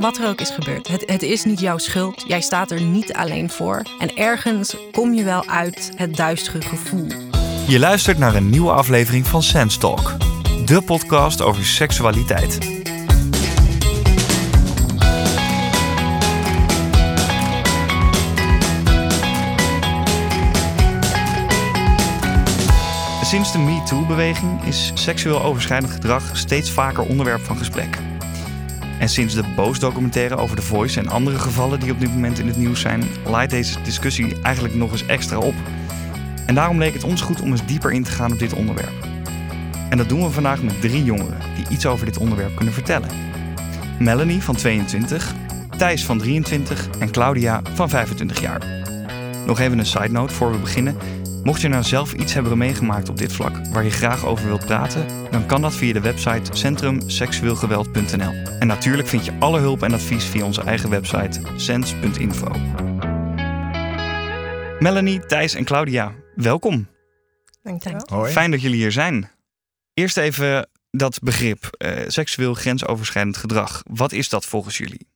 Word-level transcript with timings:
Wat 0.00 0.18
er 0.18 0.28
ook 0.28 0.40
is 0.40 0.50
gebeurd, 0.50 0.88
het, 0.88 1.02
het 1.06 1.22
is 1.22 1.44
niet 1.44 1.60
jouw 1.60 1.78
schuld. 1.78 2.24
Jij 2.26 2.40
staat 2.40 2.70
er 2.70 2.80
niet 2.80 3.12
alleen 3.12 3.50
voor. 3.50 3.82
En 3.98 4.16
ergens 4.16 4.76
kom 4.92 5.14
je 5.14 5.24
wel 5.24 5.46
uit 5.46 5.92
het 5.96 6.16
duistere 6.16 6.60
gevoel. 6.60 7.06
Je 7.66 7.78
luistert 7.78 8.18
naar 8.18 8.34
een 8.34 8.50
nieuwe 8.50 8.70
aflevering 8.70 9.26
van 9.26 9.42
Sense 9.42 9.78
Talk, 9.78 10.12
de 10.64 10.82
podcast 10.82 11.42
over 11.42 11.64
seksualiteit. 11.64 12.58
Sinds 23.22 23.52
de 23.52 23.58
MeToo-beweging 23.58 24.64
is 24.64 24.90
seksueel 24.94 25.42
overschrijdend 25.42 25.92
gedrag 25.92 26.36
steeds 26.36 26.70
vaker 26.70 27.02
onderwerp 27.02 27.44
van 27.44 27.56
gesprek. 27.56 28.09
En 29.00 29.08
sinds 29.08 29.34
de 29.34 29.44
Boos-documentaire 29.56 30.36
over 30.36 30.56
The 30.56 30.62
Voice 30.62 31.00
en 31.00 31.08
andere 31.08 31.38
gevallen 31.38 31.80
die 31.80 31.92
op 31.92 32.00
dit 32.00 32.10
moment 32.10 32.38
in 32.38 32.46
het 32.46 32.56
nieuws 32.56 32.80
zijn, 32.80 33.04
laait 33.24 33.50
deze 33.50 33.82
discussie 33.82 34.40
eigenlijk 34.42 34.74
nog 34.74 34.92
eens 34.92 35.06
extra 35.06 35.38
op. 35.38 35.54
En 36.46 36.54
daarom 36.54 36.78
leek 36.78 36.92
het 36.92 37.04
ons 37.04 37.20
goed 37.20 37.40
om 37.40 37.50
eens 37.50 37.66
dieper 37.66 37.92
in 37.92 38.02
te 38.02 38.10
gaan 38.10 38.32
op 38.32 38.38
dit 38.38 38.52
onderwerp. 38.52 39.06
En 39.88 39.96
dat 39.96 40.08
doen 40.08 40.22
we 40.22 40.30
vandaag 40.30 40.62
met 40.62 40.80
drie 40.80 41.04
jongeren 41.04 41.38
die 41.56 41.68
iets 41.68 41.86
over 41.86 42.06
dit 42.06 42.18
onderwerp 42.18 42.56
kunnen 42.56 42.74
vertellen. 42.74 43.08
Melanie 43.98 44.42
van 44.42 44.56
22, 44.56 45.34
Thijs 45.76 46.04
van 46.04 46.18
23 46.18 46.88
en 46.98 47.10
Claudia 47.10 47.60
van 47.74 47.88
25 47.88 48.40
jaar. 48.40 48.66
Nog 49.46 49.60
even 49.60 49.78
een 49.78 49.86
side 49.86 50.10
note 50.10 50.34
voor 50.34 50.50
we 50.52 50.58
beginnen. 50.58 50.96
Mocht 51.42 51.60
je 51.60 51.68
nou 51.68 51.82
zelf 51.82 52.12
iets 52.12 52.32
hebben 52.32 52.58
meegemaakt 52.58 53.08
op 53.08 53.16
dit 53.16 53.32
vlak 53.32 53.66
waar 53.66 53.84
je 53.84 53.90
graag 53.90 54.26
over 54.26 54.46
wilt 54.46 54.64
praten, 54.64 55.30
dan 55.30 55.46
kan 55.46 55.62
dat 55.62 55.74
via 55.74 55.92
de 55.92 56.00
website 56.00 56.56
centrumseksueelgeweld.nl. 56.56 58.32
En 58.58 58.66
natuurlijk 58.66 59.08
vind 59.08 59.24
je 59.24 59.32
alle 59.38 59.58
hulp 59.58 59.82
en 59.82 59.92
advies 59.92 60.24
via 60.24 60.44
onze 60.44 60.62
eigen 60.62 60.90
website 60.90 61.40
sens.info. 61.56 62.50
Melanie, 64.78 65.26
Thijs 65.26 65.54
en 65.54 65.64
Claudia, 65.64 66.14
welkom. 66.34 66.88
Dankjewel. 67.62 68.06
Hoi. 68.06 68.32
Fijn 68.32 68.50
dat 68.50 68.60
jullie 68.60 68.78
hier 68.78 68.92
zijn. 68.92 69.30
Eerst 69.94 70.16
even 70.16 70.68
dat 70.90 71.18
begrip, 71.22 71.68
eh, 71.70 71.92
seksueel 72.06 72.54
grensoverschrijdend 72.54 73.36
gedrag. 73.36 73.82
Wat 73.90 74.12
is 74.12 74.28
dat 74.28 74.44
volgens 74.44 74.78
jullie? 74.78 75.08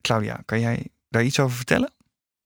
Claudia, 0.00 0.42
kan 0.44 0.60
jij 0.60 0.86
daar 1.08 1.22
iets 1.22 1.40
over 1.40 1.56
vertellen? 1.56 1.92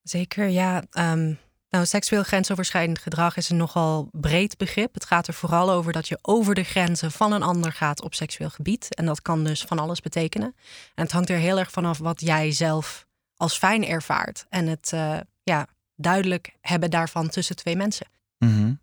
Zeker, 0.03 0.49
ja. 0.49 0.85
ehm, 0.91 1.33
nou, 1.77 1.89
seksueel 1.89 2.23
grensoverschrijdend 2.23 2.99
gedrag 2.99 3.37
is 3.37 3.51
een 3.51 3.57
nogal 3.57 4.09
breed 4.13 4.57
begrip. 4.57 4.95
Het 4.95 5.05
gaat 5.05 5.27
er 5.27 5.35
vooral 5.35 5.71
over 5.71 5.93
dat 5.93 6.09
je 6.09 6.19
over 6.23 6.55
de 6.55 6.63
grenzen 6.63 7.11
van 7.11 7.33
een 7.33 7.43
ander 7.43 7.73
gaat 7.73 8.03
op 8.03 8.15
seksueel 8.15 8.51
gebied. 8.51 8.95
En 8.95 9.07
dat 9.07 9.23
kan 9.23 9.45
dus 9.45 9.63
van 9.63 9.79
alles 9.79 10.01
betekenen. 10.01 10.55
En 10.95 11.03
het 11.03 11.13
hangt 11.13 11.31
er 11.31 11.37
heel 11.37 11.59
erg 11.59 11.71
vanaf 11.71 11.99
wat 11.99 12.21
jij 12.21 12.53
zelf 12.53 13.07
als 13.37 13.59
fijn 13.59 13.87
ervaart. 13.87 14.47
En 14.49 14.67
het 14.67 14.93
eh, 14.93 15.19
ja, 15.43 15.67
duidelijk 15.97 16.57
hebben 16.61 16.91
daarvan 16.91 17.29
tussen 17.29 17.57
twee 17.57 17.77
mensen. 17.77 18.07
Mhm. 18.39 18.75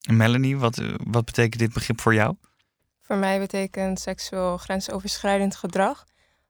En 0.00 0.16
Melanie, 0.16 0.58
wat, 0.58 0.78
eh, 0.78 0.94
wat 1.04 1.24
betekent 1.24 1.58
dit 1.60 1.72
begrip 1.72 2.00
voor 2.00 2.14
jou? 2.14 2.36
Voor 3.00 3.16
mij 3.16 3.38
betekent 3.38 4.00
seksueel 4.00 4.56
grensoverschrijdend 4.56 5.56
gedrag 5.56 6.04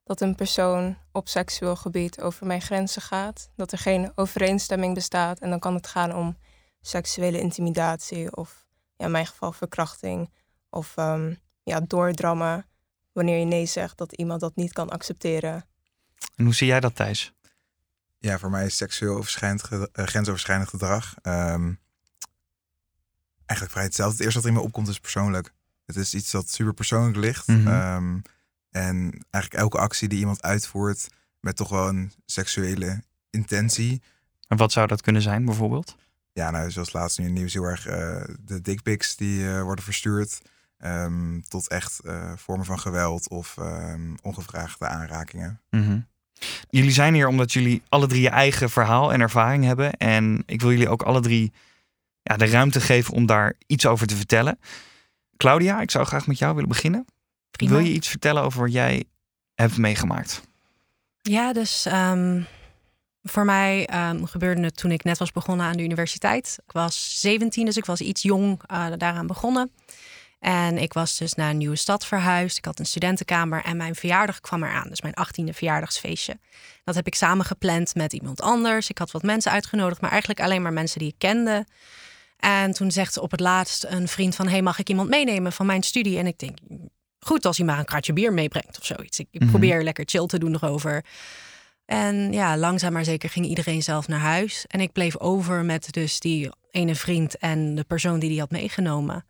dat 0.08 0.20
een 0.20 0.34
persoon 0.34 0.96
op 1.12 1.28
seksueel 1.28 1.76
gebied 1.76 2.20
over 2.20 2.46
mijn 2.46 2.60
grenzen 2.62 3.02
gaat, 3.02 3.50
dat 3.56 3.72
er 3.72 3.78
geen 3.78 4.12
overeenstemming 4.14 4.94
bestaat 4.94 5.38
en 5.38 5.50
dan 5.50 5.58
kan 5.58 5.74
het 5.74 5.86
gaan 5.86 6.14
om 6.14 6.38
seksuele 6.80 7.40
intimidatie 7.40 8.36
of 8.36 8.66
ja, 8.96 9.04
in 9.04 9.10
mijn 9.10 9.26
geval 9.26 9.52
verkrachting 9.52 10.32
of 10.70 10.96
ehm, 10.96 11.34
ja, 11.62 11.80
doordrammen 11.80 12.66
wanneer 13.12 13.38
je 13.38 13.44
nee 13.44 13.66
zegt 13.66 13.98
dat 13.98 14.12
iemand 14.12 14.40
dat 14.40 14.56
niet 14.56 14.72
kan 14.72 14.90
accepteren. 14.90 15.64
En 16.36 16.44
hoe 16.44 16.54
zie 16.54 16.66
jij 16.66 16.80
dat, 16.80 16.94
Thijs? 16.94 17.32
Ja, 18.18 18.38
voor 18.38 18.50
mij 18.50 18.66
is 18.66 18.76
seksueel 18.76 19.16
overschrijdend 19.16 19.62
ge- 19.62 19.88
eh, 19.92 20.04
grensoverschrijdend 20.06 20.68
gedrag 20.68 21.14
ehm, 21.22 21.72
eigenlijk 23.46 23.70
vrij 23.70 23.84
hetzelfde. 23.84 24.16
Het 24.16 24.24
eerste 24.24 24.40
wat 24.40 24.48
in 24.48 24.54
me 24.54 24.60
opkomt 24.60 24.88
is 24.88 24.98
persoonlijk. 25.00 25.52
Het 25.86 25.96
is 25.96 26.14
iets 26.14 26.30
dat 26.30 26.50
super 26.50 26.74
persoonlijk 26.74 27.16
ligt. 27.16 27.46
Mhm. 27.46 27.68
Ehm, 27.68 28.18
en 28.70 29.24
eigenlijk 29.30 29.62
elke 29.62 29.78
actie 29.78 30.08
die 30.08 30.18
iemand 30.18 30.42
uitvoert 30.42 31.08
met 31.40 31.56
toch 31.56 31.68
wel 31.68 31.88
een 31.88 32.12
seksuele 32.26 33.02
intentie. 33.30 34.02
En 34.48 34.56
wat 34.56 34.72
zou 34.72 34.86
dat 34.86 35.02
kunnen 35.02 35.22
zijn, 35.22 35.44
bijvoorbeeld? 35.44 35.96
Ja, 36.32 36.50
nou, 36.50 36.70
zoals 36.70 36.92
laatst 36.92 37.18
nu 37.18 37.24
in 37.24 37.30
het 37.30 37.38
nieuws 37.38 37.52
heel 37.52 37.64
erg 37.64 37.86
eh, 37.86 38.34
de 38.40 38.60
dickpics 38.60 39.16
die 39.16 39.48
eh, 39.48 39.62
worden 39.62 39.84
verstuurd. 39.84 40.40
ehm, 40.78 41.40
tot 41.40 41.68
echt 41.68 42.00
eh, 42.00 42.32
vormen 42.36 42.66
van 42.66 42.78
geweld 42.78 43.28
of 43.28 43.56
ehm, 43.56 44.14
ongevraagde 44.22 44.86
aanrakingen. 44.86 45.60
Mhm. 45.70 46.00
Jullie 46.70 46.90
zijn 46.90 47.14
hier 47.14 47.28
omdat 47.28 47.52
jullie 47.52 47.82
alle 47.88 48.06
drie 48.06 48.22
je 48.22 48.28
eigen 48.28 48.70
verhaal 48.70 49.12
en 49.12 49.20
ervaring 49.20 49.64
hebben. 49.64 49.92
En 49.92 50.42
ik 50.46 50.60
wil 50.60 50.70
jullie 50.70 50.88
ook 50.88 51.02
alle 51.02 51.20
drie 51.20 51.52
ja, 52.22 52.36
de 52.36 52.46
ruimte 52.46 52.80
geven 52.80 53.14
om 53.14 53.26
daar 53.26 53.54
iets 53.66 53.86
over 53.86 54.06
te 54.06 54.16
vertellen. 54.16 54.58
Claudia, 55.36 55.80
ik 55.80 55.90
zou 55.90 56.06
graag 56.06 56.26
met 56.26 56.38
jou 56.38 56.54
willen 56.54 56.68
beginnen. 56.68 57.06
Prima. 57.58 57.72
Wil 57.72 57.84
je 57.84 57.92
iets 57.92 58.08
vertellen 58.08 58.42
over 58.42 58.60
wat 58.60 58.72
jij 58.72 59.04
hebt 59.54 59.76
meegemaakt? 59.76 60.42
Ja, 61.20 61.52
dus 61.52 61.86
ehm, 61.86 62.42
voor 63.22 63.44
mij 63.44 63.86
ehm, 63.86 64.24
gebeurde 64.24 64.62
het 64.62 64.76
toen 64.76 64.90
ik 64.90 65.04
net 65.04 65.18
was 65.18 65.32
begonnen 65.32 65.66
aan 65.66 65.76
de 65.76 65.82
universiteit. 65.82 66.58
Ik 66.66 66.72
was 66.72 67.20
17, 67.20 67.64
dus 67.64 67.76
ik 67.76 67.84
was 67.84 68.00
iets 68.00 68.22
jong 68.22 68.62
eh, 68.66 68.86
daaraan 68.96 69.26
begonnen. 69.26 69.72
En 70.38 70.78
ik 70.78 70.92
was 70.92 71.16
dus 71.16 71.34
naar 71.34 71.50
een 71.50 71.56
nieuwe 71.56 71.76
stad 71.76 72.06
verhuisd. 72.06 72.58
Ik 72.58 72.64
had 72.64 72.78
een 72.78 72.86
studentenkamer 72.86 73.64
en 73.64 73.76
mijn 73.76 73.94
verjaardag 73.94 74.40
kwam 74.40 74.62
eraan. 74.62 74.88
Dus 74.88 75.02
mijn 75.02 75.14
18e 75.26 75.54
verjaardagsfeestje. 75.54 76.38
Dat 76.84 76.94
heb 76.94 77.06
ik 77.06 77.14
samen 77.14 77.44
gepland 77.44 77.94
met 77.94 78.12
iemand 78.12 78.40
anders. 78.40 78.90
Ik 78.90 78.98
had 78.98 79.10
wat 79.10 79.22
mensen 79.22 79.52
uitgenodigd, 79.52 80.00
maar 80.00 80.10
eigenlijk 80.10 80.40
alleen 80.40 80.62
maar 80.62 80.72
mensen 80.72 80.98
die 80.98 81.08
ik 81.08 81.18
kende. 81.18 81.66
En 82.36 82.72
toen 82.72 82.90
zegt 82.90 83.18
op 83.18 83.30
het 83.30 83.40
laatst 83.40 83.84
een 83.84 84.08
vriend 84.08 84.34
van... 84.34 84.48
hey, 84.48 84.62
mag 84.62 84.78
ik 84.78 84.88
iemand 84.88 85.08
meenemen 85.08 85.52
van 85.52 85.66
mijn 85.66 85.82
studie? 85.82 86.18
En 86.18 86.26
ik 86.26 86.38
denk, 86.38 86.58
goed 87.20 87.44
als 87.46 87.56
hij 87.56 87.66
maar 87.66 87.78
een 87.78 87.84
kratje 87.84 88.12
bier 88.12 88.32
meebrengt 88.32 88.78
of 88.78 88.84
zoiets. 88.86 89.18
Ik 89.18 89.26
Mhm. 89.32 89.48
probeer 89.50 89.82
lekker 89.82 90.04
chill 90.08 90.26
te 90.26 90.38
doen 90.38 90.54
erover. 90.54 91.04
En 91.84 92.32
ja, 92.32 92.56
langzaam 92.56 92.92
maar 92.92 93.04
zeker 93.04 93.30
ging 93.30 93.46
iedereen 93.46 93.82
zelf 93.82 94.08
naar 94.08 94.18
huis. 94.20 94.64
En 94.66 94.80
ik 94.80 94.92
bleef 94.92 95.18
over 95.18 95.64
met 95.64 95.92
dus 95.92 96.20
die 96.20 96.50
ene 96.70 96.94
vriend 96.94 97.38
en 97.38 97.74
de 97.74 97.84
persoon 97.84 98.18
die 98.18 98.28
die 98.28 98.38
had 98.40 98.50
meegenomen. 98.50 99.24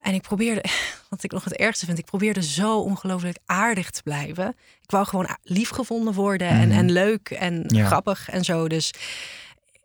En 0.00 0.14
ik 0.14 0.22
probeerde, 0.22 0.64
wat 1.10 1.22
ik 1.22 1.32
nog 1.32 1.44
het 1.44 1.56
ergste 1.56 1.86
vind, 1.86 1.98
ik 1.98 2.04
probeerde 2.04 2.42
zo 2.42 2.78
ongelooflijk 2.80 3.38
aardig 3.46 3.90
te 3.90 4.02
blijven. 4.02 4.48
Ik 4.82 4.90
wou 4.90 5.06
gewoon 5.06 5.28
lief 5.42 5.68
gevonden 5.70 6.14
worden 6.14 6.48
en, 6.48 6.68
Mhm. 6.68 6.78
en 6.78 6.90
leuk 6.90 7.30
en 7.30 7.64
Ja. 7.66 7.86
grappig 7.86 8.30
en 8.30 8.44
zo. 8.44 8.68
Dus 8.68 8.90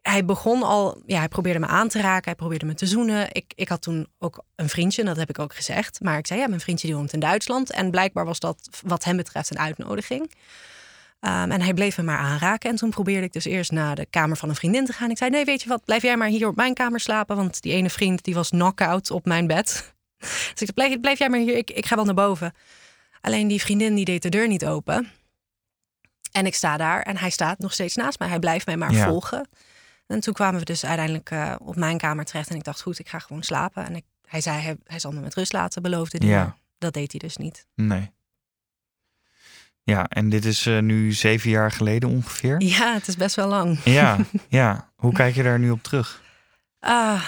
hij 0.10 0.26
begon 0.26 0.64
al, 0.64 1.02
ja, 1.06 1.18
hij 1.18 1.28
probeerde 1.28 1.60
me 1.60 1.66
aan 1.66 1.88
te 1.88 2.02
raken, 2.02 2.24
hij 2.26 2.36
probeerde 2.36 2.66
me 2.66 2.74
te 2.74 2.86
zoenen. 2.86 3.28
Ik, 3.32 3.54
ik 3.56 3.70
had 3.70 3.82
toen 3.82 4.08
ook 4.20 4.44
een 4.56 4.70
vriendje, 4.70 5.02
en 5.02 5.08
dat 5.08 5.18
heb 5.18 5.30
ik 5.30 5.40
ook 5.40 5.56
gezegd. 5.56 6.02
Maar 6.02 6.18
ik 6.18 6.28
zei, 6.28 6.40
ja, 6.40 6.48
mijn 6.48 6.60
vriendje 6.60 6.88
die 6.88 6.96
woont 6.96 7.14
in 7.14 7.20
Duitsland. 7.20 7.72
En 7.72 7.92
blijkbaar 7.92 8.26
was 8.26 8.40
dat 8.40 8.70
wat 8.86 9.04
hem 9.04 9.18
betreft 9.18 9.50
een 9.50 9.60
uitnodiging. 9.60 10.32
Ehm, 11.20 11.52
en 11.52 11.62
hij 11.62 11.74
bleef 11.74 11.98
me 11.98 12.04
maar 12.04 12.18
aanraken. 12.18 12.70
En 12.70 12.76
toen 12.76 12.90
probeerde 12.90 13.26
ik 13.26 13.34
dus 13.34 13.46
eerst 13.46 13.72
naar 13.72 13.96
de 13.96 14.06
kamer 14.10 14.38
van 14.38 14.50
een 14.50 14.56
vriendin 14.56 14.86
te 14.86 14.94
gaan. 14.94 15.10
Ik 15.10 15.18
zei, 15.18 15.30
nee, 15.30 15.46
weet 15.46 15.62
je 15.62 15.70
wat, 15.70 15.86
blijf 15.86 16.02
jij 16.02 16.18
maar 16.18 16.28
hier 16.28 16.48
op 16.48 16.56
mijn 16.56 16.74
kamer 16.74 17.00
slapen. 17.00 17.36
Want 17.36 17.62
die 17.62 17.74
ene 17.74 17.90
vriend, 17.90 18.24
die 18.24 18.34
was 18.34 18.50
knock-out 18.50 19.12
op 19.12 19.26
mijn 19.26 19.48
bed. 19.48 19.66
Dus 20.20 20.30
ik 20.52 20.58
zei, 20.58 20.72
blijf, 20.74 21.00
blijf 21.00 21.20
jij 21.20 21.30
maar 21.30 21.40
hier, 21.40 21.56
ik, 21.56 21.72
ik 21.72 21.86
ga 21.86 21.96
wel 21.96 22.06
naar 22.06 22.14
boven. 22.14 22.54
Alleen 23.22 23.48
die 23.48 23.62
vriendin, 23.62 23.96
die 23.96 24.06
deed 24.06 24.22
de 24.22 24.30
deur 24.30 24.48
niet 24.48 24.66
open. 24.66 25.12
En 26.32 26.46
ik 26.46 26.56
sta 26.56 26.78
daar 26.78 27.02
en 27.02 27.18
hij 27.18 27.30
staat 27.30 27.60
nog 27.60 27.74
steeds 27.74 27.96
naast 27.96 28.20
mij. 28.20 28.28
Hij 28.28 28.40
blijft 28.40 28.66
mij 28.66 28.78
maar 28.78 28.92
Ja. 28.92 29.08
volgen. 29.08 29.48
En 30.08 30.20
toen 30.20 30.34
kwamen 30.34 30.60
we 30.60 30.66
dus 30.66 30.86
uiteindelijk 30.86 31.30
eh, 31.32 31.56
op 31.60 31.76
mijn 31.76 31.98
kamer 31.98 32.26
terecht. 32.26 32.50
En 32.50 32.56
ik 32.56 32.64
dacht, 32.64 32.82
goed, 32.82 33.00
ik 33.00 33.10
ga 33.10 33.20
gewoon 33.20 33.44
slapen. 33.44 33.86
En 33.86 33.96
ik, 33.96 34.04
hij 34.28 34.42
zei, 34.42 34.60
hij, 34.62 34.76
hij 34.84 35.00
zal 35.00 35.12
me 35.12 35.20
met 35.20 35.36
rust 35.36 35.54
laten, 35.54 35.82
beloofde 35.82 36.18
hij. 36.18 36.28
Ja. 36.28 36.58
Dat 36.78 36.94
deed 36.94 37.12
hij 37.12 37.20
dus 37.20 37.38
niet. 37.38 37.66
Nee. 37.76 38.12
Ja, 39.84 40.08
en 40.08 40.30
dit 40.30 40.46
is 40.46 40.66
eh, 40.66 40.80
nu 40.80 41.14
zeven 41.14 41.50
jaar 41.50 41.72
geleden 41.72 42.10
ongeveer. 42.10 42.62
Ja, 42.62 42.94
het 42.94 43.08
is 43.08 43.16
best 43.16 43.36
wel 43.36 43.48
lang. 43.48 43.80
Ja, 43.84 44.18
ja. 44.50 44.92
Hoe 44.96 45.14
kijk 45.14 45.36
je 45.36 45.44
daar 45.44 45.60
nu 45.60 45.70
op 45.70 45.84
terug? 45.84 46.22
Ah, 46.80 47.26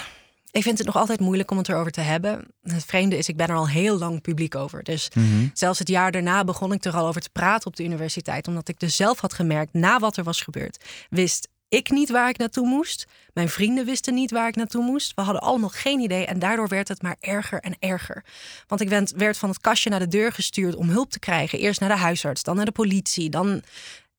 ik 0.52 0.64
vind 0.64 0.78
het 0.78 0.88
nog 0.88 0.96
altijd 0.96 1.20
moeilijk 1.20 1.52
om 1.52 1.58
het 1.58 1.70
erover 1.70 1.92
te 1.92 2.02
hebben. 2.02 2.48
Het 2.62 2.86
vreemde 2.86 3.18
is, 3.18 3.30
ik 3.30 3.38
ben 3.38 3.48
er 3.48 3.56
al 3.56 3.68
heel 3.70 3.98
lang 3.98 4.22
publiek 4.22 4.56
over. 4.56 4.84
Dus 4.84 5.10
Mhm. 5.14 5.48
zelfs 5.54 5.80
het 5.80 5.88
jaar 5.88 6.12
daarna 6.12 6.44
begon 6.44 6.74
ik 6.74 6.86
er 6.86 6.96
al 6.96 7.08
over 7.08 7.22
te 7.22 7.30
praten 7.30 7.68
op 7.68 7.76
de 7.76 7.84
universiteit. 7.84 8.48
Omdat 8.48 8.68
ik 8.68 8.80
dus 8.80 8.96
zelf 8.96 9.20
had 9.20 9.34
gemerkt, 9.34 9.74
na 9.74 10.00
wat 10.00 10.18
er 10.18 10.24
was 10.24 10.42
gebeurd, 10.42 10.86
wist 11.10 11.48
ik 11.70 11.90
niet 11.90 12.10
waar 12.10 12.30
ik 12.30 12.38
naartoe 12.38 12.68
moest. 12.68 13.06
Mijn 13.34 13.50
vrienden 13.50 13.86
wisten 13.86 14.14
niet 14.14 14.32
waar 14.32 14.48
ik 14.48 14.56
naartoe 14.56 14.84
moest. 14.84 15.14
We 15.16 15.22
hadden 15.22 15.42
allemaal 15.42 15.70
geen 15.70 16.00
idee 16.00 16.26
en 16.26 16.40
daardoor 16.40 16.68
werd 16.68 16.88
het 16.88 17.02
maar 17.02 17.16
erger 17.20 17.60
en 17.60 17.76
erger. 17.80 18.24
Want 18.68 18.82
ik 18.82 18.90
werd, 19.16 19.38
van 19.38 19.50
het 19.50 19.60
kastje 19.62 19.90
naar 19.90 20.00
de 20.00 20.08
deur 20.08 20.32
gestuurd 20.32 20.76
om 20.76 20.90
hulp 20.90 21.12
te 21.12 21.20
krijgen. 21.20 21.60
Eerst 21.60 21.80
naar 21.80 21.90
de 21.90 21.96
huisarts, 21.96 22.44
dan 22.44 22.56
naar 22.56 22.66
de 22.66 22.72
politie, 22.72 23.30
dan 23.30 23.62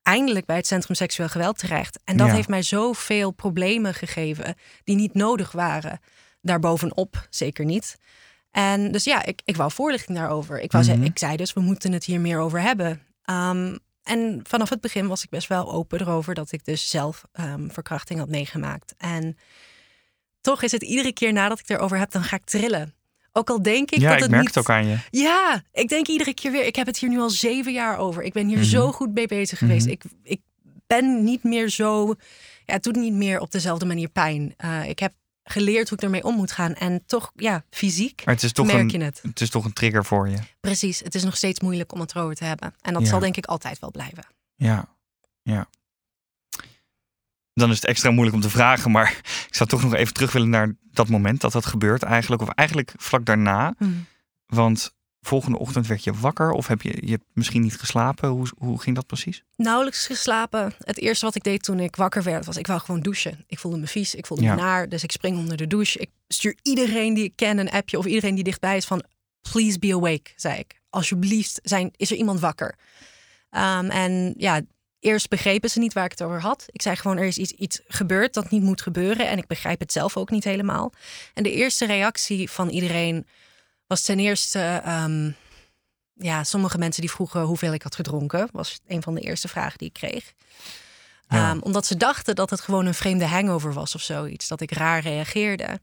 eindelijk 0.02 0.47
bij 0.47 0.56
het 0.56 0.67
Centrum 0.67 0.97
Seksueel 0.97 1.29
Geweld 1.29 1.58
terecht. 1.58 1.99
En 2.05 2.17
dat 2.17 2.26
Ja. 2.26 2.35
heeft 2.35 2.49
mij 2.49 2.62
zoveel 2.62 3.31
problemen 3.31 3.94
gegeven 3.94 4.55
die 4.85 4.96
niet 4.96 5.14
nodig 5.14 5.53
waren. 5.53 6.00
Daarbovenop 6.43 7.26
zeker 7.31 7.64
niet. 7.64 7.96
En 8.50 8.93
dus 8.93 9.05
ja, 9.05 9.25
ik, 9.25 9.43
ik 9.44 9.56
wou 9.56 9.70
voorlichting 9.73 10.19
daarover. 10.19 10.61
Ik, 10.61 10.73
wou 10.73 10.85
Mhm. 10.85 11.03
ik 11.03 11.19
zei 11.19 11.37
dus, 11.37 11.53
we 11.53 11.61
moeten 11.61 11.93
het 11.93 12.05
hier 12.05 12.20
meer 12.20 12.38
over 12.38 12.61
hebben. 12.61 13.03
Ehm, 13.25 13.76
en 14.11 14.41
vanaf 14.43 14.69
het 14.69 14.81
begin 14.81 15.07
was 15.07 15.23
ik 15.23 15.29
best 15.31 15.49
wel 15.49 15.73
open 15.73 16.01
erover 16.01 16.35
dat 16.35 16.53
ik 16.53 16.65
dus 16.65 16.91
zelf 16.91 17.25
ehm, 17.33 17.69
verkrachting 17.69 18.19
had 18.19 18.29
meegemaakt. 18.29 18.95
En 18.99 19.37
toch 20.41 20.62
is 20.62 20.73
het 20.73 20.83
iedere 20.83 21.12
keer 21.12 21.33
nadat 21.33 21.59
ik 21.59 21.69
erover 21.69 21.99
heb, 21.99 22.11
dan 22.11 22.23
ga 22.25 22.37
ik 22.37 22.45
trillen. 22.45 22.95
Ook 23.33 23.51
al 23.51 23.62
denk 23.62 23.91
ik 23.91 23.99
ja, 23.99 24.07
dat 24.09 24.17
ik 24.17 24.23
het 24.23 24.31
merk 24.31 24.43
niet... 24.45 24.55
het 24.55 24.65
ook 24.65 24.71
aan 24.71 24.87
je. 24.87 24.97
Ja, 25.11 25.62
ik 25.73 25.89
denk 25.89 26.07
iedere 26.07 26.35
keer 26.35 26.53
weer. 26.53 26.67
Ik 26.67 26.77
heb 26.77 26.87
het 26.87 26.99
hier 26.99 27.09
nu 27.11 27.19
al 27.21 27.31
zeven 27.31 27.73
jaar 27.73 27.99
over. 27.99 28.23
Ik 28.23 28.33
ben 28.33 28.47
hier 28.47 28.57
Mhm. 28.59 28.67
zo 28.67 28.93
goed 28.93 29.15
mee 29.15 29.27
bezig 29.27 29.59
geweest. 29.59 29.85
Mhm. 29.87 29.95
ik, 29.95 30.03
ik 30.23 30.41
ben 30.87 31.25
niet 31.25 31.43
meer 31.43 31.69
zo. 31.69 32.15
Ja, 32.67 32.75
het 32.75 32.83
doet 32.83 32.97
niet 32.97 33.13
meer 33.13 33.41
op 33.41 33.51
dezelfde 33.51 33.87
manier 33.87 34.09
pijn. 34.09 34.55
Eh, 34.56 34.89
ik 34.89 34.99
heb 34.99 35.13
geleerd 35.50 35.88
hoe 35.88 35.99
ik 35.99 36.05
ermee 36.05 36.25
om 36.25 36.35
moet 36.37 36.52
gaan. 36.52 36.75
En 36.75 37.02
toch, 37.06 37.32
ja, 37.37 37.64
fysiek 37.70 38.23
Maar 38.25 38.35
het 38.35 38.43
is 38.43 38.52
toch, 38.52 38.67
merk 38.67 38.79
een, 38.79 38.88
je 38.88 39.05
het. 39.05 39.20
het 39.23 39.41
is 39.41 39.50
toch 39.50 39.64
een 39.64 39.73
trigger 39.73 40.05
voor 40.05 40.29
je. 40.29 40.37
Precies. 40.61 41.00
Het 41.00 41.14
is 41.14 41.25
nog 41.25 41.37
steeds 41.37 41.61
moeilijk 41.61 41.93
om 41.93 42.00
het 42.00 42.14
erover 42.14 42.35
te 42.35 42.44
hebben. 42.44 42.75
En 42.81 42.93
dat 42.93 43.02
Ja. 43.02 43.08
zal 43.08 43.19
denk 43.19 43.37
ik 43.37 43.47
altijd 43.47 43.79
wel 43.79 43.91
blijven. 43.91 44.25
Ja, 44.55 44.94
ja. 45.43 45.69
Dan 47.52 47.70
is 47.70 47.76
het 47.76 47.85
extra 47.87 48.11
moeilijk 48.11 48.37
om 48.37 48.43
te 48.43 48.50
vragen, 48.50 48.91
maar 48.91 49.11
ik 49.49 49.55
zou 49.55 49.69
toch 49.69 49.82
nog 49.82 49.94
even 49.94 50.14
terug 50.14 50.32
willen 50.32 50.50
naar 50.50 50.75
dat 50.91 51.08
moment 51.08 51.41
dat 51.41 51.53
dat 51.53 51.67
gebeurt 51.67 52.03
eigenlijk. 52.03 52.43
Of 52.43 52.49
eigenlijk 52.49 52.93
vlak 52.96 53.25
daarna. 53.25 53.75
Want 54.46 54.94
volgende 55.22 55.58
ochtend 55.58 55.87
werd 55.87 56.05
je 56.05 56.12
wakker 56.12 56.50
of 56.50 56.67
heb 56.67 56.82
je, 56.82 56.99
je 57.06 57.11
hebt 57.11 57.25
misschien 57.32 57.62
niet 57.62 57.76
geslapen. 57.76 58.28
Hoe, 58.28 58.49
hoe 58.58 58.81
ging 58.81 58.96
dat 58.96 59.06
precies? 59.06 59.43
Nauwelijks 59.56 60.06
geslapen. 60.06 60.72
Het 60.78 60.99
eerste 60.99 61.25
wat 61.25 61.34
ik 61.34 61.43
deed 61.43 61.62
toen 61.62 61.81
ik 61.81 61.96
wakker 61.96 62.22
werd 62.22 62.44
was 62.46 62.56
ik 62.56 62.67
wou 62.67 62.81
gewoon 62.81 63.00
douchen. 63.00 63.44
Ik 63.46 63.58
voelde 63.58 63.76
me 63.78 63.87
vies, 63.87 64.14
ik 64.14 64.26
voelde 64.26 64.43
Ja. 64.43 64.55
me 64.55 64.61
naar. 64.61 64.88
Dus 64.88 65.02
ik 65.02 65.12
spring 65.12 65.37
onder 65.38 65.56
de 65.56 65.67
douche. 65.67 65.99
Ik 65.99 66.11
stuur 66.28 66.56
iedereen 66.62 67.14
die 67.14 67.25
ik 67.25 67.32
ken 67.37 67.58
een 67.58 67.70
appje 67.70 67.99
of 67.99 68.05
iedereen 68.06 68.34
die 68.34 68.44
dichtbij 68.44 68.76
is 68.76 68.84
van 68.87 69.05
please 69.52 69.78
be 69.78 69.94
awake, 69.94 70.31
zei 70.37 70.58
ik. 70.58 70.81
Alsjeblieft, 70.90 71.61
zijn, 71.62 71.90
is 71.96 72.11
er 72.11 72.17
iemand 72.17 72.40
wakker? 72.40 72.75
Ehm, 73.50 73.84
en 73.90 74.34
ja, 74.37 74.61
eerst 75.00 75.28
begrepen 75.28 75.70
ze 75.70 75.78
niet 75.78 75.93
waar 75.93 76.05
ik 76.05 76.11
het 76.11 76.22
over 76.22 76.40
had. 76.40 76.64
Ik 76.70 76.82
zei 76.82 76.96
gewoon 76.96 77.17
er 77.17 77.25
is 77.25 77.38
iets, 77.38 77.52
iets 77.52 77.81
gebeurd 77.87 78.34
dat 78.34 78.50
niet 78.50 78.62
moet 78.62 78.82
gebeuren 78.82 79.28
en 79.28 79.38
ik 79.38 79.46
begrijp 79.46 79.81
het 79.81 79.93
zelf 79.93 80.17
ook 80.17 80.31
niet 80.31 80.44
helemaal. 80.44 80.93
En 81.34 81.43
de 81.43 81.52
eerste 81.52 81.87
reactie 81.87 82.50
van 82.50 82.69
iedereen 82.69 83.26
was 83.91 84.03
ten 84.03 84.19
eerste 84.19 84.81
ehm, 84.85 85.31
ja, 86.15 86.45
sommige 86.45 86.79
mensen 86.79 87.01
die 87.01 87.11
vroegen 87.11 87.43
hoeveel 87.43 87.73
ik 87.73 87.83
had 87.83 87.95
gedronken. 87.95 88.49
Was 88.53 88.81
een 88.87 89.03
van 89.03 89.15
de 89.15 89.21
eerste 89.21 89.49
vragen 89.49 89.79
die 89.79 89.89
ik 89.89 89.93
kreeg. 89.93 90.33
Ja. 91.29 91.51
Ehm, 91.51 91.59
omdat 91.59 91.87
ze 91.87 91.97
dachten 91.97 92.35
dat 92.35 92.51
het 92.51 92.61
gewoon 92.61 92.87
een 92.87 92.95
vreemde 92.95 93.27
hangover 93.27 93.73
was 93.73 93.95
of 93.95 94.01
zoiets. 94.01 94.49
Dat 94.49 94.61
ik 94.61 94.73
raar 94.73 95.01
reageerde. 95.01 95.81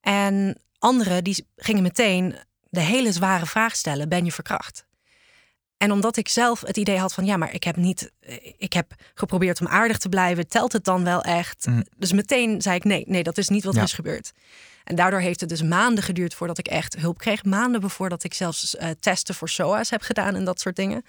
En 0.00 0.60
anderen 0.78 1.24
die 1.24 1.46
gingen 1.56 1.82
meteen 1.82 2.36
de 2.68 2.80
hele 2.80 3.12
zware 3.12 3.46
vraag 3.46 3.76
stellen: 3.76 4.08
ben 4.08 4.24
je 4.24 4.32
verkracht? 4.32 4.85
En 5.78 5.92
omdat 5.92 6.16
ik 6.16 6.28
zelf 6.28 6.60
het 6.60 6.76
idee 6.76 6.98
had 6.98 7.12
van 7.14 7.24
ja, 7.24 7.36
maar 7.36 7.54
ik 7.54 7.64
heb 7.64 7.76
niet, 7.76 8.12
ik 8.58 8.72
heb 8.72 8.92
geprobeerd 9.14 9.60
om 9.60 9.66
aardig 9.66 9.98
te 9.98 10.08
blijven, 10.08 10.48
telt 10.48 10.72
het 10.72 10.84
dan 10.84 11.04
wel 11.04 11.22
echt? 11.22 11.66
Mm. 11.66 11.84
Dus 11.96 12.12
meteen 12.12 12.62
zei 12.62 12.76
ik 12.76 12.84
nee, 12.84 13.04
nee, 13.06 13.22
dat 13.22 13.38
is 13.38 13.48
niet 13.48 13.64
wat 13.64 13.74
Ja. 13.74 13.78
er 13.80 13.86
is 13.86 13.92
gebeurd. 13.92 14.32
En 14.84 14.96
daardoor 14.96 15.20
heeft 15.20 15.40
het 15.40 15.48
dus 15.48 15.62
maanden 15.62 16.04
geduurd 16.04 16.34
voordat 16.34 16.58
ik 16.58 16.66
echt 16.68 16.96
hulp 16.96 17.18
kreeg. 17.18 17.44
Maanden 17.44 17.90
voordat 17.90 18.24
ik 18.24 18.34
zelfs 18.34 18.76
eh, 18.76 18.88
testen 19.00 19.34
voor 19.34 19.48
SOA's 19.48 19.90
heb 19.90 20.02
gedaan 20.02 20.34
en 20.34 20.44
dat 20.44 20.60
soort 20.60 20.76
dingen. 20.76 21.04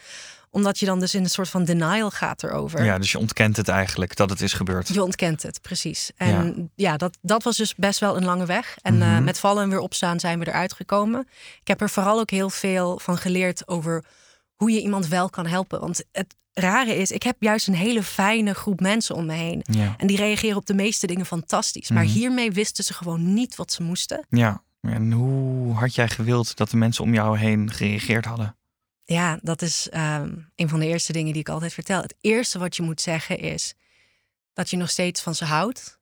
Omdat 0.49 0.79
je 0.79 0.85
dan 0.85 0.99
dus 0.99 1.13
in 1.15 1.23
een 1.23 1.29
soort 1.29 1.49
van 1.49 1.63
denial 1.65 2.09
gaat 2.11 2.43
erover. 2.43 2.83
Ja, 2.83 2.97
dus 2.97 3.11
je 3.11 3.17
ontkent 3.17 3.57
het 3.57 3.67
eigenlijk 3.67 4.15
dat 4.15 4.29
het 4.29 4.41
is 4.41 4.53
gebeurd. 4.53 4.87
Je 4.87 5.03
ontkent 5.03 5.43
het, 5.43 5.61
precies. 5.61 6.11
En 6.15 6.71
ja, 6.75 6.97
dat, 6.97 7.17
dat 7.21 7.43
was 7.43 7.57
dus 7.57 7.75
best 7.75 7.99
wel 7.99 8.17
een 8.17 8.25
lange 8.25 8.45
weg. 8.45 8.77
En 8.81 9.01
eh, 9.01 9.07
Mhm. 9.07 9.23
met 9.23 9.39
vallen 9.39 9.63
en 9.63 9.69
weer 9.69 9.79
opstaan 9.79 10.19
zijn 10.19 10.39
we 10.39 10.47
eruit 10.47 10.73
gekomen. 10.73 11.27
Ik 11.61 11.67
heb 11.67 11.81
er 11.81 11.89
vooral 11.89 12.19
ook 12.19 12.29
heel 12.31 12.49
veel 12.49 12.99
van 12.99 13.17
geleerd 13.17 13.67
over 13.67 14.03
hoe 14.57 14.71
je 14.71 14.81
iemand 14.81 15.07
wel 15.07 15.29
kan 15.29 15.45
helpen. 15.45 15.79
Want 15.79 16.03
het 16.11 16.35
rare 16.53 16.95
is, 16.95 17.11
ik 17.11 17.23
heb 17.23 17.35
juist 17.39 17.67
een 17.67 17.73
hele 17.75 18.03
fijne 18.03 18.53
groep 18.53 18.79
mensen 18.79 19.15
om 19.15 19.25
me 19.25 19.33
heen. 19.33 19.61
Ja. 19.63 19.95
En 19.97 20.07
die 20.07 20.17
reageren 20.17 20.57
op 20.57 20.65
de 20.65 20.73
meeste 20.73 21.07
dingen 21.07 21.25
fantastisch. 21.25 21.89
Maar 21.89 22.03
Mhm. 22.03 22.13
hiermee 22.13 22.51
wisten 22.51 22.83
ze 22.83 22.93
gewoon 22.93 23.33
niet 23.33 23.55
wat 23.55 23.71
ze 23.71 23.83
moesten. 23.83 24.25
ja. 24.29 24.65
En 24.81 25.11
hoe 25.11 25.73
had 25.73 25.95
jij 25.95 26.09
gewild 26.09 26.55
dat 26.55 26.69
de 26.69 26.77
mensen 26.77 27.03
om 27.03 27.13
jou 27.13 27.37
heen 27.37 27.71
gereageerd 27.71 28.25
hadden? 28.25 28.57
Ja, 29.03 29.39
dat 29.41 29.61
is 29.61 29.89
ehm, 29.89 30.33
een 30.55 30.69
van 30.69 30.79
de 30.79 30.85
eerste 30.85 31.11
dingen 31.13 31.31
die 31.31 31.41
ik 31.41 31.49
altijd 31.49 31.73
vertel. 31.73 32.01
Het 32.01 32.15
eerste 32.21 32.59
wat 32.59 32.75
je 32.75 32.83
moet 32.83 33.01
zeggen 33.01 33.39
is 33.39 33.73
dat 34.53 34.69
je 34.69 34.77
nog 34.77 34.89
steeds 34.89 35.21
van 35.21 35.35
ze 35.35 35.45
houdt, 35.45 35.99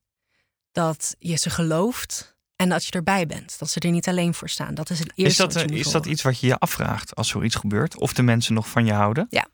dat 0.72 1.16
je 1.20 1.36
ze 1.36 1.50
gelooft 1.50 2.35
en 2.56 2.70
dat 2.70 2.86
je 2.86 2.92
erbij 2.92 3.26
bent. 3.26 3.60
Dat 3.60 3.70
ze 3.70 3.80
er 3.80 3.92
niet 3.92 4.08
alleen 4.08 4.34
voor 4.34 4.50
staan. 4.50 4.76
Dat 4.76 4.90
is 4.90 5.00
het 5.00 5.12
eerste 5.16 5.24
Is 5.24 5.38
dat, 5.38 5.54
wat 5.54 5.62
je 5.62 5.76
moet 5.76 5.86
is 5.86 5.92
dat 5.92 6.06
iets 6.06 6.22
wat 6.22 6.40
je 6.40 6.48
je 6.48 6.58
afvraagt 6.58 7.16
als 7.16 7.28
zoiets 7.28 7.56
gebeurt? 7.56 8.00
Of 8.00 8.14
de 8.14 8.24
mensen 8.24 8.54
nog 8.54 8.70
van 8.70 8.86
je 8.86 8.94
houden? 8.94 9.28
Ja, 9.30 9.48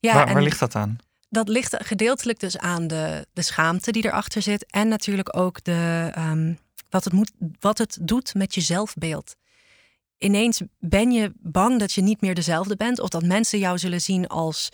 waar, 0.00 0.26
en 0.26 0.32
waar 0.32 0.42
ligt 0.42 0.58
dat 0.58 0.74
aan? 0.74 0.98
dat 1.30 1.48
ligt 1.48 1.76
gedeeltelijk 1.78 2.40
dus 2.40 2.58
aan 2.58 2.86
de, 2.86 3.26
de 3.32 3.42
schaamte 3.42 3.92
die 3.92 4.04
erachter 4.04 4.42
zit. 4.42 4.66
En 4.70 4.88
natuurlijk 4.88 5.36
ook 5.36 5.64
de, 5.64 6.10
ehm, 6.14 6.54
wat, 6.88 7.04
het 7.04 7.12
moet, 7.12 7.30
wat 7.60 7.78
het 7.78 7.98
doet 8.00 8.34
met 8.34 8.54
je 8.54 8.60
zelfbeeld. 8.60 9.36
Ineens 10.18 10.60
ben 10.78 11.10
je 11.10 11.32
bang 11.36 11.78
dat 11.78 11.92
je 11.92 12.00
niet 12.00 12.20
meer 12.20 12.34
dezelfde 12.34 12.76
bent. 12.76 13.00
Of 13.00 13.08
dat 13.08 13.22
mensen 13.22 13.58
jou 13.58 13.78
zullen 13.78 14.00
zien 14.00 14.26
als 14.26 14.68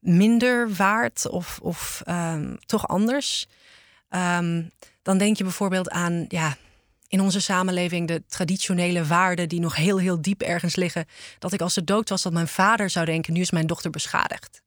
minder 0.00 0.74
waard 0.74 1.28
of, 1.28 1.58
of 1.62 2.02
ehm, 2.04 2.56
toch 2.66 2.88
anders. 2.88 3.46
Ehm, 4.08 4.62
dan 5.02 5.18
denk 5.18 5.36
je 5.36 5.44
bijvoorbeeld 5.44 5.90
aan 5.90 6.24
ja, 6.28 6.56
in 7.12 7.20
onze 7.20 7.40
samenleving 7.40 8.08
de 8.08 8.22
traditionele 8.26 9.06
waarden 9.06 9.48
die 9.48 9.60
nog 9.60 9.76
heel, 9.76 9.98
heel 9.98 10.22
diep 10.22 10.42
ergens 10.42 10.76
liggen. 10.76 11.06
Dat 11.38 11.52
ik 11.52 11.60
als 11.60 11.72
ze 11.72 11.84
dood 11.84 12.08
was, 12.08 12.22
dat 12.22 12.32
mijn 12.32 12.48
vader 12.48 12.90
zou 12.90 13.06
denken: 13.06 13.32
nu 13.32 13.40
is 13.40 13.50
mijn 13.50 13.66
dochter 13.66 13.90
beschadigd. 13.90 14.62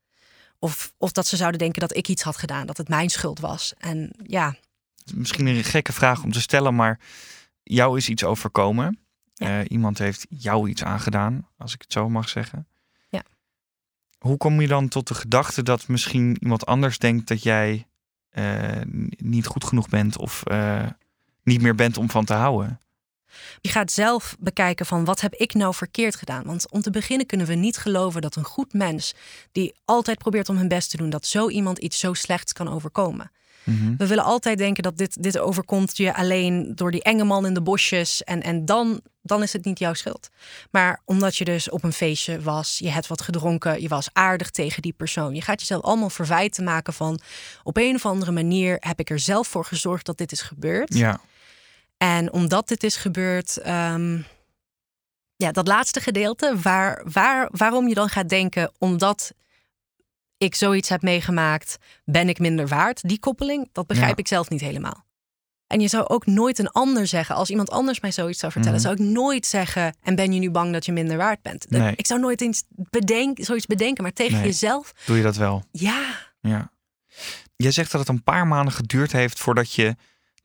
Of, 0.60 0.94
of 0.98 1.12
dat 1.12 1.28
ze 1.28 1.36
zouden 1.36 1.60
denken 1.60 1.82
dat 1.82 1.96
ik 1.96 2.08
iets 2.08 2.22
had 2.22 2.38
gedaan, 2.38 2.66
dat 2.66 2.78
het 2.78 2.90
mijn 2.90 3.10
schuld 3.10 3.40
was. 3.40 3.74
En 3.78 4.12
ja, 4.24 4.56
Misschien 5.14 5.48
een 5.48 5.64
gekke 5.64 5.94
vraag 5.94 6.24
om 6.24 6.32
te 6.32 6.42
stellen, 6.42 6.76
maar 6.76 7.00
jou 7.64 7.98
is 7.98 8.10
iets 8.10 8.24
overkomen. 8.24 9.00
Ja. 9.34 9.60
Eh, 9.60 9.66
iemand 9.68 9.98
heeft 9.98 10.26
jou 10.30 10.70
iets 10.70 10.84
aangedaan, 10.84 11.48
als 11.58 11.74
ik 11.74 11.82
het 11.82 11.92
zo 11.92 12.10
mag 12.10 12.30
zeggen. 12.30 12.68
Ja. 13.10 13.24
Hoe 14.18 14.38
kom 14.38 14.62
je 14.62 14.68
dan 14.68 14.88
tot 14.88 15.08
de 15.08 15.14
gedachte 15.14 15.64
dat 15.64 15.88
misschien 15.88 16.38
iemand 16.40 16.66
anders 16.66 16.98
denkt 16.98 17.28
dat 17.28 17.44
jij 17.44 17.88
eh, 18.30 18.82
niet 19.18 19.46
goed 19.46 19.64
genoeg 19.64 19.90
bent 19.90 20.18
of 20.18 20.44
eh, 20.44 20.88
niet 21.46 21.62
meer 21.62 21.76
bent 21.76 21.98
om 21.98 22.10
van 22.10 22.26
te 22.26 22.34
houden? 22.34 22.80
je 23.62 23.70
gaat 23.70 23.92
zelf 23.92 24.36
bekijken 24.40 24.86
van 24.86 25.06
wat 25.06 25.22
heb 25.22 25.34
ik 25.34 25.54
nou 25.54 25.74
verkeerd 25.74 26.16
gedaan. 26.16 26.44
Want 26.46 26.72
om 26.72 26.82
te 26.82 26.92
beginnen 26.92 27.26
kunnen 27.26 27.48
we 27.48 27.56
niet 27.56 27.78
geloven 27.78 28.22
dat 28.22 28.36
een 28.36 28.44
goed 28.44 28.74
mens 28.74 29.14
die 29.52 29.76
altijd 29.86 30.18
probeert 30.18 30.50
om 30.50 30.58
hun 30.58 30.68
best 30.68 30.90
te 30.90 30.98
doen, 30.98 31.10
dat 31.10 31.26
zo 31.26 31.50
iemand 31.50 31.78
iets 31.78 32.00
zo 32.00 32.14
slechts 32.14 32.54
kan 32.54 32.70
overkomen. 32.70 33.32
Mhm. 33.64 33.96
We 33.98 34.08
willen 34.08 34.24
altijd 34.24 34.58
denken 34.58 34.84
dat 34.84 34.98
dit, 34.98 35.24
dit 35.24 35.38
overkomt 35.38 35.98
je 35.98 36.14
alleen 36.14 36.72
door 36.76 36.92
die 36.92 37.04
enge 37.04 37.24
man 37.24 37.46
in 37.46 37.54
de 37.54 37.62
bosjes. 37.62 38.24
En, 38.24 38.42
en 38.42 38.66
dan, 38.66 39.02
dan 39.22 39.44
is 39.44 39.54
het 39.54 39.66
niet 39.66 39.80
jouw 39.80 39.94
schuld. 39.94 40.30
Maar 40.72 41.02
omdat 41.06 41.36
je 41.36 41.46
dus 41.46 41.70
op 41.70 41.84
een 41.84 41.94
feestje 41.94 42.42
was, 42.42 42.78
je 42.78 42.90
hebt 42.90 43.08
wat 43.08 43.22
gedronken, 43.22 43.82
je 43.82 43.88
was 43.88 44.10
aardig 44.14 44.50
tegen 44.50 44.82
die 44.82 44.94
persoon. 44.94 45.36
Je 45.36 45.42
gaat 45.42 45.60
jezelf 45.60 45.82
allemaal 45.82 46.10
verwijten 46.10 46.64
maken 46.64 46.94
van 46.94 47.20
op 47.64 47.78
een 47.78 47.96
of 47.96 48.06
andere 48.06 48.32
manier 48.32 48.78
heb 48.80 49.00
ik 49.00 49.10
er 49.10 49.20
zelf 49.20 49.48
voor 49.48 49.66
gezorgd 49.66 50.06
dat 50.06 50.18
dit 50.18 50.32
is 50.32 50.42
gebeurd. 50.42 50.94
Ja, 50.94 51.20
En 51.98 52.34
omdat 52.34 52.68
dit 52.68 52.84
is 52.84 52.96
gebeurd, 52.96 53.58
ehm, 53.58 54.22
ja, 55.36 55.52
dat 55.52 55.68
laatste 55.68 56.00
gedeelte, 56.02 56.60
waar, 56.62 57.06
waar, 57.12 57.48
waarom 57.52 57.88
je 57.88 57.94
dan 57.94 58.10
gaat 58.10 58.30
denken, 58.30 58.72
omdat 58.78 59.34
ik 60.38 60.56
zoiets 60.56 60.90
heb 60.90 61.02
meegemaakt, 61.02 61.78
ben 62.06 62.30
ik 62.30 62.40
minder 62.40 62.68
waard? 62.68 63.02
Die 63.08 63.20
koppeling, 63.20 63.70
dat 63.72 63.88
begrijp 63.88 64.10
Ja. 64.10 64.18
ik 64.18 64.28
zelf 64.28 64.50
niet 64.50 64.62
helemaal. 64.62 65.04
En 65.68 65.80
je 65.80 65.88
zou 65.88 66.08
ook 66.08 66.26
nooit 66.26 66.60
een 66.60 66.70
ander 66.72 67.08
zeggen. 67.08 67.36
Als 67.36 67.50
iemand 67.50 67.70
anders 67.70 68.00
mij 68.00 68.12
zoiets 68.12 68.40
zou 68.40 68.52
vertellen, 68.52 68.80
Mhm. 68.82 68.88
zou 68.88 69.02
ik 69.02 69.14
nooit 69.14 69.46
zeggen. 69.46 69.96
En 70.04 70.16
ben 70.16 70.34
je 70.34 70.40
nu 70.40 70.52
bang 70.52 70.74
dat 70.74 70.86
je 70.86 70.92
minder 70.92 71.18
waard 71.18 71.42
bent? 71.42 71.70
Nee. 71.70 71.94
Ik 71.96 72.06
zou 72.06 72.20
nooit 72.20 72.42
eens 72.42 72.64
bedenk, 72.70 73.38
zoiets 73.42 73.66
bedenken, 73.66 74.04
maar 74.04 74.14
tegen 74.14 74.34
Nee. 74.38 74.46
jezelf, 74.46 74.94
doe 75.06 75.18
je 75.18 75.24
dat 75.24 75.36
wel? 75.36 75.64
ja. 75.72 76.34
Ja. 76.40 76.72
Jij 77.56 77.72
zegt 77.72 77.92
dat 77.92 78.00
het 78.00 78.10
een 78.10 78.24
paar 78.24 78.48
maanden 78.48 78.74
geduurd 78.74 79.12
heeft 79.12 79.40
voordat 79.40 79.74
je 79.74 79.96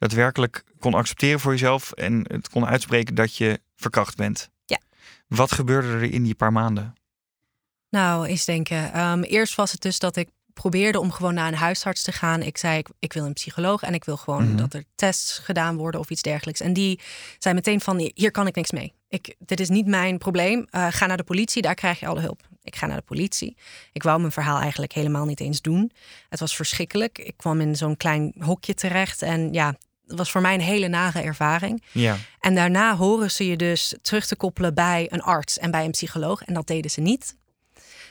daadwerkelijk 0.01 0.65
kon 0.79 0.95
accepteren 0.95 1.41
voor 1.41 1.53
jezelf 1.53 1.93
en 1.93 2.25
het 2.29 2.49
kon 2.49 2.67
uitspreken 2.67 3.15
dat 3.15 3.37
je 3.37 3.61
verkracht 3.77 4.17
bent. 4.17 4.51
Ja. 4.65 4.79
Wat 5.27 5.53
gebeurde 5.53 5.89
er 5.89 6.03
in 6.03 6.23
die 6.23 6.35
paar 6.35 6.53
maanden? 6.53 6.95
Nou, 7.91 8.27
eens 8.27 8.45
denken. 8.45 8.93
Ehm, 8.93 9.23
eerst 9.23 9.55
was 9.55 9.73
het 9.73 9.81
dus 9.81 9.99
dat 9.99 10.17
ik 10.17 10.29
probeerde 10.53 11.01
om 11.01 11.13
gewoon 11.13 11.35
naar 11.35 11.49
een 11.49 11.55
huisarts 11.59 12.03
te 12.03 12.13
gaan. 12.13 12.43
Ik 12.43 12.59
zei, 12.59 12.79
ik, 12.79 12.89
ik 12.99 13.13
wil 13.13 13.25
een 13.25 13.33
psycholoog 13.33 13.83
en 13.83 13.95
ik 13.95 14.05
wil 14.05 14.17
gewoon 14.17 14.47
Mhm. 14.49 14.57
dat 14.57 14.75
er 14.75 14.85
tests 14.95 15.39
gedaan 15.39 15.77
worden 15.77 16.01
of 16.01 16.11
iets 16.11 16.23
dergelijks. 16.23 16.61
En 16.61 16.73
die 16.73 17.01
zei 17.39 17.55
meteen 17.55 17.81
van, 17.81 18.11
hier 18.15 18.31
kan 18.31 18.47
ik 18.47 18.55
niks 18.55 18.71
mee. 18.71 18.93
Ik, 19.09 19.35
dit 19.39 19.61
is 19.61 19.69
niet 19.69 19.87
mijn 19.87 20.19
probleem. 20.19 20.67
Eh, 20.71 20.87
ga 20.91 21.07
naar 21.07 21.17
de 21.17 21.23
politie, 21.23 21.63
daar 21.63 21.75
krijg 21.75 22.01
je 22.01 22.07
alle 22.07 22.21
hulp. 22.21 22.49
Ik 22.63 22.77
ga 22.77 22.87
naar 22.87 22.97
de 22.97 23.03
politie. 23.03 23.57
Ik 23.93 24.03
wou 24.03 24.21
mijn 24.21 24.33
verhaal 24.33 24.61
eigenlijk 24.61 24.93
helemaal 24.93 25.25
niet 25.25 25.41
eens 25.41 25.61
doen. 25.61 25.91
Het 26.29 26.41
was 26.41 26.57
verschrikkelijk. 26.57 27.19
Ik 27.19 27.37
kwam 27.37 27.61
in 27.61 27.77
zo'n 27.77 27.97
klein 27.97 28.35
hokje 28.39 28.75
terecht 28.75 29.23
en 29.23 29.53
ja, 29.53 29.77
was 30.17 30.31
voor 30.31 30.41
mij 30.41 30.55
een 30.55 30.61
hele 30.61 30.89
nare 30.89 31.21
ervaring. 31.21 31.83
Ja. 31.93 32.17
En 32.41 32.55
daarna 32.55 32.97
horen 32.97 33.31
ze 33.31 33.47
je 33.47 33.57
dus 33.57 33.95
terug 34.03 34.27
te 34.27 34.37
koppelen 34.37 34.75
bij 34.75 35.07
een 35.11 35.23
arts 35.23 35.59
en 35.59 35.71
bij 35.71 35.85
een 35.85 35.91
psycholoog. 35.91 36.43
En 36.43 36.55
dat 36.55 36.67
deden 36.67 36.91
ze 36.91 37.01
niet. 37.01 37.37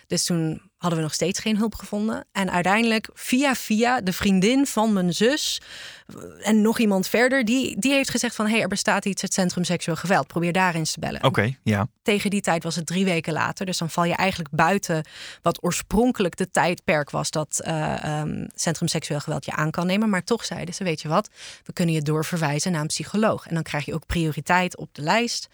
Dus 0.09 0.25
toen 0.25 0.61
hadden 0.77 0.99
we 0.99 1.05
nog 1.05 1.13
steeds 1.13 1.39
geen 1.39 1.57
hulp 1.57 1.75
gevonden. 1.75 2.25
En 2.31 2.51
uiteindelijk, 2.51 3.09
via 3.13 3.55
via, 3.55 4.01
de 4.01 4.13
vriendin 4.13 4.65
van 4.65 4.93
mijn 4.93 5.13
zus 5.13 5.61
eh, 6.07 6.47
en 6.47 6.61
nog 6.61 6.79
iemand 6.79 7.07
verder, 7.07 7.45
die, 7.45 7.79
die 7.79 7.91
heeft 7.91 8.09
gezegd 8.09 8.35
van... 8.35 8.45
hé, 8.45 8.51
hey, 8.51 8.61
er 8.61 8.67
bestaat 8.67 9.05
iets, 9.05 9.21
het 9.21 9.33
Centrum 9.33 9.63
Seksueel 9.63 9.97
Geweld. 9.97 10.27
Probeer 10.27 10.51
daar 10.51 10.75
eens 10.75 10.91
te 10.91 10.99
bellen. 10.99 11.23
Oké, 11.23 11.55
ja. 11.63 11.87
Tegen 12.01 12.29
die 12.29 12.41
tijd 12.41 12.63
was 12.63 12.75
het 12.75 12.85
drie 12.85 13.05
weken 13.05 13.33
later. 13.33 13.65
Dus 13.65 13.77
dan 13.77 13.89
val 13.89 14.03
je 14.03 14.15
eigenlijk 14.15 14.49
buiten 14.51 15.03
wat 15.41 15.63
oorspronkelijk 15.63 16.37
de 16.37 16.51
tijdperk 16.51 17.09
was... 17.09 17.31
dat 17.31 17.59
eh, 17.59 18.03
ehm, 18.03 18.47
Centrum 18.55 18.87
Seksueel 18.87 19.19
Geweld 19.19 19.45
je 19.45 19.51
aan 19.51 19.71
kan 19.71 19.87
nemen. 19.87 20.09
Maar 20.09 20.23
toch 20.23 20.45
zeiden 20.45 20.73
ze, 20.73 20.83
weet 20.83 21.01
je 21.01 21.07
wat, 21.07 21.29
we 21.63 21.73
kunnen 21.73 21.95
je 21.95 22.01
doorverwijzen 22.01 22.71
naar 22.71 22.81
een 22.81 22.87
psycholoog. 22.87 23.47
En 23.47 23.53
dan 23.53 23.63
krijg 23.63 23.85
je 23.85 23.93
ook 23.93 24.05
prioriteit 24.05 24.77
op 24.77 24.89
de 24.91 25.01
lijst. 25.01 25.49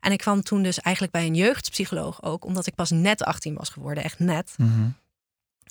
En 0.00 0.12
ik 0.12 0.18
kwam 0.18 0.42
toen 0.42 0.62
dus 0.62 0.80
eigenlijk 0.80 1.14
bij 1.14 1.26
een 1.26 1.34
jeugdpsycholoog 1.34 2.22
ook, 2.22 2.44
omdat 2.44 2.66
ik 2.66 2.74
pas 2.74 2.90
net 2.90 3.22
18 3.22 3.54
was 3.54 3.68
geworden, 3.68 4.04
echt 4.04 4.18
net. 4.18 4.54
Mhm. 4.56 4.88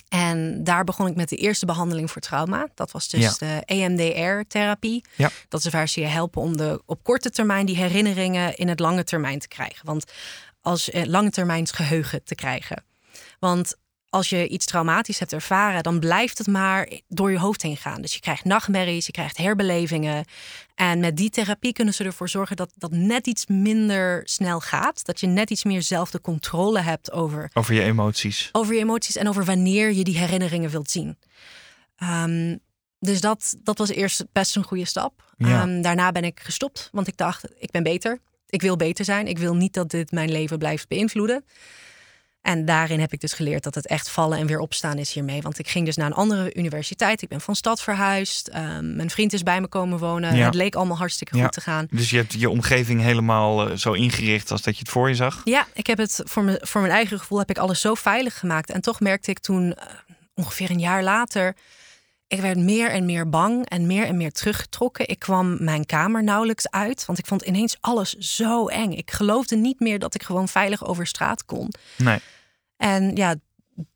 En 0.09 0.63
daar 0.63 0.83
begon 0.83 1.07
ik 1.07 1.15
met 1.15 1.29
de 1.29 1.35
eerste 1.35 1.65
behandeling 1.65 2.11
voor 2.11 2.21
trauma. 2.21 2.67
Dat 2.75 2.91
was 2.91 3.09
dus 3.09 3.21
Ja. 3.21 3.33
de 3.37 3.61
EMDR-therapie. 3.65 5.03
Ja. 5.15 5.29
Dat 5.49 5.65
is 5.65 5.71
waar 5.71 5.89
ze 5.89 5.99
je 6.01 6.05
helpen 6.07 6.41
om 6.41 6.57
de, 6.57 6.81
op 6.85 7.03
korte 7.03 7.29
termijn 7.29 7.65
die 7.65 7.75
herinneringen 7.75 8.55
in 8.55 8.67
het 8.67 8.79
lange 8.79 9.03
termijn 9.03 9.39
te 9.39 9.47
krijgen. 9.47 9.85
Want 9.85 10.11
als 10.61 10.89
eh, 10.89 11.05
lange 11.05 11.29
termijns 11.29 11.71
geheugen 11.71 12.23
te 12.23 12.35
krijgen. 12.35 12.83
Want 13.39 13.75
als 14.15 14.29
je 14.29 14.47
iets 14.47 14.65
traumatisch 14.65 15.19
hebt 15.19 15.33
ervaren, 15.33 15.83
dan 15.83 15.99
blijft 15.99 16.37
het 16.37 16.47
maar 16.47 16.89
door 17.07 17.31
je 17.31 17.39
hoofd 17.39 17.61
heen 17.61 17.77
gaan. 17.77 18.01
Dus 18.01 18.13
je 18.13 18.19
krijgt 18.19 18.43
nachtmerries, 18.43 19.05
je 19.05 19.11
krijgt 19.11 19.37
herbelevingen. 19.37 20.25
En 20.75 20.99
met 20.99 21.17
die 21.17 21.29
therapie 21.29 21.73
kunnen 21.73 21.93
ze 21.93 22.03
ervoor 22.03 22.29
zorgen 22.29 22.55
dat 22.55 22.71
dat 22.75 22.91
net 22.91 23.27
iets 23.27 23.45
minder 23.45 24.21
snel 24.23 24.59
gaat. 24.59 25.05
Dat 25.05 25.19
je 25.19 25.27
net 25.27 25.49
iets 25.49 25.63
meer 25.63 25.81
zelf 25.81 26.11
de 26.11 26.21
controle 26.21 26.79
hebt 26.79 27.11
over 27.11 27.49
Over 27.53 27.73
je 27.73 27.81
emoties. 27.81 28.49
over 28.51 28.73
je 28.73 28.79
emoties 28.79 29.15
en 29.15 29.27
over 29.27 29.45
wanneer 29.45 29.93
je 29.93 30.03
die 30.03 30.17
herinneringen 30.17 30.69
wilt 30.69 30.91
zien. 30.91 31.17
Ehm, 31.95 32.55
dus 32.99 33.21
dat, 33.21 33.55
dat 33.63 33.77
was 33.77 33.89
eerst 33.89 34.25
best 34.31 34.55
een 34.55 34.63
goede 34.63 34.85
stap. 34.85 35.33
Ja. 35.37 35.61
Ehm, 35.61 35.81
daarna 35.81 36.11
ben 36.11 36.23
ik 36.23 36.39
gestopt, 36.39 36.89
want 36.91 37.07
ik 37.07 37.17
dacht, 37.17 37.47
ik 37.57 37.71
ben 37.71 37.83
beter. 37.83 38.19
Ik 38.47 38.61
wil 38.61 38.75
beter 38.75 39.05
zijn. 39.05 39.27
Ik 39.27 39.37
wil 39.37 39.55
niet 39.55 39.73
dat 39.73 39.89
dit 39.89 40.11
mijn 40.11 40.31
leven 40.31 40.57
blijft 40.57 40.87
beïnvloeden. 40.87 41.43
En 42.45 42.65
daarin 42.65 42.99
heb 42.99 43.13
ik 43.13 43.19
dus 43.21 43.33
geleerd 43.33 43.63
dat 43.63 43.75
het 43.75 43.87
echt 43.87 44.09
vallen 44.09 44.37
en 44.37 44.47
weer 44.47 44.59
opstaan 44.59 44.97
is 44.97 45.13
hiermee. 45.13 45.41
Want 45.41 45.59
ik 45.59 45.67
ging 45.67 45.85
dus 45.85 45.95
naar 45.95 46.05
een 46.05 46.13
andere 46.13 46.53
universiteit. 46.55 47.21
Ik 47.21 47.27
ben 47.29 47.41
van 47.41 47.55
stad 47.55 47.81
verhuisd. 47.81 48.47
Ehm, 48.47 48.95
mijn 48.95 49.09
vriend 49.09 49.33
is 49.33 49.43
bij 49.43 49.61
me 49.61 49.67
komen 49.67 49.99
wonen. 49.99 50.35
Ja. 50.35 50.45
Het 50.45 50.53
leek 50.53 50.75
allemaal 50.75 50.97
hartstikke 50.97 51.37
Ja. 51.37 51.43
goed 51.43 51.51
te 51.51 51.61
gaan. 51.61 51.87
Dus 51.91 52.09
je 52.09 52.17
hebt 52.17 52.33
je 52.33 52.49
omgeving 52.49 53.01
helemaal 53.01 53.69
eh, 53.69 53.77
zo 53.77 53.91
ingericht 53.91 54.51
als 54.51 54.61
dat 54.61 54.73
je 54.73 54.79
het 54.79 54.89
voor 54.89 55.09
je 55.09 55.15
zag. 55.15 55.41
Ja, 55.43 55.67
ik 55.73 55.87
heb 55.87 55.97
het 55.97 56.21
voor, 56.23 56.43
me, 56.43 56.57
voor 56.61 56.81
mijn 56.81 56.93
eigen 56.93 57.19
gevoel 57.19 57.39
heb 57.39 57.49
ik 57.49 57.57
alles 57.57 57.81
zo 57.81 57.93
veilig 57.93 58.39
gemaakt. 58.39 58.69
En 58.69 58.81
toch 58.81 58.99
merkte 58.99 59.31
ik 59.31 59.39
toen, 59.39 59.73
eh, 59.73 59.85
ongeveer 60.35 60.69
een 60.69 60.79
jaar 60.79 61.03
later, 61.03 61.55
ik 62.27 62.39
werd 62.41 62.57
meer 62.57 62.91
en 62.91 63.05
meer 63.05 63.29
bang 63.29 63.69
en 63.69 63.87
meer 63.87 64.05
en 64.05 64.17
meer 64.17 64.31
teruggetrokken. 64.31 65.07
Ik 65.07 65.19
kwam 65.19 65.63
mijn 65.63 65.85
kamer 65.85 66.23
nauwelijks 66.23 66.69
uit, 66.69 67.05
want 67.05 67.19
ik 67.19 67.25
vond 67.25 67.41
ineens 67.41 67.77
alles 67.81 68.09
zo 68.13 68.67
eng. 68.67 68.91
Ik 68.91 69.11
geloofde 69.11 69.55
niet 69.55 69.79
meer 69.79 69.99
dat 69.99 70.15
ik 70.15 70.23
gewoon 70.23 70.47
veilig 70.47 70.85
over 70.85 71.07
straat 71.07 71.45
kon. 71.45 71.73
Nee. 71.97 72.19
En 72.77 73.15
ja, 73.15 73.35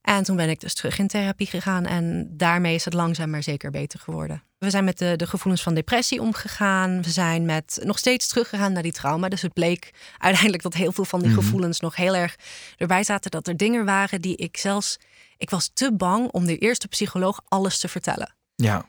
en 0.01 0.23
toen 0.23 0.35
ben 0.35 0.49
ik 0.49 0.59
dus 0.59 0.73
terug 0.73 0.99
in 0.99 1.07
therapie 1.07 1.47
gegaan 1.47 1.85
en 1.85 2.27
daarmee 2.31 2.75
is 2.75 2.85
het 2.85 2.93
langzaam 2.93 3.29
maar 3.29 3.43
zeker 3.43 3.71
beter 3.71 3.99
geworden. 3.99 4.43
We 4.57 4.69
zijn 4.69 4.83
met 4.83 4.97
de, 4.97 5.13
de 5.15 5.27
gevoelens 5.27 5.63
van 5.63 5.73
depressie 5.73 6.21
omgegaan. 6.21 7.01
We 7.01 7.09
zijn 7.09 7.45
met 7.45 7.79
nog 7.83 7.97
steeds 7.97 8.27
teruggegaan 8.27 8.73
naar 8.73 8.83
die 8.83 8.91
trauma. 8.91 9.29
Dus 9.29 9.41
het 9.41 9.53
bleek 9.53 9.93
uiteindelijk 10.17 10.63
dat 10.63 10.73
heel 10.73 10.91
veel 10.91 11.05
van 11.05 11.19
die 11.19 11.29
Mhm. 11.29 11.39
gevoelens 11.39 11.79
nog 11.79 11.95
heel 11.95 12.15
erg 12.15 12.35
erbij 12.77 13.03
zaten. 13.03 13.31
Dat 13.31 13.47
er 13.47 13.57
dingen 13.57 13.85
waren 13.85 14.21
die 14.21 14.35
ik 14.35 14.57
zelfs. 14.57 14.97
Ik 15.39 15.49
was 15.49 15.69
te 15.73 15.93
bang 15.93 16.31
om 16.31 16.45
de 16.45 16.57
eerste 16.57 16.87
psycholoog 16.87 17.41
alles 17.47 17.79
te 17.79 17.87
vertellen. 17.87 18.35
Ja. 18.55 18.85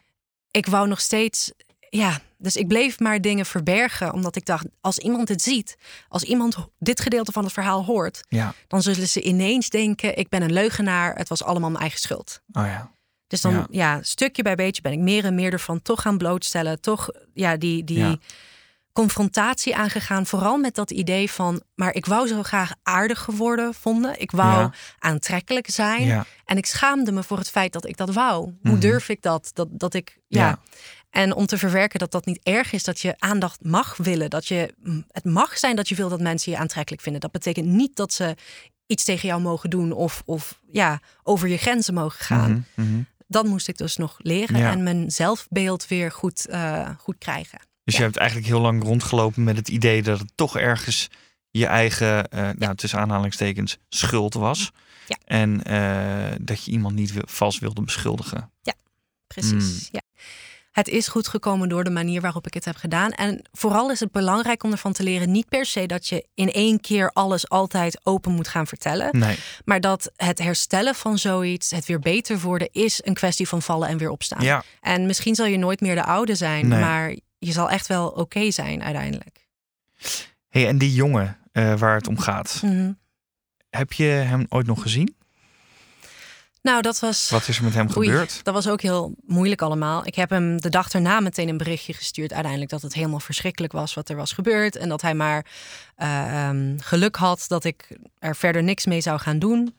Ik 0.50 0.66
wou 0.66 0.88
nog 0.88 1.00
steeds. 1.00 1.52
Ja, 1.90 2.20
dus 2.38 2.56
ik 2.56 2.68
bleef 2.68 2.98
maar 2.98 3.20
dingen 3.20 3.46
verbergen. 3.46 4.12
Omdat 4.12 4.36
ik 4.36 4.44
dacht, 4.46 4.66
als 4.80 4.98
iemand 4.98 5.28
het 5.28 5.42
ziet, 5.42 5.76
als 6.08 6.22
iemand 6.22 6.56
dit 6.78 7.00
gedeelte 7.00 7.32
van 7.32 7.44
het 7.44 7.52
verhaal 7.52 7.84
hoort, 7.84 8.20
Ja. 8.28 8.54
dan 8.68 8.82
zullen 8.82 9.08
ze 9.08 9.22
ineens 9.22 9.68
denken: 9.68 10.16
ik 10.18 10.28
ben 10.28 10.42
een 10.42 10.52
leugenaar. 10.52 11.16
Het 11.16 11.28
was 11.28 11.42
allemaal 11.42 11.68
mijn 11.70 11.80
eigen 11.82 12.00
schuld. 12.00 12.40
Oh 12.52 12.64
ja. 12.66 12.90
Dus 13.26 13.40
dan, 13.40 13.52
Ja. 13.52 13.66
ja. 13.70 13.98
stukje 14.02 14.42
bij 14.42 14.54
beetje 14.54 14.82
ben 14.82 14.92
ik 14.92 14.98
meer 14.98 15.24
en 15.24 15.34
meer 15.34 15.52
ervan 15.52 15.82
toch 15.82 16.02
gaan 16.02 16.18
blootstellen. 16.18 16.80
Toch, 16.80 17.08
ja, 17.34 17.56
die, 17.56 17.84
die 17.84 17.98
Ja. 17.98 18.16
Confrontatie 18.92 19.76
aangegaan. 19.76 20.26
Vooral 20.26 20.58
met 20.58 20.74
dat 20.74 20.90
idee 20.90 21.30
van, 21.30 21.62
maar 21.74 21.94
ik 21.94 22.06
wou 22.06 22.26
zo 22.28 22.42
graag 22.42 22.72
aardig 22.82 23.18
geworden 23.20 23.74
vonden. 23.74 24.20
Ik 24.20 24.30
wou 24.30 24.60
Ja. 24.60 24.72
aantrekkelijk 24.98 25.70
zijn. 25.70 26.04
Ja. 26.04 26.24
En 26.44 26.56
ik 26.56 26.66
schaamde 26.66 27.12
me 27.12 27.22
voor 27.22 27.38
het 27.38 27.50
feit 27.50 27.72
dat 27.72 27.86
ik 27.86 27.96
dat 27.96 28.12
wou. 28.14 28.42
Hoe 28.44 28.56
Mhm. 28.62 28.78
durf 28.80 29.08
ik 29.08 29.22
dat? 29.22 29.50
Dat, 29.54 29.68
dat 29.70 29.94
ik, 29.94 30.18
ja. 30.28 30.46
Ja. 30.48 30.58
En 31.10 31.34
om 31.34 31.46
te 31.46 31.58
verwerken 31.58 31.98
dat 31.98 32.10
dat 32.12 32.24
niet 32.26 32.40
erg 32.42 32.72
is, 32.72 32.84
dat 32.84 33.00
je 33.00 33.14
aandacht 33.18 33.64
mag 33.64 33.96
willen. 33.96 34.30
Dat 34.30 34.46
je, 34.46 34.74
het 35.10 35.24
mag 35.24 35.58
zijn 35.58 35.76
dat 35.76 35.88
je 35.88 35.94
wil 35.94 36.08
dat 36.08 36.20
mensen 36.20 36.52
je 36.52 36.58
aantrekkelijk 36.58 37.02
vinden. 37.02 37.20
Dat 37.20 37.30
betekent 37.32 37.66
niet 37.66 37.96
dat 37.96 38.12
ze 38.12 38.36
iets 38.86 39.04
tegen 39.04 39.28
jou 39.28 39.40
mogen 39.40 39.70
doen 39.70 39.92
of, 39.92 40.22
of 40.26 40.60
ja, 40.72 41.00
over 41.22 41.48
je 41.48 41.56
grenzen 41.56 41.94
mogen 41.94 42.24
gaan 42.24 42.66
Mhm, 42.74 42.88
mhm. 42.90 43.00
dat 43.26 43.44
moest 43.46 43.68
ik 43.68 43.76
dus 43.78 43.96
nog 43.96 44.14
leren 44.18 44.56
en 44.64 44.82
mijn 44.82 45.10
zelfbeeld 45.10 45.86
weer 45.86 46.12
goed, 46.12 46.46
eh, 46.46 46.88
goed 46.98 47.18
krijgen. 47.18 47.58
Dus 47.84 47.94
je 47.94 48.00
Ja. 48.00 48.06
hebt 48.06 48.16
eigenlijk 48.16 48.48
heel 48.48 48.60
lang 48.60 48.82
rondgelopen 48.82 49.44
met 49.44 49.56
het 49.56 49.68
idee 49.68 50.02
dat 50.02 50.18
het 50.18 50.32
toch 50.34 50.56
ergens 50.58 51.08
je 51.50 51.66
eigen, 51.66 52.28
eh 52.30 52.48
nou, 52.56 52.74
tussen 52.74 52.98
aanhalingstekens, 52.98 53.78
schuld 53.88 54.34
was. 54.34 54.70
Ja. 55.06 55.16
En 55.24 55.62
eh, 55.62 56.36
dat 56.40 56.64
je 56.64 56.70
iemand 56.70 56.94
niet 56.94 57.12
vals 57.24 57.58
wilde 57.58 57.82
beschuldigen. 57.82 58.50
Precies. 59.26 59.52
Mm. 59.80 59.88
Ja. 59.92 60.00
Het 60.70 60.88
is 60.88 61.08
goed 61.08 61.28
gekomen 61.28 61.68
door 61.68 61.84
de 61.84 61.90
manier 61.90 62.20
waarop 62.20 62.46
ik 62.46 62.54
het 62.54 62.64
heb 62.64 62.76
gedaan. 62.76 63.10
En 63.10 63.42
vooral 63.52 63.90
is 63.90 64.00
het 64.00 64.12
belangrijk 64.12 64.62
om 64.62 64.70
ervan 64.72 64.92
te 64.92 65.02
leren, 65.02 65.30
niet 65.30 65.48
per 65.48 65.66
se 65.66 65.86
dat 65.86 66.06
je 66.06 66.26
in 66.34 66.50
één 66.52 66.80
keer 66.80 67.10
alles 67.12 67.48
altijd 67.48 68.00
open 68.02 68.32
moet 68.32 68.48
gaan 68.48 68.66
vertellen. 68.66 69.18
Nee. 69.18 69.36
Maar 69.64 69.80
dat 69.80 70.10
het 70.16 70.38
herstellen 70.38 70.94
van 70.94 71.18
zoiets, 71.18 71.70
het 71.70 71.86
weer 71.86 71.98
beter 71.98 72.40
worden, 72.40 72.68
is 72.72 73.00
een 73.04 73.14
kwestie 73.14 73.48
van 73.48 73.62
vallen 73.62 73.88
en 73.88 73.98
weer 73.98 74.10
opstaan. 74.10 74.42
Ja. 74.44 74.62
En 74.80 75.06
misschien 75.06 75.34
zal 75.34 75.46
je 75.46 75.58
nooit 75.58 75.80
meer 75.80 75.94
de 75.94 76.04
oude 76.04 76.34
zijn, 76.34 76.68
Nee. 76.68 76.80
maar 76.80 77.14
je 77.40 77.52
zal 77.52 77.70
echt 77.70 77.86
wel 77.86 78.08
oké 78.08 78.50
zijn 78.50 78.82
uiteindelijk. 78.82 79.48
Hey, 80.48 80.68
en 80.68 80.78
die 80.78 80.94
jongen 80.94 81.38
eh, 81.52 81.74
waar 81.74 81.94
het 81.94 82.06
om 82.08 82.18
gaat, 82.18 82.60
Mhm. 82.64 82.92
heb 83.70 83.92
je 83.92 84.04
hem 84.04 84.46
ooit 84.48 84.66
nog 84.66 84.82
gezien? 84.82 85.14
Nou, 86.62 86.82
dat 86.82 86.98
was. 87.00 87.30
Wat 87.30 87.48
is 87.48 87.58
er 87.58 87.64
met 87.64 87.74
hem 87.74 87.88
Oei, 87.96 88.08
gebeurd? 88.08 88.40
Dat 88.44 88.54
was 88.54 88.68
ook 88.68 88.80
heel 88.82 89.14
moeilijk 89.26 89.62
allemaal. 89.62 90.06
Ik 90.06 90.14
heb 90.14 90.30
hem 90.30 90.60
de 90.60 90.68
dag 90.68 90.90
daarna 90.90 91.20
meteen 91.20 91.48
een 91.48 91.56
berichtje 91.56 91.92
gestuurd. 91.94 92.32
Uiteindelijk 92.32 92.70
dat 92.70 92.82
het 92.82 92.94
helemaal 92.94 93.20
verschrikkelijk 93.20 93.72
was 93.72 93.94
wat 93.94 94.08
er 94.08 94.16
was 94.16 94.32
gebeurd. 94.32 94.76
En 94.76 94.88
dat 94.88 95.02
hij 95.02 95.14
maar 95.14 95.46
eh, 95.96 96.48
ehm, 96.48 96.78
geluk 96.78 97.16
had 97.16 97.44
dat 97.48 97.64
ik 97.64 97.96
er 98.18 98.36
verder 98.36 98.62
niks 98.62 98.86
mee 98.86 99.00
zou 99.00 99.18
gaan 99.20 99.38
doen. 99.38 99.74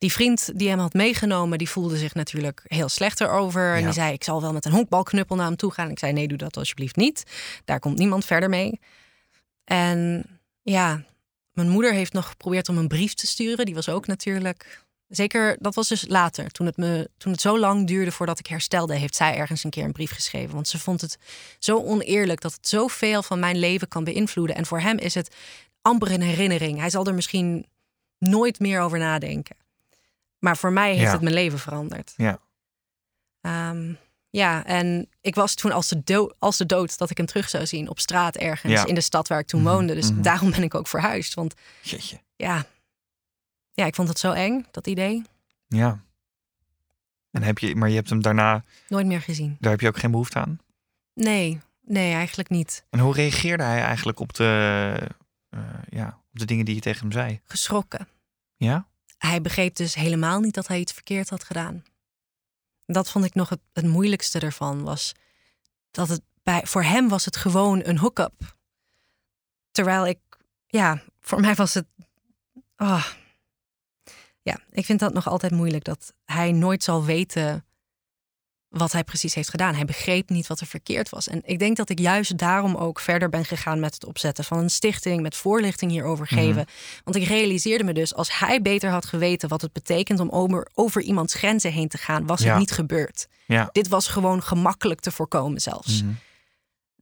Die 0.00 0.12
vriend 0.12 0.58
die 0.58 0.68
hem 0.68 0.78
had 0.78 0.92
meegenomen, 0.92 1.58
die 1.58 1.68
voelde 1.68 1.96
zich 1.96 2.14
natuurlijk 2.14 2.62
heel 2.64 2.88
slecht 2.88 3.20
erover. 3.20 3.74
En 3.74 3.84
die 3.84 3.92
zei, 3.92 4.12
ik 4.12 4.24
zal 4.24 4.40
wel 4.40 4.52
met 4.52 4.64
een 4.64 4.72
honkbalknuppel 4.72 5.36
naar 5.36 5.46
hem 5.46 5.56
toe 5.56 5.72
gaan. 5.72 5.90
Ik 5.90 5.98
zei, 5.98 6.12
nee, 6.12 6.28
doe 6.28 6.38
dat 6.38 6.56
alsjeblieft 6.56 6.96
niet. 6.96 7.24
Daar 7.64 7.78
komt 7.78 7.98
niemand 7.98 8.24
verder 8.24 8.48
mee. 8.48 8.80
En 9.64 10.24
ja, 10.62 11.04
mijn 11.52 11.68
moeder 11.68 11.92
heeft 11.92 12.12
nog 12.12 12.28
geprobeerd 12.28 12.68
om 12.68 12.78
een 12.78 12.88
brief 12.88 13.14
te 13.14 13.26
sturen. 13.26 13.66
Die 13.66 13.74
was 13.74 13.88
ook 13.88 14.06
natuurlijk 14.06 14.84
Zeker, 15.10 15.56
dat 15.60 15.74
was 15.74 15.88
dus 15.88 16.04
later. 16.08 16.50
Toen 16.50 16.66
het, 16.66 16.76
me, 16.76 17.10
toen 17.16 17.32
het 17.32 17.40
zo 17.40 17.58
lang 17.58 17.86
duurde 17.86 18.12
voordat 18.12 18.38
ik 18.38 18.46
herstelde, 18.46 18.94
heeft 18.94 19.16
zij 19.16 19.36
ergens 19.36 19.64
een 19.64 19.70
keer 19.70 19.84
een 19.84 19.92
brief 19.92 20.10
geschreven. 20.10 20.54
Want 20.54 20.68
ze 20.68 20.78
vond 20.78 21.00
het 21.00 21.18
zo 21.58 21.82
oneerlijk 21.82 22.40
dat 22.40 22.52
het 22.52 22.68
zoveel 22.68 23.22
van 23.22 23.38
mijn 23.38 23.58
leven 23.58 23.88
kan 23.88 24.04
beïnvloeden. 24.04 24.56
En 24.56 24.66
voor 24.66 24.80
hem 24.80 24.98
is 24.98 25.14
het 25.14 25.34
amper 25.82 26.12
een 26.12 26.22
herinnering. 26.22 26.78
Hij 26.78 26.90
zal 26.90 27.06
er 27.06 27.14
misschien 27.14 27.66
nooit 28.18 28.58
meer 28.58 28.80
over 28.80 28.98
nadenken. 28.98 29.56
Maar 30.40 30.56
voor 30.56 30.72
mij 30.72 30.88
heeft 30.90 31.02
Ja. 31.02 31.12
het 31.12 31.20
mijn 31.20 31.34
leven 31.34 31.58
veranderd. 31.58 32.14
Ja. 32.16 32.38
Ehm, 33.40 33.92
ja, 34.30 34.64
en 34.64 35.08
ik 35.20 35.34
was 35.34 35.54
toen 35.54 35.72
als 35.72 35.88
de, 35.88 36.02
dood, 36.04 36.34
als 36.38 36.56
de 36.56 36.66
dood 36.66 36.98
dat 36.98 37.10
ik 37.10 37.16
hem 37.16 37.26
terug 37.26 37.48
zou 37.48 37.66
zien 37.66 37.88
op 37.88 38.00
straat 38.00 38.36
ergens 38.36 38.72
Ja. 38.72 38.86
in 38.86 38.94
de 38.94 39.00
stad 39.00 39.28
waar 39.28 39.38
ik 39.38 39.46
toen 39.46 39.62
Mhm, 39.62 39.70
woonde. 39.70 39.94
Dus 39.94 40.12
mhm. 40.12 40.22
daarom 40.22 40.50
ben 40.50 40.62
ik 40.62 40.74
ook 40.74 40.88
verhuisd. 40.88 41.34
Want 41.34 41.54
Jeetje. 41.82 42.20
ja, 42.36 42.64
ja, 43.72 43.84
ik 43.86 43.94
vond 43.94 44.08
het 44.08 44.18
zo 44.18 44.32
eng, 44.32 44.66
dat 44.70 44.86
idee. 44.86 45.22
Ja. 45.68 46.00
En 47.30 47.42
heb 47.42 47.58
je, 47.58 47.76
maar 47.76 47.88
je 47.88 47.94
hebt 47.94 48.10
hem 48.10 48.22
daarna, 48.22 48.64
Nooit 48.88 49.06
meer 49.06 49.20
gezien. 49.20 49.56
daar 49.60 49.70
heb 49.70 49.80
je 49.80 49.88
ook 49.88 49.98
geen 49.98 50.10
behoefte 50.10 50.38
aan. 50.38 50.58
Nee, 51.14 51.60
nee, 51.80 52.12
eigenlijk 52.14 52.48
niet. 52.48 52.84
En 52.90 52.98
hoe 52.98 53.14
reageerde 53.14 53.62
hij 53.62 53.82
eigenlijk 53.82 54.20
op 54.20 54.32
de, 54.34 55.08
eh, 55.50 55.60
ja, 55.88 56.18
op 56.32 56.38
de 56.38 56.44
dingen 56.44 56.64
die 56.64 56.74
je 56.74 56.80
tegen 56.80 57.00
hem 57.00 57.12
zei? 57.12 57.40
Geschrokken. 57.44 58.08
Ja? 58.56 58.86
Hij 59.20 59.40
begreep 59.40 59.74
dus 59.74 59.94
helemaal 59.94 60.40
niet 60.40 60.54
dat 60.54 60.66
hij 60.66 60.78
iets 60.78 60.92
verkeerd 60.92 61.30
had 61.30 61.44
gedaan. 61.44 61.82
Dat 62.86 63.10
vond 63.10 63.24
ik 63.24 63.34
nog 63.34 63.48
het, 63.48 63.86
moeilijkste 63.86 64.38
ervan. 64.38 64.82
Was 64.82 65.12
dat 65.90 66.08
het 66.08 66.22
bij, 66.42 66.66
voor 66.66 66.82
hem 66.82 67.08
was 67.08 67.24
het 67.24 67.36
gewoon 67.36 67.80
een 67.84 67.98
hook-up. 67.98 68.56
Terwijl 69.70 70.06
ik, 70.06 70.18
ja, 70.66 71.02
voor 71.20 71.40
mij 71.40 71.54
was 71.54 71.74
het. 71.74 71.86
ah. 72.76 73.06
Ja, 74.42 74.60
ik 74.70 74.84
vind 74.84 75.00
dat 75.00 75.12
nog 75.12 75.28
altijd 75.28 75.52
moeilijk. 75.52 75.84
Dat 75.84 76.14
hij 76.24 76.52
nooit 76.52 76.82
zal 76.82 77.04
weten 77.04 77.64
wat 78.70 78.92
hij 78.92 79.04
precies 79.04 79.34
heeft 79.34 79.48
gedaan. 79.50 79.74
Hij 79.74 79.84
begreep 79.84 80.28
niet 80.28 80.46
wat 80.46 80.60
er 80.60 80.66
verkeerd 80.66 81.08
was. 81.08 81.28
En 81.28 81.40
ik 81.44 81.58
denk 81.58 81.76
dat 81.76 81.88
ik 81.88 81.98
juist 81.98 82.38
daarom 82.38 82.74
ook 82.76 83.00
verder 83.00 83.28
ben 83.28 83.44
gegaan 83.44 83.80
met 83.80 83.94
het 83.94 84.04
opzetten 84.06 84.44
van 84.44 84.58
een 84.58 84.70
stichting, 84.70 85.22
met 85.22 85.36
voorlichting 85.36 85.90
hierover 85.90 86.26
Mhm. 86.30 86.34
geven. 86.34 86.66
Want 87.04 87.16
ik 87.16 87.24
realiseerde 87.28 87.84
me 87.84 87.92
dus, 87.92 88.14
als 88.14 88.38
hij 88.38 88.62
beter 88.62 88.90
had 88.90 89.04
geweten 89.04 89.48
wat 89.48 89.60
het 89.60 89.72
betekent 89.72 90.20
om 90.20 90.28
over, 90.28 90.68
over 90.74 91.02
iemands 91.02 91.34
grenzen 91.34 91.72
heen 91.72 91.88
te 91.88 91.98
gaan, 91.98 92.26
was 92.26 92.40
Ja. 92.42 92.48
het 92.50 92.58
niet 92.58 92.70
gebeurd. 92.72 93.26
Ja. 93.46 93.68
Dit 93.72 93.88
was 93.88 94.08
gewoon 94.08 94.42
gemakkelijk 94.42 95.00
te 95.00 95.10
voorkomen 95.10 95.60
zelfs. 95.60 96.02
Mhm. 96.02 96.12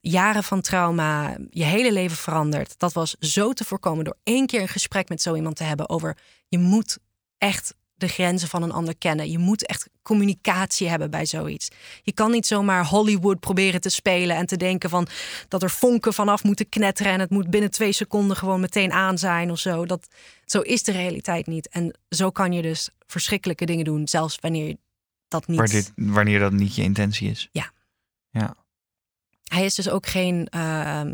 Jaren 0.01 0.43
van 0.43 0.61
trauma, 0.61 1.37
je 1.49 1.63
hele 1.63 1.91
leven 1.91 2.17
veranderd. 2.17 2.73
Dat 2.79 2.93
was 2.93 3.15
zo 3.19 3.53
te 3.53 3.63
voorkomen 3.65 4.03
door 4.05 4.17
één 4.23 4.45
keer 4.47 4.61
een 4.61 4.67
gesprek 4.67 5.09
met 5.09 5.21
zo 5.21 5.35
iemand 5.35 5.55
te 5.55 5.63
hebben 5.63 5.89
over 5.89 6.17
je 6.47 6.57
moet 6.57 6.97
echt 7.37 7.73
de 7.99 8.07
grenzen 8.07 8.47
van 8.47 8.63
een 8.63 8.71
ander 8.71 8.97
kennen. 8.97 9.31
Je 9.31 9.37
moet 9.37 9.65
echt 9.65 9.89
communicatie 10.01 10.89
hebben 10.89 11.09
bij 11.09 11.25
zoiets. 11.25 11.69
Je 12.03 12.13
kan 12.13 12.31
niet 12.31 12.45
zomaar 12.45 12.85
Hollywood 12.85 13.39
proberen 13.39 13.81
te 13.81 13.89
spelen 13.89 14.35
en 14.35 14.45
te 14.45 14.57
denken 14.57 14.89
van 14.89 15.07
dat 15.47 15.63
er 15.63 15.69
vonken 15.69 16.13
vanaf 16.13 16.43
moeten 16.43 16.69
knetteren 16.69 17.11
en 17.11 17.19
het 17.19 17.29
moet 17.29 17.49
binnen 17.49 17.71
twee 17.71 17.91
seconden 17.91 18.37
gewoon 18.37 18.59
meteen 18.59 18.91
aan 18.91 19.17
zijn 19.17 19.51
of 19.51 19.59
zo. 19.59 19.85
Dat, 19.85 20.07
zo 20.45 20.59
is 20.59 20.83
de 20.83 20.91
realiteit 20.91 21.47
niet. 21.47 21.69
En 21.69 21.97
zo 22.09 22.29
kan 22.29 22.51
je 22.51 22.61
dus 22.61 22.89
verschrikkelijke 23.07 23.65
dingen 23.65 23.85
doen, 23.85 24.07
zelfs 24.07 24.37
wanneer 24.39 24.75
dat 25.27 25.47
niet. 25.47 25.71
Dit, 25.71 25.91
wanneer 25.95 26.39
dat 26.39 26.51
niet 26.51 26.75
je 26.75 26.81
intentie 26.81 27.29
is. 27.29 27.49
Ja. 27.51 27.71
Ja. 28.29 28.55
Hij 29.43 29.65
is 29.65 29.75
dus 29.75 29.89
ook 29.89 30.07
geen 30.07 30.47
ehm, 30.47 31.13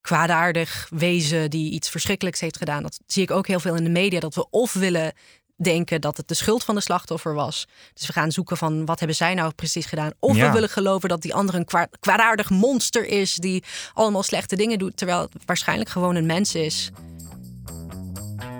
kwaadaardig 0.00 0.88
wezen 0.90 1.50
die 1.50 1.72
iets 1.72 1.88
verschrikkelijks 1.88 2.40
heeft 2.40 2.56
gedaan. 2.56 2.82
Dat 2.82 3.00
zie 3.06 3.22
ik 3.22 3.30
ook 3.30 3.46
heel 3.46 3.60
veel 3.60 3.74
in 3.74 3.84
de 3.84 3.90
media. 3.90 4.20
Dat 4.20 4.34
we 4.34 4.50
of 4.50 4.72
willen 4.72 5.12
denken 5.62 6.00
dat 6.00 6.16
het 6.16 6.28
de 6.28 6.34
schuld 6.34 6.64
van 6.64 6.74
de 6.74 6.80
slachtoffer 6.80 7.34
was. 7.34 7.66
Dus 7.94 8.06
we 8.06 8.12
gaan 8.12 8.32
zoeken 8.32 8.56
van 8.56 8.84
wat 8.84 8.98
hebben 8.98 9.16
zij 9.16 9.34
nou 9.34 9.52
precies 9.52 9.86
gedaan. 9.86 10.10
Of 10.18 10.36
Ja. 10.36 10.46
we 10.46 10.52
willen 10.52 10.68
geloven 10.68 11.08
dat 11.08 11.22
die 11.22 11.34
andere 11.34 11.58
een 11.58 11.64
kwa- 11.64 11.88
kwaadaardig 12.00 12.50
monster 12.50 13.06
is 13.06 13.34
die 13.34 13.62
allemaal 13.94 14.22
slechte 14.22 14.56
dingen 14.56 14.78
doet, 14.78 14.96
terwijl 14.96 15.20
het 15.20 15.30
waarschijnlijk 15.46 15.90
gewoon 15.90 16.14
een 16.14 16.26
mens 16.26 16.54
is. 16.54 16.90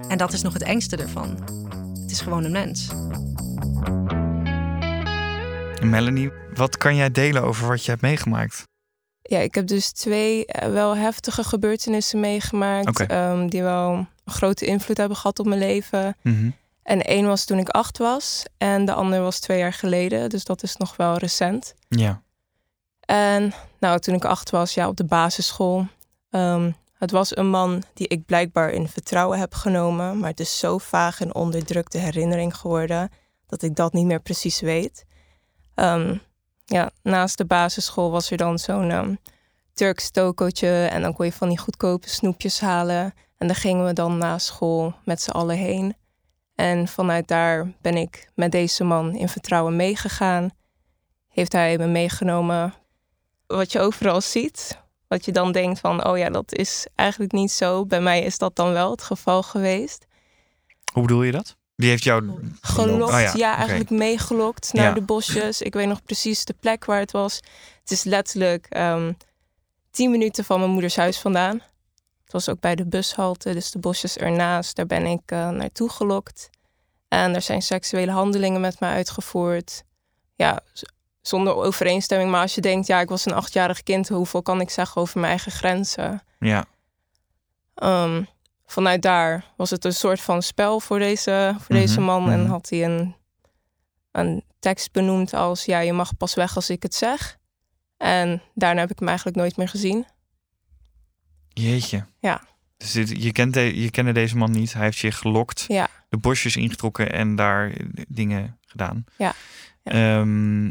En 0.09 0.18
dat 0.18 0.32
is 0.32 0.42
nog 0.42 0.52
het 0.52 0.62
engste 0.62 0.97
ervan. 0.97 1.38
Het 2.02 2.11
is 2.11 2.21
gewoon 2.21 2.44
een 2.44 2.52
mens. 2.52 2.88
Melanie, 5.82 6.30
wat 6.54 6.76
kan 6.76 6.97
jij 6.97 7.11
delen 7.11 7.42
over 7.42 7.68
wat 7.68 7.85
je 7.85 7.90
hebt 7.90 8.02
meegemaakt? 8.02 8.62
Ja, 9.23 9.38
ik 9.38 9.54
heb 9.54 9.66
dus 9.66 9.90
twee 9.92 10.47
eh, 10.47 10.73
wel 10.73 10.97
heftige 10.97 11.44
gebeurtenissen 11.44 12.21
meegemaakt. 12.21 13.06
Ehm, 13.06 13.47
die 13.49 13.62
wel 13.62 13.92
een 13.92 14.32
grote 14.32 14.66
invloed 14.66 14.97
hebben 14.97 15.16
gehad 15.16 15.38
op 15.38 15.47
mijn 15.47 15.61
leven. 15.61 16.16
Mhm. 16.23 16.50
En 16.83 17.03
één 17.03 17.27
was 17.27 17.45
toen 17.45 17.59
ik 17.59 17.69
acht 17.69 17.99
was. 17.99 18.45
En 18.59 18.85
de 18.85 18.93
ander 18.93 19.21
was 19.21 19.41
twee 19.41 19.59
jaar 19.59 19.73
geleden. 19.73 20.31
Dus 20.31 20.45
dat 20.45 20.62
is 20.62 20.77
nog 20.77 20.97
wel 20.97 21.17
recent. 21.17 21.75
Ja. 21.89 22.23
En 23.01 23.53
nou, 23.81 23.99
toen 23.99 24.15
ik 24.15 24.25
acht 24.25 24.51
was, 24.51 24.75
ja, 24.75 24.89
op 24.89 24.97
de 24.97 25.05
basisschool. 25.05 25.87
ehm, 26.31 26.71
het 26.99 27.11
was 27.11 27.37
een 27.37 27.49
man 27.49 27.83
die 27.95 28.09
ik 28.09 28.27
blijkbaar 28.27 28.71
in 28.71 28.89
vertrouwen 28.89 29.39
heb 29.39 29.55
genomen. 29.55 30.19
Maar 30.19 30.31
het 30.31 30.41
is 30.41 30.59
zo 30.59 30.79
vaag 30.79 31.21
en 31.21 31.35
onderdrukte 31.35 31.99
herinnering 31.99 32.57
geworden 32.57 33.11
dat 33.47 33.62
ik 33.62 33.77
dat 33.77 33.93
niet 33.93 34.07
meer 34.07 34.21
precies 34.21 34.61
weet. 34.61 35.05
Ehm, 35.75 36.17
ja, 36.65 36.91
naast 37.03 37.39
de 37.39 37.45
basisschool 37.45 38.11
was 38.11 38.31
er 38.31 38.37
dan 38.37 38.59
zo'n 38.59 38.91
ehm, 38.91 39.15
Turks 39.75 40.11
tokootje. 40.11 40.87
En 40.87 41.03
dan 41.03 41.15
kon 41.15 41.27
je 41.27 41.33
van 41.33 41.49
die 41.49 41.59
goedkope 41.59 42.09
snoepjes 42.09 42.61
halen. 42.61 43.15
En 43.39 43.47
daar 43.47 43.57
gingen 43.57 43.85
we 43.85 43.93
dan 43.93 44.19
na 44.19 44.39
school 44.39 44.95
met 45.05 45.23
z'n 45.23 45.31
allen 45.31 45.57
heen. 45.57 45.97
En 46.62 46.88
vanuit 46.88 47.28
daar 47.28 47.73
ben 47.81 47.97
ik 47.97 48.28
met 48.35 48.52
deze 48.52 48.85
man 48.85 49.14
in 49.14 49.28
vertrouwen 49.28 49.76
meegegaan. 49.76 50.50
Heeft 51.28 51.52
hij 51.52 51.78
me 51.78 51.87
meegenomen 51.87 52.75
wat 53.47 53.73
je 53.73 53.80
overal 53.80 54.21
ziet. 54.21 54.78
Wat 55.08 55.25
je 55.25 55.32
dan 55.32 55.52
denkt 55.52 55.80
van, 55.80 56.06
oh 56.06 56.19
ja, 56.19 56.30
dat 56.30 56.54
is 56.54 56.87
eigenlijk 56.95 57.32
niet 57.32 57.52
zo. 57.52 57.87
Bij 57.87 58.00
mij 58.00 58.23
is 58.23 58.39
dat 58.39 58.56
dan 58.56 58.73
wel 58.73 58.91
het 58.91 59.02
geval 59.02 59.43
geweest. 59.43 60.06
Hoe 60.93 61.02
bedoel 61.02 61.23
je 61.23 61.32
dat? 61.32 61.56
Die 61.76 61.89
heeft 61.89 62.04
jou... 62.04 62.32
Gelokt, 62.60 63.13
Oh 63.13 63.37
ja, 63.37 63.56
eigenlijk 63.56 63.91
meegelokt 63.91 64.73
naar 64.73 64.84
Ja. 64.84 64.93
de 64.93 65.02
bosjes. 65.02 65.63
Ik 65.63 65.75
weet 65.75 65.89
nog 65.89 66.02
precies 66.02 66.45
de 66.45 66.54
plek 66.60 66.84
waar 66.84 67.00
het 67.00 67.13
was. 67.13 67.37
Het 67.80 67.91
is 67.91 68.04
letterlijk 68.04 68.67
ehm 68.69 69.13
tien 69.91 70.10
minuten 70.10 70.45
van 70.45 70.58
mijn 70.58 70.71
moeders 70.71 70.97
huis 70.97 71.19
vandaan. 71.19 71.60
Het 72.32 72.45
was 72.45 72.54
ook 72.54 72.60
bij 72.60 72.75
de 72.75 72.86
bushalte, 72.86 73.52
dus 73.52 73.71
de 73.71 73.78
bosjes 73.78 74.16
ernaast. 74.16 74.76
Daar 74.76 74.86
ben 74.86 75.06
ik 75.06 75.21
eh, 75.26 75.49
naartoe 75.49 75.90
gelokt. 75.90 76.50
En 77.08 77.34
er 77.34 77.42
zijn 77.42 77.62
seksuele 77.62 78.10
handelingen 78.10 78.60
met 78.60 78.80
mij 78.80 78.92
uitgevoerd. 78.92 79.82
Ja, 80.34 80.60
zonder 81.21 81.54
overeenstemming. 81.54 82.30
Maar 82.30 82.40
als 82.40 82.54
je 82.54 82.60
denkt, 82.60 82.86
ja, 82.86 83.00
ik 83.00 83.08
was 83.08 83.26
een 83.26 83.32
achtjarig 83.32 83.82
kind. 83.82 84.08
Hoeveel 84.08 84.42
kan 84.42 84.60
ik 84.60 84.71
zeggen 84.71 85.00
over 85.00 85.18
mijn 85.18 85.30
eigen 85.30 85.52
grenzen? 85.52 86.23
Ja. 86.38 86.64
Ehm, 87.75 88.25
vanuit 88.66 89.02
daar 89.02 89.45
was 89.56 89.71
het 89.71 89.84
een 89.84 89.95
soort 89.95 90.21
van 90.21 90.42
spel 90.42 90.80
voor 90.80 90.99
deze, 90.99 91.54
voor 91.58 91.75
deze 91.75 91.99
Mhm, 92.00 92.06
man. 92.06 92.30
En 92.30 92.40
mhm. 92.40 92.50
had 92.50 92.68
hij 92.68 92.84
een, 92.84 93.16
een 94.12 94.45
tekst 94.58 94.92
benoemd 94.92 95.34
als... 95.34 95.64
ja, 95.64 95.78
je 95.78 95.92
mag 95.92 96.16
pas 96.16 96.34
weg 96.34 96.56
als 96.56 96.71
ik 96.71 96.82
het 96.82 96.95
zeg. 96.95 97.38
En 97.97 98.42
daarna 98.54 98.80
heb 98.80 98.90
ik 98.90 98.99
hem 98.99 99.08
eigenlijk 99.08 99.36
nooit 99.36 99.56
meer 99.56 99.68
gezien. 99.68 100.06
Jeetje. 101.54 102.04
Ja. 102.19 102.43
Dus 102.76 102.93
dit, 102.93 103.23
je, 103.23 103.32
kent 103.32 103.54
de, 103.54 103.80
je 103.80 103.91
kende 103.91 104.12
deze 104.12 104.36
man 104.36 104.50
niet. 104.50 104.73
Hij 104.73 104.84
heeft 104.84 104.99
je 104.99 105.12
gelokt, 105.12 105.65
Ja, 105.69 105.88
de 106.08 106.17
bosjes 106.17 106.56
ingetrokken 106.56 107.12
en 107.12 107.36
daar 107.36 107.71
eh, 107.71 107.86
dingen 108.08 108.58
gedaan. 108.67 109.04
Ja. 109.17 109.34
Ja. 109.82 109.93
Ehm, 109.93 110.71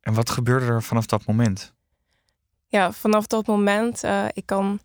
en 0.00 0.14
wat 0.14 0.30
gebeurde 0.30 0.66
er 0.66 0.82
vanaf 0.82 1.06
dat 1.06 1.26
moment? 1.26 1.74
ja 2.68 2.92
vanaf 2.92 3.26
dat 3.26 3.46
moment... 3.46 4.04
eh, 4.04 4.24
ik 4.32 4.46
kan 4.46 4.80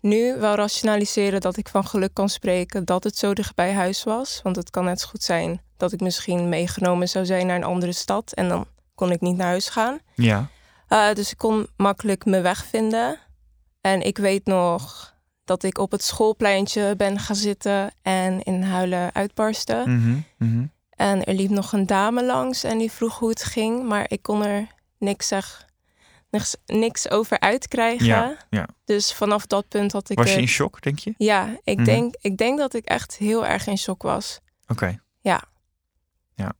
nu 0.00 0.36
wel 0.38 0.54
rationaliseren 0.54 1.40
dat 1.40 1.56
ik 1.56 1.68
van 1.68 1.86
geluk 1.86 2.14
kan 2.14 2.28
spreken... 2.28 2.84
dat 2.84 3.04
het 3.04 3.16
zo 3.16 3.34
dichtbij 3.34 3.72
huis 3.72 4.04
was. 4.04 4.40
Want 4.42 4.56
het 4.56 4.70
kan 4.70 4.84
net 4.84 5.00
zo 5.00 5.08
goed 5.08 5.22
zijn 5.22 5.60
dat 5.76 5.92
ik 5.92 6.00
misschien 6.00 6.48
meegenomen 6.48 7.08
zou 7.08 7.26
zijn 7.26 7.46
naar 7.46 7.56
een 7.56 7.64
andere 7.64 7.92
stad... 7.92 8.32
en 8.32 8.48
dan 8.48 8.66
kon 8.94 9.10
ik 9.10 9.20
niet 9.20 9.36
naar 9.36 9.46
huis 9.46 9.68
gaan. 9.68 9.98
Ja. 10.14 10.48
Uh, 10.88 11.12
dus 11.12 11.30
ik 11.30 11.38
kon 11.38 11.66
makkelijk 11.76 12.24
mijn 12.24 12.42
weg 12.42 12.64
vinden. 12.64 13.18
En 13.80 14.02
ik 14.06 14.18
weet 14.18 14.44
nog 14.46 15.14
dat 15.44 15.62
ik 15.62 15.78
op 15.78 15.90
het 15.90 16.02
schoolpleintje 16.04 16.94
ben 16.96 17.18
gaan 17.18 17.36
zitten 17.36 17.90
en 18.02 18.42
in 18.42 18.62
huilen 18.62 19.14
uitbarsten. 19.14 19.90
Mhm, 19.96 20.18
mhm. 20.38 20.66
En 20.90 21.24
er 21.24 21.34
liep 21.34 21.50
nog 21.50 21.72
een 21.72 21.86
dame 21.86 22.24
langs 22.24 22.64
en 22.64 22.78
die 22.78 22.90
vroeg 22.92 23.18
hoe 23.18 23.28
het 23.28 23.44
ging, 23.44 23.88
maar 23.88 24.04
ik 24.08 24.22
kon 24.22 24.44
er 24.44 24.66
niks, 24.98 25.28
zeg, 25.28 25.66
niks, 26.30 26.56
niks 26.66 27.10
over 27.10 27.40
uitkrijgen. 27.40 28.06
Ja, 28.06 28.36
ja. 28.50 28.68
Dus 28.84 29.12
vanaf 29.14 29.46
dat 29.46 29.68
punt 29.68 29.92
had 29.92 30.10
ik. 30.10 30.16
Was 30.16 30.26
je 30.26 30.32
het- 30.32 30.40
in 30.40 30.48
shock, 30.48 30.82
denk 30.82 30.98
je? 30.98 31.14
Ja, 31.18 31.58
ik, 31.64 31.76
Mhm. 31.76 31.84
denk, 31.84 32.14
ik 32.20 32.36
denk 32.36 32.58
dat 32.58 32.74
ik 32.74 32.84
echt 32.84 33.16
heel 33.16 33.46
erg 33.46 33.66
in 33.66 33.78
shock 33.78 34.02
was. 34.02 34.40
Oké. 34.66 35.00
Ja. 35.20 35.42
Ja. 36.34 36.52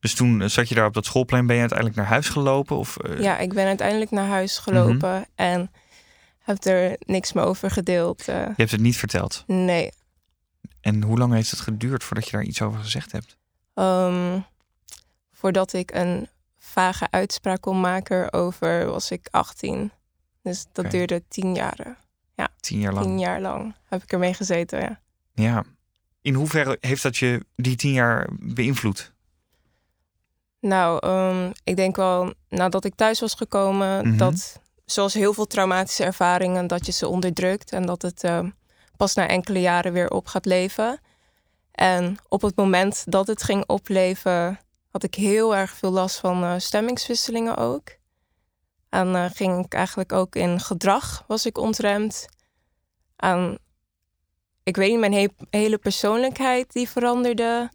Dus 0.00 0.14
toen 0.14 0.42
eh, 0.42 0.48
zat 0.48 0.68
je 0.68 0.74
daar 0.74 0.86
op 0.86 0.94
dat 0.94 1.04
schoolplein. 1.04 1.46
Ben 1.46 1.54
je 1.54 1.60
uiteindelijk 1.60 1.98
naar 1.98 2.08
huis 2.08 2.28
gelopen? 2.28 2.76
Of, 2.76 2.96
eh, 2.96 3.20
Ja, 3.20 3.38
ik 3.38 3.52
ben 3.54 3.66
uiteindelijk 3.66 4.10
naar 4.10 4.26
huis 4.28 4.58
gelopen 4.58 5.26
en 5.34 5.70
heb 6.48 6.64
er 6.64 6.96
niks 7.06 7.32
meer 7.32 7.44
over 7.44 7.70
gedeeld. 7.70 8.28
eh. 8.28 8.34
Je 8.46 8.52
hebt 8.56 8.70
het 8.70 8.80
niet 8.80 8.96
verteld. 8.96 9.44
nee, 9.46 9.92
En 10.80 11.02
hoe 11.02 11.18
lang 11.18 11.32
heeft 11.32 11.50
het 11.50 11.60
geduurd 11.60 12.04
voordat 12.04 12.24
je 12.24 12.30
daar 12.36 12.42
iets 12.46 12.62
over 12.62 12.80
gezegd 12.80 13.12
hebt? 13.12 13.36
Ehm, 13.74 14.40
voordat 15.32 15.72
ik 15.72 15.94
een 15.94 16.28
vage 16.58 17.06
uitspraak 17.10 17.60
kon 17.60 17.80
maken 17.80 18.24
erover, 18.24 18.86
was 18.86 19.10
ik 19.10 19.28
18. 19.30 19.90
Dus 20.42 20.66
dat 20.72 20.90
duurde 20.90 21.22
tien 21.28 21.54
jaren. 21.54 21.96
Tien 22.60 22.80
jaar 22.80 22.92
lang. 22.92 23.06
Tien 23.06 23.18
jaar 23.18 23.40
lang 23.40 23.74
heb 23.84 24.02
ik 24.02 24.12
ermee 24.12 24.34
gezeten, 24.34 24.80
ja. 24.80 25.00
Ja. 25.34 25.64
In 26.22 26.34
hoeverre 26.34 26.76
heeft 26.80 27.02
dat 27.02 27.16
je 27.16 27.44
die 27.56 27.76
tien 27.76 27.92
jaar 27.92 28.28
beïnvloed? 28.40 29.12
Nou, 30.60 30.98
ehm, 31.06 31.52
ik 31.64 31.76
denk 31.76 31.96
wel 31.96 32.34
nadat 32.48 32.84
ik 32.84 32.94
thuis 32.94 33.20
was 33.20 33.34
gekomen, 33.34 34.08
Mhm. 34.08 34.16
dat 34.16 34.60
zoals 34.90 35.14
heel 35.14 35.32
veel 35.32 35.46
traumatische 35.46 36.04
ervaringen, 36.04 36.66
dat 36.66 36.86
je 36.86 36.92
ze 36.92 37.08
onderdrukt 37.08 37.72
en 37.72 37.86
dat 37.86 38.02
het 38.02 38.24
ehm, 38.24 38.50
pas 38.96 39.14
na 39.14 39.28
enkele 39.28 39.60
jaren 39.60 39.92
weer 39.92 40.10
op 40.10 40.26
gaat 40.26 40.44
leven. 40.44 41.00
En 41.72 42.16
op 42.28 42.42
het 42.42 42.56
moment 42.56 43.04
dat 43.06 43.26
het 43.26 43.42
ging 43.42 43.64
opleven, 43.66 44.58
had 44.90 45.02
ik 45.02 45.14
heel 45.14 45.56
erg 45.56 45.70
veel 45.70 45.90
last 45.90 46.18
van 46.18 46.44
eh, 46.44 46.54
stemmingswisselingen 46.58 47.56
ook. 47.56 47.96
En 48.88 49.14
eh, 49.14 49.24
ging 49.34 49.64
ik 49.64 49.74
eigenlijk 49.74 50.12
ook 50.12 50.34
in 50.34 50.60
gedrag, 50.60 51.24
was 51.26 51.46
ik 51.46 51.58
ontremd. 51.58 52.26
En 53.16 53.58
ik 54.62 54.76
weet 54.76 54.90
niet, 54.90 54.98
mijn 54.98 55.12
he- 55.12 55.46
hele 55.50 55.78
persoonlijkheid 55.78 56.72
die 56.72 56.88
veranderde. 56.88 57.70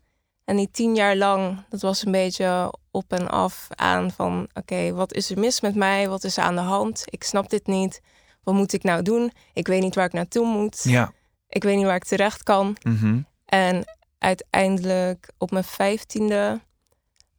En 0.45 0.55
die 0.55 0.69
tien 0.71 0.95
jaar 0.95 1.15
lang, 1.15 1.65
dat 1.69 1.81
was 1.81 2.05
een 2.05 2.11
beetje 2.11 2.73
op 2.93 3.13
en 3.13 3.29
af 3.29 3.67
aan 3.69 4.11
van... 4.11 4.47
oké, 4.53 4.93
wat 4.93 5.13
is 5.13 5.29
er 5.29 5.39
mis 5.39 5.61
met 5.61 5.75
mij? 5.75 6.09
Wat 6.09 6.23
is 6.23 6.37
er 6.37 6.43
aan 6.43 6.55
de 6.55 6.61
hand? 6.61 7.03
Ik 7.05 7.23
snap 7.23 7.49
dit 7.49 7.67
niet. 7.67 8.01
Wat 8.43 8.55
moet 8.55 8.73
ik 8.73 8.83
nou 8.83 9.01
doen? 9.01 9.31
Ik 9.53 9.67
weet 9.67 9.81
niet 9.81 9.95
waar 9.95 10.05
ik 10.05 10.13
naartoe 10.13 10.45
moet. 10.47 10.83
Ja. 10.83 11.13
Ik 11.47 11.63
weet 11.63 11.75
niet 11.75 11.85
waar 11.85 11.95
ik 11.95 12.03
terecht 12.03 12.43
kan. 12.43 12.77
Mhm. 12.83 13.21
En 13.45 13.83
uiteindelijk 14.17 15.29
op 15.37 15.51
mijn 15.51 15.63
vijftiende 15.63 16.61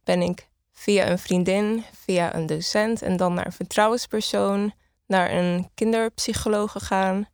ben 0.03 0.21
ik 0.21 0.49
via 0.71 1.09
een 1.09 1.19
vriendin, 1.19 1.83
via 1.93 2.35
een 2.35 2.45
docent 2.45 3.01
en 3.01 3.17
dan 3.17 3.33
naar 3.33 3.45
een 3.45 3.51
vertrouwenspersoon, 3.51 4.73
naar 5.07 5.31
een 5.31 5.69
kinderpsycholoog 5.73 6.71
gegaan. 6.71 7.27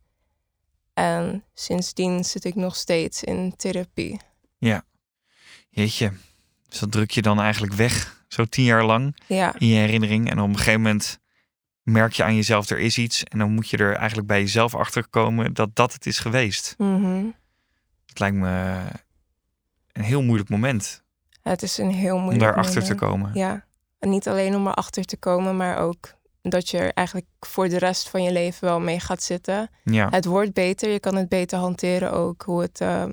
En 0.94 1.44
sindsdien 1.54 2.24
zit 2.24 2.44
ik 2.44 2.54
nog 2.54 2.76
steeds 2.76 3.24
in 3.24 3.56
therapie. 3.56 4.20
Ja. 4.58 4.84
Jeetje. 5.68 6.12
Dus 6.72 6.80
dat 6.80 6.92
druk 6.92 7.10
je 7.10 7.22
dan 7.22 7.40
eigenlijk 7.40 7.72
weg, 7.72 8.24
zo 8.28 8.44
tien 8.44 8.64
jaar 8.64 8.84
lang, 8.84 9.16
Ja, 9.26 9.54
in 9.58 9.66
je 9.66 9.78
herinnering. 9.78 10.30
En 10.30 10.40
op 10.40 10.48
een 10.48 10.56
gegeven 10.56 10.80
moment 10.80 11.18
merk 11.82 12.12
je 12.12 12.24
aan 12.24 12.34
jezelf, 12.34 12.70
er 12.70 12.78
is 12.78 12.98
iets. 12.98 13.24
En 13.24 13.38
dan 13.38 13.50
moet 13.50 13.68
je 13.70 13.76
er 13.76 13.94
eigenlijk 13.94 14.28
bij 14.28 14.40
jezelf 14.40 14.74
achter 14.74 15.08
komen 15.08 15.54
dat 15.54 15.76
dat 15.76 15.92
het 15.92 16.06
is 16.06 16.18
geweest. 16.18 16.74
mhm. 16.78 17.24
Het 18.06 18.18
lijkt 18.20 18.36
me 18.36 18.78
een 19.92 20.02
heel 20.02 20.22
moeilijk 20.22 20.48
moment 20.48 21.02
het 21.42 21.62
is 21.62 21.78
een 21.78 21.90
heel 21.90 22.14
om 22.14 22.20
moeilijk 22.22 22.44
daarachter 22.44 22.82
te 22.82 22.94
moment. 22.94 23.00
komen. 23.00 23.30
Ja, 23.34 23.64
en 23.98 24.10
niet 24.10 24.28
alleen 24.28 24.54
om 24.54 24.66
erachter 24.66 25.04
te 25.04 25.16
komen, 25.16 25.56
maar 25.56 25.78
ook 25.78 26.14
dat 26.42 26.68
je 26.68 26.78
er 26.78 26.92
eigenlijk 26.92 27.28
voor 27.40 27.68
de 27.68 27.78
rest 27.78 28.08
van 28.08 28.22
je 28.22 28.32
leven 28.32 28.68
wel 28.68 28.80
mee 28.80 29.00
gaat 29.00 29.22
zitten. 29.22 29.70
Ja. 29.84 30.08
Het 30.10 30.24
wordt 30.24 30.52
beter, 30.52 30.90
je 30.90 31.00
kan 31.00 31.16
het 31.16 31.28
beter 31.28 31.58
hanteren 31.58 32.12
ook 32.12 32.42
hoe 32.42 32.60
het 32.60 32.80
eh, 32.80 33.04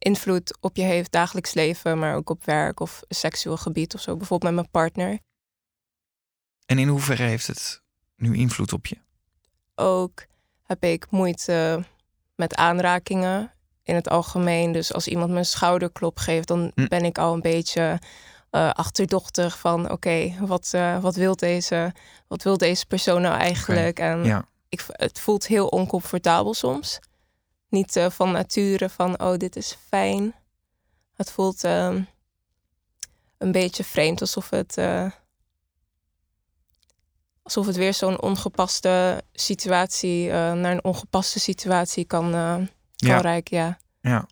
invloed 0.00 0.58
op 0.60 0.76
je 0.76 0.82
heeft, 0.82 1.12
dagelijks 1.12 1.54
leven, 1.54 1.98
maar 1.98 2.14
ook 2.14 2.30
op 2.30 2.44
werk 2.44 2.80
of 2.80 3.00
seksueel 3.08 3.56
gebied 3.56 3.94
of 3.94 4.00
zo. 4.00 4.16
Bijvoorbeeld 4.16 4.52
met 4.52 4.60
mijn 4.60 4.70
partner. 4.70 5.18
En 6.66 6.78
in 6.78 6.88
hoeverre 6.88 7.22
heeft 7.22 7.46
het 7.46 7.82
nu 8.16 8.36
invloed 8.36 8.72
op 8.72 8.86
je? 8.86 8.96
Ook 9.74 10.24
heb 10.62 10.84
ik 10.84 11.06
moeite 11.10 11.84
met 12.34 12.54
aanrakingen 12.54 13.52
in 13.82 13.94
het 13.94 14.08
algemeen. 14.08 14.72
Dus 14.72 14.92
als 14.92 15.08
iemand 15.08 15.30
me 15.30 15.38
een 15.38 15.44
schouderklop 15.44 16.18
geeft, 16.18 16.48
dan 16.48 16.72
Hm. 16.74 16.86
ben 16.86 17.04
ik 17.04 17.18
al 17.18 17.32
een 17.34 17.40
beetje 17.40 17.98
eh, 18.50 18.70
achterdochtig 18.70 19.58
van 19.58 19.90
oké, 19.90 20.34
wat, 20.40 20.70
eh, 20.74 21.00
wat 21.00 21.14
wil 21.14 21.36
deze, 21.36 21.92
wat 22.28 22.42
wil 22.42 22.56
deze 22.56 22.86
persoon 22.86 23.22
nou 23.22 23.38
eigenlijk? 23.38 23.98
En 23.98 24.24
Ja. 24.24 24.44
ik, 24.68 24.84
het 24.88 25.20
voelt 25.20 25.46
heel 25.46 25.66
oncomfortabel 25.66 26.54
soms. 26.54 26.98
Niet 27.70 27.96
eh, 27.96 28.10
van 28.10 28.32
nature 28.32 28.88
van, 28.88 29.20
oh, 29.20 29.36
dit 29.36 29.56
is 29.56 29.76
fijn. 29.88 30.34
Het 31.14 31.30
voelt 31.30 31.64
ehm, 31.64 32.02
een 33.38 33.52
beetje 33.52 33.84
vreemd, 33.84 34.20
alsof 34.20 34.50
het, 34.50 34.76
eh, 34.76 35.10
alsof 37.42 37.66
het 37.66 37.76
weer 37.76 37.94
zo'n 37.94 38.20
ongepaste 38.22 39.22
situatie 39.32 40.30
eh, 40.30 40.52
naar 40.52 40.72
een 40.72 40.84
ongepaste 40.84 41.40
situatie 41.40 42.04
kan, 42.04 42.30
kan 42.30 42.68
Ja. 42.96 43.20
reiken. 43.20 43.58
Ja. 43.58 43.78
Ja. 44.00 44.26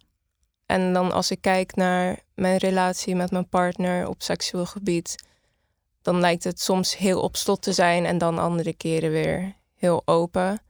En 0.66 0.92
dan 0.92 1.12
als 1.12 1.30
ik 1.30 1.40
kijk 1.40 1.74
naar 1.76 2.18
mijn 2.34 2.56
relatie 2.56 3.14
met 3.14 3.30
mijn 3.30 3.48
partner 3.48 4.08
op 4.08 4.22
seksueel 4.22 4.66
gebied, 4.66 5.24
dan 6.02 6.20
lijkt 6.20 6.44
het 6.44 6.60
soms 6.60 6.96
heel 6.96 7.20
op 7.20 7.36
slot 7.36 7.62
te 7.62 7.72
zijn 7.72 8.06
en 8.06 8.18
dan 8.18 8.38
andere 8.38 8.74
keren 8.74 9.10
weer 9.10 9.54
heel 9.74 10.02
open. 10.04 10.60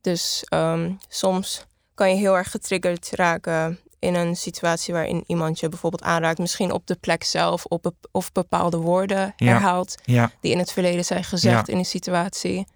Dus 0.00 0.44
ehm, 0.48 0.92
soms 1.08 1.64
kan 1.98 2.10
je 2.10 2.16
heel 2.16 2.36
erg 2.36 2.50
getriggerd 2.50 3.10
raken 3.14 3.78
in 3.98 4.14
een 4.14 4.36
situatie 4.36 4.94
waarin 4.94 5.24
iemand 5.26 5.60
je 5.60 5.68
bijvoorbeeld 5.68 6.02
aanraakt, 6.02 6.38
misschien 6.38 6.72
op 6.72 6.86
de 6.86 6.96
plek 6.96 7.24
zelf 7.24 7.64
op 7.64 7.92
of 8.12 8.32
bepaalde 8.32 8.76
woorden 8.76 9.32
herhaalt 9.36 9.94
Ja. 10.04 10.30
die 10.40 10.52
in 10.52 10.58
het 10.58 10.72
verleden 10.72 11.04
zijn 11.04 11.24
gezegd 11.24 11.66
Ja. 11.66 11.72
in 11.72 11.78
een 11.78 11.84
situatie. 11.84 12.66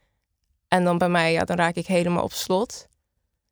En 0.68 0.84
dan 0.84 0.98
bij 0.98 1.08
mij, 1.08 1.32
ja, 1.32 1.44
dan 1.44 1.56
raak 1.56 1.74
ik 1.74 1.86
helemaal 1.86 2.22
op 2.22 2.32
slot. 2.32 2.88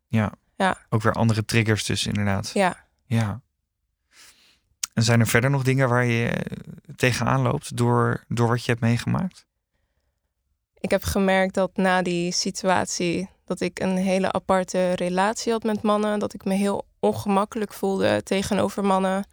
Ja. 0.06 0.32
Ja. 0.56 0.76
Ook 0.88 1.02
weer 1.02 1.12
andere 1.12 1.44
triggers 1.44 1.84
dus 1.84 2.06
inderdaad. 2.06 2.50
Ja. 2.54 2.84
Ja. 3.04 3.40
En 4.94 5.02
zijn 5.02 5.20
er 5.20 5.26
verder 5.26 5.50
nog 5.50 5.62
dingen 5.62 5.88
waar 5.88 6.04
je 6.04 6.32
tegenaan 6.96 7.40
loopt 7.42 7.76
door, 7.76 8.24
door 8.28 8.48
wat 8.48 8.64
je 8.64 8.70
hebt 8.70 8.82
meegemaakt? 8.82 9.46
Ik 10.80 10.90
heb 10.90 11.02
gemerkt 11.02 11.54
dat 11.54 11.70
na 11.74 12.02
die 12.02 12.32
situatie 12.32 13.28
dat 13.44 13.60
ik 13.60 13.80
een 13.80 13.96
hele 13.96 14.32
aparte 14.32 14.92
relatie 14.92 15.52
had 15.52 15.62
met 15.62 15.82
mannen, 15.82 16.18
dat 16.18 16.34
ik 16.34 16.44
me 16.44 16.54
heel 16.54 16.84
ongemakkelijk 17.00 17.72
voelde 17.72 18.22
tegenover 18.22 18.84
mannen. 18.84 19.26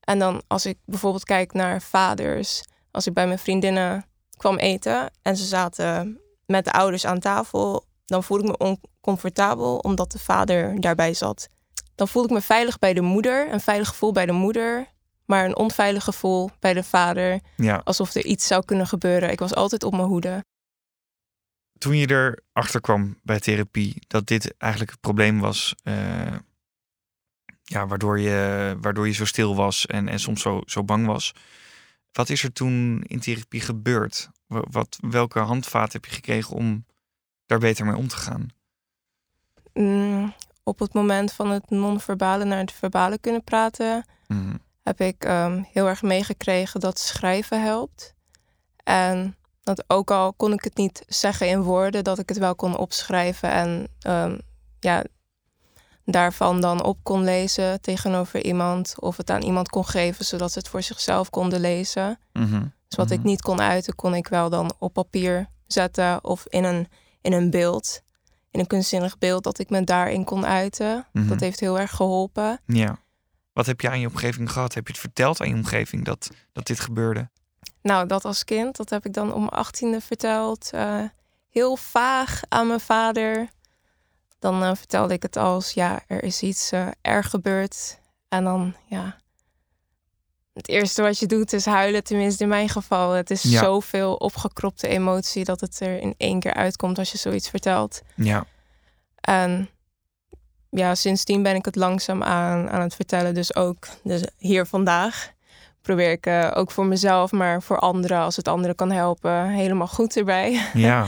En 0.00 0.18
dan 0.18 0.42
als 0.46 0.66
ik 0.66 0.78
bijvoorbeeld 0.84 1.24
kijk 1.24 1.52
naar 1.52 1.82
vaders, 1.82 2.62
als 2.90 3.06
ik 3.06 3.12
bij 3.14 3.26
mijn 3.26 3.38
vriendinnen 3.38 4.04
kwam 4.36 4.56
eten 4.56 5.10
en 5.22 5.36
ze 5.36 5.44
zaten 5.44 6.20
met 6.46 6.64
de 6.64 6.72
ouders 6.72 7.06
aan 7.06 7.18
tafel, 7.20 7.84
dan 8.04 8.24
voelde 8.24 8.42
ik 8.44 8.48
me 8.58 8.78
oncomfortabel 9.00 9.76
omdat 9.76 10.12
de 10.12 10.18
vader 10.18 10.80
daarbij 10.80 11.14
zat. 11.14 11.48
Dan 11.94 12.08
voelde 12.08 12.28
ik 12.28 12.34
me 12.34 12.40
veilig 12.40 12.78
bij 12.78 12.94
de 12.94 13.00
moeder, 13.00 13.52
een 13.52 13.60
veilig 13.60 13.88
gevoel 13.88 14.12
bij 14.12 14.26
de 14.26 14.32
moeder, 14.32 14.86
maar 15.24 15.44
een 15.44 15.56
onveilig 15.56 16.04
gevoel 16.04 16.50
bij 16.58 16.74
de 16.74 16.84
vader, 16.84 17.40
Ja. 17.56 17.80
alsof 17.84 18.14
er 18.14 18.24
iets 18.24 18.46
zou 18.46 18.64
kunnen 18.64 18.86
gebeuren. 18.86 19.30
Ik 19.30 19.38
was 19.38 19.54
altijd 19.54 19.84
op 19.84 19.92
mijn 19.92 20.08
hoede. 20.08 20.44
Toen 21.78 21.96
je 21.96 22.36
erachter 22.52 22.80
kwam 22.80 23.18
bij 23.22 23.40
therapie 23.40 24.02
dat 24.06 24.26
dit 24.26 24.56
eigenlijk 24.56 24.90
het 24.92 25.00
probleem 25.00 25.40
was, 25.40 25.74
eh, 25.82 26.36
ja, 27.62 27.86
waardoor, 27.86 28.20
je, 28.20 28.76
waardoor 28.80 29.06
je 29.06 29.12
zo 29.12 29.24
stil 29.24 29.56
was 29.56 29.86
en, 29.86 30.08
en 30.08 30.20
soms 30.20 30.42
zo, 30.42 30.62
zo 30.66 30.84
bang 30.84 31.06
was. 31.06 31.32
Wat 32.12 32.28
is 32.28 32.42
er 32.42 32.52
toen 32.52 33.02
in 33.06 33.20
therapie 33.20 33.60
gebeurd? 33.60 34.30
Wa- 34.46 34.64
Wat, 34.70 34.98
welke 35.00 35.38
handvaat 35.38 35.92
heb 35.92 36.04
je 36.04 36.10
gekregen 36.10 36.56
om 36.56 36.84
daar 37.46 37.58
beter 37.58 37.86
mee 37.86 37.96
om 37.96 38.08
te 38.08 38.16
gaan? 38.16 38.48
Mm, 39.74 40.34
op 40.62 40.78
het 40.78 40.92
moment 40.94 41.32
van 41.32 41.50
het 41.50 41.70
non-verbale 41.70 42.44
naar 42.44 42.58
het 42.58 42.72
verbale 42.72 43.18
kunnen 43.18 43.44
praten, 43.44 44.04
Mhm. 44.26 44.56
heb 44.82 45.00
ik 45.00 45.24
ehm, 45.24 45.62
heel 45.72 45.86
erg 45.88 46.02
meegekregen 46.02 46.80
dat 46.80 46.98
schrijven 46.98 47.62
helpt. 47.62 48.14
En 48.84 49.36
dat 49.76 49.84
ook 49.86 50.10
al 50.10 50.32
kon 50.32 50.52
ik 50.52 50.64
het 50.64 50.76
niet 50.76 51.02
zeggen 51.06 51.48
in 51.48 51.62
woorden, 51.62 52.04
dat 52.04 52.18
ik 52.18 52.28
het 52.28 52.38
wel 52.38 52.54
kon 52.54 52.76
opschrijven 52.76 53.50
en 53.50 53.88
ehm, 54.00 54.38
ja, 54.80 55.04
daarvan 56.04 56.60
dan 56.60 56.82
op 56.84 56.98
kon 57.02 57.24
lezen 57.24 57.80
tegenover 57.80 58.44
iemand 58.44 58.94
of 59.00 59.16
het 59.16 59.30
aan 59.30 59.42
iemand 59.42 59.68
kon 59.68 59.84
geven 59.86 60.24
zodat 60.24 60.52
ze 60.52 60.58
het 60.58 60.68
voor 60.68 60.82
zichzelf 60.82 61.30
konden 61.30 61.60
lezen. 61.60 62.18
Mhm. 62.32 62.60
Dus 62.88 62.96
wat 62.96 63.10
ik 63.10 63.18
Mhm. 63.18 63.26
niet 63.26 63.42
kon 63.42 63.60
uiten, 63.60 63.94
kon 63.94 64.14
ik 64.14 64.28
wel 64.28 64.50
dan 64.50 64.72
op 64.78 64.92
papier 64.92 65.48
zetten 65.66 66.24
of 66.24 66.46
in 66.46 66.64
een, 66.64 66.88
in 67.20 67.32
een 67.32 67.50
beeld. 67.50 68.00
In 68.50 68.60
een 68.60 68.66
kunstzinnig 68.66 69.18
beeld 69.18 69.44
dat 69.44 69.58
ik 69.58 69.70
me 69.70 69.84
daarin 69.84 70.24
kon 70.24 70.46
uiten. 70.46 71.06
Mhm. 71.12 71.28
Dat 71.28 71.40
heeft 71.40 71.60
heel 71.60 71.78
erg 71.78 71.90
geholpen. 71.90 72.60
Ja. 72.66 72.98
Wat 73.52 73.66
heb 73.66 73.80
je 73.80 73.88
aan 73.90 74.00
je 74.00 74.08
omgeving 74.08 74.52
gehad? 74.52 74.74
Heb 74.74 74.86
je 74.86 74.92
het 74.92 75.00
verteld 75.00 75.40
aan 75.40 75.48
je 75.48 75.54
omgeving 75.54 76.04
dat, 76.04 76.30
dat 76.52 76.66
dit 76.66 76.80
gebeurde? 76.80 77.28
Nou, 77.82 78.06
dat 78.06 78.24
als 78.24 78.44
kind, 78.44 78.76
dat 78.76 78.90
heb 78.90 79.06
ik 79.06 79.12
dan 79.12 79.32
om 79.32 79.38
mijn 79.38 79.52
achttiende 79.52 80.00
verteld. 80.00 80.70
eh, 80.72 81.02
heel 81.48 81.76
vaag 81.76 82.40
aan 82.48 82.66
mijn 82.66 82.80
vader. 82.80 83.48
Dan 84.38 84.62
eh, 84.62 84.74
vertelde 84.74 85.14
ik 85.14 85.22
het 85.22 85.36
als, 85.36 85.70
ja, 85.72 86.00
er 86.06 86.22
is 86.22 86.42
iets 86.42 86.72
eh, 86.72 86.88
erg 87.00 87.30
gebeurd. 87.30 87.98
En 88.28 88.44
dan, 88.44 88.74
ja, 88.86 89.16
het 90.52 90.68
eerste 90.68 91.02
wat 91.02 91.18
je 91.18 91.26
doet 91.26 91.52
is 91.52 91.64
huilen, 91.64 92.04
tenminste 92.04 92.42
in 92.42 92.48
mijn 92.48 92.68
geval. 92.68 93.10
Het 93.10 93.30
is 93.30 93.42
Ja. 93.42 93.62
zoveel 93.62 94.14
opgekropte 94.14 94.88
emotie 94.88 95.44
dat 95.44 95.60
het 95.60 95.80
er 95.80 95.98
in 96.00 96.14
één 96.16 96.40
keer 96.40 96.54
uitkomt 96.54 96.98
als 96.98 97.12
je 97.12 97.18
zoiets 97.18 97.48
vertelt. 97.48 98.00
Ja. 98.16 98.44
En 99.20 99.68
ja, 100.70 100.94
sindsdien 100.94 101.42
ben 101.42 101.54
ik 101.54 101.64
het 101.64 101.76
langzaam 101.76 102.22
aan, 102.22 102.70
aan 102.70 102.80
het 102.80 102.94
vertellen. 102.94 103.34
Dus 103.34 103.54
ook 103.54 103.86
dus 104.02 104.22
hier 104.36 104.66
vandaag 104.66 105.32
probeer 105.82 106.10
ik 106.10 106.26
eh, 106.26 106.50
ook 106.54 106.70
voor 106.70 106.86
mezelf, 106.86 107.32
maar 107.32 107.62
voor 107.62 107.78
anderen, 107.78 108.18
als 108.18 108.36
het 108.36 108.48
anderen 108.48 108.76
kan 108.76 108.90
helpen, 108.90 109.48
helemaal 109.48 109.86
goed 109.86 110.16
erbij. 110.16 110.62
Ja. 110.74 111.06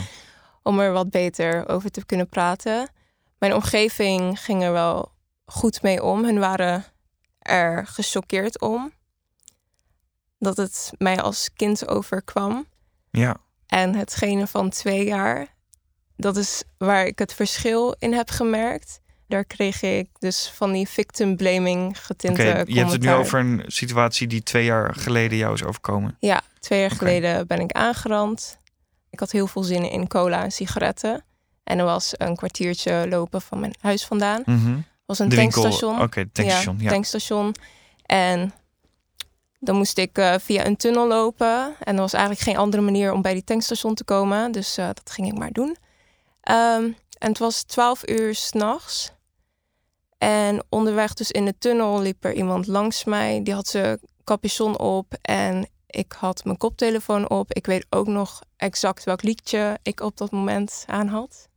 Om 0.62 0.80
er 0.80 0.92
wat 0.92 1.10
beter 1.10 1.68
over 1.68 1.90
te 1.90 2.06
kunnen 2.06 2.28
praten. 2.28 2.90
Mijn 3.38 3.54
omgeving 3.54 4.40
ging 4.40 4.62
er 4.62 4.72
wel 4.72 5.12
goed 5.44 5.82
mee 5.82 6.02
om. 6.02 6.24
Hun 6.24 6.38
waren 6.38 6.84
er 7.38 7.86
gechoqueerd 7.86 8.60
om. 8.60 8.92
Dat 10.38 10.56
het 10.56 10.92
mij 10.98 11.20
als 11.20 11.50
kind 11.52 11.88
overkwam. 11.88 12.66
Ja. 13.10 13.36
En 13.66 13.94
hetgene 13.94 14.46
van 14.46 14.70
twee 14.70 15.04
jaar, 15.04 15.46
dat 16.16 16.36
is 16.36 16.62
waar 16.78 17.06
ik 17.06 17.18
het 17.18 17.34
verschil 17.34 17.94
in 17.98 18.12
heb 18.12 18.30
gemerkt. 18.30 19.00
Daar 19.30 19.44
kreeg 19.44 19.82
ik 19.82 20.08
dus 20.18 20.52
van 20.54 20.72
die 20.72 20.88
victim 20.88 21.36
blaming 21.36 21.88
Oké, 21.88 21.98
getinte 21.98 22.64
je 22.66 22.78
hebt 22.78 22.92
het 22.92 23.02
nu 23.02 23.12
over 23.12 23.38
een 23.38 23.62
situatie 23.66 24.26
die 24.26 24.42
twee 24.42 24.64
jaar 24.64 24.94
geleden 24.94 25.38
jou 25.38 25.54
is 25.54 25.64
overkomen. 25.64 26.16
Ja, 26.18 26.42
twee 26.58 26.80
jaar 26.80 26.90
geleden 26.90 27.46
ben 27.46 27.60
ik 27.60 27.72
aangerand. 27.72 28.58
Ik 29.10 29.20
had 29.20 29.30
heel 29.30 29.46
veel 29.46 29.62
zin 29.62 29.90
in 29.90 30.08
cola 30.08 30.42
en 30.42 30.52
sigaretten. 30.52 31.24
En 31.64 31.78
er 31.78 31.84
was 31.84 32.12
een 32.16 32.36
kwartiertje 32.36 33.06
lopen 33.08 33.40
van 33.40 33.60
mijn 33.60 33.74
huis 33.80 34.04
vandaan. 34.04 34.42
Er 34.46 34.84
was 35.06 35.18
een 35.18 35.28
De 35.28 35.36
tankstation. 35.36 36.00
Oké, 36.00 36.28
tankstation. 36.32 36.76
Ja. 36.80 36.90
tankstation. 36.90 37.54
En 38.06 38.52
dan 39.58 39.76
moest 39.76 39.98
ik 39.98 40.18
eh, 40.18 40.34
via 40.38 40.66
een 40.66 40.76
tunnel 40.76 41.08
lopen. 41.08 41.74
En 41.80 41.94
er 41.94 42.00
was 42.00 42.12
eigenlijk 42.12 42.42
geen 42.44 42.56
andere 42.56 42.82
manier 42.82 43.12
om 43.12 43.22
bij 43.22 43.32
die 43.32 43.44
tankstation 43.44 43.94
te 43.94 44.04
komen. 44.04 44.52
Dus 44.52 44.76
eh, 44.76 44.86
dat 44.86 45.10
ging 45.10 45.26
ik 45.26 45.38
maar 45.38 45.52
doen. 45.52 45.76
Ehm, 46.40 46.84
en 47.18 47.28
het 47.28 47.38
was 47.38 47.62
12 47.62 48.08
uur 48.08 48.34
s'nachts. 48.34 49.12
En 50.20 50.64
onderweg 50.68 51.14
dus 51.14 51.30
in 51.30 51.44
de 51.44 51.54
tunnel 51.58 52.00
liep 52.00 52.24
er 52.24 52.32
iemand 52.34 52.66
langs 52.66 53.04
mij. 53.04 53.42
Die 53.42 53.54
had 53.54 53.66
zijn 53.66 53.98
capuchon 54.24 54.78
op 54.78 55.14
en 55.22 55.68
ik 55.86 56.12
had 56.12 56.44
mijn 56.44 56.56
koptelefoon 56.56 57.28
op. 57.30 57.52
Ik 57.52 57.66
weet 57.66 57.86
ook 57.90 58.06
nog 58.06 58.42
exact 58.56 59.04
welk 59.04 59.22
liedje 59.22 59.78
ik 59.82 60.00
op 60.00 60.16
dat 60.16 60.30
moment 60.30 60.84
aan 60.86 61.06
had. 61.08 61.48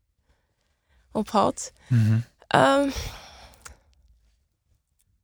Op 1.12 1.30
had. 1.30 1.72
Mhm. 1.88 2.20
Ehm, 2.48 2.90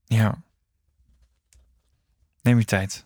Ja. 0.06 0.42
Neem 2.42 2.60
je 2.60 2.66
tijd. 2.66 3.06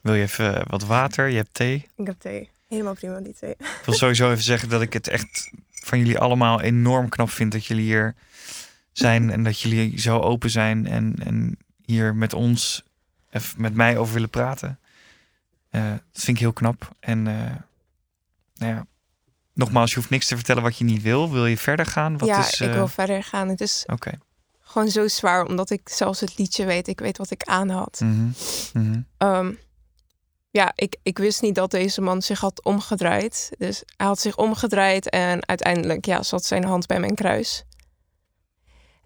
Wil 0.00 0.14
je 0.14 0.22
even 0.22 0.56
eh, 0.56 0.66
wat 0.66 0.82
water? 0.84 1.28
Je 1.28 1.36
hebt 1.36 1.54
thee. 1.54 1.88
ik 1.96 2.06
heb 2.06 2.20
thee. 2.20 2.50
Helemaal 2.68 2.94
prima, 2.94 3.20
die 3.20 3.34
thee. 3.34 3.50
Ik 3.50 3.82
wil 3.84 3.94
sowieso 3.94 4.30
even 4.30 4.44
zeggen 4.44 4.68
dat 4.68 4.82
ik 4.82 4.92
het 4.92 5.08
echt 5.08 5.50
van 5.88 5.98
jullie 5.98 6.18
allemaal 6.18 6.60
enorm 6.60 7.08
knap 7.08 7.30
vind 7.30 7.52
dat 7.52 7.66
jullie 7.66 7.84
hier 7.84 8.14
zijn 8.92 9.30
en 9.30 9.42
dat 9.44 9.60
jullie 9.60 10.00
zo 10.00 10.18
open 10.18 10.50
zijn 10.50 10.86
en, 10.86 11.14
en 11.24 11.58
hier 11.84 12.14
met 12.14 12.34
ons, 12.34 12.82
even 13.30 13.60
met 13.60 13.74
mij 13.74 13.98
over 13.98 14.14
willen 14.14 14.30
praten. 14.30 14.78
Eh, 15.70 15.90
dat 15.90 16.22
vind 16.22 16.36
ik 16.36 16.42
heel 16.42 16.52
knap. 16.52 16.90
En 17.00 17.26
eh, 17.26 17.56
nou 18.54 18.74
ja, 18.74 18.86
nogmaals, 19.52 19.90
je 19.90 19.96
hoeft 19.96 20.10
niks 20.10 20.26
te 20.26 20.36
vertellen 20.36 20.62
wat 20.62 20.78
je 20.78 20.84
niet 20.84 21.02
wil. 21.02 21.32
Wil 21.32 21.46
je 21.46 21.58
verder 21.58 21.86
gaan? 21.86 22.18
Wat 22.18 22.28
ja, 22.28 22.38
is, 22.38 22.60
ik 22.60 22.68
eh, 22.68 22.74
wil 22.74 22.88
verder 22.88 23.22
gaan. 23.22 23.48
Het 23.48 23.60
is 23.60 23.84
Oké. 23.86 24.10
gewoon 24.60 24.88
zo 24.88 25.08
zwaar, 25.08 25.44
omdat 25.44 25.70
ik 25.70 25.88
zelfs 25.88 26.20
het 26.20 26.38
liedje 26.38 26.64
weet. 26.64 26.88
Ik 26.88 27.00
weet 27.00 27.18
wat 27.18 27.30
ik 27.30 27.42
aan 27.42 27.68
had. 27.68 28.00
Mhm. 28.00 28.28
Mhm. 28.72 29.00
Ehm, 29.16 29.52
ja, 30.50 30.72
ik, 30.74 30.96
ik 31.02 31.18
wist 31.18 31.42
niet 31.42 31.54
dat 31.54 31.70
deze 31.70 32.00
man 32.00 32.22
zich 32.22 32.40
had 32.40 32.64
omgedraaid. 32.64 33.50
Dus 33.58 33.82
hij 33.96 34.06
had 34.06 34.18
zich 34.20 34.36
omgedraaid 34.36 35.10
en 35.10 35.48
uiteindelijk 35.48 36.06
ja, 36.06 36.22
zat 36.22 36.44
zijn 36.44 36.64
hand 36.64 36.86
bij 36.86 37.00
mijn 37.00 37.14
kruis. 37.14 37.64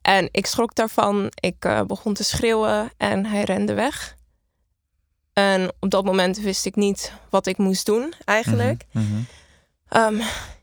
En 0.03 0.29
ik 0.31 0.47
schrok 0.47 0.75
daarvan. 0.75 1.33
Ik 1.35 1.65
eh, 1.65 1.81
begon 1.83 2.15
te 2.15 2.25
schreeuwen 2.25 2.91
en 2.97 3.27
hij 3.27 3.43
rende 3.43 3.75
weg. 3.75 4.17
En 5.33 5.73
op 5.81 5.91
dat 5.91 6.05
moment 6.05 6.39
wist 6.39 6.67
ik 6.67 6.77
niet 6.77 7.13
wat 7.31 7.47
ik 7.47 7.59
moest 7.59 7.87
doen, 7.87 8.13
eigenlijk. 8.25 8.85
Mhm. 8.93 9.05
Mhm. 9.05 9.23
Ehm, 9.89 10.21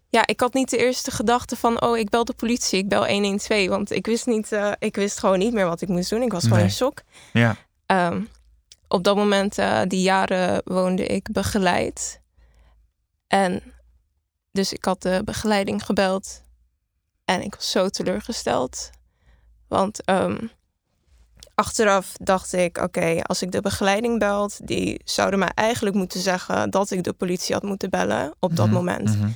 ja, 0.09 0.25
ik 0.27 0.39
had 0.39 0.53
niet 0.53 0.69
de 0.69 0.77
eerste 0.77 1.11
gedachte 1.11 1.55
van, 1.55 1.81
oh, 1.81 1.97
ik 1.97 2.09
bel 2.09 2.25
de 2.25 2.33
politie, 2.33 2.79
ik 2.79 2.87
bel 2.89 3.07
112. 3.07 3.67
Want 3.67 3.91
ik 3.91 4.05
wist, 4.05 4.25
niet, 4.25 4.51
eh, 4.51 4.71
ik 4.79 4.95
wist 4.95 5.19
gewoon 5.19 5.39
niet 5.39 5.53
meer 5.53 5.65
wat 5.65 5.81
ik 5.81 5.87
moest 5.87 6.09
doen. 6.09 6.21
Ik 6.21 6.31
was 6.31 6.43
gewoon 6.43 6.57
Nee. 6.57 6.67
in 6.67 6.73
shock. 6.73 7.01
Ja. 7.33 7.55
Ehm, 7.85 8.21
op 8.89 9.03
dat 9.03 9.15
moment, 9.15 9.57
eh, 9.57 9.81
die 9.87 10.01
jaren, 10.01 10.61
woonde 10.65 11.05
ik 11.05 11.27
begeleid. 11.31 12.21
En 13.27 13.61
dus 14.51 14.73
ik 14.73 14.85
had 14.85 15.01
de 15.01 15.21
begeleiding 15.25 15.85
gebeld. 15.85 16.41
En 17.25 17.41
ik 17.41 17.55
was 17.55 17.71
zo 17.71 17.89
teleurgesteld. 17.89 18.89
Want 19.67 20.03
ehm, 20.05 20.37
achteraf 21.55 22.13
dacht 22.21 22.53
ik, 22.53 22.77
oké, 22.77 23.21
als 23.21 23.41
ik 23.41 23.51
de 23.51 23.61
begeleiding 23.61 24.19
belt... 24.19 24.67
die 24.67 25.01
zouden 25.03 25.39
mij 25.39 25.51
eigenlijk 25.55 25.95
moeten 25.95 26.19
zeggen 26.19 26.69
dat 26.69 26.91
ik 26.91 27.03
de 27.03 27.13
politie 27.13 27.53
had 27.53 27.63
moeten 27.63 27.89
bellen 27.89 28.33
op 28.39 28.55
dat 28.55 28.65
Mhm. 28.65 28.75
moment. 28.75 29.17
Mhm. 29.17 29.29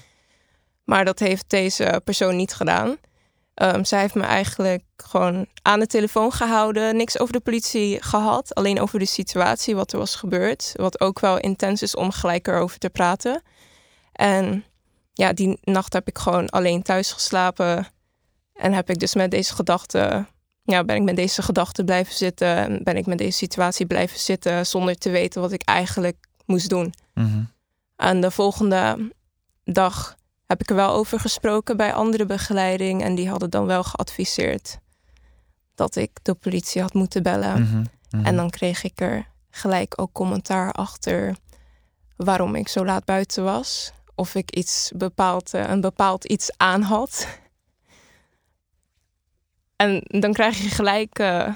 Maar 0.84 1.06
dat 1.06 1.20
heeft 1.20 1.50
deze 1.50 2.02
persoon 2.04 2.36
niet 2.36 2.54
gedaan. 2.54 2.98
Ehm, 3.54 3.84
zij 3.84 4.00
heeft 4.00 4.16
me 4.16 4.24
eigenlijk 4.24 4.84
gewoon 4.98 5.48
aan 5.62 5.80
de 5.80 5.88
telefoon 5.88 6.32
gehouden. 6.32 6.96
Niks 6.96 7.20
over 7.20 7.34
de 7.34 7.40
politie 7.40 8.04
gehad. 8.04 8.56
Alleen 8.56 8.80
over 8.80 9.00
de 9.00 9.06
situatie, 9.06 9.76
wat 9.76 9.92
er 9.92 9.98
was 9.98 10.16
gebeurd. 10.16 10.72
Wat 10.76 11.00
ook 11.00 11.20
wel 11.20 11.38
intens 11.38 11.82
is 11.82 11.96
om 11.96 12.12
gelijk 12.12 12.48
erover 12.48 12.78
te 12.78 12.90
praten. 12.90 13.42
En 14.12 14.64
ja, 15.14 15.34
die 15.34 15.60
nacht 15.62 15.94
heb 15.94 16.08
ik 16.08 16.18
gewoon 16.18 16.50
alleen 16.50 16.82
thuis 16.82 17.12
geslapen. 17.12 17.88
En 18.54 18.74
heb 18.74 18.90
ik 18.90 19.00
dus 19.00 19.16
met 19.16 19.32
deze 19.32 19.54
gedachten... 19.54 20.28
Ja, 20.66 20.84
ben 20.84 20.96
ik 20.96 21.04
met 21.04 21.16
deze 21.16 21.42
gedachten 21.42 21.86
blijven 21.86 22.14
zitten. 22.14 22.56
En 22.56 22.84
ben 22.84 22.98
ik 22.98 23.06
met 23.06 23.18
deze 23.18 23.38
situatie 23.38 23.86
blijven 23.86 24.20
zitten... 24.20 24.66
zonder 24.66 24.98
te 24.98 25.10
weten 25.10 25.42
wat 25.42 25.52
ik 25.52 25.62
eigenlijk 25.62 26.18
moest 26.46 26.70
doen. 26.70 26.94
Mhm. 27.14 27.44
En 27.96 28.22
de 28.22 28.32
volgende 28.32 29.12
dag 29.64 30.16
heb 30.46 30.62
ik 30.62 30.70
er 30.70 30.76
wel 30.76 30.90
over 30.92 31.20
gesproken 31.20 31.78
bij 31.78 31.94
andere 31.94 32.26
begeleiding. 32.26 33.04
En 33.04 33.16
die 33.16 33.30
hadden 33.30 33.50
dan 33.50 33.66
wel 33.66 33.84
geadviseerd 33.84 34.78
dat 35.76 35.96
ik 35.96 36.12
de 36.22 36.34
politie 36.34 36.82
had 36.82 36.94
moeten 36.94 37.24
bellen. 37.24 37.62
Mhm. 37.62 37.84
Mhm. 38.10 38.26
En 38.26 38.36
dan 38.36 38.50
kreeg 38.50 38.84
ik 38.84 39.02
er 39.02 39.28
gelijk 39.50 40.02
ook 40.02 40.12
commentaar 40.12 40.72
achter 40.72 41.36
waarom 42.16 42.56
ik 42.56 42.68
zo 42.68 42.86
laat 42.86 43.06
buiten 43.06 43.44
was. 43.44 43.92
Of 44.16 44.36
ik 44.36 44.52
iets 44.56 44.92
bepaald, 44.96 45.54
eh, 45.54 45.70
een 45.70 45.82
bepaald 45.82 46.26
iets 46.26 46.52
aan 46.58 46.82
had. 46.82 47.28
En 49.76 50.04
dan 50.08 50.34
krijg 50.34 50.58
je 50.58 50.70
gelijk 50.70 51.20
eh, 51.20 51.54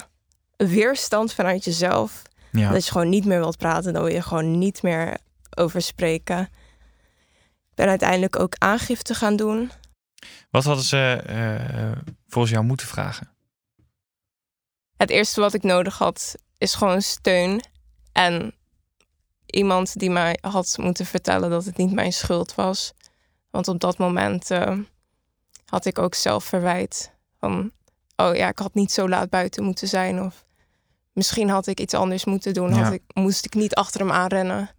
weerstand 0.56 1.32
vanuit 1.32 1.64
jezelf. 1.64 2.22
ja. 2.52 2.70
Dat 2.70 2.84
je 2.84 2.90
gewoon 2.92 3.08
niet 3.08 3.24
meer 3.24 3.38
wilt 3.38 3.58
praten, 3.58 3.92
dan 3.92 4.02
wil 4.02 4.12
je 4.14 4.22
gewoon 4.22 4.58
niet 4.58 4.82
meer 4.82 5.16
over 5.56 5.82
spreken. 5.82 6.48
Ben 7.78 7.88
uiteindelijk 7.88 8.38
ook 8.38 8.54
aangifte 8.58 9.14
gaan 9.14 9.36
doen. 9.36 9.70
Wat 10.50 10.64
hadden 10.64 10.84
ze 10.84 11.22
eh, 11.26 12.12
volgens 12.28 12.52
jou 12.52 12.64
moeten 12.64 12.86
vragen? 12.86 13.28
Het 14.96 15.10
eerste 15.10 15.40
wat 15.40 15.54
ik 15.54 15.62
nodig 15.62 15.98
had, 15.98 16.34
is 16.56 16.74
gewoon 16.74 17.02
steun. 17.02 17.62
En 18.12 18.54
iemand 19.46 19.98
die 19.98 20.10
mij 20.10 20.38
had 20.40 20.76
moeten 20.78 21.06
vertellen 21.06 21.50
dat 21.50 21.64
het 21.64 21.76
niet 21.76 21.92
mijn 21.92 22.12
schuld 22.12 22.54
was. 22.54 22.92
Want 23.50 23.68
op 23.68 23.80
dat 23.80 23.98
moment 23.98 24.50
eh, 24.50 24.78
had 25.64 25.84
ik 25.84 25.98
ook 25.98 26.14
zelf 26.14 26.44
verwijt. 26.44 27.12
Van, 27.38 27.72
oh 28.16 28.34
ja, 28.34 28.48
ik 28.48 28.58
had 28.58 28.74
niet 28.74 28.92
zo 28.92 29.08
laat 29.08 29.30
buiten 29.30 29.64
moeten 29.64 29.88
zijn. 29.88 30.22
Of 30.22 30.44
misschien 31.12 31.48
had 31.48 31.66
ik 31.66 31.80
iets 31.80 31.94
anders 31.94 32.24
moeten 32.24 32.54
doen. 32.54 32.74
Ja. 32.74 32.82
Had 32.82 32.92
ik, 32.92 33.02
moest 33.14 33.44
ik 33.44 33.54
niet 33.54 33.74
achter 33.74 34.00
hem 34.00 34.12
aanrennen. 34.12 34.70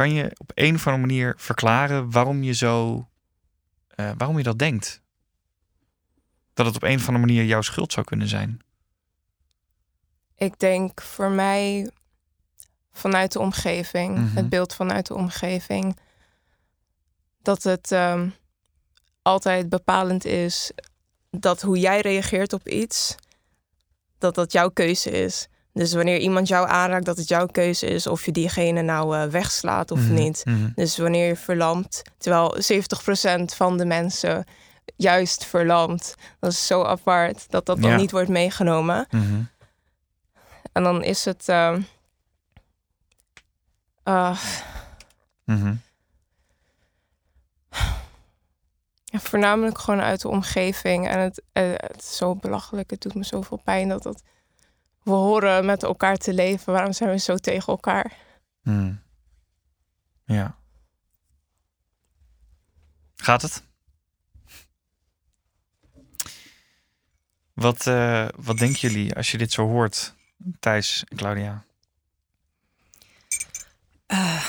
Kan 0.00 0.12
je 0.12 0.30
op 0.38 0.52
een 0.54 0.74
of 0.74 0.86
andere 0.86 1.06
manier 1.06 1.34
verklaren 1.36 2.10
waarom 2.10 2.42
je 2.42 2.52
zo, 2.52 3.06
eh, 3.88 4.10
waarom 4.16 4.36
je 4.36 4.42
dat 4.42 4.58
denkt? 4.58 5.02
Dat 6.54 6.66
het 6.66 6.74
op 6.74 6.82
een 6.82 6.94
of 6.96 7.08
andere 7.08 7.26
manier 7.26 7.44
jouw 7.44 7.60
schuld 7.60 7.92
zou 7.92 8.06
kunnen 8.06 8.28
zijn. 8.28 8.60
Ik 10.36 10.58
denk 10.58 11.00
voor 11.00 11.30
mij 11.30 11.90
vanuit 12.92 13.32
de 13.32 13.38
omgeving, 13.38 14.18
Mhm. 14.18 14.36
het 14.36 14.48
beeld 14.48 14.74
vanuit 14.74 15.06
de 15.06 15.14
omgeving, 15.14 15.98
dat 17.42 17.62
het 17.62 17.92
ehm, 17.92 18.28
altijd 19.22 19.68
bepalend 19.68 20.24
is 20.24 20.72
dat 21.30 21.62
hoe 21.62 21.78
jij 21.78 22.00
reageert 22.00 22.52
op 22.52 22.68
iets, 22.68 23.14
dat 24.18 24.34
dat 24.34 24.52
jouw 24.52 24.68
keuze 24.68 25.10
is. 25.10 25.48
Dus 25.72 25.92
wanneer 25.92 26.18
iemand 26.18 26.48
jou 26.48 26.68
aanraakt, 26.68 27.04
dat 27.04 27.16
het 27.16 27.28
jouw 27.28 27.46
keuze 27.46 27.86
is 27.86 28.06
of 28.06 28.24
je 28.24 28.32
diegene 28.32 28.82
nou 28.82 29.16
eh, 29.16 29.24
wegslaat 29.28 29.90
of 29.90 29.98
Mhm. 30.00 30.14
niet. 30.14 30.42
Mhm. 30.44 30.68
Dus 30.74 30.98
wanneer 30.98 31.26
je 31.26 31.36
verlamt, 31.36 32.02
terwijl 32.18 32.54
70% 32.58 33.54
van 33.54 33.76
de 33.78 33.84
mensen 33.84 34.44
juist 34.96 35.44
verlamt, 35.44 36.14
dat 36.40 36.52
is 36.52 36.66
zo 36.66 36.82
apart 36.84 37.50
dat 37.50 37.66
dat 37.66 37.80
dan 37.80 37.90
Ja. 37.90 37.96
niet 37.96 38.10
wordt 38.10 38.28
meegenomen. 38.28 39.06
Mhm. 39.10 39.42
En 40.72 40.82
dan 40.82 41.02
is 41.04 41.24
het. 41.24 41.48
ehm, 41.48 41.80
ah, 44.02 44.40
ja, 49.04 49.18
voornamelijk 49.18 49.78
gewoon 49.78 50.00
uit 50.00 50.20
de 50.20 50.28
omgeving. 50.28 51.08
En 51.08 51.18
het, 51.18 51.42
eh, 51.52 51.70
het 51.76 51.96
is 52.02 52.16
zo 52.16 52.34
belachelijk. 52.36 52.90
Het 52.90 53.00
doet 53.00 53.14
me 53.14 53.24
zoveel 53.24 53.60
pijn 53.64 53.88
dat 53.88 54.04
het. 54.04 54.22
We 55.10 55.16
horen 55.16 55.64
met 55.64 55.82
elkaar 55.82 56.16
te 56.16 56.34
leven. 56.34 56.72
Waarom 56.72 56.92
zijn 56.92 57.10
we 57.10 57.18
zo 57.18 57.36
tegen 57.36 57.66
elkaar? 57.66 58.12
Mhm. 58.62 58.94
Ja. 60.24 60.56
Gaat 63.16 63.42
het? 63.42 63.62
Wat, 67.52 67.86
eh, 67.86 68.28
wat 68.36 68.58
denken 68.58 68.80
jullie 68.80 69.14
als 69.14 69.30
je 69.30 69.38
dit 69.38 69.52
zo 69.52 69.66
hoort, 69.66 70.14
Thijs 70.60 71.04
en 71.08 71.16
Claudia? 71.16 71.64
Eh, 74.06 74.46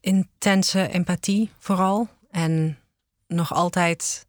intense 0.00 0.88
empathie 0.88 1.50
vooral. 1.58 2.08
En 2.30 2.78
nog 3.26 3.52
altijd. 3.52 4.26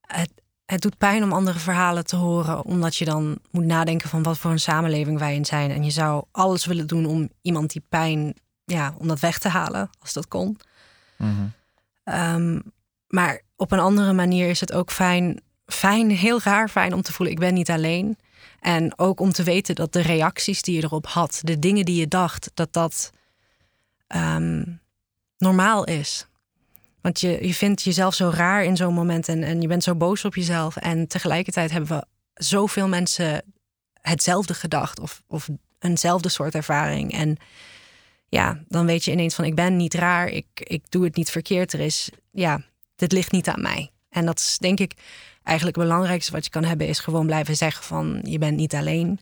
Het, 0.00 0.41
het 0.72 0.80
doet 0.80 0.98
pijn 0.98 1.22
om 1.22 1.32
andere 1.32 1.58
verhalen 1.58 2.06
te 2.06 2.16
horen. 2.16 2.64
Omdat 2.64 2.96
je 2.96 3.04
dan 3.04 3.38
moet 3.50 3.64
nadenken 3.64 4.08
van 4.08 4.22
wat 4.22 4.38
voor 4.38 4.50
een 4.50 4.60
samenleving 4.60 5.18
wij 5.18 5.34
in 5.34 5.44
zijn. 5.44 5.70
En 5.70 5.84
je 5.84 5.90
zou 5.90 6.24
alles 6.30 6.66
willen 6.66 6.86
doen 6.86 7.06
om 7.06 7.30
iemand 7.42 7.72
die 7.72 7.84
pijn. 7.88 8.34
Ja, 8.64 8.94
om 8.98 9.08
dat 9.08 9.20
weg 9.20 9.38
te 9.38 9.48
halen, 9.48 9.90
als 10.00 10.12
dat 10.12 10.28
kon. 10.28 10.58
Mhm. 11.16 11.30
Ehm, 12.04 12.60
maar 13.06 13.42
op 13.56 13.72
een 13.72 13.78
andere 13.78 14.12
manier 14.12 14.48
is 14.48 14.60
het 14.60 14.72
ook 14.72 14.90
fijn, 14.90 15.40
fijn, 15.66 16.10
heel 16.10 16.40
raar 16.40 16.68
fijn 16.68 16.94
om 16.94 17.02
te 17.02 17.12
voelen, 17.12 17.34
ik 17.34 17.40
ben 17.40 17.54
niet 17.54 17.70
alleen. 17.70 18.18
En 18.60 18.98
ook 18.98 19.20
om 19.20 19.32
te 19.32 19.42
weten 19.42 19.74
dat 19.74 19.92
de 19.92 20.02
reacties 20.02 20.62
die 20.62 20.76
je 20.76 20.82
erop 20.82 21.06
had, 21.06 21.40
de 21.42 21.58
dingen 21.58 21.84
die 21.84 22.00
je 22.00 22.08
dacht, 22.08 22.50
dat 22.54 22.72
dat 22.72 23.10
ehm, 24.06 24.64
normaal 25.38 25.84
is. 25.84 26.26
Want 27.02 27.20
je, 27.20 27.46
je 27.46 27.54
vindt 27.54 27.82
jezelf 27.82 28.14
zo 28.14 28.30
raar 28.34 28.64
in 28.64 28.76
zo'n 28.76 28.94
moment 28.94 29.28
en, 29.28 29.42
en 29.42 29.60
je 29.60 29.68
bent 29.68 29.82
zo 29.82 29.94
boos 29.94 30.24
op 30.24 30.34
jezelf. 30.34 30.76
En 30.76 31.08
tegelijkertijd 31.08 31.70
hebben 31.70 31.90
we 31.90 32.04
zoveel 32.34 32.88
mensen 32.88 33.42
hetzelfde 33.92 34.54
gedacht 34.54 35.00
of, 35.00 35.22
of 35.26 35.48
eenzelfde 35.78 36.28
soort 36.28 36.54
ervaring. 36.54 37.12
En 37.12 37.36
ja, 38.28 38.62
dan 38.68 38.86
weet 38.86 39.04
je 39.04 39.10
ineens 39.10 39.34
van 39.34 39.44
ik 39.44 39.54
ben 39.54 39.76
niet 39.76 39.94
raar, 39.94 40.28
ik, 40.28 40.46
ik 40.54 40.82
doe 40.88 41.04
het 41.04 41.16
niet 41.16 41.30
verkeerd. 41.30 41.72
Er 41.72 41.80
is, 41.80 42.10
ja, 42.30 42.60
dit 42.96 43.12
ligt 43.12 43.32
niet 43.32 43.48
aan 43.48 43.62
mij. 43.62 43.90
En 44.08 44.26
dat 44.26 44.38
is 44.38 44.58
denk 44.58 44.80
ik 44.80 44.94
eigenlijk 45.42 45.76
het 45.76 45.86
belangrijkste 45.86 46.32
wat 46.32 46.44
je 46.44 46.50
kan 46.50 46.64
hebben, 46.64 46.86
is 46.86 46.98
gewoon 46.98 47.26
blijven 47.26 47.56
zeggen 47.56 47.84
van 47.84 48.20
je 48.22 48.38
bent 48.38 48.56
niet 48.56 48.74
alleen. 48.74 49.20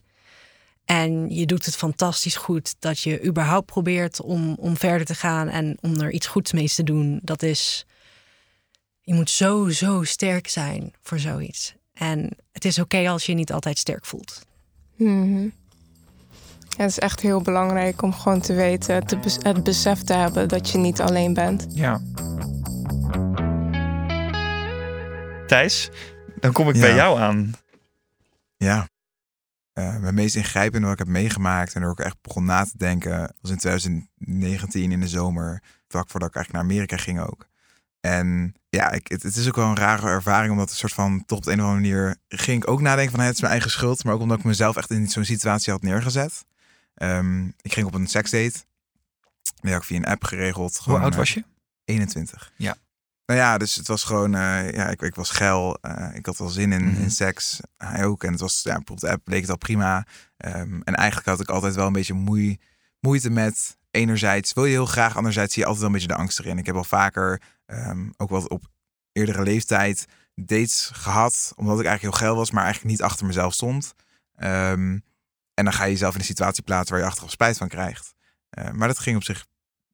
En 0.85 1.29
je 1.29 1.45
doet 1.45 1.65
het 1.65 1.75
fantastisch 1.75 2.35
goed 2.35 2.75
dat 2.79 2.99
je 2.99 3.23
überhaupt 3.25 3.65
probeert 3.65 4.21
om, 4.21 4.55
om 4.59 4.77
verder 4.77 5.05
te 5.07 5.15
gaan 5.15 5.47
en 5.47 5.77
om 5.81 5.99
er 5.99 6.11
iets 6.11 6.27
goeds 6.27 6.51
mee 6.51 6.69
te 6.69 6.83
doen. 6.83 7.19
Dat 7.23 7.43
is, 7.43 7.85
je 9.01 9.13
moet 9.13 9.29
zo, 9.29 9.69
zo 9.69 10.03
sterk 10.03 10.47
zijn 10.47 10.93
voor 11.01 11.19
zoiets. 11.19 11.73
En 11.93 12.29
het 12.51 12.65
is 12.65 12.79
oké 12.79 13.09
als 13.09 13.25
je 13.25 13.31
je 13.31 13.37
niet 13.37 13.51
altijd 13.53 13.77
sterk 13.77 14.05
voelt. 14.05 14.41
Mhm. 14.95 15.47
Het 16.77 16.89
is 16.89 16.99
echt 16.99 17.19
heel 17.19 17.41
belangrijk 17.41 18.01
om 18.01 18.13
gewoon 18.13 18.41
te 18.41 18.53
weten, 18.53 19.05
te 19.05 19.17
bes- 19.17 19.37
het 19.41 19.63
besef 19.63 20.01
te 20.01 20.13
hebben 20.13 20.47
dat 20.47 20.69
je 20.69 20.77
niet 20.77 21.01
alleen 21.01 21.33
bent. 21.33 21.67
Ja. 21.69 22.01
Thijs, 25.47 25.89
dan 26.39 26.51
kom 26.51 26.69
ik 26.69 26.75
Ja. 26.75 26.81
bij 26.81 26.95
jou 26.95 27.19
aan. 27.19 27.53
Ja. 28.57 28.87
Eh, 29.73 29.97
mijn 29.97 30.13
meest 30.13 30.35
ingrijpende 30.35 30.87
wat 30.87 30.99
ik 30.99 31.05
heb 31.05 31.13
meegemaakt 31.13 31.73
en 31.73 31.81
waar 31.81 31.91
ik 31.91 31.99
echt 31.99 32.21
begon 32.21 32.45
na 32.45 32.63
te 32.63 32.77
denken, 32.77 33.35
was 33.41 33.51
in 33.51 33.57
2019 33.57 34.91
in 34.91 34.99
de 34.99 35.07
zomer, 35.07 35.63
vlak 35.87 36.09
voordat 36.09 36.29
ik 36.29 36.35
eigenlijk 36.35 36.65
naar 36.65 36.73
Amerika 36.73 36.97
ging 36.97 37.19
ook. 37.19 37.47
En 37.99 38.55
ja, 38.69 38.91
ik, 38.91 39.07
het, 39.07 39.23
het 39.23 39.35
is 39.35 39.47
ook 39.47 39.55
wel 39.55 39.67
een 39.67 39.75
rare 39.75 40.07
ervaring, 40.07 40.51
omdat 40.51 40.69
een 40.69 40.75
soort 40.75 40.93
van, 40.93 41.25
toch 41.25 41.37
op 41.37 41.43
de 41.43 41.51
een 41.51 41.59
of 41.59 41.65
andere 41.65 41.81
manier, 41.81 42.15
ging 42.27 42.63
ik 42.63 42.69
ook 42.69 42.81
nadenken 42.81 43.15
van 43.15 43.23
het 43.23 43.33
is 43.33 43.39
mijn 43.39 43.51
eigen 43.51 43.71
schuld, 43.71 44.03
maar 44.03 44.13
ook 44.13 44.21
omdat 44.21 44.37
ik 44.37 44.43
mezelf 44.43 44.75
echt 44.77 44.89
in 44.89 45.07
zo'n 45.07 45.25
situatie 45.25 45.71
had 45.71 45.81
neergezet. 45.81 46.45
Ehm, 46.95 47.45
ik 47.45 47.73
ging 47.73 47.87
op 47.87 47.93
een 47.93 48.07
seksdate. 48.07 48.63
Die 49.61 49.71
had 49.71 49.81
ik 49.81 49.87
via 49.87 49.97
een 49.97 50.05
app 50.05 50.23
geregeld. 50.23 50.77
Hoe 50.77 50.99
oud 50.99 51.11
eh, 51.11 51.17
was 51.17 51.33
je? 51.33 51.43
21. 51.85 52.51
Ja. 52.55 52.75
Nou 53.31 53.43
ja, 53.43 53.57
dus 53.57 53.75
het 53.75 53.87
was 53.87 54.03
gewoon, 54.03 54.35
eh, 54.35 54.71
ja, 54.71 54.87
ik, 54.89 55.01
ik 55.01 55.15
was 55.15 55.29
geil. 55.29 55.77
eh, 55.81 56.15
ik 56.15 56.25
had 56.25 56.37
wel 56.37 56.49
zin 56.49 56.71
in, 56.71 56.83
Mhm. 56.91 57.01
in 57.01 57.11
seks. 57.11 57.59
Hij 57.77 58.05
ook. 58.05 58.23
En 58.23 58.31
het 58.31 58.39
was, 58.41 58.61
ja, 58.63 58.81
op 58.89 58.99
de 58.99 59.09
app 59.11 59.23
bleek 59.23 59.41
het 59.41 59.49
al 59.49 59.57
prima. 59.57 60.05
Ehm, 60.37 60.81
en 60.81 60.95
eigenlijk 60.95 61.27
had 61.27 61.39
ik 61.39 61.49
altijd 61.49 61.75
wel 61.75 61.87
een 61.87 61.93
beetje 61.93 62.13
moei, 62.13 62.59
moeite 62.99 63.29
met, 63.29 63.77
enerzijds 63.91 64.53
wil 64.53 64.65
je 64.65 64.71
heel 64.71 64.85
graag, 64.85 65.15
anderzijds 65.17 65.53
zie 65.53 65.61
je 65.61 65.67
altijd 65.67 65.85
wel 65.85 65.93
een 65.95 65.99
beetje 66.01 66.15
de 66.15 66.21
angst 66.21 66.39
erin. 66.39 66.57
Ik 66.57 66.65
heb 66.65 66.75
al 66.75 66.83
vaker, 66.83 67.41
ehm, 67.65 68.09
ook 68.17 68.29
wel 68.29 68.45
op 68.45 68.63
eerdere 69.11 69.43
leeftijd, 69.43 70.05
dates 70.35 70.89
gehad, 70.93 71.53
omdat 71.55 71.79
ik 71.79 71.85
eigenlijk 71.85 72.15
heel 72.15 72.25
geil 72.27 72.37
was, 72.39 72.51
maar 72.51 72.63
eigenlijk 72.63 72.91
niet 72.93 73.01
achter 73.03 73.25
mezelf 73.25 73.53
stond. 73.53 73.93
Ehm, 74.35 74.97
en 75.53 75.63
dan 75.63 75.73
ga 75.73 75.83
je 75.83 75.91
jezelf 75.91 76.13
in 76.13 76.19
een 76.19 76.25
situatie 76.25 76.63
plaatsen 76.63 76.93
waar 76.95 77.03
je 77.03 77.09
achteraf 77.09 77.31
spijt 77.31 77.57
van 77.57 77.67
krijgt. 77.67 78.13
Maar 78.71 78.87
dat 78.87 78.99
ging 78.99 79.15
op 79.15 79.23
zich 79.23 79.45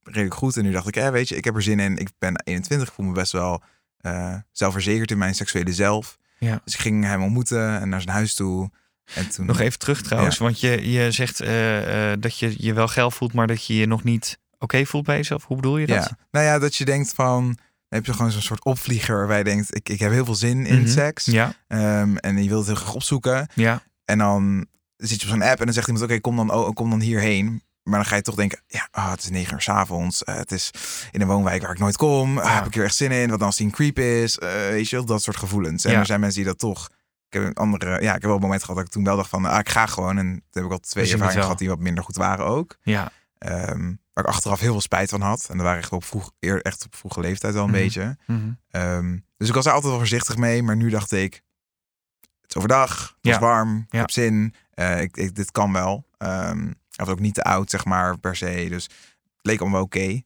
redelijk 0.08 0.34
goed. 0.34 0.58
En 0.58 0.64
nu 0.64 0.72
dacht 0.72 0.88
ik, 0.88 0.96
eh, 0.96 1.10
weet 1.10 1.30
je, 1.30 1.36
ik 1.36 1.44
heb 1.44 1.56
er 1.56 1.62
zin 1.62 1.80
in. 1.80 1.98
Ik 1.98 2.10
ben 2.20 2.42
21, 2.44 2.88
ik 2.88 2.94
voel 2.94 3.06
me 3.06 3.12
best 3.14 3.32
wel 3.32 3.62
eh, 3.98 4.36
zelfverzekerd 4.52 5.12
in 5.12 5.18
mijn 5.18 5.36
seksuele 5.36 5.74
zelf. 5.74 6.18
Ja. 6.40 6.62
Dus 6.64 6.74
ik 6.74 6.80
ging 6.80 7.04
hem 7.04 7.24
ontmoeten 7.24 7.80
en 7.82 7.90
naar 7.90 8.02
zijn 8.02 8.16
huis 8.16 8.34
toe. 8.34 8.70
En 9.14 9.30
toen, 9.30 9.46
Nog 9.46 9.60
even 9.60 9.80
terug 9.80 10.02
trouwens, 10.02 10.38
want 10.38 10.60
je, 10.60 10.92
je 10.92 11.12
zegt 11.12 11.40
eh, 11.42 12.12
dat 12.20 12.40
je 12.40 12.54
je 12.58 12.74
wel 12.74 12.88
geil 12.88 13.12
voelt, 13.12 13.34
maar 13.34 13.48
dat 13.48 13.66
je 13.66 13.76
je 13.76 13.86
nog 13.88 14.04
niet 14.04 14.40
oké 14.60 14.86
voelt 14.86 15.06
bij 15.06 15.16
jezelf. 15.18 15.44
Hoe 15.46 15.56
bedoel 15.56 15.78
je 15.78 15.88
dat? 15.88 16.04
Ja. 16.04 16.18
Nou 16.32 16.46
ja, 16.46 16.60
dat 16.60 16.76
je 16.76 16.86
denkt 16.86 17.14
van, 17.14 17.58
heb 17.90 18.06
je 18.06 18.14
gewoon 18.14 18.32
zo'n 18.32 18.42
soort 18.42 18.64
opvlieger 18.66 19.18
waarbij 19.18 19.38
je 19.38 19.44
denkt, 19.44 19.76
ik, 19.76 19.90
ik 19.90 20.00
heb 20.00 20.12
heel 20.12 20.26
veel 20.26 20.36
zin 20.36 20.66
in 20.66 20.80
Mhm. 20.82 20.88
seks. 20.90 21.26
Ja, 21.26 21.54
Ehm, 21.68 22.16
en 22.18 22.44
je 22.44 22.50
wilt 22.50 22.60
het 22.66 22.76
heel 22.76 22.84
graag 22.84 22.94
opzoeken. 22.96 23.48
ja, 23.54 23.82
En 24.06 24.18
dan 24.18 24.66
zit 24.98 25.22
je 25.22 25.26
op 25.28 25.32
zo'n 25.34 25.42
app 25.42 25.60
en 25.60 25.66
dan 25.66 25.74
zegt 25.74 25.88
iemand, 25.88 26.06
oké, 26.06 26.20
kom, 26.20 26.36
dan, 26.36 26.52
oh, 26.54 26.70
kom 26.74 26.90
dan 26.90 27.02
hierheen. 27.02 27.62
Maar 27.88 28.00
dan 28.00 28.06
ga 28.06 28.16
je 28.16 28.22
toch 28.22 28.36
denken, 28.36 28.62
ja, 28.68 28.88
ah, 28.92 29.12
het 29.12 29.24
is 29.24 29.30
negen 29.30 29.54
uur 29.54 29.62
's 29.62 29.70
avonds. 29.70 30.24
eh, 30.24 30.36
het 30.36 30.52
is 30.52 30.72
in 31.12 31.22
een 31.22 31.28
woonwijk 31.28 31.62
waar 31.62 31.72
ik 31.72 31.80
nooit 31.80 31.98
kom. 31.98 32.38
Ah, 32.38 32.44
Ja. 32.46 32.54
Heb 32.56 32.66
ik 32.66 32.76
er 32.76 32.84
echt 32.84 32.96
zin 32.96 33.12
in? 33.12 33.30
Wat 33.30 33.38
dan 33.40 33.48
als 33.48 33.56
die 33.58 33.66
een 33.66 33.72
creep 33.72 34.00
is? 34.00 34.38
Eh, 34.38 34.50
weet 34.50 34.90
je 34.90 34.96
wel, 34.96 35.06
dat 35.06 35.22
soort 35.24 35.38
gevoelens. 35.38 35.86
En 35.86 35.92
Ja. 35.92 36.00
er 36.00 36.06
zijn 36.06 36.20
mensen 36.20 36.38
die 36.42 36.50
dat 36.50 36.60
toch... 36.60 36.90
Ik 37.30 37.34
heb 37.34 37.44
een 37.44 37.54
andere, 37.54 37.90
ja, 37.92 38.08
ik 38.08 38.12
heb 38.12 38.22
wel 38.24 38.36
een 38.36 38.42
moment 38.42 38.62
gehad 38.62 38.76
dat 38.76 38.86
ik 38.86 38.92
toen 38.92 39.04
wel 39.04 39.16
dacht 39.16 39.30
van, 39.30 39.46
ah, 39.46 39.60
ik 39.60 39.70
ga 39.70 39.86
gewoon. 39.86 40.18
En 40.18 40.26
toen 40.28 40.42
heb 40.52 40.64
ik 40.66 40.72
al 40.72 40.80
twee 40.80 41.04
Dus 41.04 41.14
ervaringen 41.14 41.42
gehad 41.44 41.58
die 41.58 41.70
wat 41.70 41.80
minder 41.80 42.04
goed 42.04 42.16
waren 42.16 42.46
ook. 42.46 42.78
ja. 42.82 43.12
Ehm, 43.38 43.94
waar 44.14 44.24
ik 44.24 44.30
achteraf 44.30 44.60
heel 44.60 44.72
veel 44.72 44.82
spijt 44.82 45.10
van 45.10 45.22
had. 45.22 45.48
En 45.50 45.58
dat 45.58 45.66
waren 45.66 45.82
echt 45.82 45.92
op 45.92 46.04
vroeg, 46.04 46.32
echt 46.40 46.86
op 46.86 46.96
vroege 46.96 47.20
leeftijd 47.20 47.54
wel 47.54 47.64
een 47.64 47.70
Mhm. 47.70 47.78
beetje. 47.80 48.18
Mhm. 48.28 48.50
Ehm, 48.70 49.18
dus 49.38 49.48
ik 49.48 49.54
was 49.54 49.66
er 49.66 49.72
altijd 49.72 49.90
wel 49.92 50.00
voorzichtig 50.00 50.38
mee. 50.38 50.64
Maar 50.64 50.76
nu 50.76 50.90
dacht 50.90 51.12
ik, 51.12 51.34
het 52.42 52.50
is 52.50 52.56
overdag, 52.56 53.00
het 53.08 53.16
Ja. 53.22 53.32
is 53.34 53.38
warm, 53.40 53.78
ik 53.78 53.92
Ja. 53.94 54.00
heb 54.00 54.12
zin. 54.12 54.54
eh, 54.74 55.02
ik, 55.02 55.18
ik, 55.18 55.36
dit 55.36 55.52
kan 55.52 55.74
wel. 55.74 56.06
Ehm 56.18 56.72
was 57.06 57.10
ook 57.10 57.20
niet 57.20 57.34
te 57.34 57.44
oud, 57.44 57.70
zeg 57.70 57.86
maar, 57.86 58.18
per 58.18 58.36
se. 58.36 58.66
Dus 58.70 58.84
het 58.84 58.92
leek 59.42 59.62
allemaal 59.62 59.82
oké. 59.82 60.22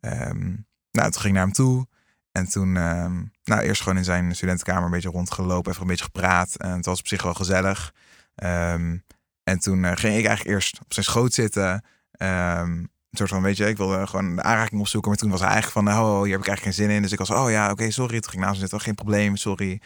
Ehm, 0.00 0.54
nou, 0.90 1.10
toen 1.10 1.20
ging 1.20 1.34
naar 1.34 1.44
hem 1.44 1.52
toe. 1.52 1.86
En 2.32 2.48
toen, 2.48 2.76
ehm, 2.76 3.22
nou, 3.44 3.60
eerst 3.60 3.82
gewoon 3.82 3.98
in 3.98 4.04
zijn 4.04 4.34
studentenkamer 4.34 4.84
een 4.84 4.90
beetje 4.90 5.08
rondgelopen. 5.08 5.70
Even 5.70 5.82
een 5.82 5.88
beetje 5.88 6.04
gepraat. 6.04 6.56
En 6.56 6.70
het 6.70 6.86
was 6.86 6.98
op 6.98 7.06
zich 7.06 7.22
wel 7.22 7.34
gezellig. 7.34 7.94
Ehm, 8.34 8.96
en 9.42 9.58
toen 9.58 9.84
eh, 9.84 9.96
ging 9.96 10.16
ik 10.16 10.26
eigenlijk 10.26 10.56
eerst 10.56 10.80
op 10.80 10.92
zijn 10.92 11.04
schoot 11.04 11.32
zitten. 11.32 11.84
Een 12.12 13.18
soort 13.18 13.30
van, 13.30 13.42
weet 13.42 13.56
je, 13.56 13.68
ik 13.68 13.76
wilde 13.76 14.06
gewoon 14.06 14.36
de 14.36 14.42
aanraking 14.42 14.80
opzoeken. 14.80 15.10
Maar 15.10 15.18
toen 15.18 15.30
was 15.30 15.40
hij 15.40 15.48
eigenlijk 15.48 15.88
van, 15.88 15.98
oh, 15.98 16.22
hier 16.22 16.30
heb 16.32 16.40
ik 16.40 16.48
eigenlijk 16.48 16.62
geen 16.76 16.86
zin 16.86 16.96
in. 16.96 17.02
Dus 17.02 17.12
ik 17.12 17.18
was, 17.18 17.30
oh 17.30 17.50
ja, 17.50 17.70
oké, 17.70 17.90
sorry. 17.90 18.20
Toen 18.20 18.30
ging 18.30 18.42
ik 18.42 18.48
naast 18.48 18.60
zitten, 18.60 18.80
geen 18.80 18.94
probleem, 18.94 19.36
sorry. 19.36 19.80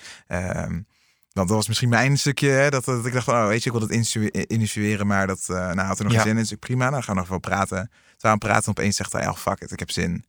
Want 1.37 1.49
dat 1.49 1.57
was 1.57 1.67
misschien 1.69 1.89
mijn 1.89 2.19
stukje, 2.19 2.49
hè, 2.49 2.69
dat, 2.71 2.85
dat 2.85 3.07
ik 3.07 3.13
dacht 3.13 3.29
oh, 3.29 3.47
weet 3.47 3.63
je, 3.63 3.71
ik 3.71 3.77
wil 3.79 3.87
dat 3.87 3.97
initue- 3.97 4.47
initiëren. 4.47 5.07
Maar 5.07 5.27
dat, 5.27 5.45
eh 5.49 5.57
nou, 5.57 5.81
had 5.81 5.99
er 5.99 6.05
nog 6.05 6.13
Ja. 6.13 6.19
geen 6.19 6.29
zin 6.29 6.37
in. 6.37 6.43
Dus 6.43 6.53
ik, 6.53 6.59
prima, 6.59 6.91
dan 6.91 7.03
gaan 7.03 7.15
we 7.15 7.21
nog 7.21 7.29
wel 7.29 7.39
praten. 7.39 7.79
Toen 7.89 8.17
we 8.19 8.29
het 8.29 8.39
praten 8.39 8.65
en 8.65 8.71
opeens 8.71 8.97
zegt 8.97 9.13
hij, 9.13 9.29
oh, 9.29 9.37
fuck 9.37 9.61
it, 9.61 9.71
ik 9.73 9.79
heb 9.79 9.91
zin. 9.91 10.25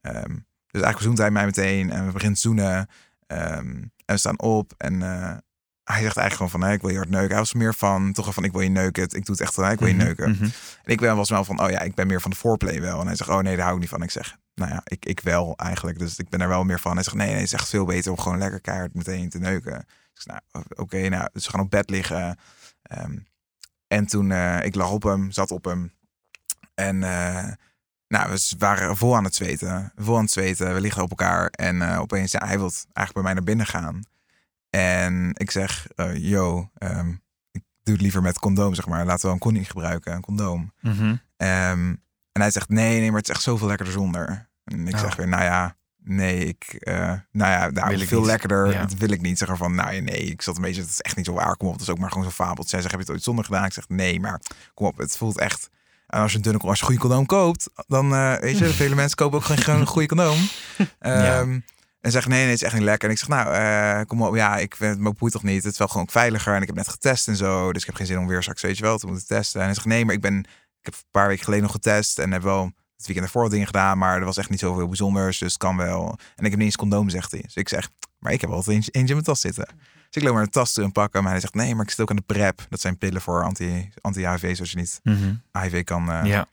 Ehm, 0.00 0.28
dus 0.66 0.82
eigenlijk 0.82 1.00
zoent 1.00 1.18
hij 1.18 1.30
mij 1.30 1.44
meteen 1.44 1.90
en 1.90 2.06
we 2.06 2.12
beginnen 2.12 2.34
te 2.34 2.40
zoenen. 2.40 2.88
Ehm, 3.26 3.66
en 4.04 4.14
we 4.14 4.16
staan 4.16 4.40
op 4.40 4.72
en 4.76 5.02
eh, 5.02 5.36
hij 5.84 6.02
zegt 6.02 6.16
eigenlijk 6.16 6.32
gewoon 6.34 6.50
van, 6.50 6.60
hey, 6.62 6.74
ik 6.74 6.80
wil 6.80 6.90
je 6.90 6.96
hard 6.96 7.08
neuken. 7.10 7.28
Hij 7.30 7.38
was 7.38 7.52
meer 7.54 7.74
van, 7.74 8.12
toch 8.12 8.34
van, 8.34 8.44
ik 8.44 8.52
wil 8.52 8.60
je 8.60 8.68
neuken. 8.68 9.02
Ik 9.02 9.10
doe 9.10 9.22
het 9.34 9.40
echt 9.40 9.56
wel, 9.56 9.70
ik 9.70 9.78
wil 9.78 9.88
je 9.88 9.94
Mhm, 9.94 10.04
neuken. 10.04 10.30
mhm. 10.30 10.42
En 10.44 10.92
ik 10.92 11.00
ben 11.00 11.16
was 11.16 11.30
wel 11.30 11.44
van, 11.44 11.62
oh 11.62 11.70
ja, 11.70 11.80
ik 11.80 11.94
ben 11.94 12.06
meer 12.06 12.20
van 12.20 12.30
de 12.30 12.36
foreplay 12.36 12.80
wel. 12.80 13.00
En 13.00 13.06
hij 13.06 13.16
zegt, 13.16 13.30
oh 13.30 13.38
nee, 13.38 13.54
daar 13.54 13.62
hou 13.64 13.74
ik 13.74 13.80
niet 13.80 13.90
van. 13.90 14.02
Ik 14.02 14.10
zeg, 14.10 14.36
nou 14.54 14.70
ja, 14.70 14.80
ik, 14.84 15.04
ik 15.04 15.20
wel 15.20 15.54
eigenlijk. 15.56 15.98
Dus 15.98 16.18
ik 16.18 16.28
ben 16.28 16.38
daar 16.38 16.48
wel 16.48 16.64
meer 16.64 16.80
van. 16.80 16.94
Hij 16.94 17.02
zegt, 17.02 17.16
nee, 17.16 17.26
nee, 17.26 17.34
het 17.36 17.44
is 17.44 17.52
echt 17.52 17.68
veel 17.68 17.84
beter 17.84 18.10
om 18.10 18.18
gewoon 18.18 18.38
lekker 18.38 18.60
keihard 18.60 18.94
meteen 18.94 19.28
te 19.28 19.38
neuken. 19.38 19.86
Zeg, 20.22 20.40
nou, 20.52 20.64
oké, 20.74 21.08
nou, 21.08 21.28
dus 21.32 21.44
we 21.44 21.50
gaan 21.50 21.60
op 21.60 21.70
bed 21.70 21.90
liggen. 21.90 22.38
Ehm, 22.82 23.18
en 23.86 24.06
toen, 24.06 24.30
eh, 24.32 24.64
ik 24.64 24.74
lag 24.74 24.90
op 24.90 25.02
hem, 25.02 25.30
zat 25.30 25.50
op 25.50 25.64
hem. 25.64 25.92
En 26.74 27.02
eh, 27.02 27.52
nou, 28.08 28.30
we 28.30 28.54
waren 28.58 28.96
vol 28.96 29.16
aan 29.16 29.24
het 29.24 29.34
zweten. 29.34 29.92
Vol 29.96 30.16
aan 30.16 30.22
het 30.22 30.30
zweten, 30.30 30.74
we 30.74 30.80
liggen 30.80 31.02
op 31.02 31.10
elkaar. 31.10 31.46
En 31.46 31.82
eh, 31.82 32.00
opeens, 32.00 32.32
ja, 32.32 32.46
hij 32.46 32.58
wil 32.58 32.70
eigenlijk 32.70 33.12
bij 33.12 33.22
mij 33.22 33.32
naar 33.34 33.42
binnen 33.42 33.66
gaan. 33.66 34.02
En 34.70 35.30
ik 35.32 35.50
zeg, 35.50 35.86
yo, 36.14 36.70
ehm, 36.74 37.10
ik 37.50 37.62
doe 37.82 37.94
het 37.94 38.02
liever 38.02 38.22
met 38.22 38.38
condoom, 38.38 38.74
zeg 38.74 38.86
maar. 38.86 39.04
Laten 39.04 39.26
we 39.26 39.32
een 39.32 39.38
condoom 39.38 39.64
gebruiken, 39.64 40.12
een 40.12 40.20
condoom. 40.22 40.72
Mhm. 40.80 41.16
Ehm, 41.36 41.94
en 42.32 42.40
hij 42.40 42.50
zegt, 42.50 42.68
nee, 42.68 43.00
nee, 43.00 43.08
maar 43.10 43.18
het 43.20 43.28
is 43.28 43.34
echt 43.34 43.44
zoveel 43.44 43.66
lekkerder 43.66 43.94
zonder. 43.94 44.50
En 44.64 44.86
ik 44.88 44.94
Oh. 44.94 45.00
zeg 45.00 45.16
weer, 45.16 45.28
nou 45.28 45.42
ja, 45.42 45.76
nee, 46.04 46.38
ik, 46.44 46.64
eh, 46.78 47.12
nou 47.32 47.50
ja, 47.50 47.70
nou, 47.70 48.06
veel 48.06 48.18
niet. 48.18 48.26
lekkerder, 48.28 48.72
Ja. 48.72 48.80
dat 48.80 48.94
wil 48.94 49.10
ik 49.10 49.20
niet. 49.20 49.38
Zeg 49.38 49.48
er 49.48 49.56
van, 49.56 49.74
nou 49.74 49.94
ja, 49.94 50.00
nee, 50.00 50.18
ik 50.20 50.42
zat 50.42 50.56
een 50.56 50.62
beetje, 50.62 50.80
het 50.80 50.90
is 50.90 51.00
echt 51.00 51.16
niet 51.16 51.26
zo 51.26 51.32
waar, 51.32 51.56
kom 51.56 51.68
op, 51.68 51.72
dat 51.72 51.82
is 51.82 51.90
ook 51.90 51.98
maar 51.98 52.08
gewoon 52.08 52.24
zo'n 52.24 52.32
fabeltje. 52.32 52.68
Zij 52.68 52.80
zegt, 52.80 52.90
heb 52.90 53.00
je 53.00 53.06
het 53.06 53.14
ooit 53.14 53.24
zonder 53.24 53.44
gedaan? 53.44 53.64
Ik 53.64 53.72
zeg, 53.72 53.88
nee, 53.88 54.20
maar 54.20 54.40
kom 54.74 54.86
op, 54.86 54.98
het 54.98 55.16
voelt 55.16 55.38
echt... 55.38 55.70
En 56.06 56.20
als 56.20 56.30
je 56.30 56.36
een 56.36 56.42
dunne, 56.42 56.58
als 56.58 56.78
je 56.78 56.84
een 56.84 56.90
goede 56.90 57.00
condoom 57.08 57.26
koopt, 57.26 57.70
dan 57.86 58.12
uh, 58.12 58.34
weet 58.36 58.58
je, 58.58 58.68
vele 58.82 58.94
mensen 58.94 59.16
kopen 59.16 59.38
ook 59.38 59.44
gewoon 59.44 59.80
een 59.80 59.86
goede 59.86 60.08
condoom. 60.08 60.38
Um, 61.00 61.64
En 62.00 62.10
zegt, 62.10 62.28
nee, 62.28 62.38
nee, 62.38 62.46
het 62.50 62.54
is 62.54 62.62
echt 62.62 62.74
niet 62.74 62.82
lekker. 62.82 63.08
En 63.08 63.14
ik 63.14 63.20
zeg, 63.20 63.28
nou, 63.28 63.54
uh, 63.54 64.06
kom 64.06 64.22
op, 64.22 64.34
ja, 64.34 64.56
ik 64.56 64.76
vind 64.76 64.90
het 64.90 65.00
me 65.00 65.12
boeit 65.12 65.32
toch 65.32 65.42
niet. 65.42 65.62
Het 65.62 65.72
is 65.72 65.78
wel 65.78 65.88
gewoon 65.88 66.08
veiliger. 66.10 66.54
En 66.54 66.60
ik 66.60 66.66
heb 66.66 66.76
net 66.76 66.88
getest 66.88 67.28
en 67.28 67.36
zo. 67.36 67.72
Dus 67.72 67.80
ik 67.82 67.86
heb 67.86 67.96
geen 67.96 68.06
zin 68.06 68.18
om 68.18 68.26
weer 68.26 68.42
straks, 68.42 68.62
weet 68.62 68.76
je 68.76 68.82
wel, 68.82 68.98
te 68.98 69.06
moeten 69.06 69.26
testen. 69.26 69.60
En 69.60 69.66
hij 69.66 69.74
zegt, 69.74 69.86
nee, 69.86 70.04
maar 70.04 70.14
ik 70.14 70.20
ben, 70.20 70.38
ik 70.38 70.44
heb 70.84 70.94
een 70.94 71.00
paar 71.10 71.28
weken 71.28 71.44
geleden 71.44 71.64
nog 71.64 71.72
getest. 71.72 72.18
En 72.18 72.32
heb 72.32 72.42
wel 72.42 72.72
het 73.06 73.06
weekend 73.06 73.26
ervoor 73.26 73.50
dingen 73.50 73.66
gedaan. 73.66 73.98
Maar 73.98 74.18
er 74.18 74.24
was 74.24 74.36
echt 74.36 74.50
niet 74.50 74.58
zoveel 74.58 74.86
bijzonders. 74.86 75.38
Dus 75.38 75.52
het 75.52 75.62
kan 75.62 75.76
wel. 75.76 76.18
En 76.36 76.44
ik 76.44 76.50
heb 76.50 76.58
niet 76.58 76.68
eens 76.68 76.76
condoom, 76.76 77.08
zegt 77.08 77.30
hij. 77.30 77.40
Dus 77.40 77.54
ik 77.54 77.68
zeg, 77.68 77.88
maar 78.18 78.32
ik 78.32 78.40
heb 78.40 78.50
altijd 78.50 78.76
eentje, 78.76 78.92
in 78.92 79.04
mijn 79.04 79.22
tas 79.22 79.40
zitten. 79.40 79.66
Dus 79.66 80.22
ik 80.22 80.22
loop 80.22 80.34
maar 80.34 80.42
een 80.42 80.50
tas 80.50 80.72
te 80.72 80.88
pakken. 80.92 81.22
Maar 81.22 81.32
hij 81.32 81.40
zegt, 81.40 81.54
nee, 81.54 81.74
maar 81.74 81.84
ik 81.84 81.90
zit 81.90 82.00
ook 82.00 82.10
aan 82.10 82.16
de 82.16 82.22
PrEP. 82.26 82.66
Dat 82.68 82.80
zijn 82.80 82.98
pillen 82.98 83.20
voor 83.20 83.44
anti-HIV, 83.44 83.94
anti 84.00 84.54
zoals 84.54 84.70
je 84.70 84.76
niet 84.76 85.00
mm 85.02 85.16
-hmm. 85.16 85.42
HIV 85.62 85.84
kan... 85.84 86.10
Uh, 86.10 86.24
ja 86.24 86.48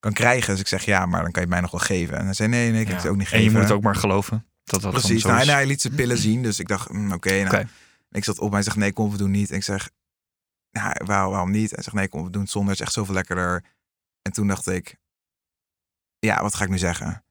kan 0.00 0.12
krijgen. 0.12 0.50
Dus 0.50 0.60
ik 0.60 0.68
zeg 0.68 0.84
ja, 0.84 1.06
maar 1.06 1.22
dan 1.22 1.32
kan 1.32 1.42
je 1.42 1.48
het 1.48 1.48
mij 1.48 1.60
nog 1.60 1.70
wel 1.70 1.80
geven. 1.80 2.18
En 2.18 2.24
hij 2.24 2.34
zei 2.34 2.48
nee, 2.48 2.70
nee, 2.70 2.80
ik 2.80 2.86
ja. 2.86 2.92
heb 2.92 3.02
het 3.02 3.10
ook 3.10 3.16
niet 3.16 3.28
geven. 3.28 3.38
En 3.38 3.44
je 3.44 3.50
moet 3.50 3.62
het 3.62 3.72
ook 3.72 3.82
maar 3.82 3.96
geloven. 3.96 4.46
Dat 4.64 4.82
dat 4.82 4.92
Precies. 4.92 5.24
Nou, 5.24 5.40
en 5.40 5.48
hij 5.48 5.66
liet 5.66 5.80
zijn 5.80 5.94
pillen 5.94 6.18
zien. 6.18 6.42
Dus 6.42 6.58
ik 6.58 6.68
dacht, 6.68 6.88
mm, 6.88 7.06
oké. 7.06 7.14
Okay, 7.14 7.36
nou. 7.36 7.46
okay. 7.46 7.66
Ik 8.10 8.24
zat 8.24 8.38
op. 8.38 8.52
Hij 8.52 8.62
zegt 8.62 8.76
nee, 8.76 8.92
kom, 8.92 9.10
we 9.10 9.16
doen 9.16 9.30
niet. 9.30 9.50
En 9.50 9.56
ik 9.56 9.62
zeg, 9.62 9.90
nou, 10.70 10.94
waarom, 11.04 11.30
waarom 11.30 11.50
niet? 11.50 11.70
Hij 11.70 11.82
zegt 11.82 11.96
nee, 11.96 12.08
kom, 12.08 12.24
we 12.24 12.30
doen 12.30 12.42
het 12.42 12.50
zonder. 12.50 12.70
Het 12.70 12.80
is 12.80 12.86
echt 12.86 12.94
zoveel 12.94 13.14
lekkerder. 13.14 13.64
En 14.22 14.32
toen 14.32 14.46
dacht 14.46 14.66
ik, 14.66 14.96
ja, 16.20 16.42
wat 16.42 16.54
ga 16.54 16.64
ik 16.64 16.70
nu 16.70 16.78
zeggen? 16.78 17.24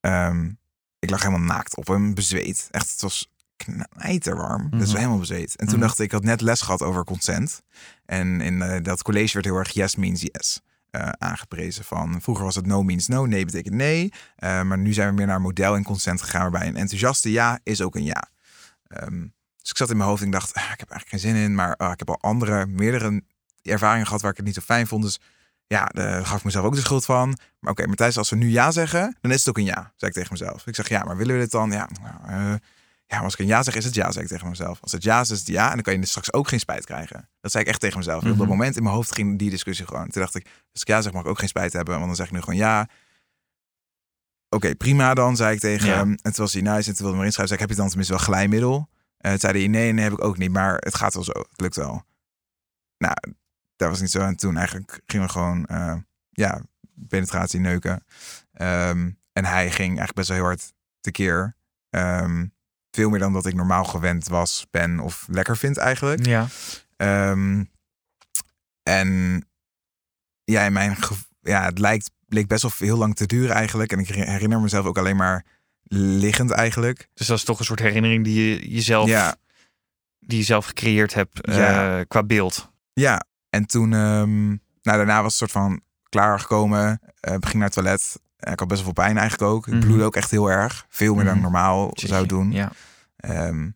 Um, 0.00 0.58
ik 0.98 1.10
lag 1.10 1.22
helemaal 1.22 1.46
naakt 1.46 1.76
op 1.76 1.86
hem, 1.86 2.14
bezweet. 2.14 2.68
Echt, 2.70 2.90
het 2.90 3.00
was 3.00 3.30
knijterwarm. 3.56 4.70
Dus 4.70 4.88
Mhm. 4.88 4.96
helemaal 4.96 5.18
bezweet. 5.18 5.56
En 5.56 5.66
toen 5.66 5.78
Mhm. 5.78 5.86
dacht 5.86 5.98
ik, 5.98 6.04
ik 6.04 6.10
had 6.12 6.22
net 6.24 6.40
les 6.40 6.60
gehad 6.60 6.82
over 6.82 7.04
consent. 7.04 7.62
En 8.04 8.40
in 8.40 8.62
eh, 8.62 8.82
dat 8.82 9.02
college 9.02 9.32
werd 9.32 9.44
heel 9.44 9.56
erg 9.56 9.70
yes 9.70 9.96
means 9.96 10.20
yes 10.20 10.60
eh, 10.90 11.08
aangeprezen. 11.08 11.84
Van, 11.84 12.22
vroeger 12.22 12.44
was 12.44 12.54
het 12.54 12.66
no 12.66 12.82
means 12.82 13.08
no, 13.08 13.26
nee 13.26 13.44
betekent 13.44 13.74
nee. 13.74 14.12
Eh, 14.36 14.62
maar 14.62 14.78
nu 14.78 14.92
zijn 14.92 15.08
we 15.08 15.14
meer 15.14 15.26
naar 15.26 15.40
model 15.40 15.74
en 15.74 15.82
consent 15.82 16.22
gegaan. 16.22 16.40
Waarbij 16.40 16.66
een 16.68 16.76
enthousiaste 16.76 17.30
ja 17.30 17.58
is 17.62 17.80
ook 17.80 17.94
een 17.94 18.04
ja. 18.04 18.28
Ehm, 18.86 19.20
dus 19.56 19.70
ik 19.70 19.76
zat 19.76 19.90
in 19.90 19.96
mijn 19.96 20.08
hoofd 20.08 20.20
en 20.20 20.26
ik 20.26 20.32
dacht, 20.32 20.54
ah, 20.54 20.70
ik 20.72 20.80
heb 20.80 20.90
eigenlijk 20.90 21.08
geen 21.08 21.32
zin 21.32 21.42
in. 21.42 21.54
Maar 21.54 21.76
ah, 21.76 21.92
ik 21.92 21.98
heb 21.98 22.08
al 22.10 22.20
andere, 22.20 22.66
meerdere 22.66 23.22
ervaringen 23.62 24.06
gehad 24.06 24.20
waar 24.22 24.30
ik 24.30 24.36
het 24.36 24.46
niet 24.46 24.54
zo 24.54 24.60
fijn 24.60 24.86
vond. 24.86 25.02
Dus 25.02 25.20
ja, 25.76 25.84
daar 25.84 26.26
gaf 26.26 26.38
ik 26.38 26.44
mezelf 26.44 26.64
ook 26.64 26.74
de 26.74 26.80
schuld 26.80 27.04
van. 27.04 27.38
Maar 27.58 27.72
oké, 27.72 27.86
Matthijs, 27.86 28.18
als 28.18 28.30
we 28.30 28.36
nu 28.36 28.48
ja 28.48 28.70
zeggen, 28.70 29.16
dan 29.20 29.30
is 29.30 29.38
het 29.38 29.48
ook 29.48 29.58
een 29.58 29.64
ja, 29.64 29.92
zei 29.96 30.10
ik 30.10 30.12
tegen 30.12 30.28
mezelf. 30.32 30.66
Ik 30.66 30.74
zeg 30.74 30.88
ja, 30.88 31.04
maar 31.04 31.16
willen 31.16 31.34
we 31.34 31.40
dit 31.40 31.50
dan? 31.50 31.70
Ja, 31.70 31.88
nou, 32.02 32.14
eh, 32.52 32.54
ja, 33.06 33.18
als 33.20 33.32
ik 33.32 33.38
een 33.38 33.46
ja 33.46 33.62
zeg, 33.62 33.74
is 33.74 33.84
het 33.84 33.94
ja, 33.94 34.12
zei 34.12 34.24
ik 34.24 34.30
tegen 34.30 34.48
mezelf. 34.48 34.78
Als 34.80 34.92
het 34.92 35.02
ja 35.02 35.20
is, 35.20 35.30
is 35.30 35.38
het 35.38 35.46
ja. 35.48 35.68
En 35.68 35.74
dan 35.74 35.82
kan 35.82 35.92
je 35.92 36.00
dus 36.00 36.08
straks 36.08 36.32
ook 36.32 36.48
geen 36.48 36.58
spijt 36.60 36.84
krijgen. 36.84 37.28
Dat 37.40 37.50
zei 37.50 37.62
ik 37.64 37.68
echt 37.70 37.80
tegen 37.80 37.98
mezelf. 37.98 38.22
Op 38.22 38.28
dat 38.28 38.36
Mhm. 38.36 38.48
moment 38.48 38.76
in 38.76 38.82
mijn 38.82 38.94
hoofd 38.94 39.14
ging 39.14 39.38
die 39.38 39.50
discussie 39.50 39.86
gewoon. 39.86 40.08
Toen 40.08 40.22
dacht 40.22 40.34
ik, 40.34 40.46
als 40.72 40.80
ik 40.82 40.88
ja 40.88 41.00
zeg, 41.00 41.12
mag 41.12 41.22
ik 41.22 41.28
ook 41.28 41.38
geen 41.38 41.48
spijt 41.48 41.72
hebben. 41.72 41.94
Want 41.94 42.06
dan 42.06 42.16
zeg 42.16 42.26
ik 42.26 42.32
nu 42.32 42.40
gewoon 42.40 42.56
ja. 42.58 42.88
Oké, 44.48 44.74
prima 44.74 45.14
dan, 45.14 45.36
zei 45.36 45.54
ik 45.54 45.60
tegen 45.60 45.88
Ja. 45.88 45.96
hem. 45.96 46.10
En 46.10 46.32
toen 46.32 46.44
was 46.44 46.52
hij 46.52 46.62
nice 46.62 46.76
en 46.76 46.82
toen 46.84 46.94
wilde 46.94 47.06
hij 47.08 47.16
maar 47.16 47.24
inschrijven. 47.24 47.48
Zei 47.48 47.52
ik, 47.52 47.58
heb 47.60 47.68
je 47.70 47.76
dan 47.76 47.86
tenminste 47.88 48.14
wel 48.14 48.22
glijmiddel? 48.24 48.88
En 49.16 49.30
toen 49.30 49.40
zei 49.40 49.58
hij, 49.58 49.68
nee, 49.68 49.92
nee, 49.92 50.04
heb 50.04 50.12
ik 50.12 50.24
ook 50.24 50.38
niet. 50.38 50.50
Maar 50.50 50.74
het 50.78 50.94
gaat 50.94 51.14
wel 51.14 51.24
zo. 51.24 51.32
Het 51.32 51.60
lukt 51.60 51.76
wel. 51.76 52.02
Nou, 52.98 53.14
dat 53.80 53.88
was 53.88 54.00
niet 54.00 54.10
zo. 54.10 54.20
En 54.20 54.36
toen 54.36 54.56
eigenlijk 54.56 55.00
gingen 55.06 55.26
we 55.26 55.32
gewoon, 55.32 55.66
eh, 55.66 55.96
ja, 56.30 56.62
penetratie 57.08 57.60
neuken. 57.60 58.04
Ehm, 58.52 59.10
en 59.32 59.44
hij 59.44 59.70
ging 59.70 59.88
eigenlijk 59.88 60.14
best 60.14 60.28
wel 60.28 60.36
heel 60.36 60.46
hard 60.46 60.72
tekeer. 61.00 61.56
Ehm 61.90 62.44
veel 62.90 63.10
meer 63.10 63.18
dan 63.18 63.32
dat 63.32 63.46
ik 63.46 63.54
normaal 63.54 63.84
gewend 63.84 64.28
was, 64.28 64.66
ben 64.70 65.00
of 65.00 65.26
lekker 65.30 65.56
vind 65.56 65.76
eigenlijk. 65.76 66.26
Ja. 66.26 66.46
Ehm, 66.96 67.64
en 68.82 69.40
ja, 70.44 70.64
in 70.64 70.72
mijn 70.72 70.96
ja, 71.40 71.64
het 71.64 71.78
lijkt, 71.78 72.10
bleek 72.26 72.46
best 72.46 72.62
wel 72.62 72.72
heel 72.78 72.96
lang 72.96 73.16
te 73.16 73.26
duren 73.26 73.54
eigenlijk. 73.54 73.92
En 73.92 73.98
ik 73.98 74.08
herinner 74.08 74.60
mezelf 74.60 74.86
ook 74.86 74.98
alleen 74.98 75.16
maar 75.16 75.44
liggend 75.92 76.50
eigenlijk. 76.50 77.08
Dus 77.14 77.26
dat 77.26 77.36
is 77.36 77.44
toch 77.44 77.58
een 77.58 77.64
soort 77.64 77.80
herinnering 77.80 78.24
die 78.24 78.48
je 78.48 78.70
jezelf, 78.70 79.08
Ja, 79.08 79.36
die 80.18 80.38
je 80.38 80.44
zelf 80.44 80.66
gecreëerd 80.66 81.14
hebt 81.14 81.40
eh, 81.46 82.00
qua 82.08 82.22
beeld. 82.22 82.70
ja. 82.92 83.28
En 83.50 83.66
toen, 83.66 83.92
ehm, 83.92 84.48
nou 84.48 84.58
daarna 84.82 85.14
was 85.22 85.38
het 85.38 85.50
soort 85.50 85.50
van 85.64 85.80
klaargekomen. 86.08 87.00
Uh, 87.28 87.34
ging 87.40 87.54
naar 87.54 87.62
het 87.62 87.72
toilet. 87.72 88.20
Eh, 88.36 88.52
ik 88.52 88.58
had 88.58 88.68
best 88.68 88.82
wel 88.84 88.92
veel 88.94 89.04
pijn 89.04 89.18
eigenlijk 89.18 89.50
ook. 89.52 89.66
Ik 89.66 89.72
Mhm. 89.74 89.86
bloedde 89.86 90.04
ook 90.04 90.16
echt 90.16 90.30
heel 90.30 90.50
erg. 90.50 90.86
Veel 90.88 91.14
meer 91.14 91.24
dan 91.24 91.34
ik 91.36 91.40
Mhm. 91.42 91.50
normaal 91.50 91.90
zou 91.94 92.26
doen. 92.26 92.52
Ja. 92.52 92.70
Ehm, 93.16 93.68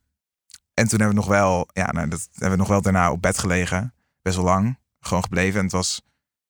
en 0.75 0.89
toen 0.89 0.99
hebben 1.01 1.09
we 1.09 1.15
nog 1.15 1.27
wel, 1.27 1.69
ja, 1.73 1.93
nou, 1.93 2.09
dat 2.09 2.29
hebben 2.33 2.51
we 2.51 2.57
nog 2.57 2.69
wel 2.69 2.83
daarna 2.83 3.11
op 3.11 3.23
bed 3.23 3.39
gelegen. 3.39 3.95
Best 4.23 4.37
wel 4.37 4.45
lang. 4.45 4.79
Gewoon 5.01 5.23
gebleven. 5.23 5.59
En 5.59 5.65
het 5.65 5.73
was, 5.75 6.03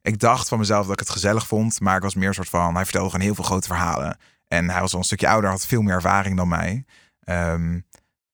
ik 0.02 0.18
dacht 0.18 0.48
van 0.48 0.58
mezelf 0.58 0.82
dat 0.84 0.92
ik 0.92 0.98
het 0.98 1.10
gezellig 1.10 1.46
vond. 1.46 1.80
Maar 1.80 1.96
ik 1.96 2.02
was 2.02 2.14
meer 2.14 2.28
een 2.28 2.34
soort 2.34 2.48
van, 2.48 2.74
hij 2.74 2.84
vertelde 2.84 3.10
gewoon 3.10 3.24
heel 3.24 3.34
veel 3.34 3.44
grote 3.44 3.66
verhalen. 3.66 4.18
En 4.48 4.70
hij 4.70 4.80
was 4.80 4.92
al 4.92 4.98
een 4.98 5.04
stukje 5.04 5.28
ouder, 5.28 5.50
had 5.50 5.66
veel 5.66 5.82
meer 5.82 5.94
ervaring 5.94 6.36
dan 6.36 6.48
mij. 6.48 6.84
Ehm, 7.20 7.80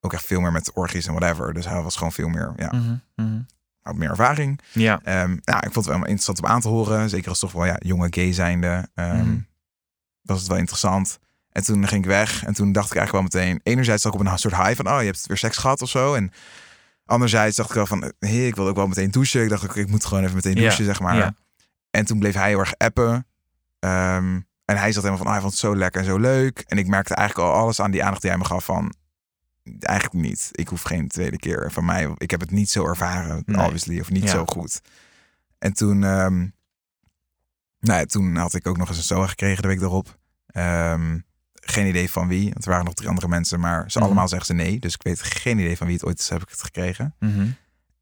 ook 0.01 0.13
echt 0.13 0.27
veel 0.27 0.41
meer 0.41 0.53
met 0.53 0.73
orgies 0.73 1.07
en 1.07 1.15
whatever. 1.15 1.53
Dus 1.55 1.65
hij 1.67 1.83
was 1.83 1.97
gewoon 1.97 2.13
veel 2.13 2.29
meer, 2.29 2.53
ja, 2.57 2.73
mhm. 3.15 3.41
Had 3.83 3.97
meer 3.97 4.11
ervaring. 4.11 4.61
Ja. 4.73 5.01
Nou, 5.05 5.33
ik 5.67 5.73
vond 5.73 5.75
het 5.75 5.87
wel 5.87 5.97
interessant 5.97 6.39
om 6.43 6.47
aan 6.47 6.61
te 6.61 6.69
horen. 6.69 7.09
Zeker 7.11 7.29
als 7.29 7.39
toch 7.39 7.53
wel 7.53 7.65
ja, 7.65 7.77
jonge 7.79 8.07
gay 8.11 8.33
zijnde. 8.33 8.89
ehm, 8.95 9.17
Mhm. 9.17 9.39
Was 10.23 10.39
het 10.39 10.49
wel 10.49 10.57
interessant. 10.59 11.19
En 11.53 11.65
toen 11.65 11.89
ging 11.89 12.03
ik 12.05 12.11
weg. 12.11 12.45
En 12.45 12.55
toen 12.55 12.73
dacht 12.73 12.91
ik 12.91 12.97
eigenlijk 12.97 13.33
wel 13.33 13.41
meteen... 13.43 13.61
Enerzijds 13.63 14.03
zat 14.03 14.15
ik 14.15 14.21
op 14.21 14.27
een 14.27 14.39
soort 14.39 14.57
high 14.57 14.75
van... 14.77 14.89
Oh, 14.89 14.99
je 15.01 15.07
hebt 15.07 15.27
weer 15.27 15.37
seks 15.37 15.57
gehad 15.57 15.83
of 15.83 15.89
zo. 15.89 16.15
En 16.15 16.33
anderzijds 17.05 17.57
dacht 17.57 17.69
ik 17.69 17.75
wel 17.75 17.87
van... 17.87 18.13
Hey, 18.19 18.47
ik 18.47 18.55
wil 18.57 18.69
ook 18.69 18.77
wel 18.77 18.87
meteen 18.87 19.11
douchen. 19.11 19.43
Ik 19.43 19.49
dacht, 19.49 19.65
ook, 19.65 19.77
ik 19.77 19.89
moet 19.89 20.05
gewoon 20.05 20.23
even 20.23 20.35
meteen 20.35 20.55
Ja, 20.55 20.61
douchen, 20.61 20.85
zeg 20.85 21.01
maar. 21.01 21.17
ja. 21.17 21.35
En 21.91 22.05
toen 22.05 22.19
bleef 22.19 22.35
hij 22.35 22.49
heel 22.49 22.59
erg 22.59 22.75
appen. 22.77 23.27
Ehm, 23.79 24.41
en 24.65 24.77
hij 24.77 24.93
zat 24.93 25.03
helemaal 25.03 25.17
van... 25.17 25.27
Oh, 25.27 25.33
hij 25.33 25.41
vond 25.41 25.53
het 25.53 25.61
zo 25.61 25.77
lekker 25.77 26.01
en 26.01 26.07
zo 26.07 26.19
leuk. 26.19 26.65
En 26.67 26.79
ik 26.79 26.87
merkte 26.87 27.15
eigenlijk 27.15 27.49
al 27.49 27.55
alles 27.55 27.81
aan 27.81 27.91
die 27.91 28.03
aandacht 28.05 28.21
die 28.23 28.31
hij 28.31 28.39
me 28.39 28.47
gaf 28.47 28.65
van... 28.65 28.95
Eigenlijk 29.81 30.25
niet. 30.27 30.49
Ik 30.53 30.69
hoef 30.69 30.83
geen 30.83 31.09
tweede 31.09 31.37
keer 31.37 31.73
van 31.73 31.85
mij. 31.85 32.15
Ik 32.17 32.31
heb 32.31 32.41
het 32.41 32.51
niet 32.51 32.71
zo 32.71 32.87
ervaren, 32.87 33.43
Nee. 33.47 33.61
obviously. 33.65 34.01
Of 34.01 34.11
niet 34.11 34.23
Ja. 34.23 34.29
zo 34.31 34.45
goed. 34.47 34.81
En 35.59 35.73
toen, 35.73 36.05
ehm, 36.05 36.39
nou 37.81 37.99
ja, 37.99 38.05
toen 38.05 38.37
had 38.37 38.55
ik 38.55 38.67
ook 38.67 38.77
nog 38.77 38.89
eens 38.89 38.97
een 38.97 39.03
SOA 39.03 39.27
gekregen 39.27 39.63
de 39.63 39.69
week 39.69 39.81
erop. 39.81 40.19
Ehm, 40.47 41.19
geen 41.55 41.87
idee 41.87 42.11
van 42.11 42.29
wie. 42.29 42.51
Want 42.53 42.65
er 42.65 42.71
waren 42.71 42.85
nog 42.85 42.95
drie 42.95 43.09
andere 43.09 43.29
mensen, 43.29 43.61
maar 43.61 43.91
ze 43.91 43.99
Mhm. 43.99 44.07
allemaal 44.07 44.29
zeggen 44.29 44.47
ze 44.47 44.53
nee. 44.63 44.79
Dus 44.79 44.95
ik 44.95 45.03
weet 45.03 45.23
geen 45.23 45.59
idee 45.59 45.77
van 45.77 45.87
wie 45.87 45.97
het 45.97 46.05
ooit 46.05 46.19
is, 46.19 46.29
heb 46.29 46.43
ik 46.43 46.49
het 46.49 46.63
gekregen. 46.63 47.15
Mhm. 47.19 47.49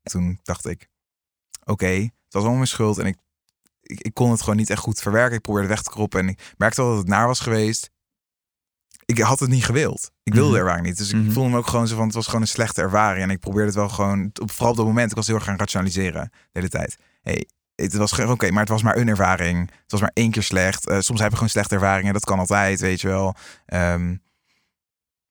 Toen 0.02 0.40
dacht 0.42 0.66
ik, 0.66 0.88
oké, 1.64 1.86
het 1.86 2.10
was 2.28 2.40
allemaal 2.42 2.54
mijn 2.54 2.66
schuld. 2.68 2.98
En 2.98 3.06
ik, 3.06 3.16
ik, 3.82 4.00
ik 4.00 4.14
kon 4.14 4.30
het 4.30 4.40
gewoon 4.40 4.56
niet 4.56 4.70
echt 4.70 4.80
goed 4.80 5.00
verwerken. 5.00 5.36
Ik 5.36 5.42
probeerde 5.42 5.68
weg 5.68 5.82
te 5.82 5.90
kroppen. 5.90 6.20
En 6.20 6.28
ik 6.28 6.54
merkte 6.56 6.80
wel 6.80 6.90
dat 6.90 6.98
het 6.98 7.08
naar 7.08 7.26
was 7.26 7.40
geweest. 7.40 7.90
Ik 9.12 9.18
had 9.18 9.40
het 9.40 9.48
niet 9.50 9.64
gewild. 9.64 10.10
Ik 10.22 10.32
wilde 10.34 10.48
Mhm. 10.48 10.56
de 10.58 10.62
ervaring 10.62 10.86
niet. 10.86 10.96
Dus 10.98 11.08
ik 11.10 11.16
Mhm. 11.16 11.30
voelde 11.30 11.50
me 11.50 11.56
ook 11.56 11.66
gewoon 11.66 11.88
zo 11.88 11.96
van, 11.96 12.04
het 12.06 12.14
was 12.14 12.26
gewoon 12.26 12.40
een 12.40 12.46
slechte 12.48 12.82
ervaring. 12.82 13.22
En 13.22 13.30
ik 13.30 13.40
probeerde 13.40 13.66
het 13.66 13.74
wel 13.74 13.88
gewoon, 13.88 14.30
op, 14.40 14.50
vooral 14.50 14.70
op 14.70 14.76
dat 14.76 14.86
moment, 14.86 15.10
ik 15.10 15.16
was 15.16 15.26
heel 15.26 15.36
erg 15.36 15.44
gaan 15.44 15.56
rationaliseren 15.58 16.30
de 16.32 16.48
hele 16.52 16.68
tijd. 16.68 16.96
Hey, 17.22 17.46
het 17.74 17.94
was 17.94 18.12
gewoon, 18.12 18.30
oké, 18.30 18.50
maar 18.50 18.60
het 18.60 18.68
was 18.68 18.82
maar 18.82 18.96
een 18.96 19.08
ervaring. 19.08 19.70
Het 19.82 19.90
was 19.90 20.00
maar 20.00 20.10
één 20.14 20.30
keer 20.30 20.42
slecht. 20.42 20.86
Eh, 20.88 20.98
soms 21.00 21.20
heb 21.20 21.28
je 21.28 21.34
gewoon 21.34 21.48
slechte 21.50 21.74
ervaringen. 21.74 22.12
Dat 22.12 22.24
kan 22.24 22.38
altijd, 22.38 22.80
weet 22.80 23.00
je 23.00 23.08
wel. 23.08 23.34
Ehm, 23.66 24.16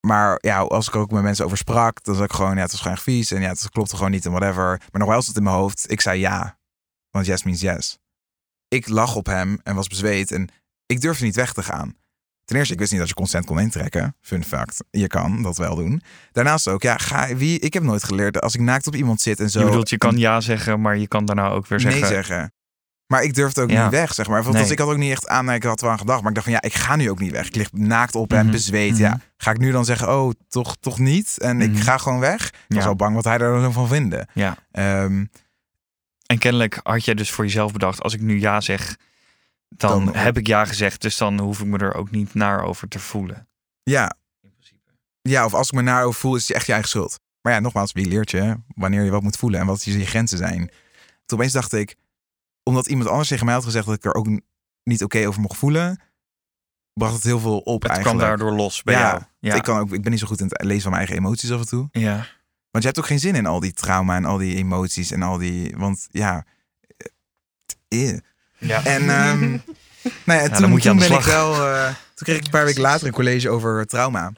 maar 0.07 0.38
ja, 0.41 0.59
als 0.59 0.88
ik 0.88 0.95
ook 0.95 1.11
met 1.11 1.23
mensen 1.23 1.45
over 1.45 1.57
sprak, 1.57 2.03
dan 2.03 2.15
zat 2.15 2.23
ik 2.23 2.34
gewoon, 2.34 2.55
ja, 2.55 2.61
het 2.61 2.71
was 2.71 2.80
gewoon 2.82 2.95
echt 2.95 3.05
vies. 3.05 3.32
En 3.32 3.41
ja, 3.41 3.49
het 3.49 3.69
klopte 3.69 3.95
gewoon 3.95 4.11
niet 4.11 4.25
en 4.25 4.32
whatever. 4.32 4.65
Maar 4.91 5.01
nog 5.01 5.09
wel 5.09 5.17
zat 5.17 5.28
het 5.28 5.38
in 5.38 5.43
mijn 5.43 5.55
hoofd. 5.55 5.91
Ik 5.91 6.01
zei 6.01 6.19
ja. 6.19 6.57
Want 7.11 7.25
yes 7.25 7.43
means 7.43 7.61
yes. 7.61 7.97
Ik 8.67 8.88
lag 8.88 9.15
op 9.15 9.25
hem 9.25 9.59
en 9.63 9.75
was 9.75 9.88
bezweet. 9.88 10.32
En 10.32 10.49
ik 10.86 11.01
durfde 11.01 11.25
niet 11.25 11.36
weg 11.36 11.53
te 11.53 11.63
gaan. 11.63 11.95
Ten 12.48 12.58
eerste, 12.58 12.74
ik 12.74 12.80
wist 12.80 12.91
niet 12.91 13.00
dat 13.00 13.10
je 13.10 13.16
consent 13.16 13.45
kon 13.45 13.60
intrekken. 13.60 14.16
Fun 14.22 14.43
fact. 14.43 14.84
Je 14.91 15.08
kan 15.08 15.41
dat 15.41 15.58
wel 15.58 15.76
doen. 15.76 16.02
Daarnaast 16.32 16.68
ook, 16.68 16.82
ja, 16.82 16.98
ga, 16.98 17.36
wie, 17.36 17.60
ik 17.60 17.74
heb 17.74 17.84
nooit 17.84 18.04
geleerd 18.04 18.34
dat 18.34 18.43
als 18.43 18.54
ik 18.56 18.62
naakt 18.62 18.88
op 18.88 18.95
iemand 18.95 19.22
zit 19.22 19.39
en 19.39 19.50
zo. 19.50 19.60
Je 19.60 19.66
bedoelt, 19.66 19.89
je 19.89 19.98
kan 19.98 20.18
ja 20.18 20.41
zeggen, 20.41 20.82
maar 20.82 20.98
je 20.98 21.08
kan 21.08 21.26
daarna 21.26 21.50
ook 21.50 21.68
weer 21.68 21.80
zeggen... 21.80 22.02
nee 22.02 22.10
zeggen. 22.10 22.52
Maar 23.08 23.24
ik 23.24 23.34
durfde 23.34 23.62
ook 23.62 23.70
Ja. 23.70 23.82
niet 23.84 23.91
weg, 23.91 24.14
zeg 24.14 24.28
maar. 24.28 24.43
Want 24.43 24.56
Nee. 24.56 24.72
ik 24.72 24.80
had 24.80 24.88
ook 24.89 24.98
niet 24.98 25.12
echt 25.12 25.28
aan, 25.28 25.52
ik 25.52 25.64
had 25.64 25.82
wel 25.82 25.89
aan 25.91 25.98
gedacht. 25.98 26.20
Maar 26.20 26.30
ik 26.30 26.36
dacht 26.36 26.48
van, 26.48 26.56
ja, 26.56 26.62
ik 26.62 26.74
ga 26.74 26.95
nu 26.95 27.10
ook 27.10 27.20
niet 27.20 27.32
weg. 27.32 27.48
Ik 27.48 27.56
lig 27.56 27.72
naakt 27.72 28.16
op 28.16 28.30
hem, 28.32 28.43
Mhm. 28.43 28.52
bezweet. 28.52 28.98
Ja, 28.98 29.10
Mhm. 29.10 29.20
ga 29.38 29.52
ik 29.52 29.58
nu 29.58 29.72
dan 29.72 29.86
zeggen, 29.86 30.10
oh, 30.14 30.32
toch, 30.48 30.76
toch 30.80 31.00
niet? 31.00 31.38
En 31.39 31.58
Mhm. 31.58 31.72
ik 31.76 31.80
ga 31.82 31.98
gewoon 31.98 32.20
weg? 32.20 32.48
Ik 32.48 32.54
was 32.68 32.84
Ja. 32.84 32.89
al 32.89 32.95
bang 32.95 33.16
wat 33.16 33.24
hij 33.24 33.38
er 33.38 33.62
dan 33.62 33.74
van 33.74 33.88
vinden. 33.88 34.28
Ja. 34.34 34.58
Ehm, 34.72 35.26
En 36.26 36.38
kennelijk 36.38 36.80
had 36.84 37.06
jij 37.06 37.14
dus 37.14 37.32
voor 37.32 37.43
jezelf 37.45 37.72
bedacht, 37.72 38.02
als 38.02 38.14
ik 38.14 38.22
nu 38.22 38.39
ja 38.39 38.62
zeg, 38.62 38.95
dan, 39.70 40.05
Dan- 40.05 40.15
heb 40.15 40.38
ik 40.38 40.47
ja 40.47 40.65
gezegd. 40.65 41.01
Dus 41.01 41.18
dan 41.18 41.39
hoef 41.39 41.59
ik 41.59 41.65
me 41.65 41.78
er 41.78 41.93
ook 41.93 42.11
niet 42.11 42.34
naar 42.34 42.63
over 42.63 42.88
te 42.88 42.99
voelen. 42.99 43.47
ja. 43.84 44.15
ja, 45.22 45.45
of 45.45 45.53
als 45.53 45.68
ik 45.68 45.74
me 45.74 45.82
naar 45.82 46.03
over 46.03 46.20
voel, 46.20 46.36
is 46.36 46.47
het 46.47 46.55
echt 46.57 46.65
je 46.65 46.72
eigen 46.72 46.89
schuld. 46.89 47.20
Maar 47.41 47.53
ja, 47.53 47.59
nogmaals, 47.59 47.91
wie 47.91 48.05
leert 48.07 48.32
je 48.32 48.57
wanneer 48.76 49.03
je 49.03 49.11
wat 49.11 49.22
moet 49.22 49.38
voelen 49.38 49.59
en 49.59 49.65
wat 49.65 49.84
je, 49.84 50.05
grenzen 50.05 50.38
zijn? 50.38 50.70
Toen 51.26 51.38
opeens 51.38 51.53
dacht 51.53 51.74
ik, 51.74 51.95
omdat 52.63 52.88
iemand 52.88 53.09
anders 53.09 53.28
tegen 53.28 53.45
mij 53.45 53.53
had 53.53 53.63
gezegd 53.63 53.86
dat 53.86 53.95
ik 53.95 54.05
er 54.05 54.13
ook 54.13 54.28
niet 54.84 55.03
oké 55.03 55.28
over 55.28 55.41
mocht 55.41 55.57
voelen, 55.57 56.01
bracht 56.93 57.13
het 57.13 57.24
heel 57.24 57.39
veel 57.39 57.59
op 57.59 57.82
Het 57.82 57.91
eigenlijk. 57.91 58.20
kan 58.20 58.28
daardoor 58.28 58.51
los 58.51 58.84
bij 58.84 58.93
Ja, 58.93 59.01
jou. 59.09 59.22
Ja. 59.39 59.55
Ik, 59.55 59.63
kan 59.63 59.80
ook, 59.80 59.91
ik 59.91 60.01
ben 60.01 60.11
niet 60.11 60.20
zo 60.20 60.28
goed 60.28 60.39
in 60.39 60.47
het 60.47 60.63
lezen 60.63 60.82
van 60.82 60.91
mijn 60.91 61.03
eigen 61.07 61.26
emoties 61.26 61.51
af 61.51 61.59
en 61.59 61.68
toe. 61.68 61.88
ja. 61.91 62.15
Want 62.72 62.84
je 62.84 62.95
hebt 62.95 62.99
ook 62.99 63.05
geen 63.11 63.20
zin 63.20 63.36
in 63.36 63.45
al 63.45 63.59
die 63.59 63.74
trauma 63.74 64.15
en 64.15 64.26
al 64.26 64.38
die 64.38 64.55
emoties 64.55 65.11
en 65.11 65.22
al 65.22 65.38
die. 65.38 65.78
Want 65.78 66.07
ja. 66.11 66.45
eh, 67.88 68.09
eh. 68.09 68.18
Ja. 68.58 68.84
En, 68.86 69.01
ehm, 69.20 69.58
nou 70.26 70.41
ja, 70.41 70.49
toen, 70.49 70.70
moet 70.70 70.84
je 70.84 70.89
aan 70.89 70.97
toen 70.97 71.08
de 71.08 71.14
ben 71.14 71.20
ik 71.20 71.26
wel. 71.26 71.53
eh, 71.74 71.86
toen 71.86 72.26
kreeg 72.26 72.38
ik 72.38 72.43
een 72.45 72.49
paar 72.49 72.66
weken 72.66 72.82
later 72.89 73.08
een 73.08 73.14
college 73.14 73.49
over 73.49 73.86
trauma. 73.86 74.32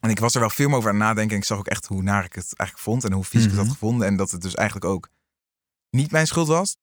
En 0.00 0.10
ik 0.10 0.18
was 0.18 0.34
er 0.34 0.40
wel 0.40 0.50
veel 0.50 0.68
meer 0.68 0.76
over 0.76 0.90
aan 0.90 0.96
het 0.96 1.04
nadenken. 1.04 1.32
En 1.32 1.38
ik 1.40 1.44
zag 1.46 1.58
ook 1.58 1.66
echt 1.66 1.86
hoe 1.86 2.02
naar 2.02 2.24
ik 2.24 2.32
het 2.34 2.52
eigenlijk 2.56 2.88
vond 2.88 3.04
en 3.04 3.12
hoe 3.12 3.24
vies 3.24 3.40
ik 3.42 3.46
het 3.46 3.52
Mhm. 3.56 3.62
had 3.62 3.72
gevonden. 3.72 4.06
En 4.06 4.16
dat 4.16 4.30
het 4.30 4.40
dus 4.42 4.54
eigenlijk 4.54 4.86
ook 4.90 5.08
niet 5.90 6.10
mijn 6.10 6.26
schuld 6.26 6.48
was. 6.48 6.76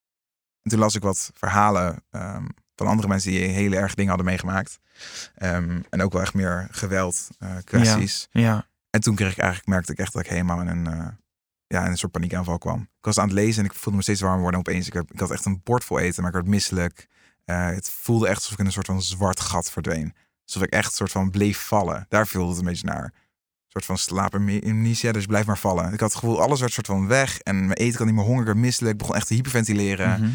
En 0.64 0.70
toen 0.72 0.80
las 0.80 0.96
ik 0.96 1.02
wat 1.02 1.32
verhalen 1.34 2.04
ehm, 2.12 2.46
van 2.76 2.88
andere 2.88 3.08
mensen 3.08 3.32
die 3.32 3.40
hele 3.40 3.76
erg 3.78 3.94
dingen 3.94 4.10
hadden 4.10 4.28
meegemaakt. 4.30 4.80
Ehm, 5.36 5.80
en 5.90 6.02
ook 6.02 6.14
wel 6.14 6.22
echt 6.22 6.34
meer 6.34 6.68
geweld 6.72 7.28
eh, 7.40 7.50
kwesties. 7.64 8.28
ja. 8.32 8.68
En 8.90 9.02
toen 9.02 9.16
kreeg 9.16 9.32
ik 9.32 9.38
eigenlijk, 9.38 9.68
merkte 9.70 9.92
ik 9.92 9.98
echt 10.00 10.14
dat 10.14 10.22
ik 10.24 10.30
helemaal 10.30 10.62
in 10.62 10.68
een, 10.68 10.88
eh, 10.88 11.08
ja, 11.68 11.86
in 11.86 11.92
een 11.92 11.98
soort 11.98 12.12
paniekaanval 12.12 12.58
kwam. 12.58 12.82
Ik 12.82 13.06
was 13.06 13.18
aan 13.18 13.28
het 13.28 13.34
lezen 13.34 13.64
en 13.64 13.70
ik 13.70 13.76
voelde 13.76 13.98
me 13.98 14.04
steeds 14.04 14.22
warm 14.22 14.42
worden. 14.42 14.60
En 14.60 14.68
opeens, 14.68 14.88
ik, 14.88 14.94
heb, 14.94 15.12
ik 15.12 15.20
had 15.20 15.32
echt 15.32 15.46
een 15.46 15.62
bord 15.64 15.84
vol 15.84 16.00
eten, 16.00 16.22
maar 16.22 16.32
ik 16.32 16.38
werd 16.38 16.48
misselijk. 16.48 17.08
Eh, 17.46 17.66
het 17.66 17.90
voelde 17.90 18.28
echt 18.28 18.38
alsof 18.38 18.52
ik 18.52 18.60
in 18.60 18.66
een 18.66 18.72
soort 18.72 18.86
van 18.86 19.02
zwart 19.02 19.40
gat 19.40 19.72
verdween. 19.72 20.14
Alsof 20.46 20.64
ik 20.64 20.70
echt 20.70 20.86
een 20.86 20.96
soort 20.96 21.12
van 21.12 21.32
bleef 21.32 21.60
vallen. 21.60 22.06
Daar 22.10 22.28
viel 22.28 22.50
het 22.50 22.58
een 22.58 22.66
beetje 22.66 22.86
naar. 22.88 23.04
Een 23.04 23.82
soort 23.82 23.86
van 23.86 23.98
slaapamnesia, 23.98 25.12
dus 25.12 25.26
blijf 25.26 25.46
maar 25.46 25.58
vallen. 25.58 25.94
Ik 25.94 26.00
had 26.00 26.12
het 26.12 26.20
gevoel, 26.20 26.42
alles 26.42 26.60
werd 26.60 26.74
soort 26.74 26.88
van 26.88 27.08
weg. 27.08 27.40
En 27.40 27.66
mijn 27.66 27.80
eten 27.80 27.98
kan 27.98 28.06
niet 28.06 28.16
meer 28.16 28.26
honger, 28.26 28.40
ik 28.40 28.46
werd 28.46 28.58
misselijk. 28.58 28.94
Ik 28.94 29.00
begon 29.00 29.16
echt 29.16 29.28
te 29.28 29.34
hyperventileren. 29.34 30.22
Mhm. 30.22 30.30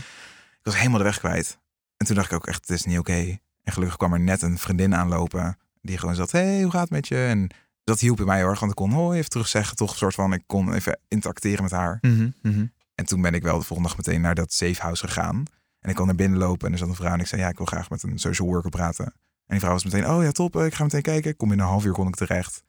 Ik 0.61 0.67
was 0.67 0.77
helemaal 0.77 0.99
de 0.99 1.05
weg 1.05 1.19
kwijt. 1.19 1.59
En 1.97 2.07
toen 2.07 2.17
dacht 2.17 2.31
ik 2.31 2.37
ook 2.37 2.47
echt, 2.47 2.61
het 2.61 2.71
is 2.71 2.85
niet 2.85 2.99
oké. 2.99 3.39
En 3.63 3.73
gelukkig 3.73 3.97
kwam 3.97 4.13
er 4.13 4.21
net 4.21 4.43
een 4.43 4.59
vriendin 4.59 4.95
aanlopen. 4.95 5.59
Die 5.83 5.99
gewoon 5.99 6.15
zat, 6.15 6.31
hey, 6.31 6.63
hoe 6.63 6.71
gaat 6.71 6.81
het 6.81 6.91
met 6.91 7.09
je? 7.09 7.25
En 7.25 7.51
dat 7.91 8.01
hielp 8.01 8.21
in 8.21 8.27
mij 8.27 8.39
heel 8.39 8.49
erg, 8.49 8.61
want 8.61 8.73
ik 8.73 8.77
kon 8.77 8.91
hoi 8.91 9.19
even 9.19 9.31
terugzeggen. 9.31 9.77
Toch 9.77 9.91
een 9.91 9.97
soort 9.97 10.15
van, 10.15 10.33
ik 10.33 10.43
kon 10.47 10.73
even 10.73 11.01
interacteren 11.09 11.63
met 11.63 11.73
haar. 11.73 11.99
Mhm, 12.01 12.31
mhm. 12.43 12.67
En 12.95 13.05
toen 13.05 13.21
ben 13.21 13.35
ik 13.35 13.43
wel 13.43 13.59
de 13.59 13.65
volgende 13.65 13.89
dag 13.89 13.99
meteen 13.99 14.21
naar 14.21 14.35
dat 14.35 14.53
safe 14.53 14.83
house 14.83 15.07
gegaan. 15.07 15.45
En 15.81 15.91
ik 15.91 15.97
kon 15.97 16.07
naar 16.07 16.15
binnen 16.15 16.39
lopen 16.39 16.67
en 16.67 16.73
er 16.73 16.79
zat 16.79 16.89
een 16.89 16.95
vrouw 16.95 17.13
en 17.13 17.21
ik 17.21 17.27
zei, 17.27 17.41
ja, 17.41 17.49
ik 17.49 17.57
wil 17.57 17.67
graag 17.67 17.91
met 17.91 18.03
een 18.03 18.19
social 18.19 18.49
worker 18.49 18.71
praten. 18.71 19.05
En 19.05 19.13
die 19.47 19.61
vrouw 19.61 19.73
was 19.73 19.85
meteen, 19.85 20.11
oh 20.11 20.23
ja, 20.23 20.31
top, 20.31 20.57
eh, 20.57 20.65
ik 20.65 20.75
ga 20.75 20.83
meteen 20.83 21.03
kijken. 21.03 21.37
Kom 21.37 21.53
in 21.53 21.59
een 21.59 21.67
half 21.67 21.85
uur 21.85 21.93
kon 21.93 22.09
ik 22.09 22.15
terecht. 22.15 22.63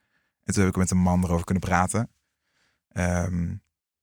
En 0.43 0.53
toen 0.53 0.63
heb 0.63 0.71
ik 0.71 0.77
met 0.77 0.91
een 0.91 0.97
man 0.97 1.23
erover 1.23 1.45
kunnen 1.45 1.63
praten. 1.63 2.09
Ehm, 2.87 3.53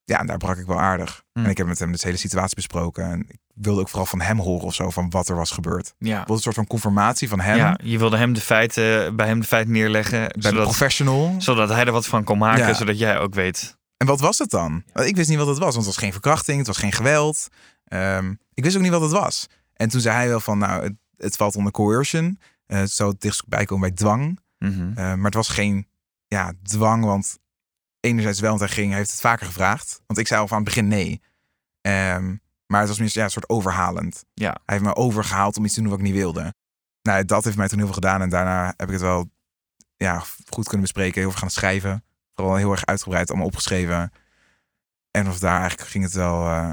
ja, 0.08 0.18
en 0.18 0.26
daar 0.26 0.36
brak 0.36 0.56
ik 0.56 0.66
wel 0.66 0.80
aardig. 0.80 1.22
Hmm. 1.32 1.44
En 1.44 1.50
ik 1.50 1.56
heb 1.56 1.66
met 1.66 1.78
hem 1.78 1.92
de 1.92 1.98
hele 2.00 2.16
situatie 2.16 2.54
besproken. 2.54 3.04
En 3.04 3.20
ik 3.28 3.38
wilde 3.54 3.80
ook 3.80 3.88
vooral 3.88 4.06
van 4.06 4.20
hem 4.20 4.38
horen 4.38 4.66
of 4.66 4.74
zo, 4.74 4.90
van 4.90 5.10
wat 5.10 5.28
er 5.28 5.36
was 5.36 5.50
gebeurd. 5.50 5.94
Ja. 5.98 6.10
Ik 6.10 6.16
wilde 6.16 6.32
een 6.32 6.38
soort 6.38 6.54
van 6.54 6.66
confirmatie 6.66 7.28
van 7.28 7.40
hem, 7.40 7.56
ja, 7.56 7.78
je 7.82 7.98
wilde 7.98 8.16
hem 8.16 8.32
de 8.32 8.40
feiten, 8.40 9.16
bij 9.16 9.26
hem 9.26 9.40
de 9.40 9.46
feiten 9.46 9.72
neerleggen, 9.72 10.18
bij 10.18 10.28
de 10.28 10.42
zodat, 10.48 10.62
professional. 10.62 11.34
zodat 11.38 11.68
hij 11.68 11.84
er 11.84 11.92
wat 11.92 12.06
van 12.06 12.24
kon 12.24 12.38
maken, 12.38 12.66
Ja. 12.66 12.74
zodat 12.74 12.98
jij 12.98 13.18
ook 13.18 13.34
weet. 13.34 13.76
En 13.96 14.06
wat 14.06 14.20
was 14.20 14.38
het 14.38 14.50
dan? 14.50 14.82
Ik 14.94 15.16
wist 15.16 15.28
niet 15.28 15.38
wat 15.38 15.46
het 15.46 15.58
was, 15.58 15.74
want 15.74 15.86
het 15.86 15.94
was 15.94 15.96
geen 15.96 16.12
verkrachting, 16.12 16.58
het 16.58 16.66
was 16.66 16.76
geen 16.76 16.92
geweld. 16.92 17.48
Ehm, 17.84 18.34
ik 18.54 18.64
wist 18.64 18.76
ook 18.76 18.82
niet 18.82 18.90
wat 18.90 19.00
het 19.00 19.10
was. 19.10 19.46
En 19.74 19.88
toen 19.88 20.00
zei 20.00 20.16
hij 20.16 20.28
wel 20.28 20.40
van, 20.40 20.58
nou, 20.58 20.82
het, 20.82 20.94
het 21.16 21.36
valt 21.36 21.56
onder 21.56 21.72
coercion. 21.72 22.38
Eh, 22.66 22.78
het 22.78 22.90
zou 22.90 23.14
dichtstbij 23.18 23.64
komen 23.64 23.88
bij 23.88 23.96
dwang. 23.96 24.40
Mhm. 24.58 24.88
Eh, 24.90 24.94
maar 24.94 25.24
het 25.24 25.34
was 25.34 25.48
geen 25.48 25.86
ja, 26.26 26.52
dwang, 26.62 27.04
want 27.04 27.38
enerzijds 28.00 28.40
wel, 28.40 28.48
want 28.48 28.60
hij, 28.60 28.70
ging, 28.70 28.88
hij 28.88 28.98
heeft 28.98 29.10
het 29.10 29.20
vaker 29.20 29.46
gevraagd. 29.46 30.00
Want 30.06 30.18
ik 30.18 30.26
zei 30.26 30.40
al 30.40 30.48
van 30.48 30.56
het 30.56 30.66
begin 30.66 30.88
nee. 30.88 31.22
Ehm, 31.80 32.36
maar 32.66 32.80
het 32.80 32.88
was 32.88 32.98
meer 32.98 33.10
ja, 33.12 33.24
een 33.24 33.30
soort 33.30 33.48
overhalend. 33.48 34.24
Ja. 34.34 34.50
Hij 34.64 34.76
heeft 34.76 34.82
me 34.84 34.94
overgehaald 34.94 35.56
om 35.56 35.64
iets 35.64 35.74
te 35.74 35.80
doen 35.80 35.90
wat 35.90 35.98
ik 35.98 36.04
niet 36.04 36.14
wilde. 36.14 36.54
Nou, 37.02 37.24
dat 37.24 37.44
heeft 37.44 37.56
mij 37.56 37.68
toen 37.68 37.78
heel 37.78 37.86
veel 37.86 37.94
gedaan. 37.94 38.22
En 38.22 38.28
daarna 38.28 38.66
heb 38.66 38.86
ik 38.86 38.92
het 38.92 39.00
wel 39.00 39.30
ja, 39.96 40.22
goed 40.48 40.64
kunnen 40.64 40.80
bespreken. 40.80 41.20
Heel 41.20 41.30
veel 41.30 41.40
gaan 41.40 41.50
schrijven. 41.50 42.04
Vooral 42.34 42.56
heel 42.56 42.70
erg 42.70 42.86
uitgebreid, 42.86 43.28
allemaal 43.28 43.46
opgeschreven. 43.46 44.12
En 45.10 45.28
of 45.28 45.38
daar 45.38 45.60
eigenlijk 45.60 45.90
ging 45.90 46.04
het 46.04 46.12
wel... 46.12 46.46
eh, 46.46 46.72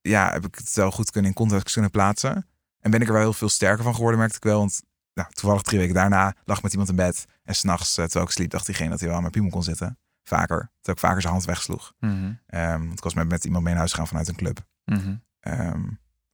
ja, 0.00 0.32
heb 0.32 0.46
ik 0.46 0.54
het 0.54 0.74
wel 0.74 0.90
goed 0.90 1.10
kunnen 1.10 1.30
in 1.30 1.36
context 1.36 1.72
kunnen 1.72 1.90
plaatsen. 1.90 2.46
En 2.80 2.90
ben 2.90 3.00
ik 3.00 3.06
er 3.06 3.12
wel 3.12 3.22
heel 3.22 3.32
veel 3.32 3.48
sterker 3.48 3.84
van 3.84 3.94
geworden, 3.94 4.18
merkte 4.18 4.36
ik 4.36 4.42
wel. 4.42 4.58
Want 4.58 4.82
nou, 5.14 5.28
toevallig 5.32 5.62
drie 5.62 5.78
weken 5.78 5.94
daarna 5.94 6.34
lag 6.44 6.56
ik 6.56 6.62
met 6.62 6.72
iemand 6.72 6.90
in 6.90 6.96
bed. 6.96 7.24
En 7.44 7.54
s'nachts, 7.54 7.98
uh, 7.98 8.04
terwijl 8.04 8.24
ik 8.24 8.30
sliep, 8.30 8.50
dacht 8.50 8.66
diegene 8.66 8.90
dat 8.90 8.98
hij 8.98 9.06
wel 9.08 9.16
aan 9.16 9.22
mijn 9.22 9.34
piemel 9.34 9.50
kon 9.50 9.62
zitten. 9.62 9.98
Vaker. 10.24 10.56
Terwijl 10.56 10.96
ik 10.96 10.98
vaker 10.98 11.20
zijn 11.20 11.32
hand 11.32 11.44
wegsloeg. 11.44 11.92
Mhm. 12.00 12.32
Ehm, 12.46 12.78
want 12.86 12.98
ik 12.98 13.04
was 13.04 13.14
met, 13.14 13.28
met 13.28 13.44
iemand 13.44 13.62
mee 13.62 13.70
naar 13.72 13.80
huis 13.80 13.90
gegaan 13.92 14.08
vanuit 14.08 14.28
een 14.28 14.36
club. 14.36 14.64
Mhm. 14.84 15.16
Ehm, 15.40 15.82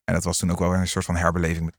en 0.03 0.13
dat 0.13 0.23
was 0.23 0.37
toen 0.37 0.51
ook 0.51 0.59
wel 0.59 0.73
een 0.73 0.87
soort 0.87 1.05
van 1.05 1.15
herbeleving. 1.15 1.73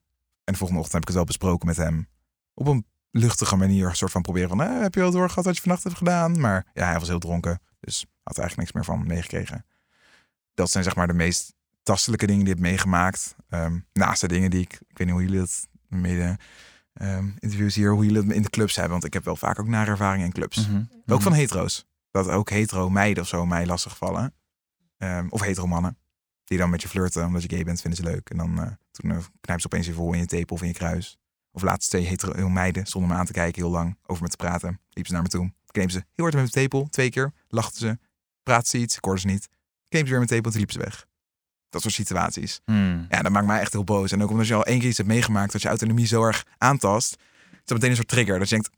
En 0.45 0.53
de 0.53 0.57
volgende 0.59 0.83
ochtend 0.83 0.93
heb 0.93 1.01
ik 1.03 1.09
het 1.09 1.17
wel 1.17 1.27
besproken 1.27 1.67
met 1.67 1.77
hem. 1.77 2.09
Op 2.55 2.67
een 2.67 2.87
luchtige 3.11 3.57
manier. 3.57 3.89
Een 3.89 3.97
soort 3.97 4.11
van 4.13 4.23
proberen 4.23 4.49
van, 4.49 4.63
eh, 4.63 4.81
heb 4.81 4.95
je 4.95 5.01
wel 5.01 5.11
doorgehad 5.11 5.45
wat 5.45 5.55
je 5.57 5.63
vannacht 5.63 5.83
hebt 5.85 5.97
gedaan? 5.97 6.41
Maar 6.41 6.67
ja, 6.75 6.87
hij 6.89 6.99
was 6.99 7.09
heel 7.09 7.19
dronken. 7.19 7.61
Dus 7.81 8.07
had 8.23 8.37
er 8.37 8.43
eigenlijk 8.43 8.57
niks 8.57 8.73
meer 8.73 8.97
van 8.97 9.07
meegekregen. 9.07 9.65
Dat 10.55 10.71
zijn 10.71 10.85
zeg 10.85 10.97
maar 10.97 11.07
de 11.07 11.13
meest 11.13 11.55
tastelijke 11.83 12.27
dingen 12.27 12.45
die 12.45 12.55
ik 12.55 12.59
heb 12.61 12.69
meegemaakt. 12.69 13.35
Ehm, 13.49 13.79
naast 13.93 14.21
de 14.21 14.29
dingen 14.29 14.51
die 14.51 14.61
ik, 14.61 14.73
ik 14.73 14.99
weet 14.99 15.07
niet 15.07 15.11
hoe 15.17 15.23
jullie 15.25 15.39
dat 15.39 15.67
mede 15.89 16.39
ehm, 16.93 17.29
interviews 17.39 17.75
hier, 17.75 17.91
hoe 17.93 18.05
jullie 18.05 18.23
dat 18.27 18.35
in 18.35 18.43
de 18.43 18.51
clubs 18.51 18.75
hebben. 18.75 18.93
Want 18.93 19.05
ik 19.05 19.13
heb 19.13 19.25
wel 19.25 19.37
vaak 19.37 19.59
ook 19.59 19.67
nare 19.67 19.91
ervaringen 19.91 20.27
in 20.27 20.33
clubs. 20.33 20.69
Mhm. 20.69 20.77
Ook 21.07 21.19
Mhm. 21.19 21.21
van 21.23 21.33
hetero's. 21.33 21.87
Dat 22.13 22.29
ook 22.29 22.51
hetero 22.51 22.91
meiden 22.91 23.23
of 23.23 23.29
zo 23.29 23.47
mij 23.47 23.67
lastig 23.67 23.97
vallen. 23.97 24.35
Ehm, 24.99 25.27
of 25.29 25.41
hetero 25.41 25.67
mannen. 25.67 25.99
Die 26.45 26.59
dan 26.59 26.71
met 26.71 26.83
je 26.83 26.89
flirten 26.89 27.27
omdat 27.27 27.43
je 27.43 27.49
gay 27.49 27.65
bent, 27.65 27.81
vinden 27.81 28.05
ze 28.05 28.11
leuk. 28.11 28.31
En 28.31 28.37
dan 28.37 28.77
toen 28.91 29.11
uh, 29.11 29.19
knijpen 29.41 29.61
ze 29.61 29.67
opeens 29.67 29.87
je 29.87 29.93
vol 29.93 30.13
in 30.13 30.19
je 30.19 30.27
tepel 30.27 30.55
of 30.57 30.63
in 30.63 30.69
je 30.69 30.75
kruis. 30.75 31.19
Of 31.51 31.63
laatst 31.63 31.89
twee 31.89 32.07
hetero 32.07 32.49
meiden 32.49 32.87
zonder 32.87 33.11
me 33.11 33.17
aan 33.17 33.27
te 33.27 33.33
kijken 33.33 33.63
heel 33.63 33.71
lang 33.71 33.99
over 34.07 34.23
me 34.23 34.29
te 34.29 34.37
praten. 34.37 34.69
Liepen 34.69 35.07
ze 35.07 35.13
naar 35.13 35.23
me 35.23 35.29
toe. 35.29 35.53
Kneep 35.67 35.91
ze 35.91 35.97
heel 35.97 36.25
hard 36.25 36.35
met 36.35 36.43
mijn 36.43 36.51
tepel, 36.51 36.87
twee 36.91 37.11
keer. 37.11 37.33
Lachten 37.49 37.81
ze. 37.81 37.99
Praten 38.43 38.69
ze 38.69 38.79
iets, 38.79 38.97
ik 38.97 39.05
hoorde 39.05 39.21
ze 39.21 39.27
niet. 39.27 39.49
Kneep 39.89 40.05
ze 40.05 40.11
weer 40.11 40.21
met 40.21 40.31
mijn 40.31 40.43
tepel 40.43 40.45
en 40.45 40.51
toen 40.51 40.59
liepen 40.59 40.75
ze 40.75 40.81
weg. 40.81 41.07
Dat 41.69 41.83
soort 41.83 41.95
situaties. 41.95 42.61
Mhm. 42.65 43.05
Ja, 43.09 43.23
dat 43.23 43.33
maakt 43.33 43.47
mij 43.47 43.61
echt 43.61 43.73
heel 43.73 43.85
boos. 43.85 44.13
En 44.13 44.23
ook 44.23 44.31
omdat 44.31 44.47
je 44.47 44.55
al 44.55 44.65
één 44.65 44.79
keer 44.79 44.89
iets 44.89 44.97
hebt 44.97 45.09
meegemaakt 45.09 45.53
dat 45.53 45.63
je 45.63 45.69
autonomie 45.69 46.07
zo 46.07 46.25
erg 46.25 46.47
aantast. 46.59 47.13
Is 47.53 47.59
dat 47.65 47.77
meteen 47.77 47.91
een 47.91 47.97
soort 47.97 48.09
trigger. 48.09 48.39
Dat 48.39 48.49
je 48.49 48.55
denkt, 48.55 48.71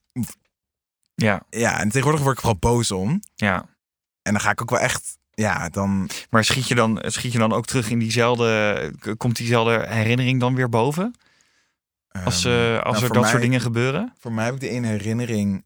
Ja, 1.14 1.42
ja, 1.50 1.78
en 1.80 1.88
tegenwoordig 1.88 2.22
word 2.22 2.34
ik 2.34 2.40
vooral 2.40 2.58
boos 2.58 2.90
om. 2.90 3.22
ja. 3.34 3.66
En 4.22 4.32
dan 4.32 4.40
ga 4.40 4.50
ik 4.50 4.62
ook 4.62 4.70
wel 4.70 4.78
echt, 4.78 5.18
ja, 5.30 5.68
dan. 5.68 6.08
Maar 6.30 6.44
schiet 6.44 6.68
je, 6.68 6.74
dan, 6.74 6.98
schiet 7.06 7.32
je 7.32 7.38
dan 7.38 7.52
ook 7.52 7.66
terug 7.66 7.90
in 7.90 7.98
diezelfde... 7.98 8.92
Komt 9.16 9.36
diezelfde 9.36 9.86
herinnering 9.88 10.40
dan 10.40 10.54
weer 10.54 10.68
boven? 10.68 11.14
Als, 12.24 12.44
ehm, 12.44 12.54
eh, 12.54 12.60
nou, 12.60 12.82
als 12.82 12.94
er 12.96 13.00
voor 13.04 13.12
dat 13.14 13.22
mij- 13.22 13.30
soort 13.30 13.42
dingen 13.42 13.60
gebeuren? 13.60 14.12
Voor 14.18 14.32
mij 14.32 14.44
heb 14.44 14.54
ik 14.54 14.60
de 14.60 14.68
ene 14.68 14.86
herinnering, 14.86 15.64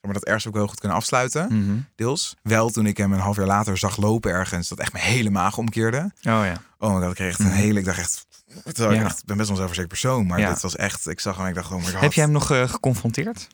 maar 0.00 0.12
dat 0.12 0.24
ergens 0.24 0.46
ook 0.48 0.54
wel 0.54 0.66
goed 0.66 0.78
kunnen 0.80 0.96
afsluiten, 0.98 1.46
Mhm. 1.64 1.76
deels. 1.94 2.36
Wel 2.42 2.70
toen 2.70 2.86
ik 2.86 2.96
hem 2.96 3.12
een 3.12 3.18
half 3.20 3.36
jaar 3.36 3.46
later 3.46 3.78
zag 3.78 3.96
lopen 3.96 4.30
ergens, 4.30 4.68
dat 4.68 4.78
echt 4.78 4.92
mijn 4.92 5.04
hele 5.04 5.30
maag 5.30 5.58
omkeerde. 5.58 5.98
Oh 5.98 6.22
ja. 6.22 6.54
Oh 6.78 6.94
my 6.94 7.00
god, 7.00 7.08
ik 7.10 7.14
kreeg 7.14 7.28
echt 7.28 7.38
een 7.40 7.46
Mhm. 7.46 7.54
hele, 7.54 7.78
ik 7.78 7.84
dacht 7.84 7.98
echt, 7.98 8.26
terwijl 8.64 8.90
ik 8.90 8.98
Ja. 9.00 9.04
echt, 9.04 9.18
ik 9.18 9.24
ben 9.24 9.36
best 9.36 9.48
wel 9.48 9.58
een 9.58 9.64
zelfverzekerd 9.66 9.88
persoon, 9.88 10.26
maar 10.26 10.38
Ja. 10.40 10.48
dit 10.48 10.60
was 10.62 10.76
echt, 10.76 11.08
ik 11.08 11.20
zag 11.20 11.34
hem 11.36 11.44
en 11.44 11.48
ik 11.50 11.56
dacht, 11.56 11.70
oh 11.72 11.78
my 11.78 11.90
god. 11.92 12.00
Heb 12.00 12.12
jij 12.12 12.24
hem 12.24 12.32
nog 12.32 12.50
eh, 12.50 12.68
geconfronteerd? 12.68 13.48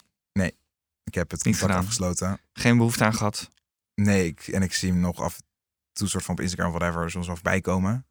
Ik 1.06 1.14
heb 1.14 1.30
het 1.30 1.44
Niet 1.44 1.56
gedaan? 1.58 1.78
afgesloten. 1.78 2.40
Geen 2.52 2.76
behoefte 2.76 3.04
aan 3.04 3.14
gehad? 3.14 3.50
Nee, 3.94 4.26
ik, 4.26 4.46
en 4.48 4.62
ik 4.62 4.74
zie 4.74 4.90
hem 4.90 5.00
nog 5.00 5.20
af 5.20 5.36
en 5.38 5.44
toe 5.92 6.08
soort 6.08 6.24
van 6.24 6.34
op 6.34 6.40
Instagram 6.40 6.72
of 6.72 6.78
whatever 6.78 7.10
soms 7.10 7.26
wel 7.26 7.34
voorbij 7.34 7.60
komen. 7.60 8.06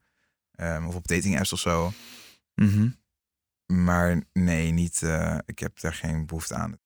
Of 0.88 0.96
op 0.96 1.08
dating 1.08 1.38
apps 1.38 1.54
of 1.54 1.60
zo. 1.60 1.94
Mhm. 2.56 2.90
Maar 3.66 4.22
nee, 4.34 4.72
niet. 4.72 5.02
eh, 5.02 5.38
ik 5.46 5.60
heb 5.60 5.80
daar 5.80 5.94
geen 5.94 6.26
behoefte 6.26 6.56
aan. 6.56 6.78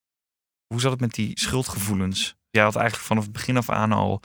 Hoe 0.67 0.79
zat 0.81 0.91
het 0.91 0.99
met 1.01 1.13
die 1.13 1.39
schuldgevoelens? 1.39 2.35
Jij 2.49 2.63
had 2.63 2.75
eigenlijk 2.75 3.05
vanaf 3.07 3.23
het 3.23 3.31
begin 3.33 3.57
af 3.57 3.69
aan 3.69 3.91
al 3.91 4.21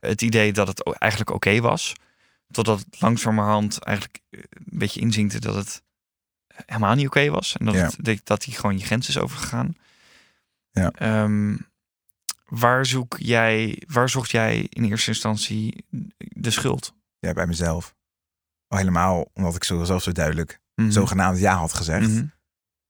het 0.00 0.22
idee 0.22 0.52
dat 0.52 0.68
het 0.68 0.82
eigenlijk 0.98 1.30
oké 1.30 1.60
was. 1.60 1.92
Totdat 2.50 2.78
het 2.78 3.00
langzamerhand 3.00 3.78
eigenlijk 3.78 4.20
eh, 4.30 4.40
een 4.50 4.78
beetje 4.78 5.00
inzinkte 5.00 5.38
dat 5.40 5.54
het 5.54 5.82
helemaal 6.66 6.94
niet 6.94 7.06
oké 7.06 7.30
was. 7.30 7.56
En 7.56 7.64
dat, 7.66 7.74
Ja. 7.74 7.80
het, 7.84 7.96
dat- 8.04 8.20
dat 8.26 8.44
hij 8.44 8.54
gewoon 8.54 8.78
je 8.78 8.84
grens 8.84 9.08
is 9.08 9.18
overgegaan. 9.18 9.76
Ja. 10.80 10.90
Ehm, 10.90 11.56
waar, 12.44 12.86
zoek 12.86 13.16
jij, 13.18 13.82
waar 13.86 14.08
zocht 14.08 14.30
jij 14.30 14.66
in 14.70 14.84
eerste 14.84 15.10
instantie 15.10 15.84
de 16.18 16.50
schuld? 16.50 16.94
Ja, 17.18 17.32
bij 17.32 17.46
mezelf. 17.46 17.94
Al 18.66 18.78
helemaal 18.78 19.30
omdat 19.32 19.54
ik 19.54 19.64
zo 19.64 19.84
zelf 19.84 20.02
zo 20.02 20.12
duidelijk 20.12 20.60
Mhm. 20.74 20.90
zogenaamd 20.90 21.38
ja 21.38 21.56
had 21.56 21.72
gezegd. 21.72 22.08
Mhm. 22.08 22.26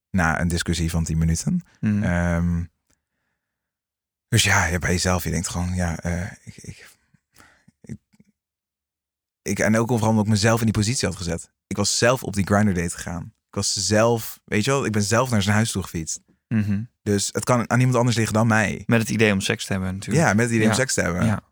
Na 0.09 0.39
een 0.41 0.47
discussie 0.47 0.89
van 0.89 1.03
10 1.03 1.17
minuten. 1.17 1.61
Mhm. 1.79 2.03
Ehm, 2.03 2.63
dus 4.27 4.43
ja, 4.43 4.65
ja, 4.65 4.79
bij 4.79 4.91
jezelf, 4.91 5.23
je 5.23 5.29
denkt 5.29 5.47
gewoon, 5.49 5.75
ja, 5.75 5.99
eh, 5.99 6.31
ik, 6.43 6.57
ik, 6.57 6.87
ik, 7.81 7.97
ik- 9.41 9.59
En 9.59 9.77
ook 9.77 9.87
vooral 9.87 10.09
omdat 10.09 10.25
ik 10.25 10.31
mezelf 10.31 10.59
in 10.59 10.65
die 10.65 10.73
positie 10.75 11.07
had 11.07 11.17
gezet. 11.17 11.51
Ik 11.67 11.77
was 11.77 11.97
zelf 11.97 12.23
op 12.23 12.33
die 12.33 12.45
grinder 12.45 12.73
date 12.73 12.95
gegaan. 12.95 13.23
Ik 13.47 13.55
was 13.55 13.73
zelf, 13.87 14.39
weet 14.45 14.63
je 14.65 14.71
wel, 14.71 14.85
ik 14.85 14.91
ben 14.91 15.03
zelf 15.03 15.29
naar 15.29 15.41
zijn 15.41 15.55
huis 15.55 15.71
toe 15.71 15.83
gefietst. 15.83 16.19
Mhm. 16.47 16.83
Dus 17.03 17.29
het 17.31 17.43
kan 17.43 17.69
aan 17.69 17.77
niemand 17.77 17.97
anders 17.97 18.15
liggen 18.17 18.33
dan 18.35 18.47
mij. 18.47 18.83
Met 18.85 18.99
het 18.99 19.09
idee 19.09 19.33
om 19.33 19.41
seks 19.41 19.65
te 19.65 19.71
hebben 19.71 19.93
natuurlijk. 19.93 20.25
Ja, 20.27 20.33
met 20.33 20.45
het 20.45 20.55
idee 20.55 20.67
om 20.67 20.73
seks 20.73 20.93
te 20.93 21.01
hebben. 21.01 21.25
Ja. 21.25 21.43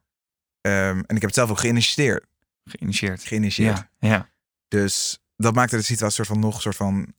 Ehm, 0.62 0.98
en 0.98 1.16
ik 1.16 1.22
heb 1.22 1.22
het 1.22 1.34
zelf 1.34 1.50
ook 1.50 1.60
geïnitieerd. 1.60 2.26
Geïnitieerd. 2.64 3.24
geïnitieerd. 3.24 3.78
Ja, 3.78 3.90
ja. 4.10 4.30
Dus 4.68 5.20
dat 5.36 5.56
maakte 5.56 5.76
de 5.76 5.82
situatie 5.82 6.16
soort 6.16 6.28
van 6.28 6.40
nog 6.40 6.56
een 6.56 6.62
soort 6.62 6.76
van. 6.76 7.14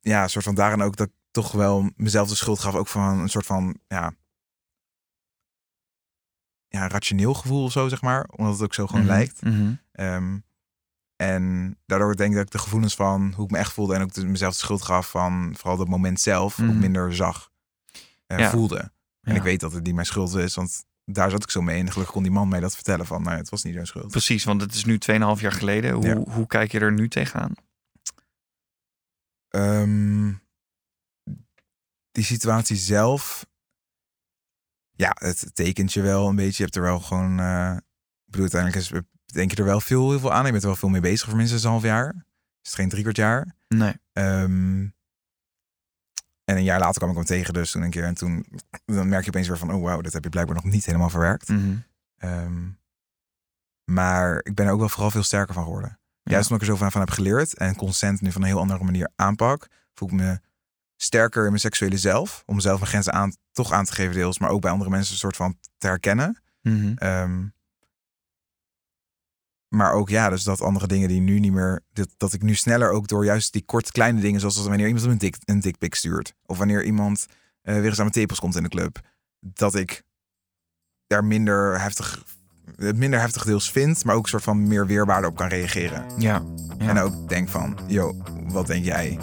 Ja, 0.00 0.28
soort 0.28 0.44
van 0.44 0.54
daarin 0.54 0.80
ook 0.82 0.96
dat 0.96 1.06
ik 1.06 1.12
toch 1.30 1.52
wel 1.52 1.90
mezelf 1.96 2.28
de 2.28 2.34
schuld 2.34 2.58
gaf. 2.58 2.74
Ook 2.74 2.88
van 2.88 3.18
een 3.18 3.28
soort 3.28 3.46
van. 3.46 3.78
Ja. 3.88 4.14
Ja, 6.68 6.88
rationeel 6.88 7.34
gevoel 7.34 7.64
of 7.64 7.72
zo, 7.72 7.88
zeg 7.88 8.02
maar. 8.02 8.28
Omdat 8.36 8.52
het 8.52 8.62
ook 8.62 8.74
zo 8.74 8.86
gewoon 8.86 9.02
Mhm. 9.04 9.12
lijkt. 9.12 9.42
Mhm. 9.42 9.74
Ehm, 9.92 10.38
en 11.16 11.76
daardoor 11.86 12.16
denk 12.16 12.30
ik 12.30 12.36
dat 12.36 12.46
ik 12.46 12.52
de 12.52 12.58
gevoelens 12.58 12.94
van 12.94 13.32
hoe 13.36 13.44
ik 13.44 13.50
me 13.50 13.58
echt 13.58 13.72
voelde. 13.72 13.94
En 13.94 14.02
ook 14.02 14.16
mezelf 14.16 14.52
de 14.52 14.58
schuld 14.58 14.82
gaf 14.82 15.10
van 15.10 15.54
vooral 15.56 15.76
dat 15.76 15.88
moment 15.88 16.20
zelf. 16.20 16.60
Ook 16.60 16.66
Mhm. 16.66 16.78
minder 16.78 17.14
zag. 17.14 17.52
en 18.26 18.38
Ja. 18.38 18.50
voelde. 18.50 18.78
En 19.20 19.32
Ja. 19.32 19.34
ik 19.34 19.42
weet 19.42 19.60
dat 19.60 19.72
het 19.72 19.84
niet 19.84 19.94
mijn 19.94 20.06
schuld 20.06 20.34
is. 20.34 20.54
Want 20.54 20.84
daar 21.04 21.30
zat 21.30 21.42
ik 21.42 21.50
zo 21.50 21.62
mee. 21.62 21.78
En 21.80 21.90
gelukkig 21.90 22.14
kon 22.14 22.22
die 22.22 22.32
man 22.32 22.48
mij 22.48 22.60
dat 22.60 22.74
vertellen. 22.74 23.06
Van, 23.06 23.22
nou, 23.22 23.36
het 23.36 23.48
was 23.48 23.62
niet 23.62 23.74
zijn 23.74 23.86
schuld. 23.86 24.10
Precies, 24.10 24.44
want 24.44 24.60
het 24.60 24.74
is 24.74 24.84
nu 24.84 24.98
2,5 24.98 25.40
jaar 25.40 25.52
geleden. 25.52 25.92
Hoe, 25.92 26.04
Ja. 26.06 26.16
hoe 26.16 26.46
kijk 26.46 26.72
je 26.72 26.78
er 26.80 26.92
nu 26.92 27.08
tegenaan? 27.08 27.52
Ehm, 29.48 30.32
die 32.10 32.24
situatie 32.24 32.76
zelf. 32.76 33.46
Ja, 34.96 35.16
het 35.18 35.50
tekent 35.54 35.92
je 35.92 36.00
wel 36.02 36.28
een 36.28 36.36
beetje. 36.36 36.56
Je 36.56 36.62
hebt 36.62 36.76
er 36.76 36.82
wel 36.82 37.00
gewoon. 37.00 37.38
eh, 37.40 37.76
bedoel, 38.34 38.50
uiteindelijk 38.52 38.82
is, 38.82 39.02
denk 39.24 39.50
je 39.50 39.56
er 39.56 39.64
wel 39.64 39.80
veel, 39.80 40.10
heel 40.10 40.18
veel 40.18 40.32
aan. 40.32 40.44
Je 40.44 40.50
bent 40.50 40.62
er 40.62 40.68
wel 40.68 40.78
veel 40.78 40.88
mee 40.88 41.00
bezig 41.00 41.28
voor 41.28 41.36
minstens 41.36 41.64
een 41.64 41.70
half 41.70 41.82
jaar. 41.82 42.14
Is 42.62 42.70
het 42.70 42.74
geen 42.74 42.88
drie 42.88 43.02
kwart 43.02 43.16
jaar. 43.16 43.54
Nee. 43.68 43.94
Ehm, 44.12 44.86
en 46.44 46.56
een 46.56 46.64
jaar 46.64 46.78
later 46.78 46.98
kwam 46.98 47.10
ik 47.10 47.16
hem 47.16 47.24
tegen, 47.24 47.54
dus 47.54 47.70
toen 47.70 47.82
een 47.82 47.90
keer. 47.90 48.04
En 48.04 48.14
toen 48.14 48.46
dan 48.84 49.08
merk 49.08 49.22
je 49.22 49.28
opeens 49.28 49.48
weer 49.48 49.58
van: 49.58 49.72
oh 49.72 49.82
wauw, 49.82 50.00
dat 50.00 50.12
heb 50.12 50.24
je 50.24 50.30
blijkbaar 50.30 50.56
nog 50.56 50.64
niet 50.64 50.84
helemaal 50.84 51.10
verwerkt. 51.10 51.48
Mhm. 51.48 51.76
Ehm, 52.16 52.68
maar 53.84 54.40
ik 54.42 54.54
ben 54.54 54.66
er 54.66 54.72
ook 54.72 54.78
wel 54.78 54.88
vooral 54.88 55.10
veel 55.10 55.22
sterker 55.22 55.54
van 55.54 55.64
geworden. 55.64 55.98
Juist 56.22 56.50
omdat 56.50 56.62
ik 56.62 56.68
er 56.68 56.74
zoveel 56.74 56.90
van 56.90 57.00
heb 57.00 57.10
geleerd 57.10 57.54
en 57.54 57.76
consent 57.76 58.20
nu 58.20 58.32
van 58.32 58.42
een 58.42 58.48
heel 58.48 58.58
andere 58.58 58.84
manier 58.84 59.10
aanpak, 59.16 59.66
voel 59.94 60.08
ik 60.08 60.14
me 60.14 60.40
sterker 60.96 61.42
in 61.42 61.48
mijn 61.48 61.60
seksuele 61.60 61.98
zelf. 61.98 62.42
Om 62.46 62.54
mezelf 62.54 62.78
mijn 62.78 62.90
grenzen 62.90 63.12
aan, 63.12 63.34
toch 63.52 63.72
aan 63.72 63.84
te 63.84 63.92
geven 63.92 64.14
deels. 64.14 64.38
Maar 64.38 64.50
ook 64.50 64.60
bij 64.60 64.70
andere 64.70 64.90
mensen 64.90 65.12
een 65.12 65.18
soort 65.18 65.36
van 65.36 65.58
te 65.78 65.86
herkennen. 65.86 66.42
Ehm, 66.96 67.46
maar 69.74 69.92
ook 69.92 70.08
ja, 70.08 70.28
dus 70.28 70.42
dat 70.42 70.60
andere 70.60 70.86
dingen 70.86 71.08
die 71.08 71.20
nu 71.20 71.38
niet 71.38 71.52
meer. 71.52 71.80
Dat, 71.92 72.08
dat 72.16 72.32
ik 72.32 72.42
nu 72.42 72.54
sneller 72.54 72.90
ook 72.90 73.08
door 73.08 73.24
juist 73.24 73.52
die 73.52 73.64
kort 73.64 73.90
kleine 73.90 74.20
dingen, 74.20 74.40
zoals 74.40 74.56
als 74.56 74.66
wanneer 74.66 74.86
iemand 74.86 75.06
een 75.06 75.18
dik 75.18 75.36
een 75.44 75.60
dikpik 75.60 75.94
stuurt. 75.94 76.34
Of 76.46 76.58
wanneer 76.58 76.84
iemand 76.84 77.26
eh, 77.62 77.74
weer 77.74 77.84
eens 77.84 77.98
aan 77.98 78.04
mijn 78.04 78.10
tepels 78.10 78.40
komt 78.40 78.56
in 78.56 78.62
de 78.62 78.68
club. 78.68 79.00
Dat 79.40 79.74
ik 79.74 80.02
daar 81.06 81.24
minder 81.24 81.80
heftig, 81.80 82.24
het 82.76 82.96
minder 82.96 83.20
heftig 83.20 83.44
deels 83.44 83.70
vind, 83.70 84.04
maar 84.04 84.14
ook 84.14 84.22
een 84.22 84.28
soort 84.28 84.42
van 84.42 84.68
meer 84.68 84.86
weerwaarde 84.86 85.26
op 85.26 85.36
kan 85.36 85.48
reageren. 85.48 86.04
Ja. 86.18 86.42
ja. 86.78 86.88
En 86.88 86.98
ook 86.98 87.28
denk 87.28 87.48
van, 87.48 87.78
yo, 87.86 88.22
wat 88.46 88.66
denk 88.66 88.84
jij? 88.84 89.18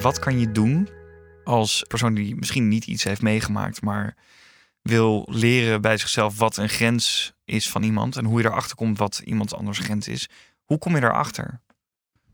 Wat 0.00 0.18
kan 0.18 0.38
je 0.38 0.52
doen 0.52 0.88
als 1.44 1.84
persoon 1.88 2.14
die 2.14 2.36
misschien 2.36 2.68
niet 2.68 2.86
iets 2.86 3.04
heeft 3.04 3.22
meegemaakt, 3.22 3.82
maar 3.82 4.16
wil 4.88 5.26
leren 5.30 5.80
bij 5.80 5.96
zichzelf 5.96 6.38
wat 6.38 6.56
een 6.56 6.68
grens 6.68 7.32
is 7.44 7.70
van 7.70 7.82
iemand 7.82 8.16
en 8.16 8.24
hoe 8.24 8.40
je 8.40 8.46
erachter 8.46 8.76
komt 8.76 8.98
wat 8.98 9.22
iemand 9.24 9.54
anders 9.54 9.78
grens 9.78 10.08
is? 10.08 10.28
Hoe 10.64 10.78
kom 10.78 10.94
je 10.94 11.00
daarachter? 11.00 11.60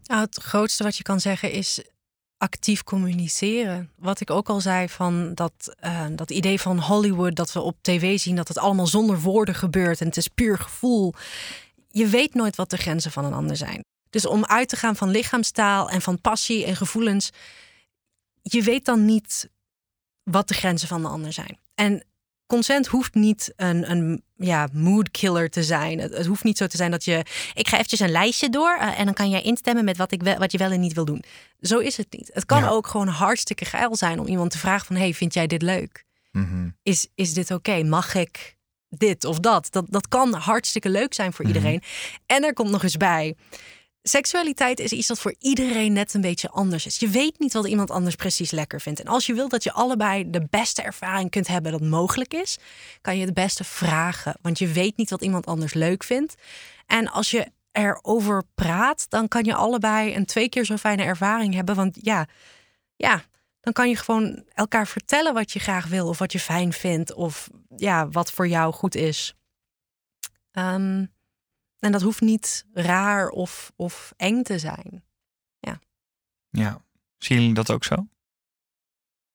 Nou, 0.03 0.21
het 0.21 0.43
grootste 0.43 0.83
wat 0.83 0.97
je 0.97 1.03
kan 1.03 1.21
zeggen 1.21 1.53
is 1.53 1.83
actief 2.37 2.85
communiceren. 2.85 3.91
Wat 3.97 4.21
ik 4.21 4.31
ook 4.31 4.49
al 4.49 4.61
zei 4.61 4.89
van 4.89 5.35
dat, 5.35 5.75
eh, 5.79 6.07
dat 6.11 6.31
idee 6.31 6.61
van 6.61 6.79
Hollywood, 6.79 7.37
dat 7.37 7.53
we 7.53 7.61
op 7.61 7.77
tv 7.81 8.19
zien 8.19 8.37
dat 8.37 8.49
het 8.49 8.59
allemaal 8.59 8.87
zonder 8.87 9.21
woorden 9.21 9.55
gebeurt 9.55 10.01
en 10.01 10.07
het 10.07 10.17
is 10.17 10.29
puur 10.29 10.59
gevoel. 10.59 11.15
Je 11.91 12.07
weet 12.07 12.35
nooit 12.35 12.57
wat 12.57 12.71
de 12.71 12.77
grenzen 12.77 13.11
van 13.11 13.25
een 13.25 13.33
ander 13.33 13.57
zijn. 13.57 13.85
Dus 14.11 14.27
om 14.27 14.45
uit 14.45 14.69
te 14.69 14.77
gaan 14.77 14.97
van 14.97 15.11
lichaamstaal 15.11 15.91
en 15.91 16.03
van 16.03 16.21
passie 16.21 16.65
en 16.65 16.77
gevoelens, 16.77 17.31
je 18.43 18.63
weet 18.63 18.85
dan 18.85 19.05
niet 19.05 19.51
wat 20.23 20.49
de 20.49 20.55
grenzen 20.55 20.89
van 20.89 21.03
de 21.03 21.09
ander 21.09 21.33
zijn. 21.33 21.59
En 21.75 22.05
consent 22.51 22.87
hoeft 22.87 23.15
niet 23.15 23.53
een, 23.57 23.91
een 23.91 24.23
ja, 24.37 24.69
mood 24.73 25.11
killer 25.11 25.51
te 25.51 25.63
zijn. 25.63 25.99
Het, 25.99 26.17
het 26.17 26.27
hoeft 26.27 26.45
niet 26.45 26.59
zo 26.59 26.67
te 26.67 26.77
zijn 26.77 26.91
dat 26.91 27.05
je. 27.05 27.25
Ik 27.55 27.69
ga 27.69 27.75
eventjes 27.77 28.01
een 28.01 28.11
lijstje 28.11 28.49
door 28.49 28.77
eh, 28.81 28.99
en 28.99 29.05
dan 29.05 29.15
kan 29.15 29.31
jij 29.31 29.43
instemmen 29.43 29.85
met 29.85 29.97
wat, 29.97 30.13
ik 30.13 30.23
wel, 30.23 30.37
wat 30.39 30.53
je 30.53 30.59
wel 30.59 30.71
en 30.71 30.81
niet 30.81 30.93
wil 30.93 31.05
doen. 31.05 31.23
Zo 31.61 31.79
is 31.79 31.97
het 31.97 32.07
niet. 32.11 32.31
Het 32.33 32.47
kan 32.47 32.63
Ja. 32.63 32.69
ook 32.69 32.87
gewoon 32.87 33.09
hartstikke 33.09 33.65
geil 33.65 33.97
zijn 33.97 34.19
om 34.21 34.27
iemand 34.27 34.51
te 34.51 34.59
vragen 34.59 34.87
van... 34.87 34.97
hey, 34.97 35.15
vind 35.15 35.35
jij 35.35 35.47
dit 35.47 35.63
leuk? 35.63 36.05
Mhm. 36.33 36.69
Is, 36.83 37.07
is 37.15 37.35
dit 37.35 37.51
oké? 37.51 37.83
Mag 37.83 38.15
ik 38.15 38.57
dit 38.89 39.25
of 39.25 39.39
dat? 39.39 39.67
dat? 39.71 39.85
Dat 39.89 40.09
kan 40.09 40.35
hartstikke 40.35 40.89
leuk 40.89 41.15
zijn 41.15 41.33
voor 41.33 41.45
iedereen. 41.45 41.83
En 42.27 42.45
er 42.45 42.53
komt 42.53 42.71
nog 42.71 42.83
eens 42.83 42.97
bij... 42.97 43.37
Seksualiteit 44.03 44.81
is 44.81 44.93
iets 44.93 45.07
dat 45.07 45.19
voor 45.19 45.35
iedereen 45.39 45.93
net 45.93 46.15
een 46.15 46.21
beetje 46.21 46.51
anders 46.51 46.87
is. 46.87 46.99
Je 46.99 47.09
weet 47.09 47.39
niet 47.39 47.53
wat 47.53 47.67
iemand 47.67 47.91
anders 47.91 48.15
precies 48.15 48.51
lekker 48.51 48.81
vindt. 48.81 49.01
En 49.01 49.07
als 49.07 49.27
je 49.27 49.35
wilt 49.35 49.51
dat 49.51 49.65
je 49.65 49.73
allebei 49.73 50.31
de 50.31 50.47
beste 50.51 50.83
ervaring 50.83 51.31
kunt 51.31 51.47
hebben 51.47 51.73
dat 51.73 51.81
mogelijk 51.81 52.35
is, 52.35 52.59
kan 53.01 53.19
je 53.19 53.25
het 53.25 53.35
beste 53.35 53.65
vragen. 53.65 54.37
Want 54.43 54.59
je 54.59 54.69
weet 54.69 54.97
niet 54.97 55.11
wat 55.11 55.23
iemand 55.23 55.47
anders 55.47 55.75
leuk 55.75 56.05
vindt. 56.05 56.35
En 56.87 57.09
als 57.09 57.31
je 57.31 57.53
erover 57.73 58.43
praat, 58.55 59.07
dan 59.09 59.29
kan 59.29 59.45
je 59.45 59.55
allebei 59.55 60.15
een 60.15 60.27
twee 60.27 60.49
keer 60.49 60.65
zo 60.65 60.77
fijne 60.77 61.03
ervaring 61.03 61.55
hebben. 61.55 61.75
Want 61.75 61.99
ja, 62.03 62.27
ja, 62.97 63.23
dan 63.61 63.73
kan 63.73 63.89
je 63.89 63.97
gewoon 63.97 64.45
elkaar 64.55 64.87
vertellen 64.87 65.35
wat 65.35 65.53
je 65.53 65.59
graag 65.59 65.87
wil 65.87 66.09
of 66.09 66.19
wat 66.19 66.33
je 66.33 66.41
fijn 66.41 66.73
vindt 66.73 67.15
of 67.15 67.49
ja, 67.77 68.09
wat 68.09 68.33
voor 68.33 68.49
jou 68.49 68.73
goed 68.73 68.95
is. 68.95 69.35
Ehm, 70.51 71.05
en 71.81 71.93
dat 71.93 72.03
hoeft 72.03 72.21
niet 72.21 72.65
raar 72.73 73.29
of, 73.29 73.73
of 73.77 74.13
eng 74.17 74.43
te 74.43 74.59
zijn. 74.59 75.03
Ja. 76.51 76.83
Zien 77.19 77.39
jullie 77.39 77.55
dat 77.55 77.71
ook 77.71 77.85
zo? 77.85 78.07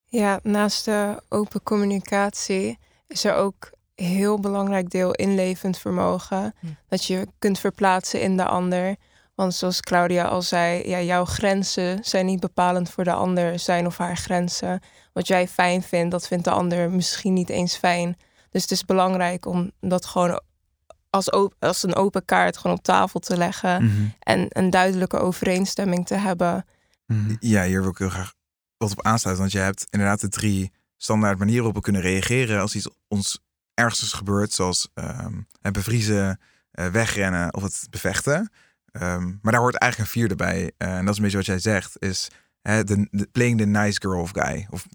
Ja, 0.06 0.40
naast 0.44 0.86
de 0.86 1.24
open 1.30 1.64
communicatie 1.64 2.78
is 3.08 3.24
er 3.24 3.36
ook 3.36 3.72
een 3.96 4.06
heel 4.06 4.40
belangrijk 4.40 4.90
deel 4.90 5.12
inlevend 5.12 5.78
vermogen. 5.78 6.56
Hm. 6.60 6.68
Dat 6.88 7.06
je 7.06 7.28
kunt 7.40 7.60
verplaatsen 7.60 8.22
in 8.22 8.38
de 8.38 8.46
ander. 8.46 8.96
Want 9.36 9.54
zoals 9.54 9.82
Claudia 9.82 10.26
al 10.26 10.42
zei, 10.42 10.90
ja, 10.90 11.02
jouw 11.02 11.26
grenzen 11.26 12.04
zijn 12.04 12.26
niet 12.26 12.40
bepalend 12.40 12.90
voor 12.90 13.04
de 13.04 13.14
ander, 13.14 13.60
zijn 13.60 13.86
of 13.86 13.98
haar 13.98 14.18
grenzen. 14.18 14.82
Wat 15.14 15.28
jij 15.28 15.48
fijn 15.48 15.84
vindt, 15.84 16.12
dat 16.12 16.28
vindt 16.28 16.44
de 16.44 16.52
ander 16.52 16.92
misschien 16.92 17.34
niet 17.34 17.50
eens 17.50 17.76
fijn. 17.76 18.18
Dus 18.50 18.62
het 18.62 18.72
is 18.72 18.86
belangrijk 18.86 19.46
om 19.46 19.72
dat 19.80 20.06
gewoon 20.06 20.42
als, 21.16 21.30
op- 21.30 21.56
als 21.60 21.84
een 21.84 21.96
open 21.96 22.26
kaart 22.26 22.58
gewoon 22.58 22.78
op 22.78 22.84
tafel 22.84 23.20
te 23.20 23.38
leggen. 23.38 23.84
Mhm. 23.86 24.06
En 24.20 24.46
een 24.50 24.70
duidelijke 24.70 25.18
overeenstemming 25.18 26.08
te 26.08 26.16
hebben. 26.16 26.66
Mhm. 27.06 27.36
Ja, 27.40 27.64
hier 27.64 27.82
wil 27.82 27.90
ik 27.92 27.98
heel 27.98 28.10
graag 28.10 28.34
wat 28.78 28.92
op 28.92 29.02
aansluiten. 29.06 29.44
Want 29.46 29.56
je 29.56 29.64
hebt 29.64 29.88
inderdaad 29.90 30.22
de 30.22 30.30
drie 30.30 30.72
standaard 30.98 31.38
manieren 31.38 31.64
waarop 31.64 31.84
we 31.84 31.92
kunnen 31.92 32.02
reageren 32.12 32.62
als 32.62 32.76
iets 32.76 32.90
ons 33.08 33.40
ergens 33.74 34.02
is 34.02 34.14
gebeurd. 34.14 34.54
Zoals 34.54 34.90
ehm, 34.94 35.34
het 35.62 35.74
bevriezen, 35.74 36.40
eh, 36.72 36.88
wegrennen 36.88 37.54
of 37.54 37.64
het 37.64 37.88
bevechten. 37.90 38.52
Ehm, 38.92 39.26
maar 39.42 39.52
daar 39.52 39.62
hoort 39.62 39.76
eigenlijk 39.78 40.12
een 40.12 40.20
vierde 40.20 40.36
bij. 40.36 40.72
Eh, 40.78 40.98
en 40.98 41.06
dat 41.06 41.10
is 41.12 41.18
een 41.18 41.24
beetje 41.24 41.38
wat 41.38 41.46
jij 41.46 41.60
zegt. 41.60 41.96
Is 42.00 42.28
hè, 42.62 42.84
de, 42.84 43.08
de- 43.12 43.28
playing 43.32 43.58
the 43.60 43.66
nice 43.66 44.00
girl 44.02 44.22
of 44.22 44.32
guy. 44.34 44.68
Of. 44.70 44.86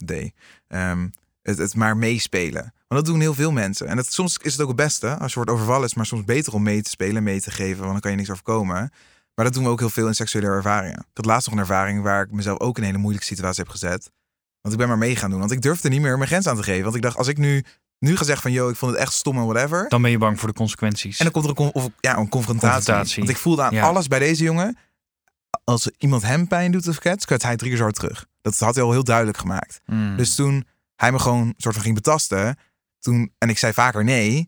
Ehm, 0.66 1.09
het, 1.43 1.59
het 1.59 1.74
maar 1.74 1.97
meespelen. 1.97 2.62
Want 2.62 3.05
dat 3.05 3.05
doen 3.05 3.20
heel 3.20 3.34
veel 3.34 3.53
mensen. 3.53 3.86
En 3.86 3.97
het, 3.97 4.12
soms 4.12 4.36
is 4.43 4.53
het 4.53 4.61
ook 4.61 4.68
het 4.68 4.76
beste. 4.76 5.16
Als 5.18 5.28
je 5.28 5.34
wordt 5.36 5.51
overvallen 5.51 5.82
is 5.82 5.88
het 5.88 5.97
maar 5.97 6.07
soms 6.07 6.24
beter 6.24 6.53
om 6.55 6.62
mee 6.62 6.82
te 6.82 6.91
spelen, 6.91 7.22
mee 7.22 7.41
te 7.41 7.51
geven. 7.51 7.78
Want 7.80 7.93
dan 7.93 8.01
kan 8.01 8.11
je 8.11 8.16
niks 8.16 8.30
overkomen. 8.30 8.91
Maar 9.34 9.45
dat 9.45 9.55
doen 9.55 9.64
we 9.64 9.70
ook 9.70 9.78
heel 9.78 9.91
veel 9.91 10.07
in 10.07 10.14
seksuele 10.14 10.47
ervaringen. 10.47 10.99
Ik 10.99 11.05
had 11.14 11.24
laatst 11.24 11.47
nog 11.47 11.55
een 11.55 11.61
ervaring 11.62 12.03
waar 12.03 12.22
ik 12.22 12.30
mezelf 12.32 12.59
ook 12.59 12.76
in 12.76 12.82
een 12.82 12.88
hele 12.88 13.01
moeilijke 13.01 13.26
situatie 13.26 13.62
heb 13.62 13.72
gezet. 13.72 14.11
Want 14.61 14.74
ik 14.74 14.80
ben 14.80 14.88
maar 14.88 14.99
mee 14.99 15.16
gaan 15.16 15.30
doen. 15.30 15.38
Want 15.38 15.51
ik 15.51 15.62
durfde 15.62 15.88
niet 15.88 16.01
meer 16.01 16.16
mijn 16.16 16.28
grens 16.28 16.47
aan 16.47 16.57
te 16.57 16.62
geven. 16.62 16.82
Want 16.82 16.97
ik 16.97 17.03
dacht, 17.03 17.16
als 17.16 17.28
ik 17.28 17.38
nu, 17.38 17.64
nu 17.99 18.16
ga 18.16 18.24
zeggen 18.24 18.43
van... 18.43 18.53
yo, 18.53 18.68
ik 18.68 18.76
vond 18.76 18.93
het 18.93 19.01
echt 19.01 19.12
stom 19.12 19.36
en 19.36 19.47
whatever. 19.47 19.88
Dan 19.88 20.03
ben 20.03 20.11
je 20.11 20.18
bang 20.18 20.38
voor 20.38 20.49
de 20.49 20.55
consequenties. 20.55 21.18
En 21.18 21.24
dan 21.24 21.32
komt 21.32 21.59
er 21.59 21.64
een, 21.64 21.72
of, 21.72 21.88
ja, 22.01 22.16
een 22.16 22.28
confrontatie. 22.28 22.74
Confrontatie. 22.76 23.18
Want 23.18 23.28
ik 23.28 23.36
voelde 23.36 23.62
aan 23.62 23.74
Ja. 23.74 23.82
alles 23.86 24.09
bij 24.09 24.18
deze 24.18 24.43
jongen. 24.45 24.76
Als 25.64 25.91
iemand 25.99 26.22
hem 26.22 26.49
pijn 26.49 26.72
doet 26.72 26.88
of 26.88 26.99
kets, 26.99 27.24
kut 27.24 27.43
hij 27.43 27.57
drie 27.57 27.68
keer 27.68 27.78
zo 27.78 27.84
hard 27.84 27.97
terug. 27.97 28.26
Dat 28.43 28.59
had 28.59 28.74
hij 28.74 28.84
al 28.84 28.91
heel 28.93 29.05
duidelijk 29.05 29.38
gemaakt. 29.38 29.80
Mm. 29.86 30.16
Dus 30.16 30.34
toen 30.34 30.66
hij 31.01 31.12
me 31.12 31.18
gewoon 31.18 31.55
soort 31.57 31.74
van 31.74 31.84
ging 31.84 31.94
betasten. 31.94 32.57
Toen, 32.98 33.32
en 33.38 33.48
ik 33.48 33.59
zei 33.59 33.72
vaker 33.72 34.05
nee. 34.05 34.38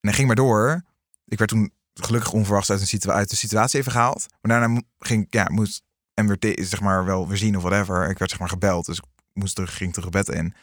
En 0.00 0.08
hij 0.08 0.12
ging 0.12 0.26
maar 0.26 0.36
door. 0.36 0.82
Ik 1.24 1.38
werd 1.38 1.50
toen 1.50 1.72
gelukkig 1.94 2.32
onverwachts 2.32 2.70
uit, 2.70 2.92
een 2.92 3.10
uit 3.10 3.30
de 3.30 3.36
situatie 3.36 3.80
even 3.80 3.92
gehaald. 3.92 4.26
Maar 4.40 4.60
daarna 4.60 4.80
ging 4.98 5.24
ik, 5.24 5.34
ja, 5.34 5.46
moest 5.52 5.82
en 6.14 6.26
weer 6.26 6.38
te- 6.38 6.56
zeg 6.64 6.80
maar 6.80 7.04
wel 7.04 7.28
weer 7.28 7.36
zien 7.36 7.56
of 7.56 7.62
whatever. 7.62 8.10
Ik 8.10 8.18
werd 8.18 8.30
zeg 8.30 8.40
maar 8.40 8.48
gebeld, 8.48 8.86
dus 8.86 8.98
ik 8.98 9.04
moest 9.32 9.54
terug, 9.54 9.76
ging 9.76 9.92
terug 9.92 10.10
bed 10.10 10.28
in. 10.28 10.54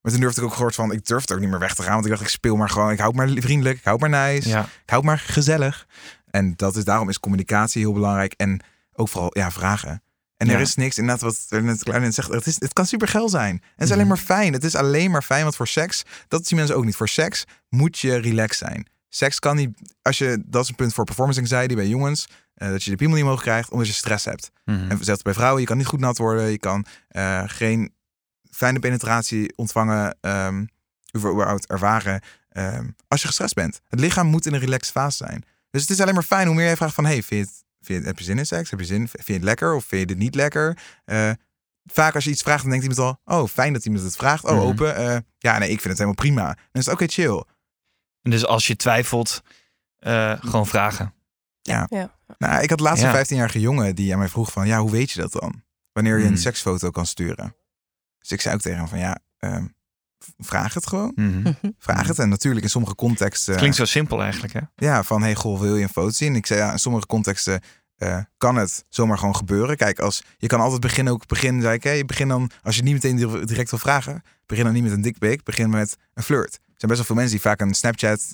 Maar 0.00 0.12
toen 0.12 0.20
durfde 0.20 0.40
ik 0.40 0.46
ook 0.46 0.54
gehoord 0.54 0.74
van, 0.74 0.92
ik 0.92 1.06
durfde 1.06 1.34
ook 1.34 1.40
niet 1.40 1.48
meer 1.48 1.58
weg 1.58 1.74
te 1.74 1.82
gaan. 1.82 1.92
Want 1.92 2.04
ik 2.04 2.10
dacht, 2.10 2.22
ik 2.22 2.28
speel 2.28 2.56
maar 2.56 2.68
gewoon, 2.68 2.90
ik 2.90 2.98
hou 2.98 3.14
maar 3.14 3.28
vriendelijk, 3.28 3.78
ik 3.78 3.84
hou 3.84 3.98
maar 3.98 4.28
nice, 4.28 4.48
ja. 4.48 4.62
ik 4.62 4.90
hou 4.90 5.04
maar 5.04 5.18
gezellig. 5.18 5.86
En 6.30 6.52
dat 6.56 6.76
is, 6.76 6.84
daarom 6.84 7.08
is 7.08 7.20
communicatie 7.20 7.82
heel 7.82 7.92
belangrijk. 7.92 8.32
En 8.32 8.60
ook 8.92 9.08
vooral, 9.08 9.30
ja, 9.38 9.50
vragen. 9.50 10.02
En 10.40 10.48
er 10.48 10.54
Ja. 10.54 10.60
is 10.60 10.74
niks, 10.74 10.98
inderdaad, 10.98 11.20
wat 11.22 11.46
er 11.48 11.62
net 11.62 11.82
Klein 11.82 12.02
net 12.02 12.14
zegt, 12.14 12.28
het, 12.28 12.46
is, 12.46 12.60
het 12.60 12.72
kan 12.72 12.86
super 12.86 13.08
geil 13.08 13.28
zijn. 13.28 13.54
En 13.54 13.60
het 13.72 13.80
is 13.82 13.84
Mhm. 13.88 13.94
alleen 13.94 14.06
maar 14.06 14.16
fijn. 14.16 14.52
Het 14.52 14.64
is 14.64 14.74
alleen 14.74 15.10
maar 15.10 15.22
fijn, 15.22 15.42
want 15.42 15.56
voor 15.56 15.68
seks, 15.68 16.02
dat 16.28 16.46
zien 16.46 16.58
mensen 16.58 16.76
ook 16.76 16.84
niet. 16.84 16.96
Voor 16.96 17.08
seks 17.08 17.44
moet 17.68 17.98
je 17.98 18.16
relaxed 18.16 18.68
zijn. 18.68 18.86
Seks 19.08 19.38
kan 19.38 19.56
niet, 19.56 19.70
als 20.02 20.18
je, 20.18 20.42
dat 20.46 20.62
is 20.62 20.68
een 20.68 20.74
punt 20.74 20.94
voor 20.94 21.04
performance 21.04 21.40
anxiety 21.40 21.74
bij 21.74 21.86
jongens, 21.88 22.28
eh, 22.54 22.68
dat 22.68 22.82
je 22.82 22.90
de 22.90 22.96
piemel 22.96 23.14
niet 23.16 23.24
omhoog 23.24 23.40
krijgt, 23.42 23.70
omdat 23.70 23.86
je 23.86 23.92
stress 23.92 24.24
hebt. 24.24 24.50
Mhm. 24.64 24.90
En 24.90 25.04
zelfs 25.04 25.22
bij 25.22 25.34
vrouwen, 25.34 25.60
je 25.60 25.66
kan 25.66 25.76
niet 25.76 25.86
goed 25.86 26.00
nat 26.00 26.18
worden, 26.18 26.50
je 26.50 26.58
kan 26.58 26.86
eh, 27.08 27.42
geen 27.46 27.92
fijne 28.50 28.78
penetratie 28.78 29.52
ontvangen, 29.56 30.16
ehm 30.20 30.64
überhaupt 31.16 31.66
ervaren, 31.66 32.22
ehm, 32.48 32.86
als 33.08 33.20
je 33.20 33.26
gestrest 33.26 33.54
bent. 33.54 33.80
Het 33.88 34.00
lichaam 34.00 34.26
moet 34.26 34.46
in 34.46 34.54
een 34.54 34.60
relaxed 34.60 34.92
fase 34.92 35.16
zijn. 35.16 35.44
Dus 35.70 35.80
het 35.80 35.90
is 35.90 36.00
alleen 36.00 36.14
maar 36.14 36.22
fijn 36.22 36.46
hoe 36.46 36.56
meer 36.56 36.64
jij 36.64 36.76
vraagt 36.76 36.94
van, 36.94 37.04
hey, 37.04 37.22
vind 37.22 37.28
je 37.28 37.36
het, 37.52 37.64
vind 37.80 38.00
je 38.02 38.06
heb 38.08 38.18
je 38.18 38.24
zin 38.24 38.38
in 38.38 38.46
seks? 38.46 38.70
Heb 38.70 38.78
je 38.80 38.86
zin, 38.86 39.08
vind 39.08 39.26
je 39.26 39.32
het 39.32 39.42
lekker 39.42 39.74
of 39.74 39.84
vind 39.84 40.00
je 40.00 40.06
dit 40.06 40.18
niet 40.18 40.34
lekker? 40.34 40.78
Eh, 41.04 41.30
vaak 41.84 42.14
als 42.14 42.24
je 42.24 42.30
iets 42.30 42.42
vraagt, 42.42 42.60
dan 42.62 42.70
denkt 42.70 42.86
iemand 42.86 43.18
al, 43.26 43.38
oh, 43.42 43.48
fijn 43.48 43.72
dat 43.72 43.84
iemand 43.84 44.04
het 44.04 44.16
vraagt. 44.16 44.44
Oh, 44.44 44.50
Mhm. 44.50 44.60
open. 44.60 44.96
Eh, 44.96 45.16
ja, 45.38 45.58
nee, 45.58 45.68
ik 45.68 45.80
vind 45.80 45.82
het 45.88 45.92
helemaal 45.92 46.14
prima. 46.14 46.44
Dan 46.44 46.56
is 46.82 46.84
het 46.84 46.94
oké, 46.94 47.06
chill. 47.06 47.44
En 48.22 48.30
Dus 48.30 48.46
als 48.46 48.66
je 48.66 48.76
twijfelt, 48.76 49.42
eh, 49.98 50.36
gewoon 50.40 50.66
vragen. 50.66 51.14
Nou, 52.38 52.62
ik 52.62 52.70
had 52.70 52.80
laatst 52.80 53.02
Ja. 53.02 53.08
een 53.08 53.14
15-jarige 53.14 53.60
jongen 53.60 53.94
die 53.94 54.12
aan 54.12 54.18
mij 54.18 54.28
vroeg 54.28 54.52
van, 54.52 54.66
ja, 54.66 54.78
hoe 54.80 54.90
weet 54.90 55.10
je 55.10 55.20
dat 55.20 55.32
dan? 55.32 55.62
Wanneer 55.92 56.18
je 56.18 56.26
een 56.26 56.38
seksfoto 56.38 56.90
kan 56.90 57.06
sturen. 57.06 57.54
Dus 58.18 58.30
ik 58.30 58.40
zei 58.40 58.54
ook 58.54 58.60
tegen 58.60 58.78
hem 58.78 58.88
van, 58.88 58.98
ja, 58.98 59.18
ehm, 59.38 59.66
vraag 60.38 60.74
het 60.74 60.86
gewoon. 60.86 61.12
Mhm. 61.14 61.52
Vraag 61.78 62.06
het. 62.06 62.18
En 62.18 62.28
natuurlijk 62.28 62.64
in 62.64 62.70
sommige 62.70 62.94
contexten, 62.94 63.56
Klinkt 63.56 63.76
zo 63.76 63.84
simpel 63.84 64.22
eigenlijk, 64.22 64.52
hè? 64.52 64.60
ja, 64.76 65.02
van, 65.02 65.22
hey, 65.22 65.34
goh, 65.34 65.60
wil 65.60 65.76
je 65.76 65.82
een 65.82 65.88
foto 65.88 66.10
zien? 66.10 66.36
Ik 66.36 66.46
zei, 66.46 66.60
ja, 66.60 66.72
in 66.72 66.78
sommige 66.78 67.06
contexten 67.06 67.60
eh, 67.96 68.18
kan 68.36 68.56
het 68.56 68.84
zomaar 68.88 69.18
gewoon 69.18 69.36
gebeuren. 69.36 69.76
Kijk, 69.76 69.98
als, 69.98 70.22
je 70.38 70.46
kan 70.46 70.60
altijd 70.60 70.80
beginnen, 70.80 71.12
ook 71.12 71.26
begin, 71.26 71.60
zei 71.60 71.74
ik, 71.74 71.82
hè, 71.82 71.90
je 71.90 72.04
begin 72.04 72.28
dan, 72.28 72.50
als 72.62 72.76
je 72.76 72.82
niet 72.82 72.92
meteen 72.92 73.16
di- 73.16 73.44
direct 73.44 73.70
wil 73.70 73.78
vragen, 73.78 74.22
begin 74.46 74.64
dan 74.64 74.72
niet 74.72 74.82
met 74.82 74.92
een 74.92 75.00
dickpic, 75.02 75.42
begin 75.44 75.70
met 75.70 75.96
een 76.14 76.22
flirt. 76.22 76.54
Er 76.54 76.88
zijn 76.88 76.90
best 76.90 76.96
wel 76.96 77.04
veel 77.04 77.14
mensen 77.14 77.32
die 77.32 77.40
vaak 77.40 77.60
een 77.60 77.74
Snapchat, 77.74 78.32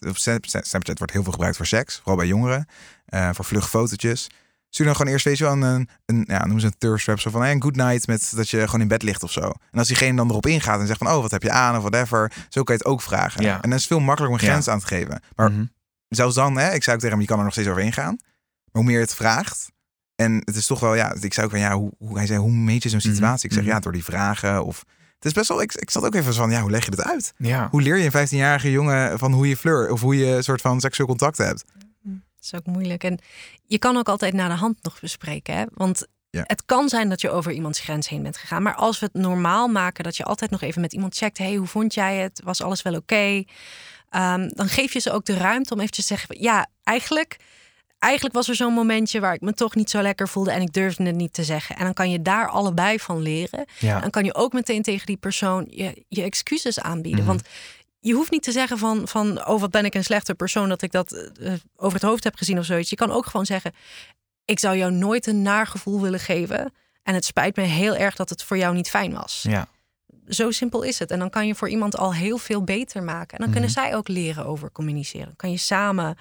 Snapchat 0.66 0.98
wordt 0.98 1.12
heel 1.12 1.22
veel 1.22 1.32
gebruikt 1.32 1.56
voor 1.56 1.66
seks, 1.66 1.96
vooral 1.96 2.16
bij 2.16 2.26
jongeren, 2.26 2.66
eh, 3.06 3.30
voor 3.32 3.44
vlugge 3.44 3.68
fotootjes. 3.68 4.28
Stuur 4.76 4.86
dan 4.86 4.96
gewoon 4.96 5.12
eerst, 5.12 5.24
weet 5.24 5.38
je 5.38 5.44
wel, 5.44 5.52
een, 5.62 5.88
een, 6.06 6.24
ja, 6.28 6.46
noem 6.46 6.58
ze 6.58 6.66
een 6.66 6.74
thirst 6.78 7.04
trap. 7.04 7.20
Zo 7.20 7.30
van, 7.30 7.40
hey, 7.40 7.52
een 7.52 7.62
good 7.62 7.76
night 7.76 8.06
met 8.06 8.32
dat 8.36 8.48
je 8.48 8.64
gewoon 8.64 8.80
in 8.80 8.88
bed 8.88 9.02
ligt 9.02 9.22
of 9.22 9.32
zo. 9.32 9.40
En 9.40 9.78
als 9.78 9.88
diegene 9.88 10.16
dan 10.16 10.28
erop 10.30 10.46
ingaat 10.46 10.80
en 10.80 10.86
zegt 10.86 10.98
van, 10.98 11.08
oh, 11.12 11.20
wat 11.22 11.30
heb 11.30 11.42
je 11.42 11.50
aan 11.50 11.76
of 11.76 11.80
whatever. 11.82 12.32
Zo 12.48 12.62
kan 12.62 12.74
je 12.74 12.80
het 12.82 12.84
ook 12.92 13.02
vragen. 13.02 13.42
Ja. 13.42 13.54
En 13.54 13.60
dan 13.60 13.72
is 13.72 13.78
het 13.78 13.86
veel 13.86 14.00
makkelijker 14.00 14.38
om 14.38 14.42
een 14.44 14.50
grens 14.52 14.68
aan 14.68 14.78
te 14.80 14.86
geven. 14.86 15.20
Maar 15.36 15.50
Mhm. 15.52 15.64
zelfs 16.08 16.34
dan, 16.34 16.56
hè, 16.58 16.72
ik 16.72 16.82
zou 16.82 16.96
ook 16.96 17.02
tegen 17.02 17.10
hem, 17.10 17.20
je 17.20 17.26
kan 17.26 17.38
er 17.38 17.44
nog 17.44 17.52
steeds 17.52 17.68
over 17.68 17.82
ingaan. 17.82 18.16
Maar 18.16 18.82
hoe 18.82 18.84
meer 18.84 18.94
je 18.94 19.00
het 19.04 19.14
vraagt. 19.14 19.70
En 20.14 20.42
het 20.44 20.56
is 20.56 20.66
toch 20.66 20.80
wel, 20.80 20.94
ja, 20.94 21.14
ik 21.20 21.32
zou 21.34 21.46
ook 21.46 21.52
van, 21.52 21.62
ja, 21.62 21.72
hoe, 21.74 21.92
hoe 21.98 22.16
hij 22.16 22.26
zei, 22.26 22.38
hoe 22.38 22.50
meet 22.52 22.82
je 22.82 22.88
zo'n 22.88 22.98
Mhm, 23.04 23.08
situatie? 23.08 23.48
Ik 23.48 23.54
zeg, 23.54 23.62
mhm. 23.64 23.72
ja, 23.72 23.80
door 23.80 23.92
die 23.92 24.04
vragen 24.04 24.64
of... 24.64 24.84
Het 25.16 25.24
is 25.24 25.32
best 25.32 25.48
wel, 25.48 25.62
ik, 25.62 25.74
ik 25.74 25.90
zat 25.90 26.04
ook 26.04 26.14
even 26.14 26.34
van, 26.34 26.50
ja, 26.50 26.60
hoe 26.60 26.70
leg 26.70 26.84
je 26.84 26.90
dit 26.90 27.02
uit? 27.04 27.32
Ja. 27.36 27.68
Hoe 27.70 27.82
leer 27.82 27.96
je 27.96 28.04
een 28.12 28.28
15-jarige 28.28 28.70
jongen 28.70 29.18
van 29.18 29.32
hoe 29.32 29.48
je 29.48 29.56
flirt 29.56 29.90
of 29.90 30.00
hoe 30.00 30.16
je 30.16 30.26
een 30.26 30.44
soort 30.44 30.60
van 30.60 30.80
seksueel 30.80 31.08
contact 31.08 31.38
hebt? 31.38 31.64
Is 32.52 32.54
ook 32.54 32.66
moeilijk. 32.66 33.04
En 33.04 33.18
je 33.66 33.78
kan 33.78 33.96
ook 33.96 34.08
altijd 34.08 34.32
naar 34.34 34.48
de 34.48 34.54
hand 34.54 34.82
nog 34.82 35.00
bespreken. 35.00 35.54
Hè? 35.56 35.64
Want 35.74 36.06
Ja. 36.30 36.42
het 36.46 36.64
kan 36.64 36.88
zijn 36.88 37.08
dat 37.08 37.20
je 37.20 37.30
over 37.30 37.52
iemands 37.52 37.80
grens 37.80 38.08
heen 38.08 38.22
bent 38.22 38.36
gegaan. 38.36 38.62
Maar 38.62 38.74
als 38.74 38.98
we 38.98 39.06
het 39.12 39.22
normaal 39.22 39.68
maken 39.68 40.04
dat 40.04 40.16
je 40.16 40.24
altijd 40.24 40.50
nog 40.50 40.60
even 40.60 40.80
met 40.80 40.92
iemand 40.92 41.16
checkt. 41.16 41.38
hey, 41.38 41.54
hoe 41.54 41.66
vond 41.66 41.94
jij 41.94 42.16
het? 42.16 42.40
Was 42.44 42.62
alles 42.62 42.82
wel 42.82 42.94
oké? 42.94 43.44
Ehm, 44.10 44.48
dan 44.48 44.68
geef 44.68 44.92
je 44.92 44.98
ze 44.98 45.12
ook 45.12 45.24
de 45.24 45.36
ruimte 45.36 45.74
om 45.74 45.80
even 45.80 45.92
te 45.92 46.02
zeggen... 46.02 46.40
ja, 46.42 46.66
eigenlijk, 46.84 47.36
eigenlijk 47.98 48.34
was 48.34 48.48
er 48.48 48.54
zo'n 48.54 48.72
momentje 48.72 49.20
waar 49.20 49.34
ik 49.34 49.40
me 49.40 49.52
toch 49.52 49.74
niet 49.74 49.90
zo 49.90 50.00
lekker 50.02 50.28
voelde... 50.28 50.50
en 50.50 50.60
ik 50.62 50.72
durfde 50.72 51.04
het 51.04 51.14
niet 51.14 51.32
te 51.32 51.44
zeggen. 51.44 51.76
En 51.76 51.84
dan 51.84 51.94
kan 51.94 52.10
je 52.10 52.22
daar 52.22 52.48
allebei 52.48 52.98
van 52.98 53.22
leren. 53.22 53.64
Ja. 53.78 54.00
Dan 54.00 54.10
kan 54.10 54.24
je 54.24 54.34
ook 54.34 54.52
meteen 54.52 54.82
tegen 54.82 55.06
die 55.06 55.16
persoon 55.16 55.66
je, 55.70 56.04
je 56.08 56.22
excuses 56.22 56.80
aanbieden. 56.80 57.20
Mhm. 57.24 57.28
Want 57.28 57.42
je 58.06 58.14
hoeft 58.14 58.30
niet 58.30 58.42
te 58.42 58.52
zeggen 58.52 58.78
van, 58.78 59.08
van, 59.08 59.46
oh 59.46 59.60
wat 59.60 59.70
ben 59.70 59.84
ik 59.84 59.94
een 59.94 60.04
slechte 60.04 60.34
persoon 60.34 60.68
dat 60.68 60.82
ik 60.82 60.92
dat 60.92 61.12
eh, 61.12 61.52
over 61.76 61.98
het 61.98 62.08
hoofd 62.08 62.24
heb 62.24 62.36
gezien 62.36 62.58
of 62.58 62.64
zoiets. 62.64 62.90
Je 62.90 62.96
kan 62.96 63.10
ook 63.10 63.26
gewoon 63.26 63.46
zeggen, 63.46 63.72
ik 64.44 64.58
zou 64.58 64.76
jou 64.76 64.92
nooit 64.92 65.26
een 65.26 65.42
naar 65.42 65.66
gevoel 65.66 66.00
willen 66.00 66.20
geven. 66.20 66.72
En 67.02 67.14
het 67.14 67.24
spijt 67.24 67.56
me 67.56 67.62
heel 67.62 67.96
erg 67.96 68.16
dat 68.16 68.28
het 68.28 68.42
voor 68.42 68.56
jou 68.56 68.74
niet 68.74 68.90
fijn 68.90 69.12
was. 69.12 69.44
Ja. 69.48 69.68
Zo 70.28 70.50
simpel 70.50 70.82
is 70.82 70.98
het. 70.98 71.10
En 71.10 71.18
dan 71.18 71.30
kan 71.30 71.46
je 71.46 71.54
voor 71.54 71.68
iemand 71.68 71.96
al 71.96 72.14
heel 72.14 72.38
veel 72.38 72.64
beter 72.64 73.02
maken. 73.02 73.38
En 73.38 73.44
dan 73.44 73.52
kunnen 73.52 73.70
zij 73.70 73.96
ook 73.96 74.08
leren 74.08 74.46
over 74.46 74.72
communiceren. 74.72 75.26
Dan 75.26 75.36
kan 75.36 75.50
je 75.50 75.56
samen, 75.56 76.16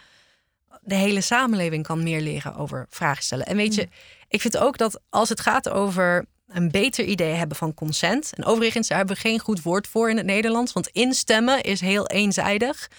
de 0.82 0.96
hele 0.96 1.22
samenleving 1.22 1.84
kan 1.84 2.04
meer 2.04 2.22
leren 2.22 2.56
over 2.56 2.86
vragen 2.90 3.24
stellen. 3.24 3.46
En 3.46 3.56
weet 3.56 3.76
je, 3.76 3.88
ik 4.28 4.42
vind 4.42 4.58
ook 4.58 4.78
dat 4.78 5.02
als 5.10 5.30
het 5.30 5.40
gaat 5.40 5.70
over 5.70 6.26
een 6.56 6.72
beter 6.72 7.06
idee 7.06 7.34
hebben 7.34 7.58
van 7.58 7.74
consent. 7.74 8.34
En 8.34 8.46
overigens, 8.46 8.88
daar 8.88 8.98
hebben 8.98 9.16
we 9.16 9.22
geen 9.22 9.40
goed 9.40 9.62
woord 9.62 9.88
voor 9.88 10.10
in 10.10 10.18
het 10.18 10.26
Nederlands. 10.26 10.74
Want 10.74 10.88
instemmen 10.88 11.62
is 11.62 11.82
heel 11.82 12.08
eenzijdig. 12.08 12.90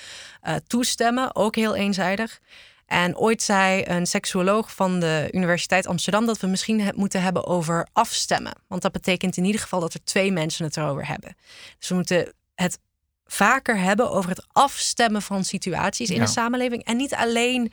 Eh, 0.40 0.54
toestemmen 0.66 1.34
ook 1.36 1.56
heel 1.56 1.74
eenzijdig. 1.74 2.40
En 2.86 3.16
ooit 3.16 3.42
zei 3.42 3.82
een 3.86 4.06
seksuoloog 4.06 4.74
van 4.74 5.00
de 5.00 5.28
Universiteit 5.32 5.86
Amsterdam 5.86 6.26
dat 6.26 6.40
we 6.40 6.46
misschien 6.46 6.80
het 6.80 6.96
moeten 6.96 7.22
hebben 7.22 7.46
over 7.46 7.86
afstemmen. 7.92 8.52
Want 8.68 8.82
dat 8.82 8.92
betekent 8.92 9.36
in 9.36 9.44
ieder 9.44 9.60
geval 9.60 9.80
dat 9.80 9.94
er 9.94 10.04
twee 10.04 10.32
mensen 10.32 10.64
het 10.64 10.76
erover 10.76 11.06
hebben. 11.06 11.36
Dus 11.78 11.88
we 11.88 11.94
moeten 11.94 12.32
het 12.54 12.78
vaker 13.26 13.78
hebben 13.78 14.10
over 14.10 14.30
het 14.30 14.46
afstemmen 14.52 15.22
van 15.22 15.44
situaties 15.44 16.10
in 16.10 16.16
Ja. 16.16 16.24
de 16.24 16.30
samenleving. 16.30 16.84
En 16.84 16.96
niet 16.96 17.14
alleen 17.14 17.72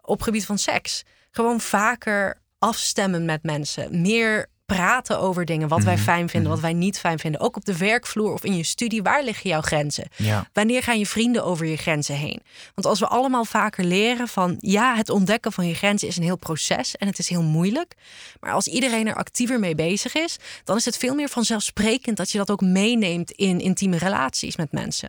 op 0.00 0.22
gebied 0.22 0.46
van 0.46 0.58
seks. 0.58 1.02
Gewoon 1.30 1.60
vaker 1.60 2.40
afstemmen 2.58 3.24
met 3.24 3.42
mensen. 3.42 4.00
Meer 4.00 4.46
praten 4.66 5.18
over 5.20 5.44
dingen. 5.44 5.68
Wat 5.68 5.82
wij 5.82 5.94
Mhm, 5.94 6.02
fijn 6.02 6.28
vinden, 6.28 6.50
mhm. 6.50 6.60
wat 6.60 6.70
wij 6.70 6.72
niet 6.72 6.98
fijn 6.98 7.18
vinden. 7.18 7.40
Ook 7.40 7.56
op 7.56 7.64
de 7.64 7.76
werkvloer 7.76 8.32
of 8.32 8.44
in 8.44 8.56
je 8.56 8.62
studie. 8.62 9.02
Waar 9.02 9.22
liggen 9.22 9.50
jouw 9.50 9.60
grenzen? 9.60 10.08
Ja. 10.16 10.48
Wanneer 10.52 10.82
gaan 10.82 10.98
je 10.98 11.06
vrienden 11.06 11.44
over 11.44 11.66
je 11.66 11.76
grenzen 11.76 12.14
heen? 12.14 12.42
Want 12.74 12.86
als 12.86 12.98
we 12.98 13.06
allemaal 13.06 13.44
vaker 13.44 13.84
leren 13.84 14.28
van 14.28 14.56
ja, 14.58 14.96
het 14.96 15.10
ontdekken 15.10 15.52
van 15.52 15.66
je 15.66 15.74
grenzen 15.74 16.08
is 16.08 16.16
een 16.16 16.22
heel 16.22 16.36
proces 16.36 16.96
en 16.96 17.06
het 17.06 17.18
is 17.18 17.28
heel 17.28 17.42
moeilijk. 17.42 17.94
Maar 18.40 18.52
als 18.52 18.66
iedereen 18.66 19.06
er 19.06 19.14
actiever 19.14 19.58
mee 19.58 19.74
bezig 19.74 20.14
is, 20.14 20.36
dan 20.64 20.76
is 20.76 20.84
het 20.84 20.96
veel 20.96 21.14
meer 21.14 21.28
vanzelfsprekend 21.28 22.16
dat 22.16 22.30
je 22.30 22.38
dat 22.38 22.50
ook 22.50 22.60
meeneemt 22.60 23.30
in 23.30 23.60
intieme 23.60 23.98
relaties 23.98 24.56
met 24.56 24.72
mensen. 24.72 25.08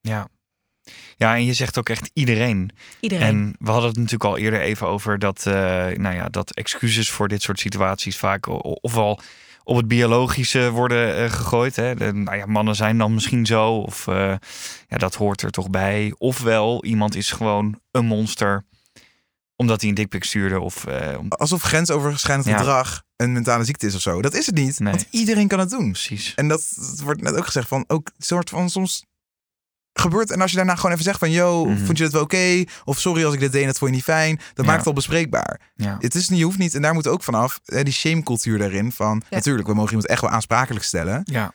Ja. 0.00 0.28
Ja, 1.16 1.34
en 1.34 1.44
je 1.44 1.52
zegt 1.54 1.78
ook 1.78 1.88
echt 1.88 2.10
iedereen. 2.12 2.70
Iedereen. 3.00 3.26
En 3.26 3.54
we 3.58 3.70
hadden 3.70 3.88
het 3.88 3.96
natuurlijk 3.98 4.24
al 4.24 4.38
eerder 4.38 4.60
even 4.60 4.86
over 4.86 5.18
dat, 5.18 5.46
eh, 5.46 5.52
nou 5.96 6.14
ja, 6.14 6.28
dat 6.28 6.50
excuses 6.54 7.10
voor 7.10 7.28
dit 7.28 7.42
soort 7.42 7.60
situaties 7.60 8.16
vaak 8.16 8.46
ofwel 8.84 9.20
op 9.64 9.76
het 9.76 9.88
biologische 9.88 10.70
worden 10.70 11.16
eh, 11.16 11.30
gegooid. 11.30 11.76
Hè. 11.76 11.94
De, 11.94 12.12
nou 12.12 12.36
ja, 12.36 12.46
mannen 12.46 12.74
zijn 12.76 12.98
dan 12.98 13.14
misschien 13.14 13.46
zo, 13.46 13.72
of 13.74 14.06
eh, 14.06 14.34
ja, 14.88 14.96
dat 14.96 15.14
hoort 15.14 15.42
er 15.42 15.50
toch 15.50 15.70
bij. 15.70 16.14
Ofwel, 16.18 16.84
iemand 16.84 17.14
is 17.16 17.30
gewoon 17.30 17.80
een 17.90 18.04
monster 18.06 18.64
omdat 19.56 19.80
hij 19.80 19.88
een 19.88 19.94
dikpik 19.94 20.24
stuurde. 20.24 20.60
Of, 20.60 20.86
eh, 20.86 21.18
om- 21.18 21.28
Alsof 21.32 21.62
grensoverschrijdend 21.62 22.48
Ja. 22.48 22.56
gedrag 22.58 23.02
een 23.16 23.32
mentale 23.32 23.64
ziekte 23.64 23.86
is 23.86 23.94
of 23.94 24.00
zo. 24.00 24.22
Dat 24.22 24.34
is 24.34 24.46
het 24.46 24.54
niet, 24.54 24.78
Nee. 24.78 24.92
want 24.92 25.06
iedereen 25.10 25.48
kan 25.48 25.58
het 25.58 25.70
doen. 25.70 25.90
precies. 25.92 26.32
En 26.34 26.48
dat, 26.48 26.72
dat 26.76 27.00
wordt 27.00 27.20
net 27.22 27.34
ook 27.36 27.44
gezegd 27.44 27.68
van, 27.68 27.84
ook 27.86 28.06
een 28.16 28.24
soort 28.24 28.50
van 28.50 28.70
soms 28.70 29.04
gebeurt. 30.00 30.30
En 30.30 30.40
als 30.40 30.50
je 30.50 30.56
daarna 30.56 30.74
gewoon 30.74 30.92
even 30.92 31.04
zegt 31.04 31.18
van, 31.18 31.30
yo, 31.30 31.64
Mhm. 31.64 31.84
vond 31.84 31.98
je 31.98 32.04
het 32.04 32.12
wel 32.12 32.22
oké? 32.22 32.64
Of 32.84 32.98
sorry 32.98 33.24
als 33.24 33.34
ik 33.34 33.40
dit 33.40 33.52
deed, 33.52 33.66
dat 33.66 33.78
vond 33.78 33.90
je 33.90 33.96
niet 33.96 34.04
fijn. 34.04 34.36
Dat 34.36 34.44
Ja. 34.56 34.62
maakt 34.64 34.78
het 34.78 34.86
al 34.86 34.92
bespreekbaar. 34.92 35.60
Ja. 35.74 35.96
Het 36.00 36.14
is 36.14 36.28
niet, 36.28 36.38
je 36.38 36.44
hoeft 36.44 36.58
niet, 36.58 36.74
en 36.74 36.82
daar 36.82 36.94
moet 36.94 37.06
ook 37.06 37.22
vanaf, 37.22 37.60
hè, 37.64 37.82
die 37.82 37.92
shamecultuur 37.92 38.58
daarin 38.58 38.92
van, 38.92 39.22
Ja. 39.28 39.36
natuurlijk, 39.36 39.68
we 39.68 39.74
mogen 39.74 39.90
iemand 39.90 40.08
echt 40.08 40.20
wel 40.20 40.30
aansprakelijk 40.30 40.84
stellen. 40.84 41.20
Ja. 41.24 41.52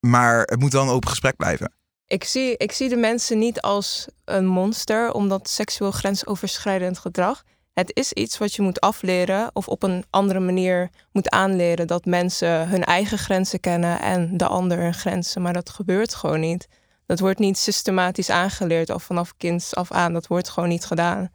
Maar 0.00 0.40
het 0.40 0.60
moet 0.60 0.70
dan 0.70 0.88
een 0.88 0.94
open 0.94 1.08
gesprek 1.08 1.36
blijven. 1.36 1.72
Ik 2.06 2.24
zie, 2.24 2.56
ik 2.56 2.72
zie 2.72 2.88
de 2.88 2.96
mensen 2.96 3.38
niet 3.38 3.60
als 3.60 4.06
een 4.24 4.46
monster, 4.46 5.12
omdat 5.12 5.48
seksueel 5.48 5.90
grensoverschrijdend 5.90 6.98
gedrag. 6.98 7.42
Het 7.72 7.90
is 7.94 8.12
iets 8.12 8.38
wat 8.38 8.54
je 8.54 8.62
moet 8.62 8.80
afleren 8.80 9.50
of 9.52 9.68
op 9.68 9.82
een 9.82 10.04
andere 10.10 10.40
manier 10.40 10.90
moet 11.12 11.30
aanleren. 11.30 11.86
Dat 11.86 12.04
mensen 12.04 12.68
hun 12.68 12.84
eigen 12.84 13.18
grenzen 13.18 13.60
kennen 13.60 14.00
en 14.00 14.36
de 14.36 14.46
ander 14.46 14.78
hun 14.78 14.94
grenzen. 14.94 15.42
Maar 15.42 15.52
dat 15.52 15.70
gebeurt 15.70 16.14
gewoon 16.14 16.40
niet. 16.40 16.68
Dat 17.10 17.20
wordt 17.20 17.38
niet 17.38 17.58
systematisch 17.58 18.30
aangeleerd 18.30 18.90
of 18.90 19.02
vanaf 19.02 19.36
kinds 19.36 19.74
af 19.74 19.92
aan. 19.92 20.12
Dat 20.12 20.26
wordt 20.26 20.48
gewoon 20.48 20.68
niet 20.68 20.84
gedaan. 20.84 21.30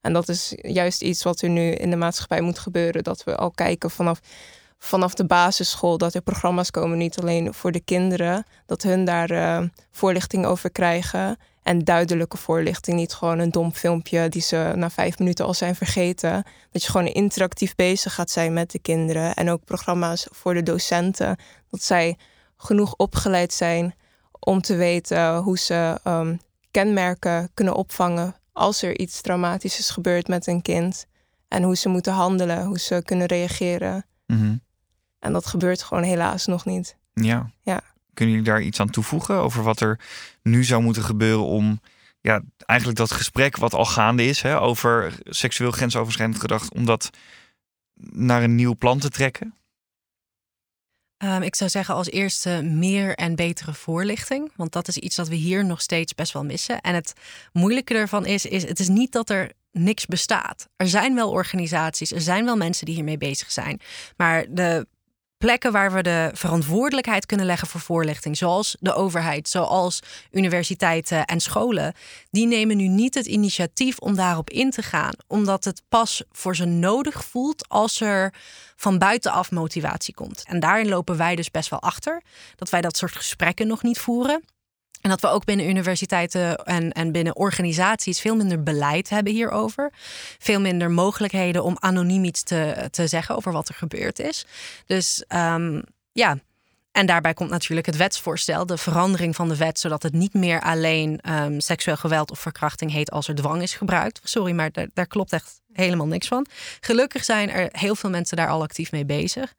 En 0.00 0.12
dat 0.12 0.28
is 0.28 0.52
juist 0.56 1.02
iets 1.02 1.22
wat 1.22 1.40
er 1.40 1.48
nu 1.48 1.70
in 1.70 1.90
de 1.90 1.96
maatschappij 1.96 2.40
moet 2.40 2.58
gebeuren. 2.58 3.04
Dat 3.04 3.24
we 3.24 3.36
al 3.36 3.50
kijken 3.50 3.90
vanaf, 3.90 4.20
vanaf 4.78 5.14
de 5.14 5.26
basisschool 5.26 5.98
dat 5.98 6.14
er 6.14 6.20
programma's 6.20 6.70
komen, 6.70 6.98
niet 6.98 7.18
alleen 7.18 7.54
voor 7.54 7.72
de 7.72 7.80
kinderen, 7.80 8.44
dat 8.66 8.82
hun 8.82 9.04
daar 9.04 9.30
eh, 9.30 9.62
voorlichting 9.90 10.46
over 10.46 10.70
krijgen. 10.70 11.38
En 11.62 11.84
duidelijke 11.84 12.36
voorlichting, 12.36 12.96
niet 12.96 13.12
gewoon 13.12 13.38
een 13.38 13.50
dom 13.50 13.72
filmpje 13.72 14.28
die 14.28 14.42
ze 14.42 14.72
na 14.76 14.90
vijf 14.90 15.18
minuten 15.18 15.44
al 15.44 15.54
zijn 15.54 15.74
vergeten. 15.74 16.44
Dat 16.70 16.82
je 16.82 16.90
gewoon 16.90 17.06
interactief 17.06 17.74
bezig 17.74 18.14
gaat 18.14 18.30
zijn 18.30 18.52
met 18.52 18.70
de 18.70 18.78
kinderen. 18.78 19.34
En 19.34 19.50
ook 19.50 19.64
programma's 19.64 20.26
voor 20.30 20.54
de 20.54 20.62
docenten. 20.62 21.36
Dat 21.70 21.82
zij 21.82 22.16
genoeg 22.56 22.94
opgeleid 22.96 23.52
zijn 23.52 23.94
om 24.40 24.60
te 24.60 24.76
weten 24.76 25.36
hoe 25.36 25.58
ze 25.58 26.00
ehm, 26.04 26.36
kenmerken 26.70 27.50
kunnen 27.54 27.74
opvangen 27.74 28.34
als 28.52 28.82
er 28.82 28.98
iets 28.98 29.20
traumatisch 29.20 29.78
is 29.78 29.90
gebeurd 29.90 30.28
met 30.28 30.46
een 30.46 30.62
kind. 30.62 31.06
En 31.48 31.62
hoe 31.62 31.76
ze 31.76 31.88
moeten 31.88 32.12
handelen, 32.12 32.64
hoe 32.64 32.78
ze 32.78 33.02
kunnen 33.04 33.26
reageren. 33.26 34.06
Mhm. 34.26 34.56
En 35.18 35.32
dat 35.32 35.46
gebeurt 35.46 35.82
gewoon 35.82 36.02
helaas 36.02 36.46
nog 36.46 36.64
niet. 36.64 36.96
Ja. 37.14 37.50
Ja. 37.62 37.80
Kunnen 38.14 38.34
jullie 38.34 38.50
daar 38.50 38.62
iets 38.62 38.80
aan 38.80 38.90
toevoegen 38.90 39.34
over 39.34 39.62
wat 39.62 39.80
er 39.80 40.00
nu 40.42 40.64
zou 40.64 40.82
moeten 40.82 41.02
gebeuren 41.02 41.44
om 41.44 41.80
ja, 42.20 42.42
eigenlijk 42.66 42.98
dat 42.98 43.12
gesprek 43.12 43.56
wat 43.56 43.74
al 43.74 43.84
gaande 43.84 44.24
is 44.24 44.42
hè, 44.42 44.60
over 44.60 45.18
seksueel 45.24 45.70
grensoverschrijdend 45.70 46.40
gedrag, 46.40 46.70
om 46.70 46.84
dat 46.84 47.10
naar 48.10 48.42
een 48.42 48.54
nieuw 48.54 48.76
plan 48.76 48.98
te 48.98 49.08
trekken? 49.08 49.54
Ehm, 51.20 51.42
ik 51.42 51.54
zou 51.54 51.70
zeggen 51.70 51.94
als 51.94 52.10
eerste 52.10 52.62
meer 52.62 53.14
en 53.14 53.34
betere 53.34 53.74
voorlichting. 53.74 54.52
Want 54.56 54.72
dat 54.72 54.88
is 54.88 54.96
iets 54.96 55.16
dat 55.16 55.28
we 55.28 55.34
hier 55.34 55.64
nog 55.64 55.80
steeds 55.80 56.14
best 56.14 56.32
wel 56.32 56.44
missen. 56.44 56.80
En 56.80 56.94
het 56.94 57.12
moeilijke 57.52 57.94
ervan 57.94 58.26
is, 58.26 58.46
is 58.46 58.62
het 58.62 58.80
is 58.80 58.88
niet 58.88 59.12
dat 59.12 59.30
er 59.30 59.52
niks 59.72 60.06
bestaat. 60.06 60.68
Er 60.76 60.88
zijn 60.88 61.14
wel 61.14 61.30
organisaties, 61.30 62.12
er 62.12 62.20
zijn 62.20 62.44
wel 62.44 62.56
mensen 62.56 62.86
die 62.86 62.94
hiermee 62.94 63.16
bezig 63.16 63.50
zijn. 63.50 63.80
Maar 64.16 64.46
de 64.50 64.86
plekken 65.40 65.72
waar 65.72 65.92
we 65.92 66.02
de 66.02 66.30
verantwoordelijkheid 66.32 67.26
kunnen 67.26 67.46
leggen 67.46 67.68
voor 67.68 67.80
voorlichting, 67.80 68.36
zoals 68.36 68.76
de 68.80 68.94
overheid, 68.94 69.48
zoals 69.48 70.00
universiteiten 70.30 71.24
en 71.24 71.40
scholen, 71.40 71.94
die 72.30 72.46
nemen 72.46 72.76
nu 72.76 72.88
niet 72.88 73.14
het 73.14 73.26
initiatief 73.26 73.98
om 73.98 74.14
daarop 74.14 74.50
in 74.50 74.70
te 74.70 74.82
gaan, 74.82 75.12
omdat 75.26 75.64
het 75.64 75.82
pas 75.88 76.22
voor 76.32 76.56
ze 76.56 76.64
nodig 76.64 77.24
voelt 77.24 77.68
als 77.68 78.00
er 78.00 78.34
van 78.76 78.98
buitenaf 78.98 79.50
motivatie 79.50 80.14
komt. 80.14 80.44
En 80.46 80.60
daarin 80.60 80.88
lopen 80.88 81.16
wij 81.16 81.36
dus 81.36 81.50
best 81.50 81.70
wel 81.70 81.82
achter, 81.82 82.22
dat 82.56 82.70
wij 82.70 82.80
dat 82.80 82.96
soort 82.96 83.16
gesprekken 83.16 83.66
nog 83.66 83.82
niet 83.82 83.98
voeren. 83.98 84.42
En 85.00 85.10
dat 85.10 85.20
we 85.20 85.28
ook 85.28 85.44
binnen 85.44 85.68
universiteiten 85.68 86.56
en, 86.56 86.92
en 86.92 87.12
binnen 87.12 87.36
organisaties 87.36 88.20
veel 88.20 88.36
minder 88.36 88.62
beleid 88.62 89.08
hebben 89.08 89.32
hierover. 89.32 89.92
Veel 90.38 90.60
minder 90.60 90.90
mogelijkheden 90.90 91.64
om 91.64 91.76
anoniem 91.78 92.24
iets 92.24 92.42
te, 92.42 92.88
te 92.90 93.06
zeggen 93.06 93.36
over 93.36 93.52
wat 93.52 93.68
er 93.68 93.74
gebeurd 93.74 94.18
is. 94.18 94.46
Dus 94.86 95.24
ehm, 95.28 95.80
ja, 96.12 96.38
En 96.92 97.06
daarbij 97.06 97.34
komt 97.34 97.50
natuurlijk 97.50 97.86
het 97.86 97.96
wetsvoorstel, 97.96 98.66
de 98.66 98.76
verandering 98.76 99.36
van 99.36 99.48
de 99.48 99.56
wet, 99.56 99.78
zodat 99.78 100.02
het 100.02 100.12
niet 100.12 100.34
meer 100.34 100.60
alleen 100.60 101.20
ehm, 101.20 101.60
seksueel 101.60 101.96
geweld 101.96 102.30
of 102.30 102.38
verkrachting 102.38 102.92
heet 102.92 103.10
als 103.10 103.28
er 103.28 103.34
dwang 103.34 103.62
is 103.62 103.74
gebruikt. 103.74 104.20
Sorry, 104.24 104.52
maar 104.52 104.72
daar, 104.72 104.88
daar 104.94 105.06
klopt 105.06 105.32
echt 105.32 105.60
helemaal 105.72 106.06
niks 106.06 106.28
van. 106.28 106.46
Gelukkig 106.80 107.24
zijn 107.24 107.50
er 107.50 107.68
heel 107.72 107.94
veel 107.94 108.10
mensen 108.10 108.36
daar 108.36 108.48
al 108.48 108.62
actief 108.62 108.92
mee 108.92 109.04
bezig. 109.04 109.54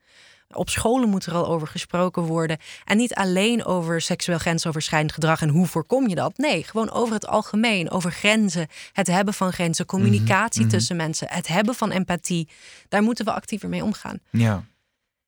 Op 0.54 0.68
scholen 0.70 1.08
moet 1.08 1.26
er 1.26 1.34
al 1.34 1.46
over 1.46 1.68
gesproken 1.68 2.22
worden. 2.22 2.58
En 2.84 2.96
niet 2.96 3.14
alleen 3.14 3.64
over 3.64 4.00
seksueel 4.00 4.38
grensoverschrijdend 4.38 5.12
gedrag 5.12 5.40
en 5.42 5.48
hoe 5.48 5.66
voorkom 5.66 6.08
je 6.08 6.14
dat. 6.14 6.36
Nee, 6.38 6.62
gewoon 6.64 6.90
over 6.90 7.14
het 7.14 7.26
algemeen. 7.26 7.90
Over 7.90 8.12
grenzen. 8.12 8.66
Het 8.92 9.06
hebben 9.06 9.34
van 9.34 9.52
grenzen. 9.52 9.86
Communicatie 9.86 10.60
Mhm, 10.60 10.68
mhm. 10.68 10.78
tussen 10.78 10.96
mensen. 10.96 11.26
Het 11.30 11.48
hebben 11.48 11.74
van 11.74 11.90
empathie. 11.90 12.48
Daar 12.88 13.02
moeten 13.02 13.24
we 13.24 13.32
actiever 13.32 13.68
mee 13.68 13.84
omgaan. 13.84 14.18
Ja. 14.30 14.64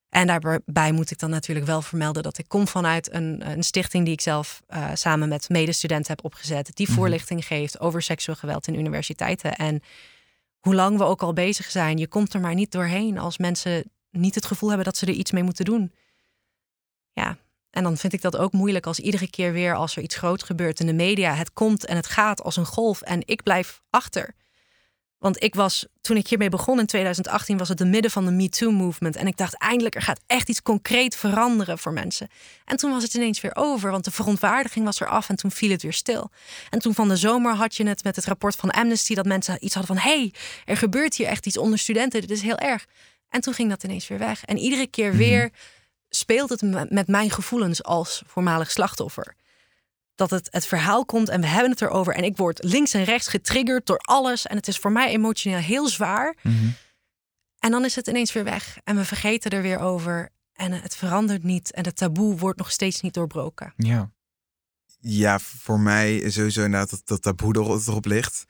En 0.09 0.27
daarbij 0.27 0.93
moet 0.93 1.11
ik 1.11 1.19
dan 1.19 1.31
natuurlijk 1.31 1.67
wel 1.67 1.83
vermelden 1.83 2.23
dat 2.23 2.39
ik 2.39 2.49
kom 2.49 2.69
vanuit 2.69 3.13
een, 3.13 3.51
een 3.51 3.63
stichting 3.63 4.05
die 4.05 4.13
ik 4.13 4.21
zelf 4.21 4.63
eh, 4.67 4.89
samen 4.95 5.29
met 5.29 5.49
medestudenten 5.49 6.15
heb 6.15 6.25
opgezet. 6.25 6.71
Die 6.75 6.87
Mhm. 6.87 6.97
voorlichting 6.97 7.47
geeft 7.47 7.81
over 7.81 8.03
seksueel 8.03 8.37
geweld 8.37 8.67
in 8.67 8.79
universiteiten. 8.79 9.55
En 9.57 9.83
hoe 10.61 10.75
lang 10.75 10.99
we 10.99 11.05
ook 11.05 11.23
al 11.23 11.33
bezig 11.33 11.71
zijn, 11.71 11.97
je 11.99 12.07
komt 12.09 12.35
er 12.35 12.41
maar 12.41 12.55
niet 12.55 12.73
doorheen 12.73 13.19
als 13.19 13.39
mensen 13.39 13.85
niet 14.15 14.35
het 14.35 14.47
gevoel 14.47 14.69
hebben 14.69 14.87
dat 14.87 14.97
ze 14.97 15.07
er 15.07 15.13
iets 15.13 15.31
mee 15.31 15.43
moeten 15.43 15.65
doen. 15.65 15.93
Ja, 17.13 17.37
en 17.71 17.83
dan 17.83 17.97
vind 17.97 18.13
ik 18.13 18.23
dat 18.23 18.37
ook 18.37 18.53
moeilijk 18.53 18.87
als 18.87 18.99
iedere 18.99 19.31
keer 19.31 19.53
weer 19.53 19.75
als 19.75 19.97
er 19.97 20.03
iets 20.03 20.17
groot 20.17 20.43
gebeurt 20.43 20.81
in 20.81 20.87
de 20.87 20.93
media, 20.93 21.35
het 21.35 21.53
komt 21.53 21.87
en 21.87 21.97
het 21.97 22.07
gaat 22.07 22.43
als 22.43 22.57
een 22.57 22.67
golf 22.67 23.01
en 23.01 23.21
ik 23.25 23.43
blijf 23.43 23.83
achter. 23.91 24.35
Want 25.25 25.43
ik 25.43 25.55
was, 25.55 25.87
toen 26.01 26.17
ik 26.17 26.29
hiermee 26.29 26.49
begon 26.49 26.79
in 26.79 26.87
2018, 26.87 27.59
was 27.59 27.69
het 27.69 27.79
de 27.79 27.85
midden 27.85 28.11
van 28.11 28.25
de 28.25 28.31
MeToo-movement. 28.31 29.17
En 29.17 29.27
ik 29.27 29.37
dacht, 29.37 29.59
eindelijk, 29.59 29.95
er 29.95 30.03
gaat 30.03 30.21
echt 30.27 30.49
iets 30.49 30.63
concreet 30.63 31.17
veranderen 31.17 31.79
voor 31.79 31.93
mensen. 31.93 32.29
En 32.65 32.77
toen 32.77 32.91
was 32.91 33.03
het 33.03 33.15
ineens 33.15 33.41
weer 33.41 33.57
over, 33.57 33.91
want 33.91 34.05
de 34.05 34.11
verontwaardiging 34.11 34.85
was 34.85 35.01
er 35.01 35.07
af 35.07 35.29
en 35.29 35.37
toen 35.37 35.51
viel 35.51 35.71
het 35.71 35.83
weer 35.83 35.93
stil. 35.93 36.31
En 36.71 36.79
toen 36.79 36.95
van 36.95 37.09
de 37.09 37.17
zomer 37.17 37.55
had 37.55 37.77
je 37.77 37.87
het 37.87 38.05
met 38.05 38.17
het 38.17 38.25
rapport 38.25 38.57
van 38.57 38.71
Amnesty, 38.71 39.15
dat 39.15 39.27
mensen 39.27 39.65
iets 39.65 39.75
hadden 39.75 39.97
van, 39.97 40.11
hé, 40.11 40.19
hey, 40.19 40.33
er 40.65 40.77
gebeurt 40.77 41.17
hier 41.17 41.27
echt 41.27 41.47
iets 41.47 41.59
onder 41.59 41.79
studenten, 41.79 42.21
dit 42.21 42.31
is 42.31 42.43
heel 42.43 42.59
erg. 42.59 42.87
En 43.35 43.41
toen 43.41 43.55
ging 43.55 43.69
dat 43.71 43.85
ineens 43.85 44.09
weer 44.09 44.19
weg. 44.19 44.45
En 44.45 44.59
iedere 44.59 44.87
keer 44.87 45.13
weer 45.17 45.51
speelt 46.09 46.51
het 46.51 46.63
me- 46.63 46.87
met 46.89 47.07
mijn 47.09 47.31
gevoelens 47.31 47.83
als 47.83 48.23
voormalig 48.27 48.71
slachtoffer. 48.71 49.35
Dat 50.15 50.31
het, 50.31 50.49
het 50.51 50.67
verhaal 50.67 51.05
komt 51.05 51.29
en 51.29 51.41
we 51.41 51.47
hebben 51.47 51.71
het 51.71 51.81
erover. 51.83 52.15
En 52.15 52.25
ik 52.25 52.37
word 52.37 52.63
links 52.63 52.93
en 52.95 53.05
rechts 53.05 53.29
getriggerd 53.29 53.87
door 53.87 53.97
alles. 53.99 54.47
En 54.47 54.57
het 54.57 54.69
is 54.69 54.79
voor 54.79 54.93
mij 54.93 55.09
emotioneel 55.09 55.59
heel 55.59 55.89
zwaar. 55.89 56.37
Mhm. 56.43 56.69
En 57.59 57.71
dan 57.71 57.85
is 57.85 57.97
het 57.97 58.07
ineens 58.07 58.33
weer 58.33 58.45
weg. 58.45 58.79
En 58.85 58.97
we 58.97 59.05
vergeten 59.05 59.51
er 59.51 59.63
weer 59.63 59.79
over. 59.79 60.29
En 60.53 60.73
het 60.73 60.97
verandert 60.97 61.43
niet. 61.43 61.73
En 61.73 61.85
het 61.85 61.97
taboe 61.97 62.37
wordt 62.37 62.59
nog 62.59 62.71
steeds 62.71 63.01
niet 63.01 63.15
doorbroken. 63.15 63.73
Ja. 63.77 64.11
Ja, 65.01 65.39
voor 65.39 65.81
mij 65.81 66.17
is 66.17 66.35
sowieso 66.35 66.65
inderdaad 66.65 66.91
dat, 66.91 67.03
dat 67.05 67.23
taboe 67.23 67.55
er- 67.55 67.89
erop 67.89 68.05
ligt. 68.05 68.45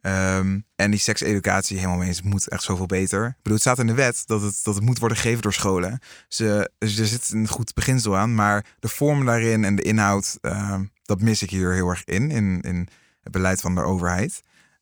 Ehm, 0.00 0.60
en 0.76 0.90
die 0.90 1.00
sekseducatie 1.00 1.76
helemaal 1.76 1.98
mee 1.98 2.08
eens, 2.08 2.22
moet 2.22 2.48
echt 2.48 2.62
zoveel 2.62 2.86
beter. 2.86 3.26
Ik 3.26 3.34
bedoel, 3.36 3.52
het 3.52 3.60
staat 3.60 3.78
in 3.78 3.86
de 3.86 3.94
wet 3.94 4.22
dat 4.26 4.42
het, 4.42 4.60
dat 4.62 4.74
het 4.74 4.84
moet 4.84 4.98
worden 4.98 5.18
gegeven 5.18 5.42
door 5.42 5.52
scholen. 5.52 5.98
Dus, 6.28 6.40
eh, 6.40 6.62
dus 6.78 6.98
er 6.98 7.06
zit 7.06 7.30
een 7.30 7.48
goed 7.48 7.74
beginsel 7.74 8.16
aan. 8.16 8.34
Maar 8.34 8.66
de 8.78 8.88
vorm 8.88 9.24
daarin 9.24 9.64
en 9.64 9.76
de 9.76 9.82
inhoud, 9.82 10.38
ehm, 10.40 10.84
dat 11.02 11.20
mis 11.20 11.42
ik 11.42 11.50
hier 11.50 11.72
heel 11.72 11.88
erg 11.88 12.04
in. 12.04 12.30
In, 12.30 12.60
in 12.60 12.88
het 13.22 13.32
beleid 13.32 13.60
van 13.60 13.74
de 13.74 13.82
overheid. 13.82 14.40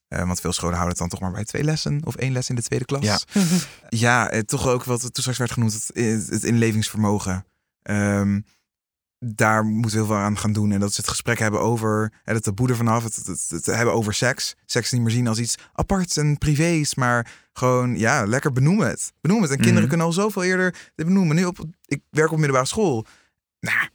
Eh, 0.08 0.26
want 0.26 0.40
veel 0.40 0.52
scholen 0.52 0.76
houden 0.76 0.98
het 0.98 0.98
dan 0.98 1.08
toch 1.08 1.20
maar 1.20 1.36
bij 1.36 1.44
twee 1.44 1.64
lessen 1.64 2.00
of 2.04 2.16
één 2.16 2.32
les 2.32 2.48
in 2.48 2.54
de 2.54 2.62
tweede 2.62 2.84
klas. 2.84 3.04
Ja. 3.04 3.18
Ja, 3.88 4.30
eh, 4.30 4.40
toch 4.40 4.66
ook 4.66 4.84
wat 4.84 5.00
toen 5.00 5.10
straks 5.12 5.38
werd 5.38 5.50
genoemd, 5.50 5.72
het, 5.72 6.28
het 6.28 6.44
inlevingsvermogen. 6.44 7.46
Ehm, 7.82 8.40
daar 9.18 9.64
moeten 9.64 9.90
we 9.90 9.96
heel 9.96 10.06
veel 10.06 10.16
aan 10.24 10.38
gaan 10.38 10.52
doen. 10.52 10.72
En 10.72 10.80
dat 10.80 10.90
is 10.90 10.96
het 10.96 11.08
gesprek 11.08 11.38
hebben 11.38 11.60
over 11.60 12.12
hè, 12.24 12.32
het 12.34 12.42
taboe 12.42 12.68
ervan 12.68 12.88
af. 12.88 13.02
Het, 13.04 13.16
het, 13.16 13.44
het, 13.48 13.66
hebben 13.66 13.94
over 13.94 14.14
seks. 14.14 14.54
Seks 14.66 14.92
niet 14.92 15.00
meer 15.02 15.10
zien 15.10 15.26
als 15.28 15.38
iets 15.38 15.54
aparts 15.72 16.16
en 16.16 16.38
privés. 16.38 16.94
Maar 16.94 17.32
gewoon, 17.52 17.98
ja, 17.98 18.26
lekker 18.26 18.52
benoem 18.52 18.80
het. 18.80 19.12
Benoem 19.20 19.42
het. 19.42 19.50
En 19.50 19.56
kinderen 19.56 19.80
Mhm. 19.80 19.88
kunnen 19.88 20.06
al 20.06 20.12
zoveel 20.12 20.42
eerder 20.44 20.90
dit 20.94 21.06
benoemen. 21.06 21.36
Nu 21.36 21.44
op, 21.44 21.58
ik 21.84 22.00
werk 22.10 22.30
op 22.30 22.36
middelbare 22.38 22.66
school. 22.66 23.06
Nou, 23.60 23.88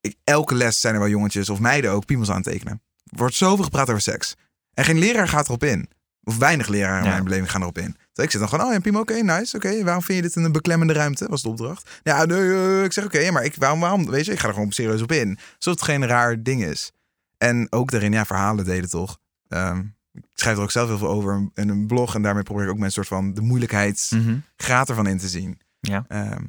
ik, 0.00 0.14
elke 0.24 0.54
les 0.54 0.80
zijn 0.80 0.94
er 0.94 1.00
wel 1.00 1.08
jongetjes 1.08 1.48
of 1.50 1.60
meiden 1.60 1.90
ook 1.90 2.04
piemels 2.06 2.28
aan 2.30 2.34
het 2.36 2.44
tekenen. 2.44 2.82
Er 3.04 3.18
wordt 3.18 3.34
zoveel 3.34 3.64
gepraat 3.64 3.88
over 3.88 4.00
seks. 4.02 4.34
En 4.74 4.84
geen 4.84 4.98
leraar 4.98 5.28
gaat 5.28 5.46
erop 5.46 5.64
in. 5.64 5.88
Of 6.22 6.36
weinig 6.36 6.68
leraren 6.68 6.98
in 6.98 7.04
Ja. 7.04 7.10
mijn 7.10 7.24
beleving 7.24 7.50
gaan 7.50 7.60
erop 7.62 7.78
in. 7.78 7.96
Dus 8.12 8.24
ik 8.24 8.30
zit 8.30 8.40
dan 8.40 8.48
gewoon, 8.48 8.66
oh 8.66 8.82
ja, 8.84 8.98
oké, 9.00 9.14
nice. 9.14 9.56
Oké, 9.56 9.84
waarom 9.84 10.02
vind 10.02 10.18
je 10.18 10.22
dit 10.24 10.36
een 10.36 10.52
beklemmende 10.52 10.92
ruimte? 10.92 11.26
Was 11.28 11.42
de 11.42 11.48
opdracht. 11.48 12.00
Ja, 12.02 12.24
nee, 12.24 12.52
eh, 12.52 12.84
ik 12.84 12.92
zeg 12.92 13.04
oké, 13.04 13.30
maar 13.30 13.44
ik, 13.44 13.54
waarom, 13.54 13.80
waarom? 13.80 14.10
Weet 14.10 14.24
je, 14.24 14.32
ik 14.32 14.38
ga 14.38 14.48
er 14.48 14.54
gewoon 14.54 14.72
serieus 14.72 15.02
op 15.02 15.12
in. 15.12 15.38
Alsof 15.56 15.74
het 15.74 15.82
geen 15.82 16.06
raar 16.06 16.42
ding 16.42 16.64
is. 16.64 16.92
En 17.38 17.66
ook 17.72 17.90
daarin, 17.90 18.12
ja, 18.12 18.24
verhalen 18.24 18.64
delen 18.64 18.90
toch. 18.90 19.18
Ehm, 19.48 19.78
ik 20.12 20.22
schrijf 20.34 20.56
er 20.56 20.62
ook 20.62 20.70
zelf 20.70 20.88
heel 20.88 20.98
veel 20.98 21.08
over 21.08 21.48
in 21.54 21.68
een 21.68 21.86
blog. 21.86 22.14
En 22.14 22.22
daarmee 22.22 22.42
probeer 22.42 22.64
ik 22.64 22.70
ook 22.70 22.78
mijn 22.78 22.92
soort 22.92 23.06
van 23.06 23.34
de 23.34 23.40
moeilijkheidsgraad 23.40 24.88
Mhm. 24.88 24.90
ervan 24.90 25.06
in 25.06 25.18
te 25.18 25.28
zien. 25.28 25.60
Ja. 25.80 26.04
Ehm, 26.08 26.44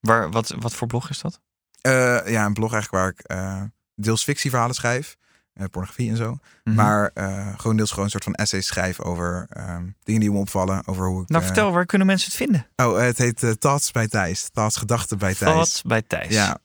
Waar, 0.00 0.30
wat, 0.30 0.54
wat 0.58 0.74
voor 0.74 0.86
blog 0.86 1.10
is 1.10 1.20
dat? 1.20 1.40
eh, 1.80 2.20
ja, 2.28 2.44
een 2.44 2.54
blog 2.54 2.72
eigenlijk 2.72 3.02
waar 3.02 3.08
ik 3.10 3.20
eh, 3.20 3.62
deels 3.94 4.24
fictieverhalen 4.24 4.74
schrijf. 4.74 5.16
Eh, 5.60 5.68
pornografie 5.70 6.10
en 6.10 6.16
zo. 6.16 6.38
Mhm. 6.64 6.76
Maar 6.76 7.10
eh, 7.14 7.48
gewoon 7.56 7.76
deels 7.76 7.90
gewoon 7.90 8.04
een 8.04 8.10
soort 8.10 8.24
van 8.24 8.34
essays 8.34 8.66
schrijf 8.66 9.00
over 9.00 9.46
ehm, 9.50 9.84
dingen 10.02 10.20
die 10.20 10.30
me 10.30 10.38
opvallen. 10.38 10.82
Over 10.86 11.06
hoe 11.06 11.22
ik... 11.22 11.28
Nou, 11.28 11.40
eh, 11.40 11.46
vertel, 11.46 11.72
waar 11.72 11.86
kunnen 11.86 12.06
mensen 12.06 12.28
het 12.28 12.36
vinden? 12.36 12.66
Oh, 12.76 12.98
het 12.98 13.18
heet 13.18 13.56
Thoughts 13.60 13.90
bij 13.90 14.08
Thijs. 14.08 14.48
Thoughts, 14.52 14.76
gedachten 14.76 15.18
bij 15.18 15.34
Thijs. 15.34 15.54
Wat 15.54 15.82
bij 15.86 16.02
Thijs. 16.02 16.34
Ja, 16.34 16.58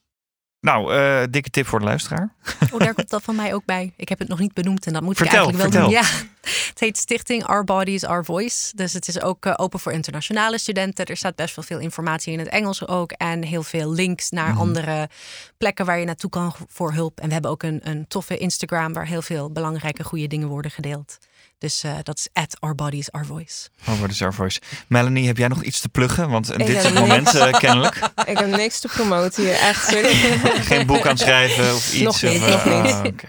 Nou, 0.61 0.95
eh, 0.95 1.23
dikke 1.29 1.49
tip 1.49 1.67
voor 1.67 1.79
de 1.79 1.85
luisteraar. 1.85 2.33
Oh, 2.71 2.79
daar 2.79 2.93
komt 2.93 3.09
dat 3.09 3.23
van 3.23 3.35
mij 3.35 3.53
ook 3.53 3.65
bij. 3.65 3.93
Ik 3.97 4.09
heb 4.09 4.19
het 4.19 4.27
nog 4.27 4.39
niet 4.39 4.53
benoemd 4.53 4.85
en 4.85 4.93
dat 4.93 5.01
moet 5.01 5.17
Vertel, 5.17 5.49
ik 5.49 5.55
eigenlijk 5.55 5.73
wel 5.73 5.89
vertel. 5.91 6.01
doen. 6.11 6.23
Ja. 6.23 6.33
Het 6.45 6.79
heet 6.79 6.97
Stichting 6.97 7.43
Our 7.45 7.63
Bodies, 7.63 8.03
Our 8.05 8.25
Voice. 8.25 8.71
Dus 8.75 8.93
het 8.93 9.07
is 9.07 9.21
ook 9.21 9.45
eh, 9.45 9.53
open 9.55 9.79
voor 9.79 9.91
internationale 9.91 10.57
studenten. 10.59 11.05
Er 11.05 11.17
staat 11.17 11.35
best 11.35 11.55
wel 11.55 11.65
veel 11.65 11.79
informatie 11.79 12.33
in 12.33 12.39
het 12.39 12.47
Engels 12.47 12.87
ook. 12.87 13.11
En 13.11 13.43
heel 13.43 13.63
veel 13.63 13.91
links 13.93 14.29
naar 14.29 14.49
Mhm. 14.49 14.57
andere 14.59 15.09
plekken 15.57 15.85
waar 15.85 15.99
je 15.99 16.05
naartoe 16.05 16.29
kan 16.29 16.53
voor 16.69 16.93
hulp. 16.93 17.19
En 17.19 17.27
we 17.27 17.33
hebben 17.33 17.51
ook 17.51 17.63
een, 17.63 17.79
een 17.83 18.07
toffe 18.07 18.37
Instagram 18.37 18.93
waar 18.93 19.07
heel 19.07 19.21
veel 19.21 19.51
belangrijke 19.51 20.03
goede 20.03 20.27
dingen 20.27 20.47
worden 20.47 20.71
gedeeld. 20.71 21.17
Dus 21.57 21.83
eh, 21.83 21.93
dat 22.03 22.17
is 22.17 22.27
at 22.33 22.57
Our 22.59 22.75
Bodies, 22.75 23.11
Our 23.11 23.25
Voice. 23.25 23.69
Over 23.89 24.07
de 24.07 24.13
Star 24.13 24.33
Voice. 24.33 24.61
Melanie, 24.87 25.27
heb 25.27 25.37
jij 25.37 25.47
nog 25.47 25.63
iets 25.63 25.79
te 25.79 25.89
pluggen? 25.89 26.29
Want 26.29 26.51
Ik 26.51 26.57
dit 26.57 26.67
is 26.77 26.83
het 26.83 26.93
moment 26.93 27.35
eh, 27.35 27.51
kennelijk. 27.59 27.95
Ik 28.25 28.37
heb 28.37 28.47
niks 28.47 28.79
te 28.79 28.87
promoten 28.87 29.43
hier, 29.43 29.53
echt. 29.53 29.87
Sorry. 29.89 30.13
Geen 30.61 30.85
boek 30.85 31.03
aan 31.03 31.09
het 31.11 31.19
schrijven 31.19 31.75
of 31.75 31.93
iets. 31.93 32.21
Nog 32.21 32.23
niet, 32.33 32.41
of, 32.41 32.65
nog 32.65 32.83
niet. 32.83 32.93
ah, 32.93 33.05
oké. 33.05 33.27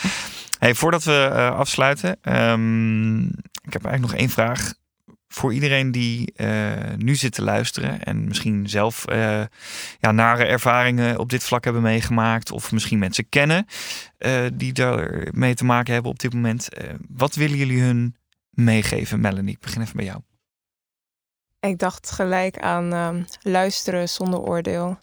hey, 0.58 0.74
voordat 0.74 1.04
we 1.04 1.30
eh, 1.32 1.56
afsluiten. 1.56 2.16
ehm, 2.22 3.24
ik 3.62 3.72
heb 3.72 3.84
eigenlijk 3.84 4.00
nog 4.00 4.14
één 4.14 4.28
vraag. 4.28 4.74
Voor 5.28 5.54
iedereen 5.54 5.90
die 5.90 6.32
eh, 6.36 6.94
nu 6.96 7.14
zit 7.14 7.32
te 7.32 7.42
luisteren 7.42 8.02
en 8.04 8.28
misschien 8.28 8.68
zelf 8.68 9.06
eh, 9.06 9.42
ja, 10.00 10.12
nare 10.12 10.44
ervaringen 10.44 11.18
op 11.18 11.30
dit 11.30 11.44
vlak 11.44 11.64
hebben 11.64 11.82
meegemaakt, 11.82 12.50
of 12.50 12.72
misschien 12.72 12.98
mensen 12.98 13.28
kennen 13.28 13.66
die 14.52 14.72
daar 14.72 15.28
mee 15.32 15.54
te 15.54 15.64
maken 15.64 15.92
hebben 15.92 16.10
op 16.10 16.18
dit 16.18 16.34
moment. 16.34 16.68
wat 17.08 17.34
willen 17.34 17.56
jullie 17.56 17.82
hun 17.82 18.16
meegeven, 18.50 19.20
Melanie? 19.20 19.54
Ik 19.54 19.60
begin 19.60 19.82
even 19.82 19.96
bij 19.96 20.04
jou. 20.04 20.20
Ik 21.60 21.78
dacht 21.78 22.10
gelijk 22.10 22.58
aan 22.58 22.92
ehm, 22.92 23.22
luisteren 23.42 24.08
zonder 24.08 24.40
oordeel. 24.40 24.98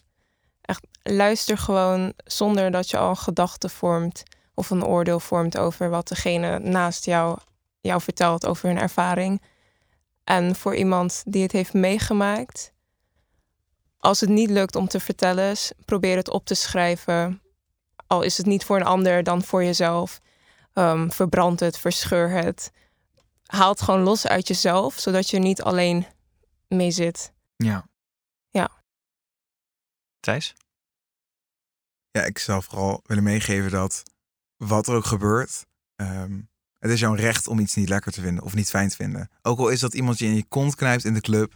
Echt, 0.62 0.88
luister 1.04 1.58
gewoon 1.58 2.14
zonder 2.26 2.72
dat 2.72 2.90
je 2.90 2.98
al 2.98 3.10
een 3.10 3.18
gedachte 3.18 3.70
vormt 3.70 4.24
of 4.54 4.70
een 4.70 4.86
oordeel 4.86 5.20
vormt 5.20 5.58
over 5.58 5.90
wat 5.90 6.08
degene 6.08 6.60
naast 6.60 7.06
jou, 7.06 7.38
jou 7.82 8.02
vertelt 8.02 8.46
over 8.46 8.68
hun 8.68 8.78
ervaring. 8.78 9.42
En 10.24 10.56
voor 10.56 10.76
iemand 10.76 11.24
die 11.26 11.44
het 11.44 11.52
heeft 11.52 11.74
meegemaakt, 11.74 12.74
als 13.98 14.20
het 14.20 14.30
niet 14.30 14.50
lukt 14.50 14.76
om 14.76 14.88
te 14.88 15.00
vertellen, 15.00 15.56
probeer 15.86 16.16
het 16.16 16.30
op 16.30 16.46
te 16.46 16.54
schrijven. 16.54 17.42
Al 18.08 18.22
is 18.22 18.38
het 18.38 18.46
niet 18.46 18.66
voor 18.66 18.76
een 18.76 18.86
ander 18.86 19.24
dan 19.24 19.44
voor 19.44 19.64
jezelf. 19.64 20.20
Ehm, 20.74 21.10
verbrand 21.10 21.60
het, 21.60 21.78
verscheur 21.78 22.30
het. 22.30 22.72
Haal 23.46 23.70
het 23.70 23.82
gewoon 23.82 24.02
los 24.02 24.28
uit 24.28 24.48
jezelf, 24.48 25.00
zodat 25.00 25.30
je 25.30 25.40
niet 25.40 25.62
alleen 25.62 26.06
mee 26.68 26.92
zit. 26.92 27.34
Ja. 27.56 27.86
Ja. 28.50 28.70
Thijs? 30.20 30.54
ja, 32.14 32.22
ik 32.22 32.38
zou 32.38 32.64
vooral 32.64 33.02
willen 33.06 33.24
meegeven 33.24 33.72
dat 33.72 34.04
wat 34.68 34.88
er 34.88 34.94
ook 34.96 35.06
gebeurt, 35.06 35.66
ehm, 35.96 36.40
het 36.80 36.92
is 36.92 37.00
jouw 37.00 37.14
recht 37.14 37.48
om 37.48 37.60
iets 37.60 37.76
niet 37.76 37.90
lekker 37.90 38.12
te 38.12 38.22
vinden 38.22 38.44
of 38.44 38.54
niet 38.56 38.70
fijn 38.70 38.90
te 38.90 38.96
vinden. 38.96 39.30
Ook 39.42 39.60
al 39.60 39.70
is 39.70 39.80
dat 39.80 39.94
iemand 39.94 40.20
je 40.20 40.26
in 40.26 40.36
je 40.36 40.46
kont 40.48 40.76
knijpt 40.76 41.06
in 41.06 41.14
de 41.14 41.22
club, 41.22 41.54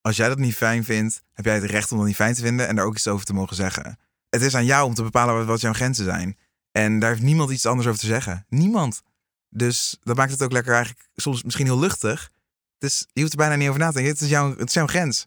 als 0.00 0.16
jij 0.16 0.28
dat 0.28 0.38
niet 0.38 0.54
fijn 0.56 0.84
vindt, 0.84 1.22
heb 1.32 1.44
jij 1.44 1.54
het 1.54 1.64
recht 1.64 1.92
om 1.92 1.98
dat 1.98 2.06
niet 2.06 2.16
fijn 2.16 2.34
te 2.34 2.40
vinden 2.42 2.68
en 2.68 2.76
daar 2.76 2.84
ook 2.84 2.94
iets 2.96 3.08
over 3.08 3.26
te 3.26 3.32
mogen 3.34 3.56
zeggen. 3.56 3.98
Het 4.28 4.42
is 4.42 4.54
aan 4.54 4.64
jou 4.64 4.86
om 4.86 4.94
te 4.94 5.02
bepalen 5.02 5.36
wat- 5.36 5.46
wat 5.46 5.60
jouw 5.60 5.72
grenzen 5.72 6.04
zijn. 6.04 6.38
En 6.72 6.98
daar 6.98 7.10
heeft 7.10 7.22
niemand 7.22 7.50
iets 7.50 7.66
anders 7.66 7.88
over 7.88 8.00
te 8.00 8.06
zeggen. 8.06 8.44
Niemand. 8.48 9.02
Dus 9.48 9.96
dat 10.02 10.16
maakt 10.16 10.30
het 10.30 10.42
ook 10.42 10.52
lekker 10.52 10.74
eigenlijk 10.74 11.08
soms 11.14 11.42
misschien 11.42 11.66
heel 11.66 11.78
luchtig. 11.78 12.30
Dus 12.78 13.06
je 13.12 13.20
hoeft 13.20 13.32
er 13.32 13.38
bijna 13.38 13.54
niet 13.54 13.68
over 13.68 13.80
na 13.80 13.86
te 13.88 13.92
denken. 13.94 14.12
Het 14.12 14.22
is 14.22 14.28
jouw, 14.28 14.50
het 14.56 14.68
is 14.68 14.74
jouw 14.74 14.86
grens. 14.86 15.26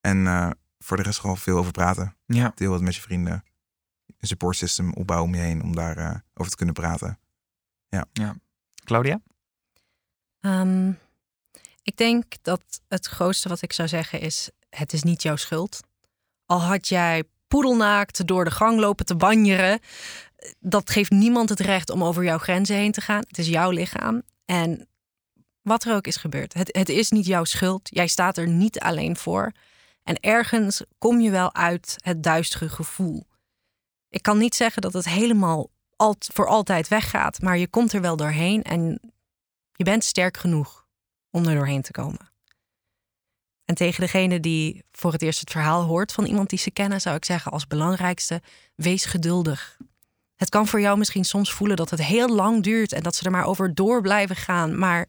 En 0.00 0.26
eh, 0.26 0.50
voor 0.78 0.96
de 0.96 1.02
rest 1.02 1.18
gewoon 1.18 1.38
veel 1.38 1.58
over 1.58 1.72
praten. 1.72 2.16
Ja. 2.26 2.52
Deel 2.54 2.72
het 2.72 2.82
met 2.82 2.94
je 2.94 3.00
vrienden. 3.00 3.44
Een 4.20 4.28
support 4.28 4.56
system 4.56 4.92
opbouwen 4.92 5.28
om 5.28 5.34
je 5.34 5.40
heen 5.40 5.62
om 5.62 5.74
daar 5.74 5.96
eh, 5.96 6.16
over 6.34 6.50
te 6.50 6.56
kunnen 6.56 6.74
praten. 6.74 7.18
Claudia? 8.84 9.20
Ehm, 10.40 10.92
ik 11.82 11.96
denk 11.96 12.24
dat 12.42 12.62
het 12.88 13.06
grootste 13.06 13.48
wat 13.48 13.62
ik 13.62 13.72
zou 13.72 13.88
zeggen 13.88 14.20
is: 14.20 14.50
het 14.68 14.92
is 14.92 15.02
niet 15.02 15.22
jouw 15.22 15.36
schuld. 15.36 15.80
Al 16.46 16.60
had 16.60 16.88
jij 16.88 17.24
poedelnaakt 17.48 18.26
door 18.26 18.44
de 18.44 18.50
gang 18.50 18.78
lopen 18.78 19.06
te 19.06 19.16
banjeren, 19.16 19.80
dat 20.58 20.90
geeft 20.90 21.10
niemand 21.10 21.48
het 21.48 21.60
recht 21.60 21.90
om 21.90 22.04
over 22.04 22.24
jouw 22.24 22.38
grenzen 22.38 22.76
heen 22.76 22.92
te 22.92 23.00
gaan. 23.00 23.24
Het 23.28 23.38
is 23.38 23.48
jouw 23.48 23.70
lichaam. 23.70 24.22
En 24.44 24.88
wat 25.62 25.84
er 25.84 25.94
ook 25.94 26.06
is 26.06 26.16
gebeurd, 26.16 26.54
het, 26.54 26.76
het 26.76 26.88
is 26.88 27.10
niet 27.10 27.26
jouw 27.26 27.44
schuld. 27.44 27.80
Jij 27.82 28.06
staat 28.06 28.36
er 28.36 28.48
niet 28.48 28.80
alleen 28.80 29.16
voor. 29.16 29.52
En 30.04 30.20
ergens 30.20 30.84
kom 30.98 31.20
je 31.20 31.30
wel 31.30 31.54
uit 31.54 31.96
het 31.96 32.22
duistere 32.22 32.68
gevoel. 32.68 33.26
Ik 34.10 34.22
kan 34.22 34.38
niet 34.38 34.54
zeggen 34.54 34.82
dat 34.82 34.92
het 34.92 35.08
helemaal 35.08 35.70
alt, 35.96 36.28
voor 36.32 36.46
altijd 36.46 36.88
weggaat, 36.88 37.42
maar 37.42 37.58
je 37.58 37.68
komt 37.68 37.92
er 37.92 38.00
wel 38.00 38.16
doorheen 38.16 38.62
en 38.62 39.00
je 39.72 39.84
bent 39.84 40.04
sterk 40.04 40.36
genoeg 40.36 40.86
om 41.30 41.46
er 41.46 41.54
doorheen 41.54 41.82
te 41.82 41.92
komen. 41.92 42.30
En 43.64 43.74
tegen 43.74 44.00
degene 44.00 44.40
die 44.40 44.84
voor 44.92 45.12
het 45.12 45.22
eerst 45.22 45.40
het 45.40 45.50
verhaal 45.50 45.82
hoort 45.82 46.12
van 46.12 46.24
iemand 46.24 46.48
die 46.48 46.58
ze 46.58 46.70
kennen, 46.70 47.00
zou 47.00 47.16
ik 47.16 47.24
zeggen 47.24 47.52
als 47.52 47.66
belangrijkste: 47.66 48.42
wees 48.74 49.04
geduldig. 49.04 49.76
Het 50.36 50.48
kan 50.48 50.66
voor 50.66 50.80
jou 50.80 50.98
misschien 50.98 51.24
soms 51.24 51.52
voelen 51.52 51.76
dat 51.76 51.90
het 51.90 52.02
heel 52.02 52.28
lang 52.28 52.62
duurt 52.62 52.92
en 52.92 53.02
dat 53.02 53.14
ze 53.14 53.24
er 53.24 53.30
maar 53.30 53.44
over 53.44 53.74
door 53.74 54.00
blijven 54.00 54.36
gaan. 54.36 54.78
Maar 54.78 55.08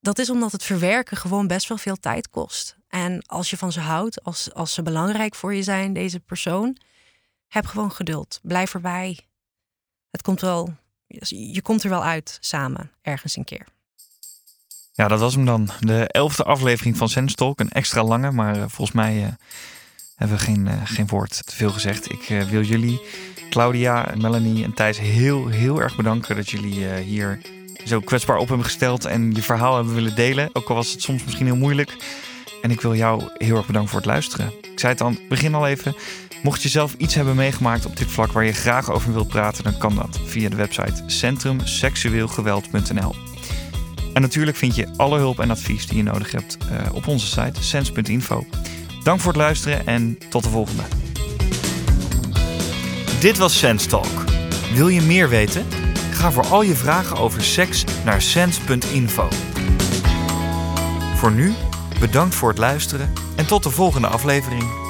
dat 0.00 0.18
is 0.18 0.30
omdat 0.30 0.52
het 0.52 0.62
verwerken 0.62 1.16
gewoon 1.16 1.46
best 1.46 1.68
wel 1.68 1.78
veel 1.78 1.96
tijd 1.96 2.28
kost. 2.28 2.76
En 2.88 3.22
als 3.26 3.50
je 3.50 3.56
van 3.56 3.72
ze 3.72 3.80
houdt, 3.80 4.24
als, 4.24 4.52
als 4.52 4.74
ze 4.74 4.82
belangrijk 4.82 5.34
voor 5.34 5.54
je 5.54 5.62
zijn, 5.62 5.92
deze 5.92 6.20
persoon, 6.20 6.76
heb 7.54 7.66
gewoon 7.66 7.92
geduld. 7.92 8.40
Blijf 8.42 8.74
erbij. 8.74 9.18
Het 10.10 10.22
komt 10.22 10.40
wel, 10.40 10.74
je 11.28 11.62
komt 11.62 11.82
er 11.82 11.90
wel 11.90 12.04
uit 12.04 12.38
samen, 12.40 12.90
ergens 13.02 13.36
een 13.36 13.44
keer. 13.44 13.66
Ja, 14.92 15.08
dat 15.08 15.20
was 15.20 15.34
hem 15.34 15.44
dan. 15.44 15.68
De 15.80 16.08
elfde 16.08 16.44
aflevering 16.44 16.96
van 16.96 17.08
Senstalk. 17.08 17.60
Een 17.60 17.70
extra 17.70 18.04
lange, 18.04 18.30
maar 18.30 18.54
eh, 18.54 18.60
volgens 18.60 18.92
mij 18.92 19.24
eh, 19.24 19.32
hebben 20.16 20.36
we 20.36 20.42
geen, 20.42 20.68
eh, 20.68 20.80
geen 20.84 21.06
woord 21.06 21.46
te 21.46 21.56
veel 21.56 21.70
gezegd. 21.70 22.12
Ik 22.12 22.46
wil 22.50 22.62
jullie, 22.62 23.00
Claudia, 23.50 24.14
Melanie 24.16 24.64
en 24.64 24.74
Thijs, 24.74 24.98
heel, 24.98 25.48
heel 25.48 25.80
erg 25.80 25.96
bedanken 25.96 26.36
dat 26.36 26.50
jullie 26.50 26.88
hier 26.94 27.40
zo 27.84 28.00
kwetsbaar 28.00 28.36
op 28.36 28.48
hebben 28.48 28.66
gesteld 28.66 29.04
en 29.04 29.32
je 29.32 29.42
verhaal 29.42 29.74
hebben 29.76 29.94
willen 29.94 30.14
delen. 30.14 30.50
Ook 30.52 30.68
al 30.68 30.74
was 30.74 30.92
het 30.92 31.02
soms 31.02 31.24
misschien 31.24 31.46
heel 31.46 31.56
moeilijk. 31.56 31.96
En 32.62 32.70
ik 32.70 32.80
wil 32.80 32.94
jou 32.94 33.22
heel 33.34 33.56
erg 33.56 33.66
bedanken 33.66 33.90
voor 33.90 34.00
het 34.00 34.08
luisteren. 34.08 34.52
Ik 34.60 34.80
zei 34.80 34.92
het 34.92 35.02
aan 35.02 35.18
begin 35.28 35.54
al 35.54 35.66
even. 35.66 35.94
Mocht 36.44 36.62
je 36.62 36.68
zelf 36.68 36.94
iets 36.98 37.14
hebben 37.14 37.36
meegemaakt 37.36 37.86
op 37.86 37.96
dit 37.96 38.10
vlak 38.10 38.32
waar 38.32 38.44
je 38.44 38.52
graag 38.52 38.90
over 38.90 39.12
wilt 39.12 39.28
praten, 39.28 39.64
dan 39.64 39.78
kan 39.78 39.94
dat 39.94 40.20
via 40.24 40.48
de 40.48 40.56
website 40.56 41.02
centrumseksueelgeweld.nl. 41.06 43.14
En 44.12 44.22
natuurlijk 44.22 44.56
vind 44.56 44.74
je 44.74 44.88
alle 44.96 45.18
hulp 45.18 45.40
en 45.40 45.50
advies 45.50 45.86
die 45.86 45.96
je 45.96 46.02
nodig 46.02 46.32
hebt 46.32 46.58
eh, 46.58 46.94
op 46.94 47.06
onze 47.06 47.26
site 47.26 47.62
sens.info. 47.62 48.46
Dank 49.02 49.20
voor 49.20 49.32
het 49.32 49.40
luisteren 49.40 49.86
en 49.86 50.18
tot 50.28 50.42
de 50.42 50.48
volgende. 50.48 50.82
Dit 53.20 53.38
was 53.38 53.58
Sense 53.58 53.88
Talk. 53.88 54.24
Wil 54.74 54.88
je 54.88 55.00
meer 55.00 55.28
weten? 55.28 55.66
Ga 56.10 56.32
voor 56.32 56.46
al 56.46 56.62
je 56.62 56.74
vragen 56.74 57.16
over 57.16 57.42
seks 57.42 57.84
naar 58.04 58.22
sens.info. 58.22 59.28
Voor 61.16 61.32
nu, 61.32 61.52
bedankt 62.00 62.34
voor 62.34 62.48
het 62.48 62.58
luisteren 62.58 63.12
en 63.36 63.46
tot 63.46 63.62
de 63.62 63.70
volgende 63.70 64.06
aflevering. 64.06 64.84